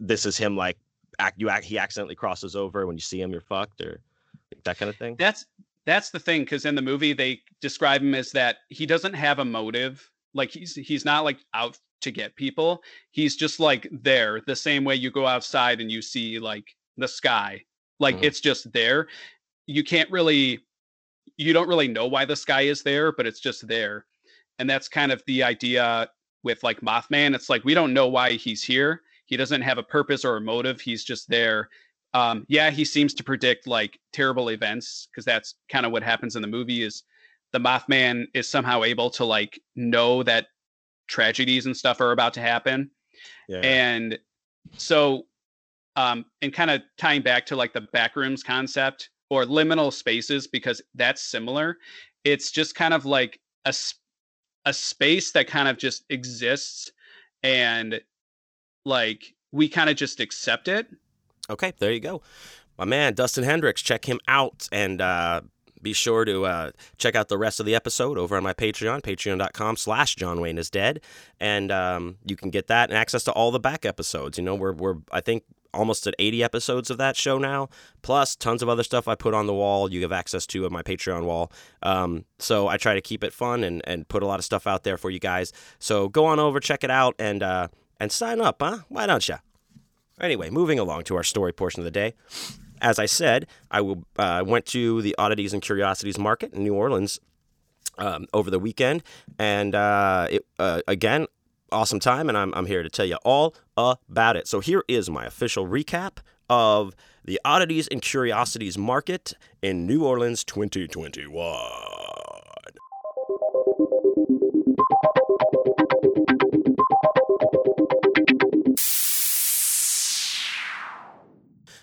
this 0.00 0.26
is 0.26 0.36
him 0.36 0.56
like 0.56 0.78
act 1.18 1.38
you 1.38 1.50
act 1.50 1.64
he 1.64 1.78
accidentally 1.78 2.14
crosses 2.14 2.56
over 2.56 2.86
when 2.86 2.96
you 2.96 3.02
see 3.02 3.20
him 3.20 3.30
you're 3.30 3.40
fucked 3.40 3.80
or 3.80 4.00
that 4.64 4.78
kind 4.78 4.88
of 4.88 4.96
thing? 4.96 5.16
That's 5.18 5.46
that's 5.86 6.10
the 6.10 6.18
thing 6.18 6.42
because 6.42 6.64
in 6.64 6.74
the 6.74 6.82
movie 6.82 7.12
they 7.12 7.40
describe 7.60 8.02
him 8.02 8.14
as 8.14 8.32
that 8.32 8.58
he 8.68 8.86
doesn't 8.86 9.14
have 9.14 9.38
a 9.38 9.44
motive. 9.44 10.10
Like 10.34 10.50
he's 10.50 10.74
he's 10.74 11.04
not 11.04 11.24
like 11.24 11.38
out 11.54 11.78
to 12.02 12.10
get 12.10 12.34
people. 12.36 12.82
He's 13.10 13.36
just 13.36 13.60
like 13.60 13.86
there 13.90 14.40
the 14.46 14.56
same 14.56 14.84
way 14.84 14.94
you 14.94 15.10
go 15.10 15.26
outside 15.26 15.80
and 15.80 15.90
you 15.90 16.02
see 16.02 16.38
like 16.38 16.74
the 16.96 17.08
sky. 17.08 17.62
Like 17.98 18.16
mm-hmm. 18.16 18.24
it's 18.24 18.40
just 18.40 18.72
there. 18.72 19.08
You 19.66 19.84
can't 19.84 20.10
really 20.10 20.60
you 21.36 21.52
don't 21.52 21.68
really 21.68 21.88
know 21.88 22.06
why 22.06 22.24
the 22.24 22.36
sky 22.36 22.62
is 22.62 22.82
there 22.82 23.12
but 23.12 23.26
it's 23.26 23.40
just 23.40 23.66
there. 23.68 24.06
And 24.58 24.68
that's 24.68 24.88
kind 24.88 25.10
of 25.10 25.22
the 25.26 25.42
idea 25.42 26.10
with 26.42 26.62
like 26.62 26.80
mothman. 26.80 27.34
It's 27.34 27.48
like 27.50 27.64
we 27.64 27.74
don't 27.74 27.94
know 27.94 28.08
why 28.08 28.32
he's 28.32 28.62
here 28.62 29.02
he 29.30 29.36
doesn't 29.38 29.62
have 29.62 29.78
a 29.78 29.82
purpose 29.82 30.24
or 30.24 30.36
a 30.36 30.40
motive 30.40 30.80
he's 30.80 31.02
just 31.02 31.28
there 31.30 31.70
um, 32.12 32.44
yeah, 32.48 32.70
he 32.70 32.84
seems 32.84 33.14
to 33.14 33.24
predict 33.24 33.66
like 33.66 33.98
terrible 34.12 34.50
events 34.50 35.08
because 35.10 35.24
that's 35.24 35.54
kind 35.70 35.86
of 35.86 35.92
what 35.92 36.02
happens 36.02 36.36
in 36.36 36.42
the 36.42 36.48
movie. 36.48 36.82
Is 36.82 37.04
the 37.52 37.60
Mothman 37.60 38.26
is 38.34 38.48
somehow 38.48 38.82
able 38.82 39.10
to 39.10 39.24
like 39.24 39.60
know 39.76 40.22
that 40.24 40.46
tragedies 41.08 41.66
and 41.66 41.76
stuff 41.76 42.00
are 42.00 42.12
about 42.12 42.34
to 42.34 42.40
happen, 42.40 42.90
yeah. 43.48 43.58
and 43.58 44.18
so 44.76 45.26
um, 45.94 46.24
and 46.42 46.52
kind 46.52 46.70
of 46.70 46.82
tying 46.98 47.22
back 47.22 47.46
to 47.46 47.56
like 47.56 47.72
the 47.72 47.86
backrooms 47.94 48.44
concept 48.44 49.10
or 49.28 49.44
liminal 49.44 49.92
spaces 49.92 50.48
because 50.48 50.82
that's 50.96 51.22
similar. 51.22 51.76
It's 52.24 52.50
just 52.50 52.74
kind 52.74 52.92
of 52.92 53.06
like 53.06 53.38
a 53.66 53.74
a 54.66 54.72
space 54.72 55.30
that 55.32 55.46
kind 55.46 55.68
of 55.68 55.78
just 55.78 56.04
exists 56.10 56.90
and 57.44 58.00
like 58.84 59.34
we 59.52 59.68
kind 59.68 59.90
of 59.90 59.96
just 59.96 60.20
accept 60.20 60.68
it 60.68 60.86
Okay, 61.50 61.72
there 61.78 61.92
you 61.92 62.00
go. 62.00 62.22
My 62.78 62.84
man, 62.84 63.14
Dustin 63.14 63.44
Hendricks, 63.44 63.82
check 63.82 64.06
him 64.06 64.20
out 64.28 64.68
and 64.72 65.00
uh, 65.00 65.42
be 65.82 65.92
sure 65.92 66.24
to 66.24 66.46
uh, 66.46 66.70
check 66.96 67.14
out 67.14 67.28
the 67.28 67.36
rest 67.36 67.60
of 67.60 67.66
the 67.66 67.74
episode 67.74 68.16
over 68.16 68.36
on 68.36 68.42
my 68.42 68.54
Patreon, 68.54 69.02
patreon.com 69.02 69.76
slash 69.76 70.14
John 70.14 70.40
Wayne 70.40 70.56
is 70.56 70.70
dead. 70.70 71.00
And 71.40 71.72
um, 71.72 72.16
you 72.24 72.36
can 72.36 72.50
get 72.50 72.68
that 72.68 72.88
and 72.88 72.96
access 72.96 73.24
to 73.24 73.32
all 73.32 73.50
the 73.50 73.60
back 73.60 73.84
episodes. 73.84 74.38
You 74.38 74.44
know, 74.44 74.54
we're, 74.54 74.72
we're 74.72 74.96
I 75.12 75.20
think, 75.20 75.42
almost 75.72 76.04
at 76.06 76.14
80 76.18 76.42
episodes 76.42 76.90
of 76.90 76.98
that 76.98 77.16
show 77.16 77.38
now, 77.38 77.68
plus 78.02 78.34
tons 78.34 78.60
of 78.60 78.68
other 78.68 78.82
stuff 78.82 79.06
I 79.06 79.14
put 79.14 79.34
on 79.34 79.46
the 79.46 79.54
wall. 79.54 79.92
You 79.92 80.02
have 80.02 80.10
access 80.10 80.44
to 80.48 80.64
at 80.64 80.72
my 80.72 80.82
Patreon 80.82 81.24
wall. 81.24 81.52
Um, 81.82 82.24
so 82.38 82.66
I 82.66 82.76
try 82.76 82.94
to 82.94 83.00
keep 83.00 83.22
it 83.22 83.32
fun 83.32 83.62
and, 83.62 83.80
and 83.84 84.08
put 84.08 84.22
a 84.22 84.26
lot 84.26 84.40
of 84.40 84.44
stuff 84.44 84.66
out 84.66 84.82
there 84.84 84.96
for 84.96 85.10
you 85.10 85.20
guys. 85.20 85.52
So 85.78 86.08
go 86.08 86.26
on 86.26 86.40
over, 86.40 86.58
check 86.58 86.82
it 86.82 86.90
out, 86.90 87.14
and 87.20 87.42
uh, 87.42 87.68
and 88.00 88.10
sign 88.10 88.40
up, 88.40 88.56
huh? 88.60 88.78
Why 88.88 89.06
don't 89.06 89.28
you? 89.28 89.36
Anyway, 90.20 90.50
moving 90.50 90.78
along 90.78 91.04
to 91.04 91.16
our 91.16 91.22
story 91.22 91.52
portion 91.52 91.80
of 91.80 91.84
the 91.84 91.90
day. 91.90 92.14
As 92.80 92.98
I 92.98 93.06
said, 93.06 93.46
I 93.70 93.82
will, 93.82 94.04
uh, 94.18 94.42
went 94.46 94.66
to 94.66 95.02
the 95.02 95.14
Oddities 95.18 95.52
and 95.52 95.62
Curiosities 95.62 96.18
Market 96.18 96.54
in 96.54 96.64
New 96.64 96.74
Orleans 96.74 97.20
um, 97.98 98.26
over 98.32 98.50
the 98.50 98.58
weekend, 98.58 99.02
and 99.38 99.74
uh, 99.74 100.28
it, 100.30 100.46
uh, 100.58 100.80
again, 100.88 101.26
awesome 101.70 102.00
time, 102.00 102.28
and 102.28 102.38
I'm, 102.38 102.54
I'm 102.54 102.66
here 102.66 102.82
to 102.82 102.88
tell 102.88 103.04
you 103.04 103.16
all 103.24 103.54
about 103.76 104.36
it. 104.36 104.48
So 104.48 104.60
here 104.60 104.82
is 104.88 105.10
my 105.10 105.26
official 105.26 105.66
recap 105.66 106.18
of 106.48 106.96
the 107.24 107.38
Oddities 107.44 107.86
and 107.88 108.00
Curiosities 108.00 108.78
Market 108.78 109.34
in 109.62 109.86
New 109.86 110.04
Orleans 110.04 110.42
2021. 110.44 112.39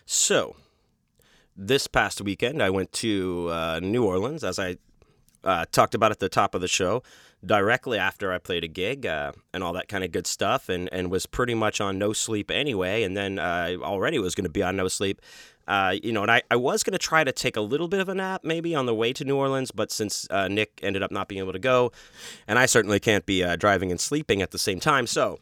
So, 0.10 0.56
this 1.58 1.86
past 1.86 2.22
weekend, 2.22 2.64
I 2.64 2.70
went 2.70 2.94
to 2.94 3.50
uh, 3.52 3.82
New 3.84 4.06
Orleans, 4.06 4.42
as 4.42 4.58
I 4.58 4.78
uh, 5.44 5.66
talked 5.74 5.94
about 5.94 6.12
at 6.12 6.20
the 6.20 6.30
top 6.30 6.56
of 6.56 6.62
the 6.62 6.68
show, 6.70 7.04
directly 7.46 7.98
after 7.98 8.32
I 8.32 8.38
played 8.38 8.64
a 8.64 8.70
gig 8.70 9.06
uh, 9.06 9.34
and 9.54 9.62
all 9.62 9.74
that 9.74 9.90
kind 9.90 10.06
of 10.06 10.14
good 10.14 10.26
stuff, 10.26 10.70
and, 10.70 10.88
and 10.94 11.12
was 11.12 11.26
pretty 11.26 11.56
much 11.56 11.82
on 11.82 12.00
no 12.00 12.14
sleep 12.14 12.50
anyway. 12.50 13.04
And 13.04 13.18
then 13.18 13.38
uh, 13.38 13.76
already 13.82 14.18
was 14.18 14.34
going 14.34 14.46
to 14.46 14.50
be 14.50 14.64
on 14.64 14.78
no 14.78 14.88
sleep. 14.88 15.22
Uh, 15.68 15.98
you 16.02 16.14
know, 16.14 16.22
and 16.22 16.32
I, 16.32 16.42
I 16.50 16.56
was 16.56 16.84
going 16.84 16.94
to 16.94 16.98
try 16.98 17.26
to 17.26 17.34
take 17.34 17.58
a 17.58 17.62
little 17.62 17.90
bit 17.90 18.00
of 18.00 18.08
a 18.08 18.16
nap 18.16 18.46
maybe 18.46 18.74
on 18.74 18.86
the 18.86 18.96
way 18.96 19.12
to 19.12 19.26
New 19.26 19.36
Orleans, 19.36 19.72
but 19.72 19.92
since 19.92 20.26
uh, 20.30 20.48
Nick 20.48 20.80
ended 20.82 21.04
up 21.04 21.12
not 21.12 21.28
being 21.28 21.40
able 21.40 21.52
to 21.52 21.60
go, 21.60 21.92
and 22.48 22.58
I 22.58 22.66
certainly 22.66 23.02
can't 23.02 23.26
be 23.26 23.44
driving 23.58 23.92
and 23.92 24.00
sleeping 24.00 24.42
at 24.42 24.52
the 24.52 24.58
same 24.58 24.80
time, 24.80 25.06
so 25.06 25.40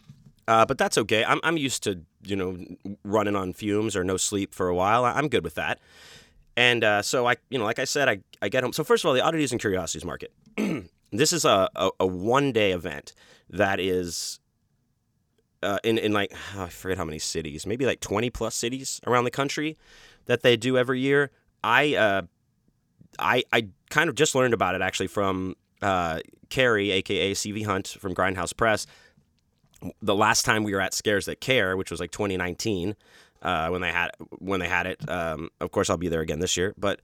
uh, 0.47 0.65
but 0.65 0.77
that's 0.77 0.97
okay. 0.97 1.23
I'm, 1.23 1.39
I'm 1.43 1.57
used 1.57 1.83
to, 1.83 2.01
you 2.23 2.35
know, 2.35 2.57
running 3.03 3.35
on 3.35 3.53
fumes 3.53 3.95
or 3.95 4.03
no 4.03 4.17
sleep 4.17 4.53
for 4.53 4.67
a 4.67 4.75
while. 4.75 5.05
I'm 5.05 5.27
good 5.27 5.43
with 5.43 5.55
that. 5.55 5.79
And 6.57 6.83
uh, 6.83 7.01
so 7.01 7.27
I, 7.27 7.35
you 7.49 7.57
know, 7.57 7.65
like 7.65 7.79
I 7.79 7.85
said, 7.85 8.07
I, 8.07 8.19
I 8.41 8.49
get 8.49 8.63
home. 8.63 8.73
So 8.73 8.83
first 8.83 9.03
of 9.03 9.07
all, 9.07 9.13
the 9.13 9.21
oddities 9.21 9.51
and 9.51 9.59
curiosities 9.59 10.05
market. 10.05 10.31
this 11.11 11.33
is 11.33 11.45
a, 11.45 11.69
a, 11.75 11.89
a 11.99 12.07
one 12.07 12.51
day 12.51 12.71
event 12.71 13.13
that 13.49 13.79
is 13.79 14.39
uh, 15.63 15.79
in 15.83 15.97
in 15.97 16.13
like 16.13 16.33
oh, 16.55 16.63
I 16.63 16.69
forget 16.69 16.97
how 16.97 17.05
many 17.05 17.19
cities, 17.19 17.65
maybe 17.65 17.85
like 17.85 17.99
twenty 17.99 18.29
plus 18.29 18.55
cities 18.55 19.01
around 19.05 19.25
the 19.25 19.31
country 19.31 19.77
that 20.25 20.43
they 20.43 20.55
do 20.55 20.77
every 20.77 20.99
year. 20.99 21.31
I 21.63 21.95
uh, 21.95 22.21
I 23.19 23.43
I 23.51 23.67
kind 23.89 24.09
of 24.09 24.15
just 24.15 24.35
learned 24.35 24.53
about 24.53 24.75
it 24.75 24.81
actually 24.81 25.07
from 25.07 25.55
uh, 25.81 26.19
Carrie, 26.49 26.91
aka 26.91 27.33
CV 27.33 27.65
Hunt 27.65 27.87
from 27.99 28.13
Grindhouse 28.13 28.55
Press. 28.55 28.85
The 30.01 30.15
last 30.15 30.45
time 30.45 30.63
we 30.63 30.73
were 30.73 30.81
at 30.81 30.93
Scares 30.93 31.25
That 31.25 31.41
Care, 31.41 31.77
which 31.77 31.91
was 31.91 31.99
like 31.99 32.11
2019, 32.11 32.95
uh, 33.41 33.69
when 33.69 33.81
they 33.81 33.91
had 33.91 34.11
when 34.39 34.59
they 34.59 34.67
had 34.67 34.87
it. 34.87 35.09
Um, 35.09 35.49
of 35.61 35.71
course, 35.71 35.89
I'll 35.89 35.97
be 35.97 36.07
there 36.07 36.21
again 36.21 36.39
this 36.39 36.57
year. 36.57 36.73
But 36.77 37.01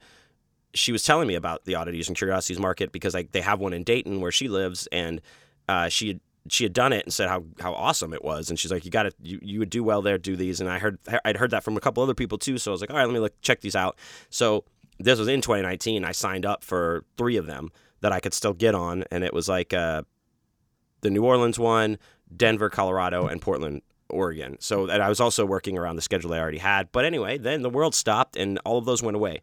she 0.73 0.91
was 0.91 1.03
telling 1.03 1.27
me 1.27 1.35
about 1.35 1.65
the 1.65 1.75
oddities 1.75 2.07
and 2.07 2.17
curiosities 2.17 2.59
market 2.59 2.91
because 2.91 3.13
like 3.13 3.31
they 3.31 3.41
have 3.41 3.59
one 3.59 3.73
in 3.73 3.83
Dayton 3.83 4.21
where 4.21 4.31
she 4.31 4.47
lives, 4.47 4.87
and 4.91 5.21
uh, 5.67 5.89
she 5.89 6.07
had 6.07 6.19
she 6.49 6.63
had 6.63 6.73
done 6.73 6.93
it 6.93 7.05
and 7.05 7.13
said 7.13 7.29
how 7.29 7.43
how 7.59 7.73
awesome 7.73 8.13
it 8.13 8.23
was, 8.23 8.49
and 8.49 8.57
she's 8.57 8.71
like, 8.71 8.85
you 8.85 8.91
got 8.91 9.03
to 9.03 9.13
you, 9.21 9.39
you 9.41 9.59
would 9.59 9.69
do 9.69 9.83
well 9.83 10.01
there, 10.01 10.17
do 10.17 10.35
these, 10.35 10.59
and 10.59 10.69
I 10.69 10.79
heard 10.79 10.97
I'd 11.23 11.37
heard 11.37 11.51
that 11.51 11.63
from 11.63 11.77
a 11.77 11.79
couple 11.79 12.01
other 12.01 12.15
people 12.15 12.37
too, 12.37 12.57
so 12.57 12.71
I 12.71 12.73
was 12.73 12.81
like, 12.81 12.89
all 12.89 12.97
right, 12.97 13.05
let 13.05 13.13
me 13.13 13.19
look 13.19 13.39
check 13.41 13.61
these 13.61 13.75
out. 13.75 13.97
So 14.29 14.63
this 14.99 15.19
was 15.19 15.27
in 15.27 15.41
2019. 15.41 16.03
I 16.03 16.11
signed 16.11 16.45
up 16.45 16.63
for 16.63 17.03
three 17.17 17.37
of 17.37 17.45
them 17.45 17.71
that 18.01 18.11
I 18.11 18.19
could 18.19 18.33
still 18.33 18.53
get 18.53 18.73
on, 18.73 19.03
and 19.11 19.23
it 19.23 19.33
was 19.33 19.47
like 19.47 19.73
uh, 19.73 20.03
the 21.01 21.11
New 21.11 21.23
Orleans 21.23 21.59
one, 21.59 21.99
Denver, 22.35 22.69
Colorado, 22.69 23.27
and 23.27 23.41
Portland, 23.41 23.81
Oregon. 24.09 24.57
So 24.59 24.89
and 24.89 25.01
I 25.01 25.09
was 25.09 25.19
also 25.19 25.45
working 25.45 25.77
around 25.77 25.95
the 25.95 26.01
schedule 26.01 26.33
I 26.33 26.39
already 26.39 26.57
had. 26.57 26.91
But 26.91 27.05
anyway, 27.05 27.37
then 27.37 27.61
the 27.61 27.69
world 27.69 27.95
stopped, 27.95 28.35
and 28.35 28.59
all 28.65 28.77
of 28.77 28.85
those 28.85 29.01
went 29.03 29.15
away. 29.15 29.41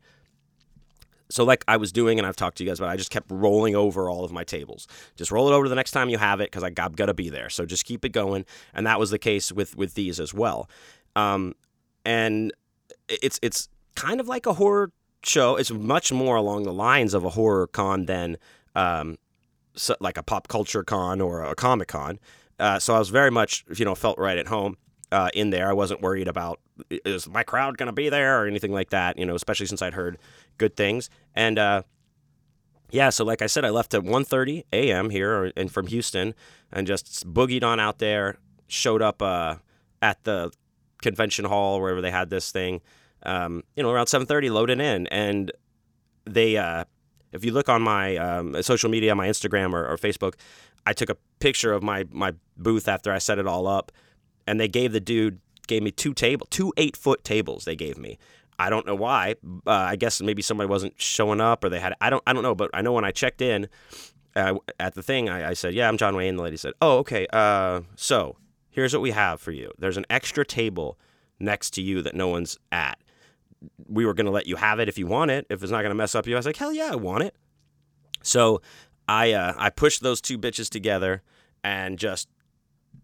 So 1.30 1.45
like 1.45 1.64
I 1.68 1.76
was 1.76 1.93
doing, 1.93 2.18
and 2.18 2.26
I've 2.26 2.36
talked 2.36 2.57
to 2.59 2.64
you 2.64 2.70
guys 2.70 2.80
about, 2.80 2.89
I 2.89 2.97
just 2.97 3.11
kept 3.11 3.30
rolling 3.30 3.76
over 3.76 4.09
all 4.09 4.24
of 4.24 4.32
my 4.32 4.45
tables. 4.45 4.86
Just 5.16 5.30
roll 5.30 5.49
it 5.49 5.55
over 5.55 5.68
the 5.68 5.74
next 5.74 5.91
time 5.91 6.09
you 6.09 6.16
have 6.18 6.41
it, 6.41 6.51
because 6.51 6.64
I 6.64 6.70
got 6.70 6.97
to 6.97 7.14
be 7.14 7.28
there. 7.28 7.51
So 7.51 7.66
just 7.66 7.84
keep 7.84 8.05
it 8.05 8.11
going, 8.11 8.45
and 8.72 8.86
that 8.86 8.99
was 8.99 9.11
the 9.11 9.18
case 9.18 9.53
with 9.53 9.76
with 9.76 9.95
these 9.95 10.20
as 10.20 10.32
well. 10.32 10.70
Um, 11.16 11.55
and 12.05 12.53
it's 13.09 13.39
it's 13.43 13.68
kind 13.95 14.20
of 14.20 14.28
like 14.28 14.47
a 14.47 14.55
horror 14.55 14.93
show. 15.22 15.57
It's 15.57 15.70
much 15.70 16.12
more 16.12 16.36
along 16.36 16.62
the 16.62 16.72
lines 16.72 17.14
of 17.14 17.24
a 17.24 17.30
horror 17.30 17.66
con 17.66 18.07
than 18.07 18.39
um, 18.74 19.18
so, 19.74 19.97
like 20.01 20.16
a 20.16 20.22
pop 20.22 20.49
culture 20.49 20.82
con 20.82 21.20
or 21.20 21.43
a 21.43 21.55
comic 21.55 21.89
con. 21.89 22.18
Uh, 22.59 22.79
so 22.79 22.95
I 22.95 22.99
was 22.99 23.09
very 23.09 23.31
much, 23.31 23.65
you 23.77 23.85
know, 23.85 23.95
felt 23.95 24.19
right 24.19 24.39
at 24.39 24.49
home 24.49 24.77
uh, 25.13 25.31
in 25.35 25.51
there. 25.51 25.69
I 25.69 25.73
wasn't 25.73 26.01
worried 26.01 26.29
about 26.29 26.61
is 26.91 27.29
my 27.29 27.43
crowd 27.43 27.77
going 27.77 27.89
to 27.89 27.93
be 27.93 28.09
there 28.09 28.43
or 28.43 28.47
anything 28.47 28.73
like 28.73 28.91
that, 28.91 29.19
you 29.19 29.27
know, 29.27 29.35
especially 29.35 29.67
since 29.67 29.83
I'd 29.83 29.95
heard 29.95 30.19
good 30.59 30.77
things. 30.77 31.11
And 31.35 31.59
uh, 31.59 31.83
yeah, 32.91 33.11
so 33.11 33.25
like 33.25 33.43
I 33.43 33.47
said, 33.47 33.65
I 33.65 33.71
left 33.71 33.95
at 33.95 34.03
1:30 34.03 34.65
a.m. 34.73 35.11
here 35.11 35.53
and 35.57 35.71
from 35.71 35.87
Houston 35.89 36.35
and 36.73 36.87
just 36.87 37.33
boogied 37.33 37.65
on 37.65 37.81
out 37.81 37.99
there. 37.99 38.39
Showed 38.71 39.01
up 39.01 39.23
uh, 39.23 39.57
at 40.03 40.25
the 40.25 40.53
convention 41.01 41.47
hall 41.47 41.81
wherever 41.81 42.03
they 42.03 42.11
had 42.11 42.29
this 42.29 42.53
thing 42.53 42.83
um, 43.23 43.65
you 43.77 43.83
know, 43.83 43.91
around 43.91 44.07
7:30, 44.07 44.51
loading 44.51 44.81
in, 44.81 45.07
and 45.09 45.53
they, 46.25 46.57
uh, 46.57 46.85
if 47.33 47.45
you 47.45 47.53
look 47.53 47.69
on 47.69 47.83
my 47.83 48.17
um, 48.17 48.63
social 48.63 48.91
media, 48.91 49.15
my 49.15 49.29
Instagram 49.29 49.73
or, 49.73 49.87
or, 49.87 49.97
Facebook, 49.97 50.35
I 50.87 50.93
took 50.93 51.11
a 51.11 51.17
picture 51.41 51.73
of 51.73 51.83
my 51.83 52.05
my 52.11 52.35
booth 52.59 52.89
after 52.89 53.13
I 53.13 53.19
set 53.19 53.39
it 53.39 53.47
all 53.47 53.67
up, 53.67 53.93
and 54.47 54.59
they 54.59 54.69
gave 54.69 54.93
the 54.93 55.01
dude 55.01 55.41
gave 55.67 55.83
me 55.83 55.91
two 55.91 56.15
table, 56.15 56.47
two 56.51 56.73
eight 56.77 56.97
foot 56.97 57.25
tables. 57.25 57.65
They 57.65 57.77
gave 57.77 57.99
me. 57.99 58.19
I 58.59 58.71
don't 58.71 58.87
know 58.87 58.95
why. 58.95 59.37
Uh, 59.67 59.71
I 59.71 59.97
guess 59.97 60.21
maybe 60.21 60.43
somebody 60.43 60.69
wasn't 60.69 61.01
showing 61.01 61.41
up, 61.41 61.63
or 61.63 61.69
they 61.69 61.81
had. 61.81 61.95
I 62.01 62.11
don't. 62.11 62.23
I 62.27 62.33
don't 62.33 62.43
know. 62.43 62.55
But 62.55 62.71
I 62.75 62.83
know 62.83 62.93
when 62.93 63.05
I 63.05 63.13
checked 63.13 63.41
in 63.41 63.69
uh, 64.35 64.55
at 64.81 64.95
the 64.95 65.03
thing, 65.03 65.29
I, 65.29 65.51
I, 65.51 65.53
said, 65.55 65.75
"Yeah, 65.75 65.89
I'm 65.89 65.97
John 65.97 66.17
Wayne." 66.17 66.37
The 66.37 66.43
lady 66.43 66.57
said, 66.57 66.73
"Oh, 66.83 66.99
okay. 66.99 67.27
Uh, 67.33 67.83
so 67.95 68.37
here's 68.71 68.93
what 68.93 69.03
we 69.03 69.13
have 69.13 69.41
for 69.41 69.53
you. 69.53 69.71
There's 69.79 69.97
an 69.97 70.07
extra 70.11 70.45
table 70.45 70.99
next 71.39 71.71
to 71.75 71.83
you 71.83 72.03
that 72.03 72.15
no 72.15 72.29
one's 72.29 72.59
at 72.73 72.99
we 73.89 74.07
were 74.07 74.15
to 74.15 74.31
let 74.31 74.47
you 74.47 74.57
have 74.57 74.81
it 74.81 74.89
if 74.89 74.99
you 74.99 75.07
want 75.07 75.31
it. 75.31 75.47
If 75.51 75.63
it's 75.63 75.73
not 75.73 75.83
to 75.83 75.95
mess 75.95 76.15
up 76.15 76.27
you, 76.27 76.35
I 76.35 76.39
was 76.39 76.47
like, 76.47 76.57
hell 76.57 76.73
yeah, 76.73 76.91
I 76.93 76.97
want 76.97 77.25
it. 77.25 77.35
So 78.23 78.63
I 79.09 79.33
uh, 79.33 79.55
I 79.57 79.71
pushed 79.71 80.03
those 80.03 80.21
two 80.21 80.39
bitches 80.39 80.69
together 80.69 81.23
and 81.65 81.99
just 81.99 82.29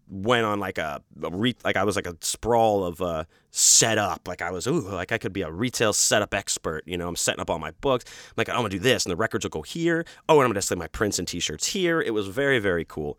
went 0.07 0.45
on 0.45 0.59
like 0.59 0.77
a, 0.77 1.01
a 1.23 1.29
re- 1.29 1.55
like 1.63 1.75
I 1.75 1.83
was 1.83 1.95
like 1.95 2.07
a 2.07 2.15
sprawl 2.21 2.83
of 2.83 3.01
uh, 3.01 3.25
setup. 3.51 4.27
Like 4.27 4.41
I 4.41 4.51
was 4.51 4.67
ooh 4.67 4.81
like 4.81 5.11
I 5.11 5.17
could 5.17 5.33
be 5.33 5.41
a 5.41 5.51
retail 5.51 5.93
setup 5.93 6.33
expert. 6.33 6.83
You 6.85 6.97
know, 6.97 7.07
I'm 7.07 7.15
setting 7.15 7.41
up 7.41 7.49
all 7.49 7.59
my 7.59 7.71
books. 7.81 8.05
I'm 8.07 8.33
like 8.37 8.49
I'm 8.49 8.57
gonna 8.57 8.69
do 8.69 8.79
this, 8.79 9.05
and 9.05 9.11
the 9.11 9.15
records 9.15 9.45
will 9.45 9.49
go 9.49 9.61
here. 9.61 10.05
Oh, 10.29 10.35
and 10.35 10.43
I'm 10.43 10.49
gonna 10.49 10.55
display 10.55 10.77
my 10.77 10.87
prints 10.87 11.19
and 11.19 11.27
T-shirts 11.27 11.67
here. 11.67 12.01
It 12.01 12.13
was 12.13 12.27
very 12.27 12.59
very 12.59 12.85
cool 12.85 13.17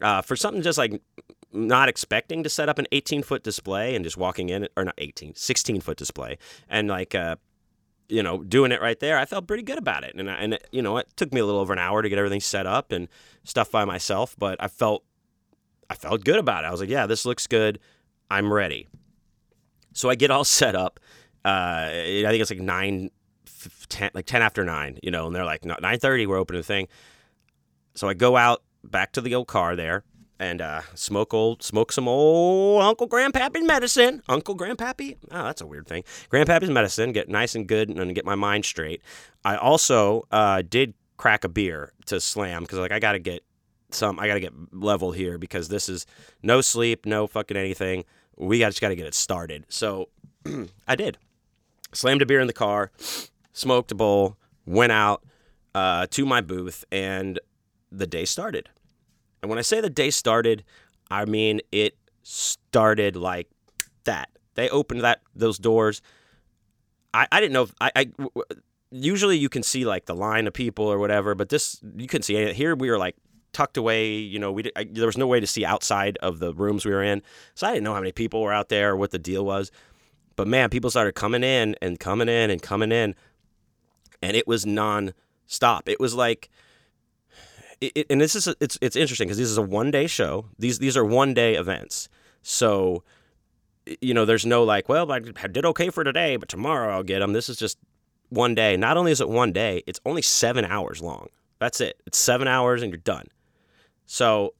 uh, 0.00 0.22
for 0.22 0.36
something 0.36 0.62
just 0.62 0.78
like 0.78 1.00
not 1.52 1.88
expecting 1.88 2.42
to 2.42 2.48
set 2.48 2.68
up 2.68 2.78
an 2.78 2.86
18 2.92 3.22
foot 3.22 3.42
display 3.42 3.94
and 3.94 4.04
just 4.04 4.16
walking 4.16 4.48
in 4.48 4.68
or 4.76 4.84
not 4.84 4.94
18 4.98 5.34
16 5.34 5.80
foot 5.80 5.96
display 5.96 6.36
and 6.68 6.88
like 6.88 7.14
uh, 7.14 7.36
you 8.08 8.22
know 8.22 8.42
doing 8.42 8.72
it 8.72 8.80
right 8.80 9.00
there 9.00 9.18
i 9.18 9.24
felt 9.24 9.46
pretty 9.46 9.62
good 9.62 9.78
about 9.78 10.04
it 10.04 10.14
and, 10.14 10.30
I, 10.30 10.34
and 10.34 10.54
it, 10.54 10.68
you 10.72 10.82
know 10.82 10.98
it 10.98 11.08
took 11.16 11.32
me 11.32 11.40
a 11.40 11.46
little 11.46 11.60
over 11.60 11.72
an 11.72 11.78
hour 11.78 12.02
to 12.02 12.08
get 12.08 12.18
everything 12.18 12.40
set 12.40 12.66
up 12.66 12.92
and 12.92 13.08
stuff 13.44 13.70
by 13.70 13.84
myself 13.84 14.34
but 14.38 14.62
i 14.62 14.68
felt 14.68 15.04
i 15.90 15.94
felt 15.94 16.24
good 16.24 16.38
about 16.38 16.64
it 16.64 16.66
i 16.66 16.70
was 16.70 16.80
like 16.80 16.90
yeah 16.90 17.06
this 17.06 17.24
looks 17.24 17.46
good 17.46 17.78
i'm 18.30 18.52
ready 18.52 18.88
so 19.92 20.08
i 20.08 20.14
get 20.14 20.30
all 20.30 20.44
set 20.60 20.74
up 20.74 21.00
uh, 21.44 21.88
i 21.90 22.24
think 22.28 22.40
it's 22.40 22.50
like 22.50 22.60
9 22.60 23.10
10 23.88 24.10
like 24.14 24.26
10 24.26 24.42
after 24.42 24.64
9 24.64 24.98
you 25.02 25.10
know 25.10 25.26
and 25.26 25.34
they're 25.34 25.44
like 25.44 25.62
9.30 25.62 26.26
we're 26.26 26.36
opening 26.36 26.60
the 26.60 26.66
thing 26.66 26.88
so 27.94 28.08
i 28.08 28.14
go 28.14 28.36
out 28.36 28.62
back 28.84 29.12
to 29.12 29.20
the 29.20 29.34
old 29.34 29.48
car 29.48 29.76
there 29.76 30.04
and 30.38 30.60
uh, 30.60 30.82
smoke 30.94 31.34
old 31.34 31.62
smoke 31.62 31.92
some 31.92 32.08
old 32.08 32.82
Uncle 32.82 33.08
Grandpappy's 33.08 33.66
medicine. 33.66 34.22
Uncle 34.28 34.56
Grandpappy? 34.56 35.16
Oh, 35.30 35.44
that's 35.44 35.60
a 35.60 35.66
weird 35.66 35.86
thing. 35.86 36.04
Grandpappy's 36.30 36.70
medicine. 36.70 37.12
Get 37.12 37.28
nice 37.28 37.54
and 37.54 37.66
good 37.66 37.88
and 37.90 38.14
get 38.14 38.24
my 38.24 38.34
mind 38.34 38.64
straight. 38.64 39.02
I 39.44 39.56
also 39.56 40.26
uh, 40.30 40.62
did 40.68 40.94
crack 41.16 41.44
a 41.44 41.48
beer 41.48 41.92
to 42.06 42.20
slam 42.20 42.62
because 42.62 42.78
like 42.78 42.92
I 42.92 43.00
got 43.00 43.12
to 43.12 43.18
get 43.18 43.42
some. 43.90 44.18
I 44.18 44.26
got 44.26 44.34
to 44.34 44.40
get 44.40 44.52
level 44.72 45.12
here 45.12 45.38
because 45.38 45.68
this 45.68 45.88
is 45.88 46.06
no 46.42 46.60
sleep, 46.60 47.06
no 47.06 47.26
fucking 47.26 47.56
anything. 47.56 48.04
We 48.36 48.58
got 48.58 48.68
just 48.68 48.80
got 48.80 48.88
to 48.88 48.96
get 48.96 49.06
it 49.06 49.14
started. 49.14 49.64
So 49.68 50.08
I 50.88 50.96
did. 50.96 51.18
Slammed 51.92 52.22
a 52.22 52.26
beer 52.26 52.40
in 52.40 52.46
the 52.46 52.52
car, 52.52 52.90
smoked 53.52 53.90
a 53.92 53.94
bowl, 53.94 54.36
went 54.66 54.92
out 54.92 55.24
uh, 55.74 56.06
to 56.10 56.26
my 56.26 56.40
booth, 56.40 56.84
and 56.92 57.40
the 57.90 58.06
day 58.06 58.24
started. 58.24 58.68
And 59.42 59.48
when 59.48 59.58
I 59.58 59.62
say 59.62 59.80
the 59.80 59.90
day 59.90 60.10
started, 60.10 60.64
I 61.10 61.24
mean 61.24 61.60
it 61.72 61.96
started 62.22 63.16
like 63.16 63.48
that. 64.04 64.28
They 64.54 64.68
opened 64.68 65.02
that 65.02 65.22
those 65.34 65.58
doors. 65.58 66.02
I, 67.14 67.26
I 67.32 67.40
didn't 67.40 67.52
know 67.52 67.62
if 67.62 67.74
I, 67.80 67.90
I 67.96 68.10
usually 68.90 69.38
you 69.38 69.48
can 69.48 69.62
see 69.62 69.84
like 69.84 70.06
the 70.06 70.14
line 70.14 70.46
of 70.46 70.52
people 70.52 70.84
or 70.84 70.98
whatever, 70.98 71.34
but 71.34 71.48
this 71.48 71.80
you 71.96 72.06
couldn't 72.06 72.24
see. 72.24 72.52
Here 72.52 72.74
we 72.74 72.90
were 72.90 72.98
like 72.98 73.16
tucked 73.52 73.76
away. 73.76 74.14
You 74.14 74.38
know, 74.38 74.52
we 74.52 74.70
I, 74.76 74.84
there 74.84 75.06
was 75.06 75.18
no 75.18 75.26
way 75.26 75.40
to 75.40 75.46
see 75.46 75.64
outside 75.64 76.16
of 76.18 76.38
the 76.38 76.54
rooms 76.54 76.84
we 76.84 76.92
were 76.92 77.02
in, 77.02 77.22
so 77.54 77.66
I 77.66 77.72
didn't 77.72 77.84
know 77.84 77.94
how 77.94 78.00
many 78.00 78.12
people 78.12 78.42
were 78.42 78.52
out 78.52 78.68
there 78.68 78.92
or 78.92 78.96
what 78.96 79.10
the 79.10 79.18
deal 79.18 79.44
was. 79.44 79.70
But 80.36 80.46
man, 80.46 80.70
people 80.70 80.90
started 80.90 81.12
coming 81.12 81.42
in 81.42 81.74
and 81.82 81.98
coming 81.98 82.28
in 82.28 82.50
and 82.50 82.62
coming 82.62 82.92
in, 82.92 83.14
and 84.22 84.36
it 84.36 84.46
was 84.46 84.64
non-stop. 84.64 85.88
It 85.88 85.98
was 85.98 86.14
like 86.14 86.48
it, 87.80 88.06
and 88.10 88.20
this 88.20 88.34
is 88.34 88.46
a, 88.46 88.54
it's 88.60 88.78
it's 88.80 88.96
interesting 88.96 89.28
because 89.28 89.38
this 89.38 89.48
is 89.48 89.58
a 89.58 89.62
one 89.62 89.90
day 89.90 90.06
show. 90.06 90.46
These 90.58 90.78
these 90.78 90.96
are 90.96 91.04
one 91.04 91.34
day 91.34 91.56
events. 91.56 92.08
So 92.42 93.02
you 94.00 94.14
know, 94.14 94.24
there's 94.24 94.44
no 94.44 94.64
like, 94.64 94.88
well, 94.88 95.10
I 95.10 95.18
did 95.18 95.64
okay 95.64 95.90
for 95.90 96.04
today, 96.04 96.36
but 96.36 96.48
tomorrow 96.48 96.92
I'll 96.94 97.02
get 97.02 97.20
them. 97.20 97.32
This 97.32 97.48
is 97.48 97.56
just 97.56 97.78
one 98.28 98.54
day. 98.54 98.76
Not 98.76 98.96
only 98.96 99.12
is 99.12 99.20
it 99.20 99.28
one 99.28 99.52
day, 99.52 99.82
it's 99.86 100.00
only 100.04 100.22
seven 100.22 100.64
hours 100.64 101.00
long. 101.00 101.28
That's 101.58 101.80
it. 101.80 102.00
It's 102.06 102.18
seven 102.18 102.48
hours 102.48 102.82
and 102.82 102.92
you're 102.92 102.98
done. 102.98 103.26
So 104.10 104.54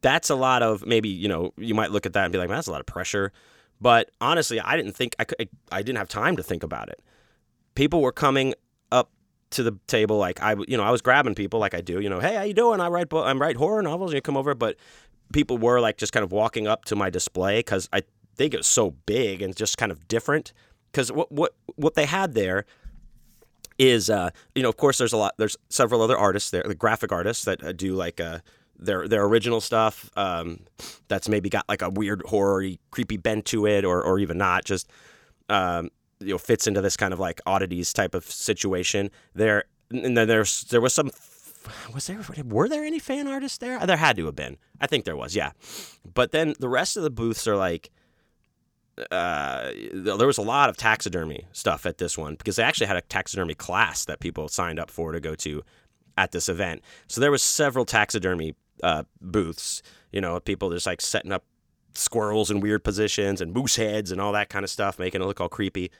that's 0.00 0.30
a 0.30 0.34
lot 0.34 0.62
of 0.62 0.86
maybe 0.86 1.08
you 1.10 1.28
know 1.28 1.52
you 1.58 1.74
might 1.74 1.92
look 1.92 2.06
at 2.06 2.14
that 2.14 2.24
and 2.24 2.32
be 2.32 2.38
like, 2.38 2.48
that's 2.48 2.66
a 2.66 2.72
lot 2.72 2.80
of 2.80 2.86
pressure. 2.86 3.30
But 3.78 4.10
honestly, 4.22 4.58
I 4.58 4.76
didn't 4.76 4.92
think 4.92 5.14
I 5.18 5.24
could. 5.24 5.48
I 5.70 5.82
didn't 5.82 5.98
have 5.98 6.08
time 6.08 6.36
to 6.36 6.42
think 6.42 6.62
about 6.62 6.88
it. 6.88 7.02
People 7.74 8.00
were 8.00 8.12
coming 8.12 8.54
up 8.90 9.10
to 9.50 9.62
the 9.62 9.78
table 9.86 10.16
like 10.16 10.42
I 10.42 10.56
you 10.66 10.76
know 10.76 10.82
I 10.82 10.90
was 10.90 11.02
grabbing 11.02 11.34
people 11.34 11.60
like 11.60 11.74
I 11.74 11.82
do 11.82 12.00
you 12.00 12.08
know 12.08 12.18
hey 12.18 12.34
how 12.34 12.42
you 12.42 12.54
doing 12.54 12.80
I 12.80 12.88
write 12.88 13.12
I 13.12 13.32
write 13.34 13.56
horror 13.56 13.82
novels 13.82 14.12
you 14.12 14.20
come 14.20 14.36
over 14.36 14.54
but 14.54 14.76
people 15.32 15.56
were 15.56 15.80
like 15.80 15.98
just 15.98 16.12
kind 16.12 16.24
of 16.24 16.32
walking 16.32 16.66
up 16.66 16.84
to 16.86 16.96
my 16.96 17.10
display 17.10 17.58
because 17.60 17.88
I 17.92 18.02
think 18.34 18.54
it 18.54 18.58
was 18.58 18.66
so 18.66 18.92
big 19.06 19.42
and 19.42 19.54
just 19.54 19.78
kind 19.78 19.92
of 19.92 20.08
different 20.08 20.52
because 20.90 21.12
what 21.12 21.30
what 21.30 21.54
what 21.76 21.94
they 21.94 22.06
had 22.06 22.34
there 22.34 22.64
is 23.78 24.08
uh 24.08 24.30
you 24.54 24.62
know 24.62 24.68
of 24.68 24.76
course 24.76 24.98
there's 24.98 25.12
a 25.12 25.16
lot 25.16 25.34
there's 25.38 25.56
several 25.68 26.00
other 26.00 26.16
artists 26.16 26.50
there 26.50 26.62
the 26.62 26.74
graphic 26.74 27.12
artists 27.12 27.44
that 27.44 27.62
uh, 27.62 27.72
do 27.72 27.94
like 27.94 28.20
uh 28.20 28.38
their 28.78 29.06
their 29.06 29.24
original 29.24 29.60
stuff 29.60 30.10
um 30.16 30.60
that's 31.08 31.28
maybe 31.28 31.48
got 31.48 31.64
like 31.68 31.82
a 31.82 31.90
weird 31.90 32.22
horror 32.26 32.64
creepy 32.90 33.16
bent 33.16 33.44
to 33.44 33.66
it 33.66 33.84
or 33.84 34.02
or 34.02 34.18
even 34.18 34.38
not 34.38 34.64
just 34.64 34.90
um 35.50 35.90
you 36.20 36.28
know 36.28 36.38
fits 36.38 36.66
into 36.66 36.80
this 36.80 36.96
kind 36.96 37.12
of 37.12 37.20
like 37.20 37.40
oddities 37.46 37.92
type 37.92 38.14
of 38.14 38.24
situation. 38.24 39.10
There 39.34 39.64
and 39.90 40.16
then 40.16 40.28
there's 40.28 40.64
there 40.64 40.80
was 40.80 40.94
some 40.94 41.10
was 41.92 42.06
there 42.06 42.20
were 42.44 42.68
there 42.68 42.84
any 42.84 42.98
fan 42.98 43.26
artists 43.26 43.58
there? 43.58 43.84
There 43.84 43.96
had 43.96 44.16
to 44.16 44.26
have 44.26 44.36
been. 44.36 44.56
I 44.80 44.86
think 44.86 45.04
there 45.04 45.16
was, 45.16 45.34
yeah. 45.34 45.52
But 46.14 46.32
then 46.32 46.54
the 46.58 46.68
rest 46.68 46.96
of 46.96 47.02
the 47.02 47.10
booths 47.10 47.46
are 47.46 47.56
like 47.56 47.90
uh, 49.10 49.72
there 49.92 50.26
was 50.26 50.38
a 50.38 50.42
lot 50.42 50.70
of 50.70 50.76
taxidermy 50.76 51.46
stuff 51.52 51.84
at 51.84 51.98
this 51.98 52.16
one 52.16 52.34
because 52.34 52.56
they 52.56 52.62
actually 52.62 52.86
had 52.86 52.96
a 52.96 53.02
taxidermy 53.02 53.54
class 53.54 54.04
that 54.06 54.20
people 54.20 54.48
signed 54.48 54.78
up 54.78 54.90
for 54.90 55.12
to 55.12 55.20
go 55.20 55.34
to 55.34 55.62
at 56.16 56.32
this 56.32 56.48
event. 56.48 56.82
So 57.06 57.20
there 57.20 57.30
was 57.30 57.42
several 57.42 57.84
taxidermy 57.84 58.54
uh, 58.82 59.04
booths. 59.20 59.82
You 60.12 60.20
know, 60.20 60.40
people 60.40 60.70
just 60.70 60.86
like 60.86 61.00
setting 61.00 61.32
up 61.32 61.44
squirrels 61.94 62.50
in 62.50 62.60
weird 62.60 62.84
positions 62.84 63.40
and 63.40 63.52
moose 63.52 63.76
heads 63.76 64.10
and 64.12 64.20
all 64.20 64.32
that 64.32 64.48
kind 64.48 64.64
of 64.64 64.70
stuff, 64.70 64.98
making 64.98 65.22
it 65.22 65.24
look 65.24 65.40
all 65.40 65.48
creepy. 65.48 65.90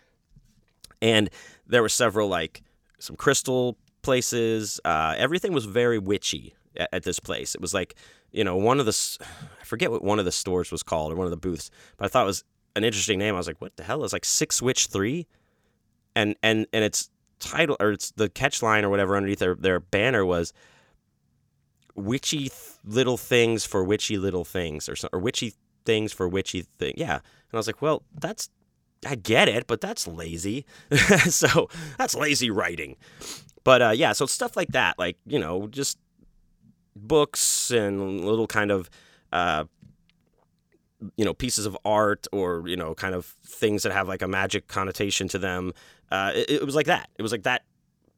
And 1.03 1.29
there 1.67 1.83
were 1.83 1.89
several 1.89 2.29
like 2.29 2.63
some 2.99 3.17
crystal 3.17 3.77
places. 4.03 4.81
Uh, 4.85 5.15
everything 5.19 5.53
was 5.53 5.67
very 5.67 5.99
witchy 5.99 6.55
at, 6.77 6.89
at, 6.93 7.03
this 7.03 7.21
place. 7.21 7.55
It 7.55 7.61
was 7.61 7.75
like 7.75 7.95
you 8.33 8.45
know 8.45 8.57
one 8.57 8.81
of 8.81 8.87
the 8.87 9.19
I 9.61 9.65
forget 9.65 9.91
what 9.91 10.03
one 10.03 10.19
of 10.19 10.25
the 10.25 10.33
stores 10.33 10.73
was 10.73 10.83
called 10.83 11.13
or 11.13 11.17
one 11.17 11.27
of 11.27 11.31
the 11.31 11.37
booths, 11.37 11.71
but 11.99 12.07
I 12.07 12.09
thought 12.09 12.23
it 12.23 12.27
was 12.27 12.45
an 12.77 12.85
interesting 12.85 13.19
name. 13.19 13.35
I 13.35 13.39
was 13.39 13.49
like, 13.49 13.61
what 13.61 13.77
the 13.77 13.83
hell? 13.83 14.05
It's 14.05 14.13
like 14.13 14.25
Six 14.25 14.63
Witch 14.63 14.87
Three, 14.87 15.27
and 16.15 16.37
and 16.43 16.67
and 16.73 16.85
its 16.85 17.11
title 17.39 17.77
or 17.81 17.93
it's 17.93 18.13
the 18.13 18.29
catch 18.29 18.63
line 18.63 18.85
or 18.85 18.89
whatever 18.91 19.17
underneath 19.17 19.41
their 19.41 19.55
their 19.55 19.81
banner 19.81 20.25
was 20.25 20.53
witchy 21.97 22.49
th- 22.49 22.53
little 22.85 23.17
things 23.17 23.65
for 23.65 23.83
witchy 23.83 24.19
little 24.19 24.45
things 24.45 24.89
or, 24.89 24.95
or 25.13 25.19
witchy 25.19 25.55
things 25.85 26.13
for 26.13 26.29
witchy 26.29 26.63
thing. 26.63 26.95
Yeah. 26.97 27.15
And 27.15 27.55
I 27.55 27.57
was 27.57 27.67
like, 27.67 27.81
well, 27.83 28.03
that's, 28.15 28.51
I 29.07 29.15
get 29.15 29.49
it, 29.49 29.67
but 29.67 29.81
that's 29.81 30.07
lazy. 30.07 30.67
so 31.29 31.69
that's 31.99 32.15
lazy 32.15 32.51
writing. 32.51 32.97
But 33.65 33.83
uh, 33.83 33.91
yeah, 33.91 34.13
so 34.13 34.27
stuff 34.27 34.57
like 34.57 34.69
that, 34.69 34.99
like, 34.99 35.17
you 35.27 35.39
know, 35.39 35.67
just 35.69 35.99
books 36.95 37.71
and 37.71 38.25
little 38.25 38.47
kind 38.47 38.71
of, 38.71 38.91
uh, 39.33 39.65
you 41.17 41.25
know, 41.25 41.35
pieces 41.35 41.67
of 41.67 41.77
art 41.85 42.27
or, 42.33 42.67
you 42.67 42.77
know, 42.77 42.95
kind 42.95 43.15
of 43.15 43.27
things 43.45 43.83
that 43.83 43.93
have 43.93 44.09
like 44.09 44.23
a 44.23 44.29
magic 44.29 44.69
connotation 44.69 45.29
to 45.29 45.39
them. 45.39 45.73
Uh, 46.11 46.33
it, 46.35 46.51
it 46.51 46.65
was 46.65 46.75
like 46.75 46.87
that. 46.87 47.11
It 47.19 47.23
was 47.23 47.33
like 47.33 47.43
that 47.45 47.63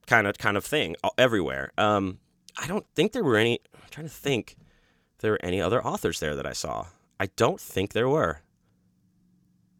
kind 0.06 0.26
of 0.26 0.38
kind 0.38 0.56
of 0.56 0.64
thing 0.64 0.96
everywhere. 1.16 1.72
Um, 1.78 2.18
I 2.60 2.66
don't 2.66 2.86
think 2.94 3.12
there 3.12 3.24
were 3.24 3.36
any. 3.36 3.60
I'm 3.74 3.80
trying 3.90 4.06
to 4.08 4.12
think. 4.12 4.56
There 5.20 5.32
were 5.32 5.40
any 5.42 5.60
other 5.60 5.84
authors 5.84 6.20
there 6.20 6.36
that 6.36 6.46
I 6.46 6.52
saw. 6.52 6.86
I 7.18 7.26
don't 7.36 7.60
think 7.60 7.92
there 7.92 8.08
were. 8.08 8.42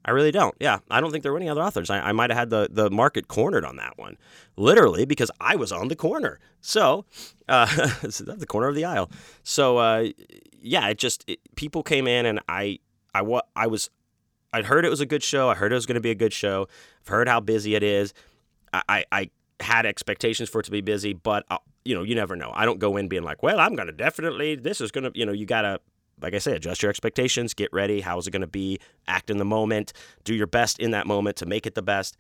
I 0.05 0.11
really 0.11 0.31
don't. 0.31 0.55
Yeah, 0.59 0.79
I 0.91 1.01
don't 1.01 1.11
think 1.11 1.23
there 1.23 1.33
were 1.33 1.39
any 1.39 1.51
other 1.51 1.63
authors. 1.63 1.91
I, 1.91 2.01
I 2.01 2.13
might 2.13 2.31
have 2.31 2.39
had 2.39 2.51
the, 2.51 2.69
the 2.71 2.91
market 2.91 3.29
cornered 3.29 3.65
on 3.65 3.77
that 3.77 3.99
one, 3.99 4.17
literally 4.57 5.05
because 5.05 5.31
I 5.39 5.55
was 5.55 5.71
on 5.71 5.89
the 5.89 5.97
corner. 5.97 6.41
So, 6.61 7.05
uh, 7.47 7.67
the 8.01 8.47
corner 8.49 8.69
of 8.69 8.75
the 8.75 8.87
aisle. 8.87 9.11
So, 9.43 9.77
uh, 9.77 10.09
yeah, 10.61 10.89
it 10.89 10.99
just 10.99 11.25
it, 11.29 11.41
people 11.57 11.83
came 11.83 12.07
in 12.07 12.25
and 12.27 12.41
I 12.49 12.79
I 13.15 13.23
what 13.23 13.49
I 13.57 13.67
was 13.67 13.91
I'd 14.53 14.65
heard 14.65 14.85
it 14.85 14.91
was 14.91 15.01
a 15.01 15.07
good 15.07 15.23
show. 15.23 15.49
I 15.51 15.55
heard 15.55 15.73
it 15.73 15.75
was 15.75 15.87
going 15.87 15.97
to 15.97 16.01
be 16.01 16.11
a 16.11 16.15
good 16.15 16.33
show. 16.33 16.69
I've 17.03 17.09
heard 17.09 17.29
how 17.29 17.41
busy 17.41 17.75
it 17.75 17.83
is. 17.83 18.15
I, 18.73 18.83
I, 18.89 19.05
I 19.13 19.31
had 19.61 19.87
expectations 19.87 20.49
for 20.49 20.61
it 20.61 20.65
to 20.65 20.71
be 20.71 20.81
busy, 20.81 21.13
but 21.13 21.45
uh, 21.51 21.59
you 21.85 21.95
know, 21.95 22.03
you 22.03 22.15
never 22.15 22.37
know. 22.37 22.53
I 22.55 22.65
don't 22.65 22.79
go 22.79 22.97
in 22.97 23.09
being 23.09 23.25
like, 23.25 23.43
well, 23.43 23.61
I'm 23.61 23.75
going 23.75 23.87
to 23.87 23.93
definitely, 23.93 24.57
this 24.57 24.81
is 24.81 24.91
going 24.91 25.05
to, 25.05 25.19
you 25.19 25.27
know, 25.27 25.33
you 25.33 25.47
got 25.47 25.63
to 25.63 25.81
like 26.21 26.35
I 26.35 26.39
say, 26.39 26.55
adjust 26.55 26.83
your 26.83 26.91
expectations, 26.91 27.55
get 27.55 27.73
ready. 27.73 28.01
How 28.01 28.19
is 28.19 28.27
it 28.27 28.33
going 28.33 28.43
to 28.43 28.49
be? 28.49 28.81
Act 29.07 29.31
in 29.31 29.39
the 29.39 29.45
moment, 29.45 29.93
do 30.25 30.35
your 30.35 30.47
best 30.47 30.81
in 30.81 30.91
that 30.91 31.07
moment 31.07 31.37
to 31.37 31.47
make 31.47 31.67
it 31.67 31.75
the 31.75 31.83
best. 31.83 32.17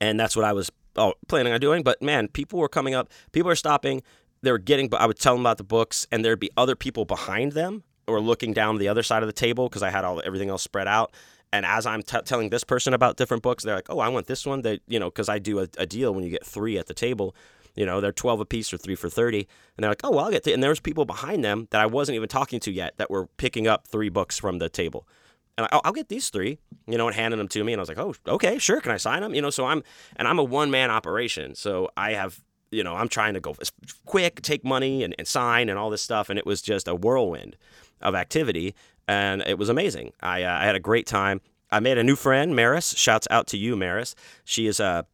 And 0.00 0.18
that's 0.20 0.36
what 0.36 0.44
I 0.44 0.52
was 0.52 0.70
oh, 0.96 1.14
planning 1.28 1.52
on 1.52 1.60
doing. 1.60 1.82
But 1.82 2.02
man, 2.02 2.28
people 2.28 2.58
were 2.58 2.68
coming 2.68 2.94
up, 2.94 3.10
people 3.32 3.50
are 3.50 3.56
stopping. 3.56 4.02
They 4.42 4.52
were 4.52 4.58
getting, 4.58 4.88
but 4.88 5.00
I 5.00 5.06
would 5.06 5.18
tell 5.18 5.32
them 5.32 5.40
about 5.40 5.56
the 5.56 5.64
books, 5.64 6.06
and 6.12 6.22
there'd 6.22 6.38
be 6.38 6.50
other 6.54 6.76
people 6.76 7.06
behind 7.06 7.52
them 7.52 7.82
or 8.06 8.20
looking 8.20 8.52
down 8.52 8.78
the 8.78 8.88
other 8.88 9.02
side 9.02 9.22
of 9.22 9.26
the 9.26 9.32
table 9.32 9.68
because 9.68 9.82
I 9.82 9.90
had 9.90 10.04
all 10.04 10.22
everything 10.24 10.50
else 10.50 10.62
spread 10.62 10.88
out. 10.88 11.12
And 11.52 11.64
as 11.64 11.86
I'm 11.86 12.02
t- 12.02 12.20
telling 12.24 12.50
this 12.50 12.64
person 12.64 12.94
about 12.94 13.16
different 13.16 13.42
books, 13.42 13.62
they're 13.62 13.76
like, 13.76 13.88
"Oh, 13.88 14.00
I 14.00 14.08
want 14.08 14.26
this 14.26 14.44
one." 14.44 14.62
They, 14.62 14.80
you 14.88 14.98
know, 14.98 15.08
because 15.08 15.28
I 15.28 15.38
do 15.38 15.60
a, 15.60 15.68
a 15.78 15.86
deal 15.86 16.12
when 16.12 16.24
you 16.24 16.30
get 16.30 16.44
three 16.44 16.78
at 16.78 16.86
the 16.86 16.94
table. 16.94 17.34
You 17.76 17.86
know, 17.86 18.00
they're 18.00 18.12
12 18.12 18.40
a 18.40 18.44
piece 18.44 18.72
or 18.72 18.78
three 18.78 18.94
for 18.94 19.08
30. 19.08 19.38
And 19.38 19.48
they're 19.82 19.90
like, 19.90 20.00
oh, 20.04 20.10
well, 20.10 20.26
I'll 20.26 20.30
get 20.30 20.44
to 20.44 20.52
And 20.52 20.62
there's 20.62 20.80
people 20.80 21.04
behind 21.04 21.44
them 21.44 21.66
that 21.70 21.80
I 21.80 21.86
wasn't 21.86 22.16
even 22.16 22.28
talking 22.28 22.60
to 22.60 22.72
yet 22.72 22.94
that 22.98 23.10
were 23.10 23.26
picking 23.36 23.66
up 23.66 23.88
three 23.88 24.08
books 24.08 24.38
from 24.38 24.58
the 24.58 24.68
table. 24.68 25.08
And 25.56 25.66
I, 25.66 25.68
oh, 25.72 25.80
will 25.84 25.92
get 25.92 26.08
these 26.08 26.30
three, 26.30 26.58
you 26.86 26.98
know, 26.98 27.06
and 27.06 27.16
handing 27.16 27.38
them 27.38 27.48
to 27.48 27.64
me. 27.64 27.72
And 27.72 27.80
I 27.80 27.82
was 27.82 27.88
like, 27.88 27.98
oh, 27.98 28.14
okay, 28.26 28.58
sure. 28.58 28.80
Can 28.80 28.92
I 28.92 28.96
sign 28.96 29.22
them? 29.22 29.34
You 29.34 29.42
know, 29.42 29.50
so 29.50 29.66
I'm, 29.66 29.82
and 30.16 30.26
I'm 30.28 30.38
a 30.38 30.44
one 30.44 30.70
man 30.70 30.90
operation. 30.90 31.54
So 31.54 31.90
I 31.96 32.12
have, 32.12 32.40
you 32.74 32.84
know, 32.84 32.94
I'm 32.94 33.08
trying 33.08 33.34
to 33.34 33.40
go 33.40 33.56
quick, 34.04 34.42
take 34.42 34.64
money 34.64 35.02
and, 35.02 35.14
and 35.18 35.26
sign 35.26 35.68
and 35.68 35.78
all 35.78 35.90
this 35.90 36.02
stuff. 36.02 36.28
And 36.28 36.38
it 36.38 36.46
was 36.46 36.60
just 36.60 36.88
a 36.88 36.94
whirlwind 36.94 37.56
of 38.00 38.14
activity. 38.14 38.74
And 39.06 39.42
it 39.42 39.58
was 39.58 39.68
amazing. 39.68 40.12
I, 40.20 40.42
uh, 40.42 40.58
I 40.58 40.64
had 40.64 40.74
a 40.74 40.80
great 40.80 41.06
time. 41.06 41.40
I 41.70 41.80
made 41.80 41.98
a 41.98 42.04
new 42.04 42.16
friend, 42.16 42.54
Maris. 42.54 42.94
Shouts 42.96 43.26
out 43.30 43.46
to 43.48 43.56
you, 43.56 43.76
Maris. 43.76 44.14
She 44.44 44.66
is 44.66 44.80
a 44.80 45.06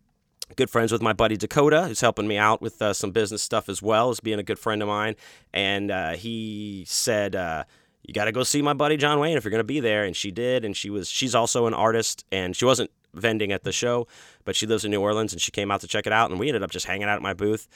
good 0.57 0.71
friends 0.71 0.93
with 0.93 1.03
my 1.03 1.13
buddy 1.13 1.37
Dakota, 1.37 1.87
who's 1.87 2.01
helping 2.01 2.29
me 2.29 2.37
out 2.37 2.61
with 2.61 2.81
uh, 2.83 2.93
some 2.93 3.13
business 3.13 3.43
stuff 3.43 3.69
as 3.69 3.81
well 3.83 4.11
as 4.11 4.21
being 4.21 4.39
a 4.39 4.43
good 4.43 4.59
friend 4.59 4.83
of 4.83 4.89
mine. 4.89 5.17
And 5.53 5.91
uh, 5.91 6.13
he 6.13 6.85
said, 6.87 7.35
uh, 7.37 7.65
"You 8.03 8.13
got 8.15 8.27
to 8.27 8.33
go 8.33 8.43
see 8.43 8.63
my 8.63 8.75
buddy 8.75 8.97
John 8.97 9.19
Wayne 9.21 9.37
if 9.37 9.45
you're 9.45 9.51
going 9.51 9.61
to 9.61 9.65
be 9.65 9.81
there." 9.81 10.05
And 10.05 10.15
she 10.15 10.31
did, 10.31 10.65
and 10.65 10.77
she 10.77 10.91
was. 10.91 11.09
She's 11.09 11.35
also 11.35 11.67
an 11.67 11.75
artist, 11.75 12.25
and 12.31 12.55
she 12.55 12.65
wasn't 12.65 12.91
vending 13.15 13.53
at 13.53 13.65
the 13.65 13.73
show, 13.73 14.07
but 14.45 14.57
she 14.57 14.67
lives 14.67 14.85
in 14.85 14.91
New 14.91 15.01
Orleans, 15.01 15.33
and 15.33 15.41
she 15.41 15.51
came 15.51 15.71
out 15.71 15.81
to 15.81 15.87
check 15.87 16.07
it 16.07 16.13
out. 16.13 16.31
And 16.31 16.39
we 16.39 16.49
ended 16.49 16.63
up 16.63 16.71
just 16.71 16.87
hanging 16.87 17.09
out 17.09 17.17
at 17.17 17.23
my 17.23 17.35
booth, 17.35 17.69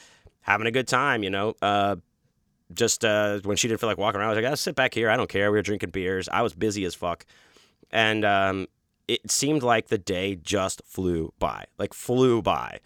having 0.42 0.66
a 0.66 0.70
good 0.70 0.88
time. 0.88 1.22
You 1.22 1.30
know. 1.30 1.54
Uh, 1.60 1.96
just 2.72 3.04
uh, 3.04 3.40
when 3.44 3.56
she 3.56 3.68
didn't 3.68 3.80
feel 3.80 3.88
like 3.88 3.98
walking 3.98 4.20
around, 4.20 4.28
I 4.28 4.30
was 4.30 4.42
like, 4.42 4.50
I'll 4.50 4.56
sit 4.56 4.74
back 4.74 4.94
here. 4.94 5.10
I 5.10 5.16
don't 5.16 5.28
care." 5.28 5.50
We 5.52 5.58
were 5.58 5.62
drinking 5.62 5.90
beers. 5.90 6.28
I 6.28 6.42
was 6.42 6.54
busy 6.54 6.84
as 6.84 6.94
fuck, 6.94 7.26
and 7.90 8.24
um, 8.24 8.66
it 9.08 9.30
seemed 9.30 9.62
like 9.62 9.88
the 9.88 9.98
day 9.98 10.36
just 10.36 10.82
flew 10.84 11.32
by, 11.38 11.64
like 11.78 11.94
flew 11.94 12.42
by. 12.42 12.80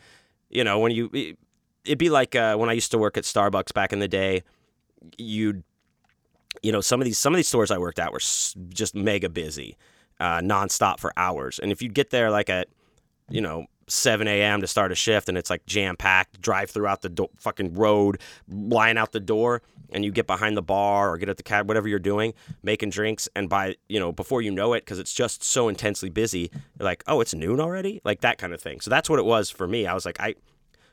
You 0.50 0.64
know, 0.64 0.78
when 0.78 0.92
you, 0.92 1.10
it, 1.12 1.38
would 1.86 1.98
be 1.98 2.10
like 2.10 2.34
uh, 2.34 2.56
when 2.56 2.68
I 2.68 2.72
used 2.72 2.90
to 2.90 2.98
work 2.98 3.16
at 3.16 3.24
Starbucks 3.24 3.72
back 3.72 3.92
in 3.92 3.98
the 3.98 4.08
day. 4.08 4.42
You'd, 5.16 5.62
you 6.60 6.72
know, 6.72 6.80
some 6.80 7.00
of 7.00 7.04
these 7.04 7.18
some 7.18 7.32
of 7.32 7.36
these 7.36 7.48
stores 7.48 7.70
I 7.70 7.78
worked 7.78 8.00
at 8.00 8.12
were 8.12 8.18
just 8.18 8.94
mega 8.94 9.28
busy, 9.28 9.76
uh, 10.20 10.40
nonstop 10.40 11.00
for 11.00 11.12
hours. 11.16 11.58
And 11.58 11.72
if 11.72 11.82
you 11.82 11.88
get 11.88 12.10
there 12.10 12.30
like 12.30 12.50
at, 12.50 12.68
you 13.28 13.40
know, 13.40 13.66
7 13.88 14.28
a.m. 14.28 14.60
to 14.60 14.66
start 14.66 14.92
a 14.92 14.94
shift 14.94 15.28
and 15.28 15.38
it's 15.38 15.50
like 15.50 15.64
jam 15.66 15.96
packed, 15.96 16.40
drive 16.40 16.70
throughout 16.70 17.02
the 17.02 17.08
do- 17.08 17.30
fucking 17.36 17.74
road, 17.74 18.20
lying 18.48 18.98
out 18.98 19.12
the 19.12 19.20
door, 19.20 19.62
and 19.90 20.04
you 20.04 20.12
get 20.12 20.26
behind 20.26 20.56
the 20.56 20.62
bar 20.62 21.10
or 21.10 21.16
get 21.16 21.28
at 21.28 21.36
the 21.36 21.42
cab, 21.42 21.66
whatever 21.68 21.88
you're 21.88 21.98
doing, 21.98 22.34
making 22.62 22.90
drinks, 22.90 23.28
and 23.34 23.48
by 23.48 23.76
you 23.88 23.98
know 23.98 24.12
before 24.12 24.42
you 24.42 24.50
know 24.50 24.74
it, 24.74 24.84
because 24.84 24.98
it's 24.98 25.12
just 25.12 25.42
so 25.42 25.68
intensely 25.68 26.10
busy, 26.10 26.50
like, 26.78 27.02
oh, 27.06 27.20
it's 27.20 27.34
noon 27.34 27.60
already, 27.60 28.00
like 28.04 28.20
that 28.20 28.38
kind 28.38 28.52
of 28.52 28.60
thing. 28.60 28.80
So 28.80 28.90
that's 28.90 29.08
what 29.08 29.18
it 29.18 29.24
was 29.24 29.50
for 29.50 29.66
me. 29.66 29.86
I 29.86 29.94
was 29.94 30.04
like, 30.04 30.20
I 30.20 30.34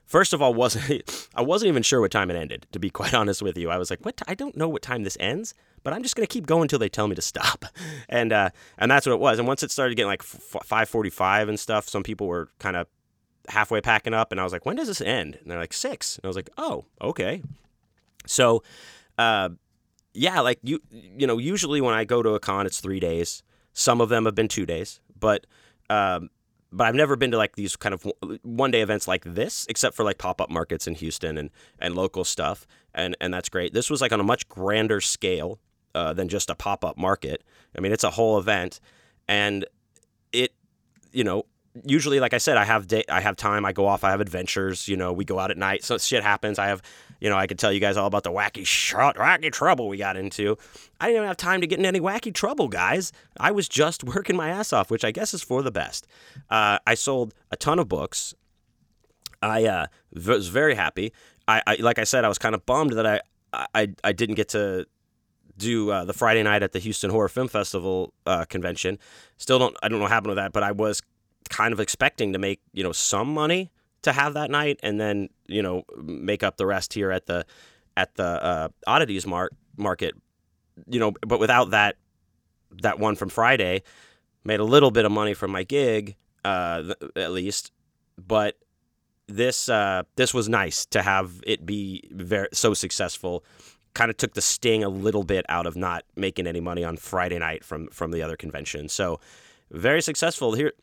first 0.05 0.33
of 0.33 0.41
all 0.41 0.53
wasn't 0.53 1.29
I 1.35 1.41
wasn't 1.41 1.69
even 1.69 1.83
sure 1.83 2.01
what 2.01 2.11
time 2.11 2.29
it 2.29 2.35
ended. 2.35 2.67
To 2.71 2.79
be 2.79 2.89
quite 2.89 3.13
honest 3.19 3.41
with 3.41 3.57
you, 3.57 3.69
I 3.69 3.77
was 3.77 3.89
like, 3.89 4.03
what? 4.05 4.21
I 4.27 4.33
don't 4.33 4.55
know 4.55 4.69
what 4.69 4.81
time 4.81 5.03
this 5.03 5.17
ends 5.19 5.53
but 5.85 5.93
I'm 5.93 6.01
just 6.01 6.15
gonna 6.15 6.27
keep 6.27 6.47
going 6.47 6.63
until 6.63 6.79
they 6.79 6.89
tell 6.89 7.07
me 7.07 7.15
to 7.15 7.21
stop, 7.21 7.63
and 8.09 8.33
uh, 8.33 8.49
and 8.77 8.91
that's 8.91 9.05
what 9.05 9.13
it 9.13 9.19
was. 9.19 9.39
And 9.39 9.47
once 9.47 9.63
it 9.63 9.71
started 9.71 9.95
getting 9.95 10.09
like 10.09 10.23
5:45 10.23 11.47
and 11.47 11.57
stuff, 11.57 11.87
some 11.87 12.03
people 12.03 12.27
were 12.27 12.49
kind 12.59 12.75
of 12.75 12.87
halfway 13.47 13.79
packing 13.79 14.13
up, 14.13 14.31
and 14.31 14.41
I 14.41 14.43
was 14.43 14.51
like, 14.51 14.65
when 14.65 14.75
does 14.75 14.87
this 14.87 14.99
end? 14.99 15.35
And 15.35 15.49
they're 15.49 15.59
like 15.59 15.73
six, 15.73 16.17
and 16.17 16.25
I 16.25 16.27
was 16.27 16.35
like, 16.35 16.49
oh, 16.57 16.85
okay. 16.99 17.43
So, 18.25 18.63
uh, 19.19 19.49
yeah, 20.15 20.39
like 20.41 20.59
you 20.63 20.81
you 20.91 21.27
know, 21.27 21.37
usually 21.37 21.81
when 21.81 21.93
I 21.93 22.03
go 22.03 22.23
to 22.23 22.31
a 22.31 22.39
con, 22.39 22.65
it's 22.65 22.81
three 22.81 22.99
days. 22.99 23.43
Some 23.73 24.01
of 24.01 24.09
them 24.09 24.25
have 24.25 24.33
been 24.33 24.47
two 24.47 24.65
days, 24.65 25.01
but 25.19 25.45
um, 25.89 26.29
but 26.75 26.85
I've 26.87 26.95
never 26.95 27.15
been 27.15 27.31
to 27.31 27.37
like 27.37 27.55
these 27.55 27.75
kind 27.75 27.93
of 27.93 28.05
one 28.43 28.71
day 28.71 28.81
events 28.81 29.07
like 29.07 29.23
this, 29.23 29.65
except 29.69 29.95
for 29.95 30.03
like 30.03 30.17
pop 30.17 30.41
up 30.41 30.49
markets 30.49 30.87
in 30.87 30.95
Houston 30.95 31.37
and 31.37 31.49
and 31.79 31.95
local 31.95 32.23
stuff, 32.23 32.67
and 32.93 33.15
and 33.21 33.33
that's 33.33 33.49
great. 33.49 33.73
This 33.73 33.89
was 33.89 34.01
like 34.01 34.11
on 34.11 34.19
a 34.19 34.23
much 34.23 34.47
grander 34.47 35.01
scale. 35.01 35.59
Uh, 35.93 36.11
than 36.11 36.27
just 36.27 36.49
a 36.49 36.55
pop 36.55 36.83
up 36.83 36.97
market. 36.97 37.41
I 37.73 37.79
mean, 37.79 37.93
it's 37.93 38.03
a 38.03 38.09
whole 38.09 38.37
event, 38.37 38.81
and 39.29 39.65
it, 40.33 40.51
you 41.13 41.23
know, 41.23 41.45
usually, 41.83 42.19
like 42.19 42.33
I 42.33 42.37
said, 42.37 42.57
I 42.57 42.65
have 42.65 42.87
day, 42.87 43.03
I 43.09 43.21
have 43.21 43.35
time. 43.35 43.65
I 43.65 43.73
go 43.73 43.85
off. 43.85 44.03
I 44.03 44.11
have 44.11 44.21
adventures. 44.21 44.87
You 44.87 44.97
know, 44.97 45.13
we 45.13 45.25
go 45.25 45.39
out 45.39 45.51
at 45.51 45.57
night. 45.57 45.83
So 45.83 45.97
shit 45.97 46.23
happens. 46.23 46.59
I 46.59 46.67
have, 46.67 46.81
you 47.19 47.29
know, 47.29 47.37
I 47.37 47.47
could 47.47 47.59
tell 47.59 47.71
you 47.71 47.79
guys 47.79 47.97
all 47.97 48.07
about 48.07 48.23
the 48.23 48.31
wacky 48.31 48.65
shot, 48.65 49.15
wacky 49.17 49.51
trouble 49.51 49.87
we 49.87 49.97
got 49.97 50.17
into. 50.17 50.57
I 50.99 51.07
didn't 51.07 51.17
even 51.17 51.27
have 51.27 51.37
time 51.37 51.61
to 51.61 51.67
get 51.67 51.79
in 51.79 51.85
any 51.85 51.99
wacky 51.99 52.33
trouble, 52.33 52.67
guys. 52.67 53.11
I 53.39 53.51
was 53.51 53.67
just 53.67 54.03
working 54.15 54.35
my 54.35 54.49
ass 54.49 54.73
off, 54.73 54.91
which 54.91 55.03
I 55.03 55.11
guess 55.11 55.33
is 55.33 55.41
for 55.41 55.61
the 55.61 55.71
best. 55.71 56.07
Uh, 56.49 56.79
I 56.85 56.95
sold 56.95 57.33
a 57.51 57.55
ton 57.55 57.79
of 57.79 57.87
books. 57.87 58.33
I 59.41 59.65
uh, 59.65 59.87
was 60.13 60.47
very 60.47 60.75
happy. 60.75 61.13
I, 61.47 61.61
I, 61.67 61.75
like 61.75 61.99
I 61.99 62.03
said, 62.03 62.25
I 62.25 62.29
was 62.29 62.37
kind 62.39 62.55
of 62.55 62.65
bummed 62.65 62.93
that 62.93 63.05
I, 63.05 63.21
I, 63.73 63.89
I 64.03 64.11
didn't 64.11 64.35
get 64.35 64.49
to 64.49 64.87
do 65.57 65.91
uh, 65.91 66.05
the 66.05 66.13
Friday 66.13 66.43
night 66.43 66.63
at 66.63 66.71
the 66.71 66.79
Houston 66.79 67.09
Horror 67.09 67.29
Film 67.29 67.47
Festival 67.47 68.13
uh, 68.25 68.45
convention. 68.45 68.99
Still 69.37 69.59
don't 69.59 69.75
I 69.81 69.87
don't 69.87 69.99
know 69.99 70.03
what 70.03 70.11
happened 70.11 70.29
with 70.29 70.37
that, 70.37 70.51
but 70.51 70.63
I 70.63 70.71
was 70.71 71.01
kind 71.49 71.73
of 71.73 71.79
expecting 71.79 72.33
to 72.33 72.39
make 72.39 72.59
you 72.73 72.83
know 72.83 72.91
some 72.91 73.33
money 73.33 73.71
to 74.05 74.13
have 74.13 74.35
that 74.35 74.49
night, 74.49 74.79
and 74.81 74.99
then 74.99 75.29
you 75.47 75.61
know 75.61 75.83
make 75.97 76.41
up 76.43 76.57
the 76.57 76.65
rest 76.65 76.93
here 76.93 77.11
at 77.11 77.25
the 77.25 77.45
at 77.97 78.15
the 78.15 78.23
uh, 78.23 78.69
oddities 78.87 79.27
mar- 79.27 79.51
market. 79.77 80.15
You 80.87 80.99
know, 80.99 81.13
but 81.21 81.39
without 81.39 81.71
that 81.71 81.97
that 82.81 82.99
one 82.99 83.15
from 83.15 83.29
Friday, 83.29 83.83
made 84.43 84.59
a 84.59 84.63
little 84.63 84.91
bit 84.91 85.05
of 85.05 85.11
money 85.11 85.33
from 85.33 85.51
my 85.51 85.63
gig, 85.63 86.15
uh, 86.43 86.93
at 87.15 87.31
least, 87.31 87.71
but 88.17 88.55
this 89.27 89.69
uh, 89.69 90.03
this 90.15 90.33
was 90.33 90.47
nice 90.47 90.85
to 90.87 91.01
have 91.01 91.41
it 91.45 91.65
be 91.65 92.03
very 92.11 92.47
so 92.53 92.73
successful. 92.73 93.43
Kind 93.93 94.11
of 94.11 94.17
took 94.17 94.33
the 94.33 94.41
sting 94.41 94.83
a 94.83 94.89
little 94.89 95.23
bit 95.23 95.45
out 95.47 95.65
of 95.65 95.75
not 95.75 96.03
making 96.15 96.47
any 96.47 96.59
money 96.59 96.83
on 96.83 96.97
Friday 96.97 97.39
night 97.39 97.63
from 97.63 97.87
from 97.87 98.11
the 98.11 98.21
other 98.21 98.35
convention. 98.35 98.89
So 98.89 99.19
very 99.71 100.01
successful 100.01 100.53
here. 100.53 100.73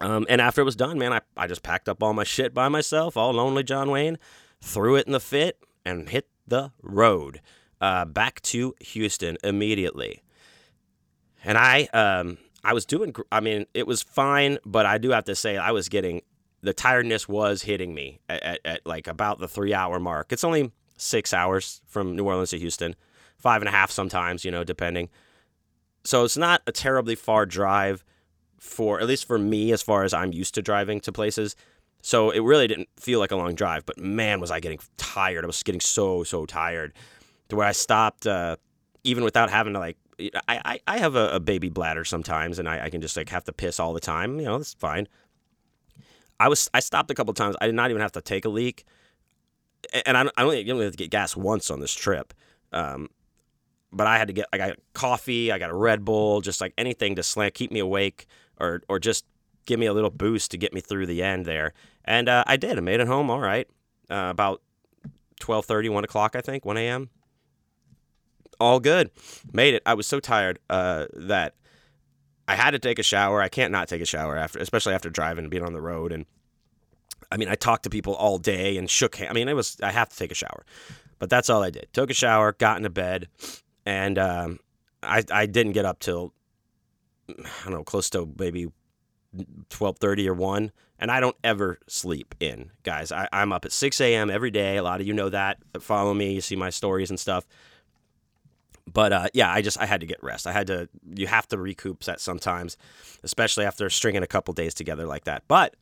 Um, 0.00 0.26
and 0.28 0.40
after 0.40 0.60
it 0.60 0.64
was 0.64 0.76
done, 0.76 0.98
man, 0.98 1.12
I, 1.12 1.20
I 1.36 1.46
just 1.46 1.62
packed 1.62 1.88
up 1.88 2.02
all 2.02 2.12
my 2.12 2.24
shit 2.24 2.54
by 2.54 2.68
myself, 2.68 3.16
all 3.16 3.32
lonely 3.32 3.62
John 3.62 3.90
Wayne, 3.90 4.18
threw 4.60 4.96
it 4.96 5.06
in 5.06 5.12
the 5.12 5.20
fit, 5.20 5.58
and 5.84 6.08
hit 6.08 6.28
the 6.46 6.72
road 6.82 7.40
uh, 7.80 8.04
back 8.04 8.40
to 8.42 8.74
Houston 8.80 9.36
immediately. 9.44 10.22
And 11.44 11.58
I 11.58 11.84
um, 11.92 12.38
I 12.64 12.72
was 12.72 12.86
doing, 12.86 13.14
I 13.30 13.40
mean, 13.40 13.66
it 13.74 13.86
was 13.86 14.02
fine, 14.02 14.58
but 14.64 14.86
I 14.86 14.98
do 14.98 15.10
have 15.10 15.24
to 15.24 15.34
say 15.34 15.56
I 15.56 15.72
was 15.72 15.88
getting 15.88 16.22
the 16.62 16.72
tiredness 16.72 17.28
was 17.28 17.62
hitting 17.62 17.92
me 17.92 18.20
at, 18.28 18.42
at, 18.42 18.60
at, 18.64 18.86
like 18.86 19.08
about 19.08 19.40
the 19.40 19.48
three 19.48 19.74
hour 19.74 19.98
mark. 19.98 20.32
It's 20.32 20.44
only 20.44 20.70
six 20.96 21.34
hours 21.34 21.82
from 21.86 22.14
New 22.14 22.24
Orleans 22.24 22.50
to 22.50 22.58
Houston, 22.58 22.94
five 23.36 23.62
and 23.62 23.68
a 23.68 23.72
half 23.72 23.90
sometimes, 23.90 24.44
you 24.44 24.52
know, 24.52 24.62
depending. 24.62 25.08
So 26.04 26.24
it's 26.24 26.36
not 26.36 26.62
a 26.66 26.72
terribly 26.72 27.16
far 27.16 27.46
drive 27.46 28.04
for, 28.62 29.00
at 29.00 29.08
least 29.08 29.26
for 29.26 29.38
me, 29.38 29.72
as 29.72 29.82
far 29.82 30.04
as 30.04 30.14
I'm 30.14 30.32
used 30.32 30.54
to 30.54 30.62
driving 30.62 31.00
to 31.00 31.12
places. 31.12 31.56
So 32.00 32.30
it 32.30 32.40
really 32.40 32.68
didn't 32.68 32.88
feel 32.96 33.18
like 33.18 33.32
a 33.32 33.36
long 33.36 33.54
drive, 33.54 33.84
but 33.84 33.98
man, 33.98 34.40
was 34.40 34.50
I 34.50 34.60
getting 34.60 34.78
tired. 34.96 35.44
I 35.44 35.46
was 35.48 35.62
getting 35.62 35.80
so, 35.80 36.22
so 36.22 36.46
tired 36.46 36.92
to 37.48 37.56
where 37.56 37.66
I 37.66 37.72
stopped, 37.72 38.26
uh, 38.26 38.56
even 39.04 39.24
without 39.24 39.50
having 39.50 39.72
to 39.74 39.80
like, 39.80 39.96
I, 40.48 40.60
I, 40.64 40.80
I 40.86 40.98
have 40.98 41.16
a, 41.16 41.30
a 41.30 41.40
baby 41.40 41.68
bladder 41.68 42.04
sometimes 42.04 42.60
and 42.60 42.68
I, 42.68 42.84
I 42.84 42.90
can 42.90 43.00
just 43.00 43.16
like 43.16 43.28
have 43.30 43.44
to 43.44 43.52
piss 43.52 43.80
all 43.80 43.92
the 43.92 44.00
time. 44.00 44.38
You 44.38 44.46
know, 44.46 44.58
that's 44.58 44.74
fine. 44.74 45.08
I 46.38 46.48
was 46.48 46.70
I 46.72 46.80
stopped 46.80 47.10
a 47.10 47.14
couple 47.14 47.34
times. 47.34 47.56
I 47.60 47.66
did 47.66 47.74
not 47.74 47.90
even 47.90 48.02
have 48.02 48.12
to 48.12 48.20
take 48.20 48.44
a 48.44 48.48
leak, 48.48 48.84
and 50.06 50.16
I, 50.16 50.22
I 50.36 50.42
only, 50.42 50.70
only 50.70 50.84
had 50.84 50.92
to 50.92 50.96
get 50.96 51.10
gas 51.10 51.36
once 51.36 51.70
on 51.70 51.78
this 51.78 51.92
trip. 51.92 52.34
Um, 52.72 53.10
but 53.92 54.08
I 54.08 54.18
had 54.18 54.26
to 54.26 54.34
get 54.34 54.46
I 54.52 54.58
got 54.58 54.76
coffee, 54.92 55.52
I 55.52 55.58
got 55.58 55.70
a 55.70 55.74
Red 55.74 56.04
Bull, 56.04 56.40
just 56.40 56.60
like 56.60 56.74
anything 56.76 57.14
to 57.14 57.22
slant 57.22 57.54
keep 57.54 57.70
me 57.70 57.78
awake 57.78 58.26
or 58.62 58.82
or 58.88 58.98
just 58.98 59.26
give 59.66 59.78
me 59.78 59.86
a 59.86 59.92
little 59.92 60.10
boost 60.10 60.50
to 60.52 60.56
get 60.56 60.72
me 60.72 60.80
through 60.80 61.06
the 61.06 61.22
end 61.22 61.44
there. 61.44 61.74
And 62.04 62.28
uh, 62.28 62.44
I 62.46 62.56
did. 62.56 62.78
I 62.78 62.80
made 62.80 63.00
it 63.00 63.06
home 63.06 63.30
all 63.30 63.40
right. 63.40 63.68
Uh, 64.10 64.28
about 64.30 64.62
12:30, 65.40 65.90
1 65.90 66.04
o'clock, 66.04 66.36
I 66.36 66.40
think, 66.40 66.64
1 66.64 66.76
a.m. 66.76 67.10
All 68.60 68.80
good. 68.80 69.10
Made 69.52 69.74
it. 69.74 69.82
I 69.84 69.94
was 69.94 70.06
so 70.06 70.20
tired 70.20 70.58
uh, 70.70 71.06
that 71.14 71.54
I 72.46 72.54
had 72.54 72.72
to 72.72 72.78
take 72.78 72.98
a 72.98 73.02
shower. 73.02 73.42
I 73.42 73.48
can't 73.48 73.72
not 73.72 73.88
take 73.88 74.00
a 74.00 74.06
shower 74.06 74.36
after, 74.36 74.58
especially 74.58 74.94
after 74.94 75.10
driving 75.10 75.44
and 75.44 75.50
being 75.50 75.64
on 75.64 75.72
the 75.72 75.80
road. 75.80 76.12
And 76.12 76.26
I 77.30 77.36
mean, 77.36 77.48
I 77.48 77.54
talked 77.54 77.84
to 77.84 77.90
people 77.90 78.14
all 78.14 78.38
day 78.38 78.76
and 78.76 78.88
shook 78.88 79.16
hands. 79.16 79.30
I 79.30 79.34
mean, 79.34 79.48
it 79.48 79.54
was 79.54 79.76
I 79.82 79.90
have 79.90 80.08
to 80.10 80.16
take 80.16 80.30
a 80.30 80.36
shower, 80.36 80.64
but 81.18 81.30
that's 81.30 81.50
all 81.50 81.62
I 81.62 81.70
did. 81.70 81.88
Took 81.92 82.10
a 82.10 82.14
shower, 82.14 82.52
got 82.52 82.76
into 82.76 82.90
bed, 82.90 83.28
and 83.84 84.18
um, 84.18 84.58
I 85.02 85.24
I 85.32 85.46
didn't 85.46 85.72
get 85.72 85.84
up 85.84 85.98
till 85.98 86.32
I 87.38 87.64
don't 87.64 87.72
know, 87.72 87.84
close 87.84 88.10
to 88.10 88.28
maybe 88.38 88.68
twelve 89.68 89.98
thirty 89.98 90.28
or 90.28 90.34
one. 90.34 90.72
And 90.98 91.10
I 91.10 91.18
don't 91.18 91.36
ever 91.42 91.78
sleep 91.88 92.34
in, 92.38 92.70
guys. 92.84 93.10
I, 93.10 93.28
I'm 93.32 93.52
up 93.52 93.64
at 93.64 93.72
6 93.72 94.00
a.m. 94.00 94.30
every 94.30 94.52
day. 94.52 94.76
A 94.76 94.84
lot 94.84 95.00
of 95.00 95.06
you 95.08 95.12
know 95.12 95.30
that. 95.30 95.58
Follow 95.80 96.14
me. 96.14 96.32
You 96.32 96.40
see 96.40 96.54
my 96.54 96.70
stories 96.70 97.10
and 97.10 97.18
stuff 97.18 97.44
but 98.90 99.12
uh, 99.12 99.28
yeah, 99.32 99.50
I 99.50 99.62
just 99.62 99.78
I 99.78 99.86
had 99.86 100.00
to 100.00 100.06
get 100.06 100.22
rest. 100.22 100.46
I 100.46 100.52
had 100.52 100.66
to. 100.68 100.88
You 101.14 101.26
have 101.26 101.46
to 101.48 101.58
recoup 101.58 102.04
that 102.04 102.20
sometimes, 102.20 102.76
especially 103.22 103.64
after 103.64 103.88
stringing 103.90 104.22
a 104.22 104.26
couple 104.26 104.54
days 104.54 104.74
together 104.74 105.06
like 105.06 105.24
that. 105.24 105.44
But 105.48 105.74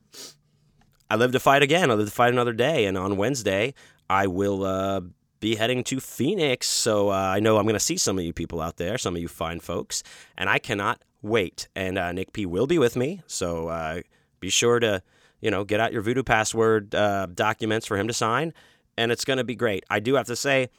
I 1.09 1.15
live 1.15 1.31
to 1.33 1.39
fight 1.39 1.63
again. 1.63 1.91
I 1.91 1.95
live 1.95 2.07
to 2.07 2.13
fight 2.13 2.31
another 2.31 2.53
day, 2.53 2.85
and 2.85 2.97
on 2.97 3.17
Wednesday 3.17 3.73
I 4.09 4.27
will 4.27 4.63
uh, 4.63 5.01
be 5.39 5.55
heading 5.55 5.83
to 5.85 5.99
Phoenix. 5.99 6.67
So 6.67 7.09
uh, 7.09 7.13
I 7.13 7.39
know 7.39 7.57
I'm 7.57 7.63
going 7.63 7.73
to 7.73 7.79
see 7.79 7.97
some 7.97 8.17
of 8.17 8.23
you 8.23 8.33
people 8.33 8.61
out 8.61 8.77
there, 8.77 8.97
some 8.97 9.15
of 9.15 9.21
you 9.21 9.27
fine 9.27 9.59
folks, 9.59 10.03
and 10.37 10.49
I 10.49 10.59
cannot 10.59 11.01
wait. 11.21 11.67
And 11.75 11.97
uh, 11.97 12.11
Nick 12.11 12.33
P 12.33 12.45
will 12.45 12.67
be 12.67 12.79
with 12.79 12.95
me, 12.95 13.21
so 13.27 13.67
uh, 13.67 14.01
be 14.39 14.49
sure 14.49 14.79
to 14.79 15.01
you 15.39 15.51
know 15.51 15.63
get 15.63 15.79
out 15.79 15.93
your 15.93 16.01
Voodoo 16.01 16.23
password 16.23 16.93
uh, 16.95 17.27
documents 17.33 17.85
for 17.85 17.97
him 17.97 18.07
to 18.07 18.13
sign, 18.13 18.53
and 18.97 19.11
it's 19.11 19.25
going 19.25 19.37
to 19.37 19.43
be 19.43 19.55
great. 19.55 19.85
I 19.89 19.99
do 19.99 20.15
have 20.15 20.27
to 20.27 20.35
say, 20.35 20.69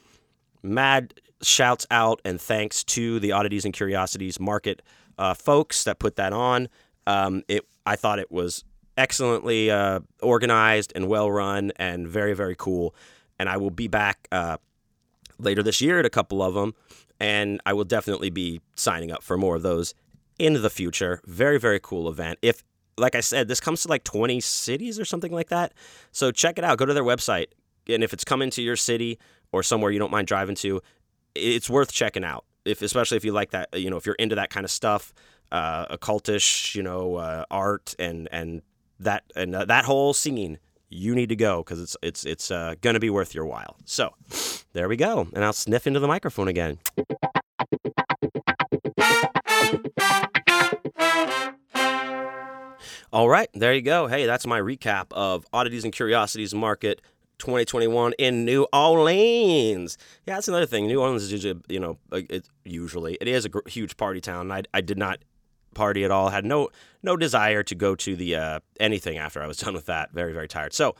mad 0.61 1.13
shouts 1.41 1.85
out 1.91 2.21
and 2.23 2.39
thanks 2.39 2.83
to 2.83 3.19
the 3.19 3.31
Oddities 3.33 3.65
and 3.65 3.73
Curiosities 3.73 4.39
market 4.39 4.81
uh, 5.17 5.33
folks 5.33 5.83
that 5.83 5.99
put 5.99 6.15
that 6.15 6.33
on. 6.33 6.69
Um, 7.05 7.43
it 7.47 7.65
I 7.85 7.95
thought 7.95 8.19
it 8.19 8.31
was 8.31 8.63
excellently 8.97 9.71
uh, 9.71 9.99
organized 10.21 10.93
and 10.95 11.07
well 11.07 11.31
run 11.31 11.71
and 11.75 12.07
very 12.07 12.33
very 12.33 12.55
cool. 12.57 12.95
And 13.39 13.49
I 13.49 13.57
will 13.57 13.71
be 13.71 13.87
back 13.87 14.27
uh, 14.31 14.57
later 15.39 15.63
this 15.63 15.81
year 15.81 15.99
at 15.99 16.05
a 16.05 16.09
couple 16.09 16.41
of 16.41 16.53
them, 16.53 16.75
and 17.19 17.59
I 17.65 17.73
will 17.73 17.83
definitely 17.83 18.29
be 18.29 18.61
signing 18.75 19.11
up 19.11 19.23
for 19.23 19.37
more 19.37 19.55
of 19.55 19.63
those 19.63 19.93
in 20.39 20.53
the 20.61 20.69
future. 20.69 21.21
Very 21.25 21.59
very 21.59 21.79
cool 21.79 22.09
event. 22.09 22.39
If 22.41 22.63
like 22.97 23.15
I 23.15 23.21
said, 23.21 23.47
this 23.47 23.59
comes 23.59 23.81
to 23.83 23.87
like 23.87 24.03
20 24.03 24.39
cities 24.39 24.99
or 24.99 25.05
something 25.05 25.31
like 25.31 25.49
that. 25.49 25.73
So 26.11 26.31
check 26.31 26.57
it 26.57 26.63
out. 26.63 26.77
Go 26.77 26.85
to 26.85 26.93
their 26.93 27.03
website. 27.03 27.47
And 27.87 28.03
if 28.03 28.13
it's 28.13 28.23
coming 28.23 28.49
to 28.51 28.61
your 28.61 28.75
city 28.75 29.19
or 29.51 29.63
somewhere 29.63 29.91
you 29.91 29.99
don't 29.99 30.11
mind 30.11 30.27
driving 30.27 30.55
to, 30.57 30.81
it's 31.35 31.69
worth 31.69 31.91
checking 31.91 32.23
out. 32.23 32.45
If 32.65 32.81
especially 32.81 33.17
if 33.17 33.25
you 33.25 33.33
like 33.33 33.51
that, 33.51 33.69
you 33.73 33.89
know, 33.89 33.97
if 33.97 34.05
you're 34.05 34.15
into 34.15 34.35
that 34.35 34.49
kind 34.49 34.63
of 34.63 34.71
stuff, 34.71 35.13
uh, 35.51 35.95
occultish, 35.95 36.75
you 36.75 36.83
know, 36.83 37.15
uh, 37.15 37.45
art 37.51 37.93
and 37.99 38.29
and 38.31 38.61
that 38.99 39.23
and 39.35 39.53
uh, 39.53 39.65
that 39.65 39.83
whole 39.83 40.13
scene, 40.13 40.59
you 40.89 41.13
need 41.13 41.29
to 41.29 41.35
go 41.35 41.61
because 41.61 41.81
it's 41.81 41.97
it's 42.01 42.25
it's 42.25 42.51
uh, 42.51 42.75
gonna 42.79 42.99
be 43.01 43.09
worth 43.09 43.35
your 43.35 43.45
while. 43.45 43.75
So 43.83 44.13
there 44.71 44.87
we 44.87 44.95
go, 44.95 45.27
and 45.33 45.43
I'll 45.43 45.51
sniff 45.51 45.87
into 45.87 45.99
the 45.99 46.07
microphone 46.07 46.47
again. 46.47 46.79
All 53.13 53.29
right, 53.29 53.47
there 53.53 53.75
you 53.75 53.83
go. 53.83 54.07
Hey, 54.07 54.25
that's 54.25 54.47
my 54.47 54.59
recap 54.59 55.05
of 55.11 55.45
Oddities 55.53 55.83
and 55.83 55.93
Curiosities 55.93 56.55
Market 56.55 56.99
2021 57.37 58.13
in 58.17 58.43
New 58.43 58.65
Orleans. 58.73 59.99
Yeah, 60.25 60.33
that's 60.33 60.47
another 60.47 60.65
thing. 60.65 60.87
New 60.87 60.99
Orleans 60.99 61.21
is 61.21 61.31
usually, 61.31 61.61
you 61.69 61.79
know, 61.79 61.99
it, 62.11 62.49
usually 62.65 63.19
it 63.21 63.27
is 63.27 63.45
a 63.45 63.49
gr- 63.49 63.59
huge 63.67 63.97
party 63.97 64.19
town. 64.19 64.51
I, 64.51 64.63
I 64.73 64.81
did 64.81 64.97
not 64.97 65.19
party 65.75 66.03
at 66.03 66.09
all. 66.09 66.29
Had 66.29 66.43
no 66.43 66.69
no 67.03 67.15
desire 67.15 67.61
to 67.61 67.75
go 67.75 67.93
to 67.93 68.15
the 68.15 68.35
uh, 68.35 68.59
anything 68.79 69.19
after 69.19 69.43
I 69.43 69.45
was 69.45 69.57
done 69.59 69.75
with 69.75 69.85
that. 69.85 70.11
Very 70.11 70.33
very 70.33 70.47
tired. 70.47 70.73
So. 70.73 70.95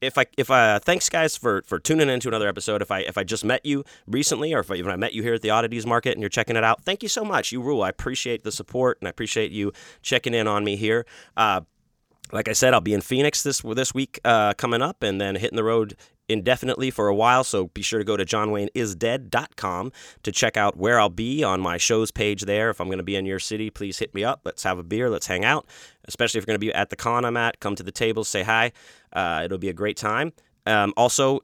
If 0.00 0.16
I 0.16 0.26
if 0.36 0.50
I 0.50 0.78
thanks 0.78 1.08
guys 1.08 1.36
for 1.36 1.62
for 1.62 1.78
tuning 1.78 2.08
in 2.08 2.20
to 2.20 2.28
another 2.28 2.48
episode. 2.48 2.82
If 2.82 2.90
I 2.90 3.00
if 3.00 3.18
I 3.18 3.24
just 3.24 3.44
met 3.44 3.64
you 3.66 3.84
recently, 4.06 4.54
or 4.54 4.60
if 4.60 4.70
I, 4.70 4.74
even 4.74 4.92
I 4.92 4.96
met 4.96 5.12
you 5.12 5.22
here 5.22 5.34
at 5.34 5.42
the 5.42 5.50
Oddities 5.50 5.86
Market 5.86 6.12
and 6.12 6.20
you're 6.20 6.28
checking 6.28 6.56
it 6.56 6.64
out, 6.64 6.84
thank 6.84 7.02
you 7.02 7.08
so 7.08 7.24
much. 7.24 7.52
You 7.52 7.60
rule. 7.60 7.82
I 7.82 7.88
appreciate 7.88 8.44
the 8.44 8.52
support 8.52 8.98
and 9.00 9.08
I 9.08 9.10
appreciate 9.10 9.50
you 9.50 9.72
checking 10.02 10.34
in 10.34 10.46
on 10.46 10.64
me 10.64 10.76
here. 10.76 11.04
Uh, 11.36 11.62
like 12.32 12.48
I 12.48 12.52
said, 12.52 12.74
I'll 12.74 12.80
be 12.80 12.94
in 12.94 13.00
Phoenix 13.00 13.42
this 13.42 13.60
this 13.60 13.94
week 13.94 14.20
uh, 14.24 14.54
coming 14.54 14.82
up, 14.82 15.02
and 15.02 15.20
then 15.20 15.36
hitting 15.36 15.56
the 15.56 15.64
road 15.64 15.96
indefinitely 16.28 16.90
for 16.90 17.08
a 17.08 17.14
while. 17.14 17.44
So 17.44 17.68
be 17.68 17.82
sure 17.82 17.98
to 17.98 18.04
go 18.04 18.16
to 18.16 18.24
johnwayneisdead.com 18.24 19.92
to 20.22 20.32
check 20.32 20.56
out 20.56 20.76
where 20.76 21.00
I'll 21.00 21.08
be 21.08 21.42
on 21.42 21.60
my 21.60 21.76
shows 21.76 22.10
page 22.10 22.42
there. 22.42 22.70
If 22.70 22.80
I'm 22.80 22.88
going 22.88 22.98
to 22.98 23.04
be 23.04 23.16
in 23.16 23.26
your 23.26 23.38
city, 23.38 23.70
please 23.70 23.98
hit 23.98 24.14
me 24.14 24.24
up. 24.24 24.42
Let's 24.44 24.62
have 24.62 24.78
a 24.78 24.82
beer. 24.82 25.10
Let's 25.10 25.26
hang 25.26 25.44
out. 25.44 25.66
Especially 26.06 26.38
if 26.38 26.42
you're 26.42 26.52
going 26.52 26.60
to 26.60 26.66
be 26.66 26.72
at 26.72 26.90
the 26.90 26.96
con 26.96 27.24
I'm 27.24 27.36
at, 27.36 27.60
come 27.60 27.74
to 27.76 27.82
the 27.82 27.92
table, 27.92 28.24
say 28.24 28.42
hi. 28.42 28.72
Uh, 29.12 29.42
it'll 29.44 29.58
be 29.58 29.68
a 29.68 29.74
great 29.74 29.96
time. 29.96 30.32
Um, 30.66 30.92
also, 30.96 31.40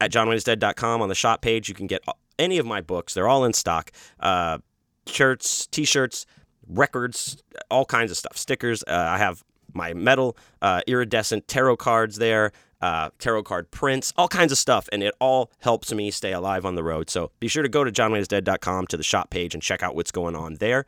at 0.00 0.10
johnwayneisdead.com 0.10 1.02
on 1.02 1.08
the 1.08 1.14
shop 1.14 1.42
page, 1.42 1.68
you 1.68 1.74
can 1.74 1.86
get 1.86 2.02
any 2.38 2.58
of 2.58 2.66
my 2.66 2.80
books. 2.80 3.14
They're 3.14 3.28
all 3.28 3.44
in 3.44 3.52
stock. 3.52 3.92
Uh, 4.18 4.58
shirts, 5.06 5.66
t-shirts, 5.66 6.26
records, 6.68 7.42
all 7.70 7.84
kinds 7.84 8.10
of 8.10 8.16
stuff. 8.16 8.36
Stickers. 8.36 8.82
Uh, 8.86 9.06
I 9.10 9.18
have 9.18 9.44
my 9.74 9.94
metal 9.94 10.36
uh, 10.60 10.80
iridescent 10.86 11.48
tarot 11.48 11.76
cards 11.76 12.16
there, 12.16 12.52
uh, 12.82 13.10
tarot 13.18 13.44
card 13.44 13.70
prints, 13.70 14.12
all 14.16 14.28
kinds 14.28 14.52
of 14.52 14.58
stuff, 14.58 14.88
and 14.92 15.02
it 15.02 15.14
all 15.20 15.50
helps 15.60 15.92
me 15.92 16.10
stay 16.10 16.32
alive 16.32 16.66
on 16.66 16.74
the 16.74 16.82
road. 16.82 17.08
So 17.08 17.30
be 17.40 17.48
sure 17.48 17.62
to 17.62 17.68
go 17.68 17.84
to 17.84 17.92
johnwayneisdead.com 17.92 18.88
to 18.88 18.96
the 18.96 19.02
shop 19.02 19.30
page 19.30 19.54
and 19.54 19.62
check 19.62 19.82
out 19.82 19.94
what's 19.94 20.10
going 20.10 20.34
on 20.34 20.56
there. 20.56 20.84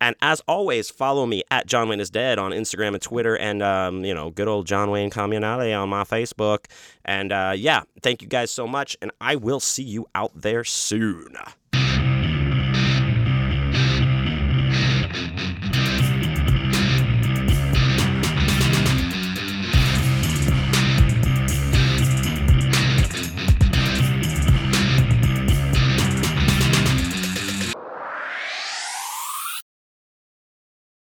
And 0.00 0.14
as 0.22 0.40
always, 0.46 0.90
follow 0.90 1.26
me 1.26 1.42
at 1.50 1.66
John 1.66 1.88
Wayne 1.88 2.00
is 2.00 2.10
Dead 2.10 2.38
on 2.38 2.52
Instagram 2.52 2.88
and 2.88 3.02
Twitter, 3.02 3.36
and 3.36 3.62
um, 3.62 4.04
you 4.04 4.14
know, 4.14 4.30
good 4.30 4.46
old 4.46 4.66
John 4.66 4.90
Wayne 4.90 5.10
Comunale 5.10 5.80
on 5.80 5.88
my 5.88 6.04
Facebook. 6.04 6.66
And 7.04 7.32
uh, 7.32 7.54
yeah, 7.56 7.82
thank 8.02 8.22
you 8.22 8.28
guys 8.28 8.50
so 8.50 8.66
much, 8.66 8.96
and 9.02 9.10
I 9.20 9.36
will 9.36 9.60
see 9.60 9.82
you 9.82 10.06
out 10.14 10.32
there 10.34 10.62
soon. 10.64 11.36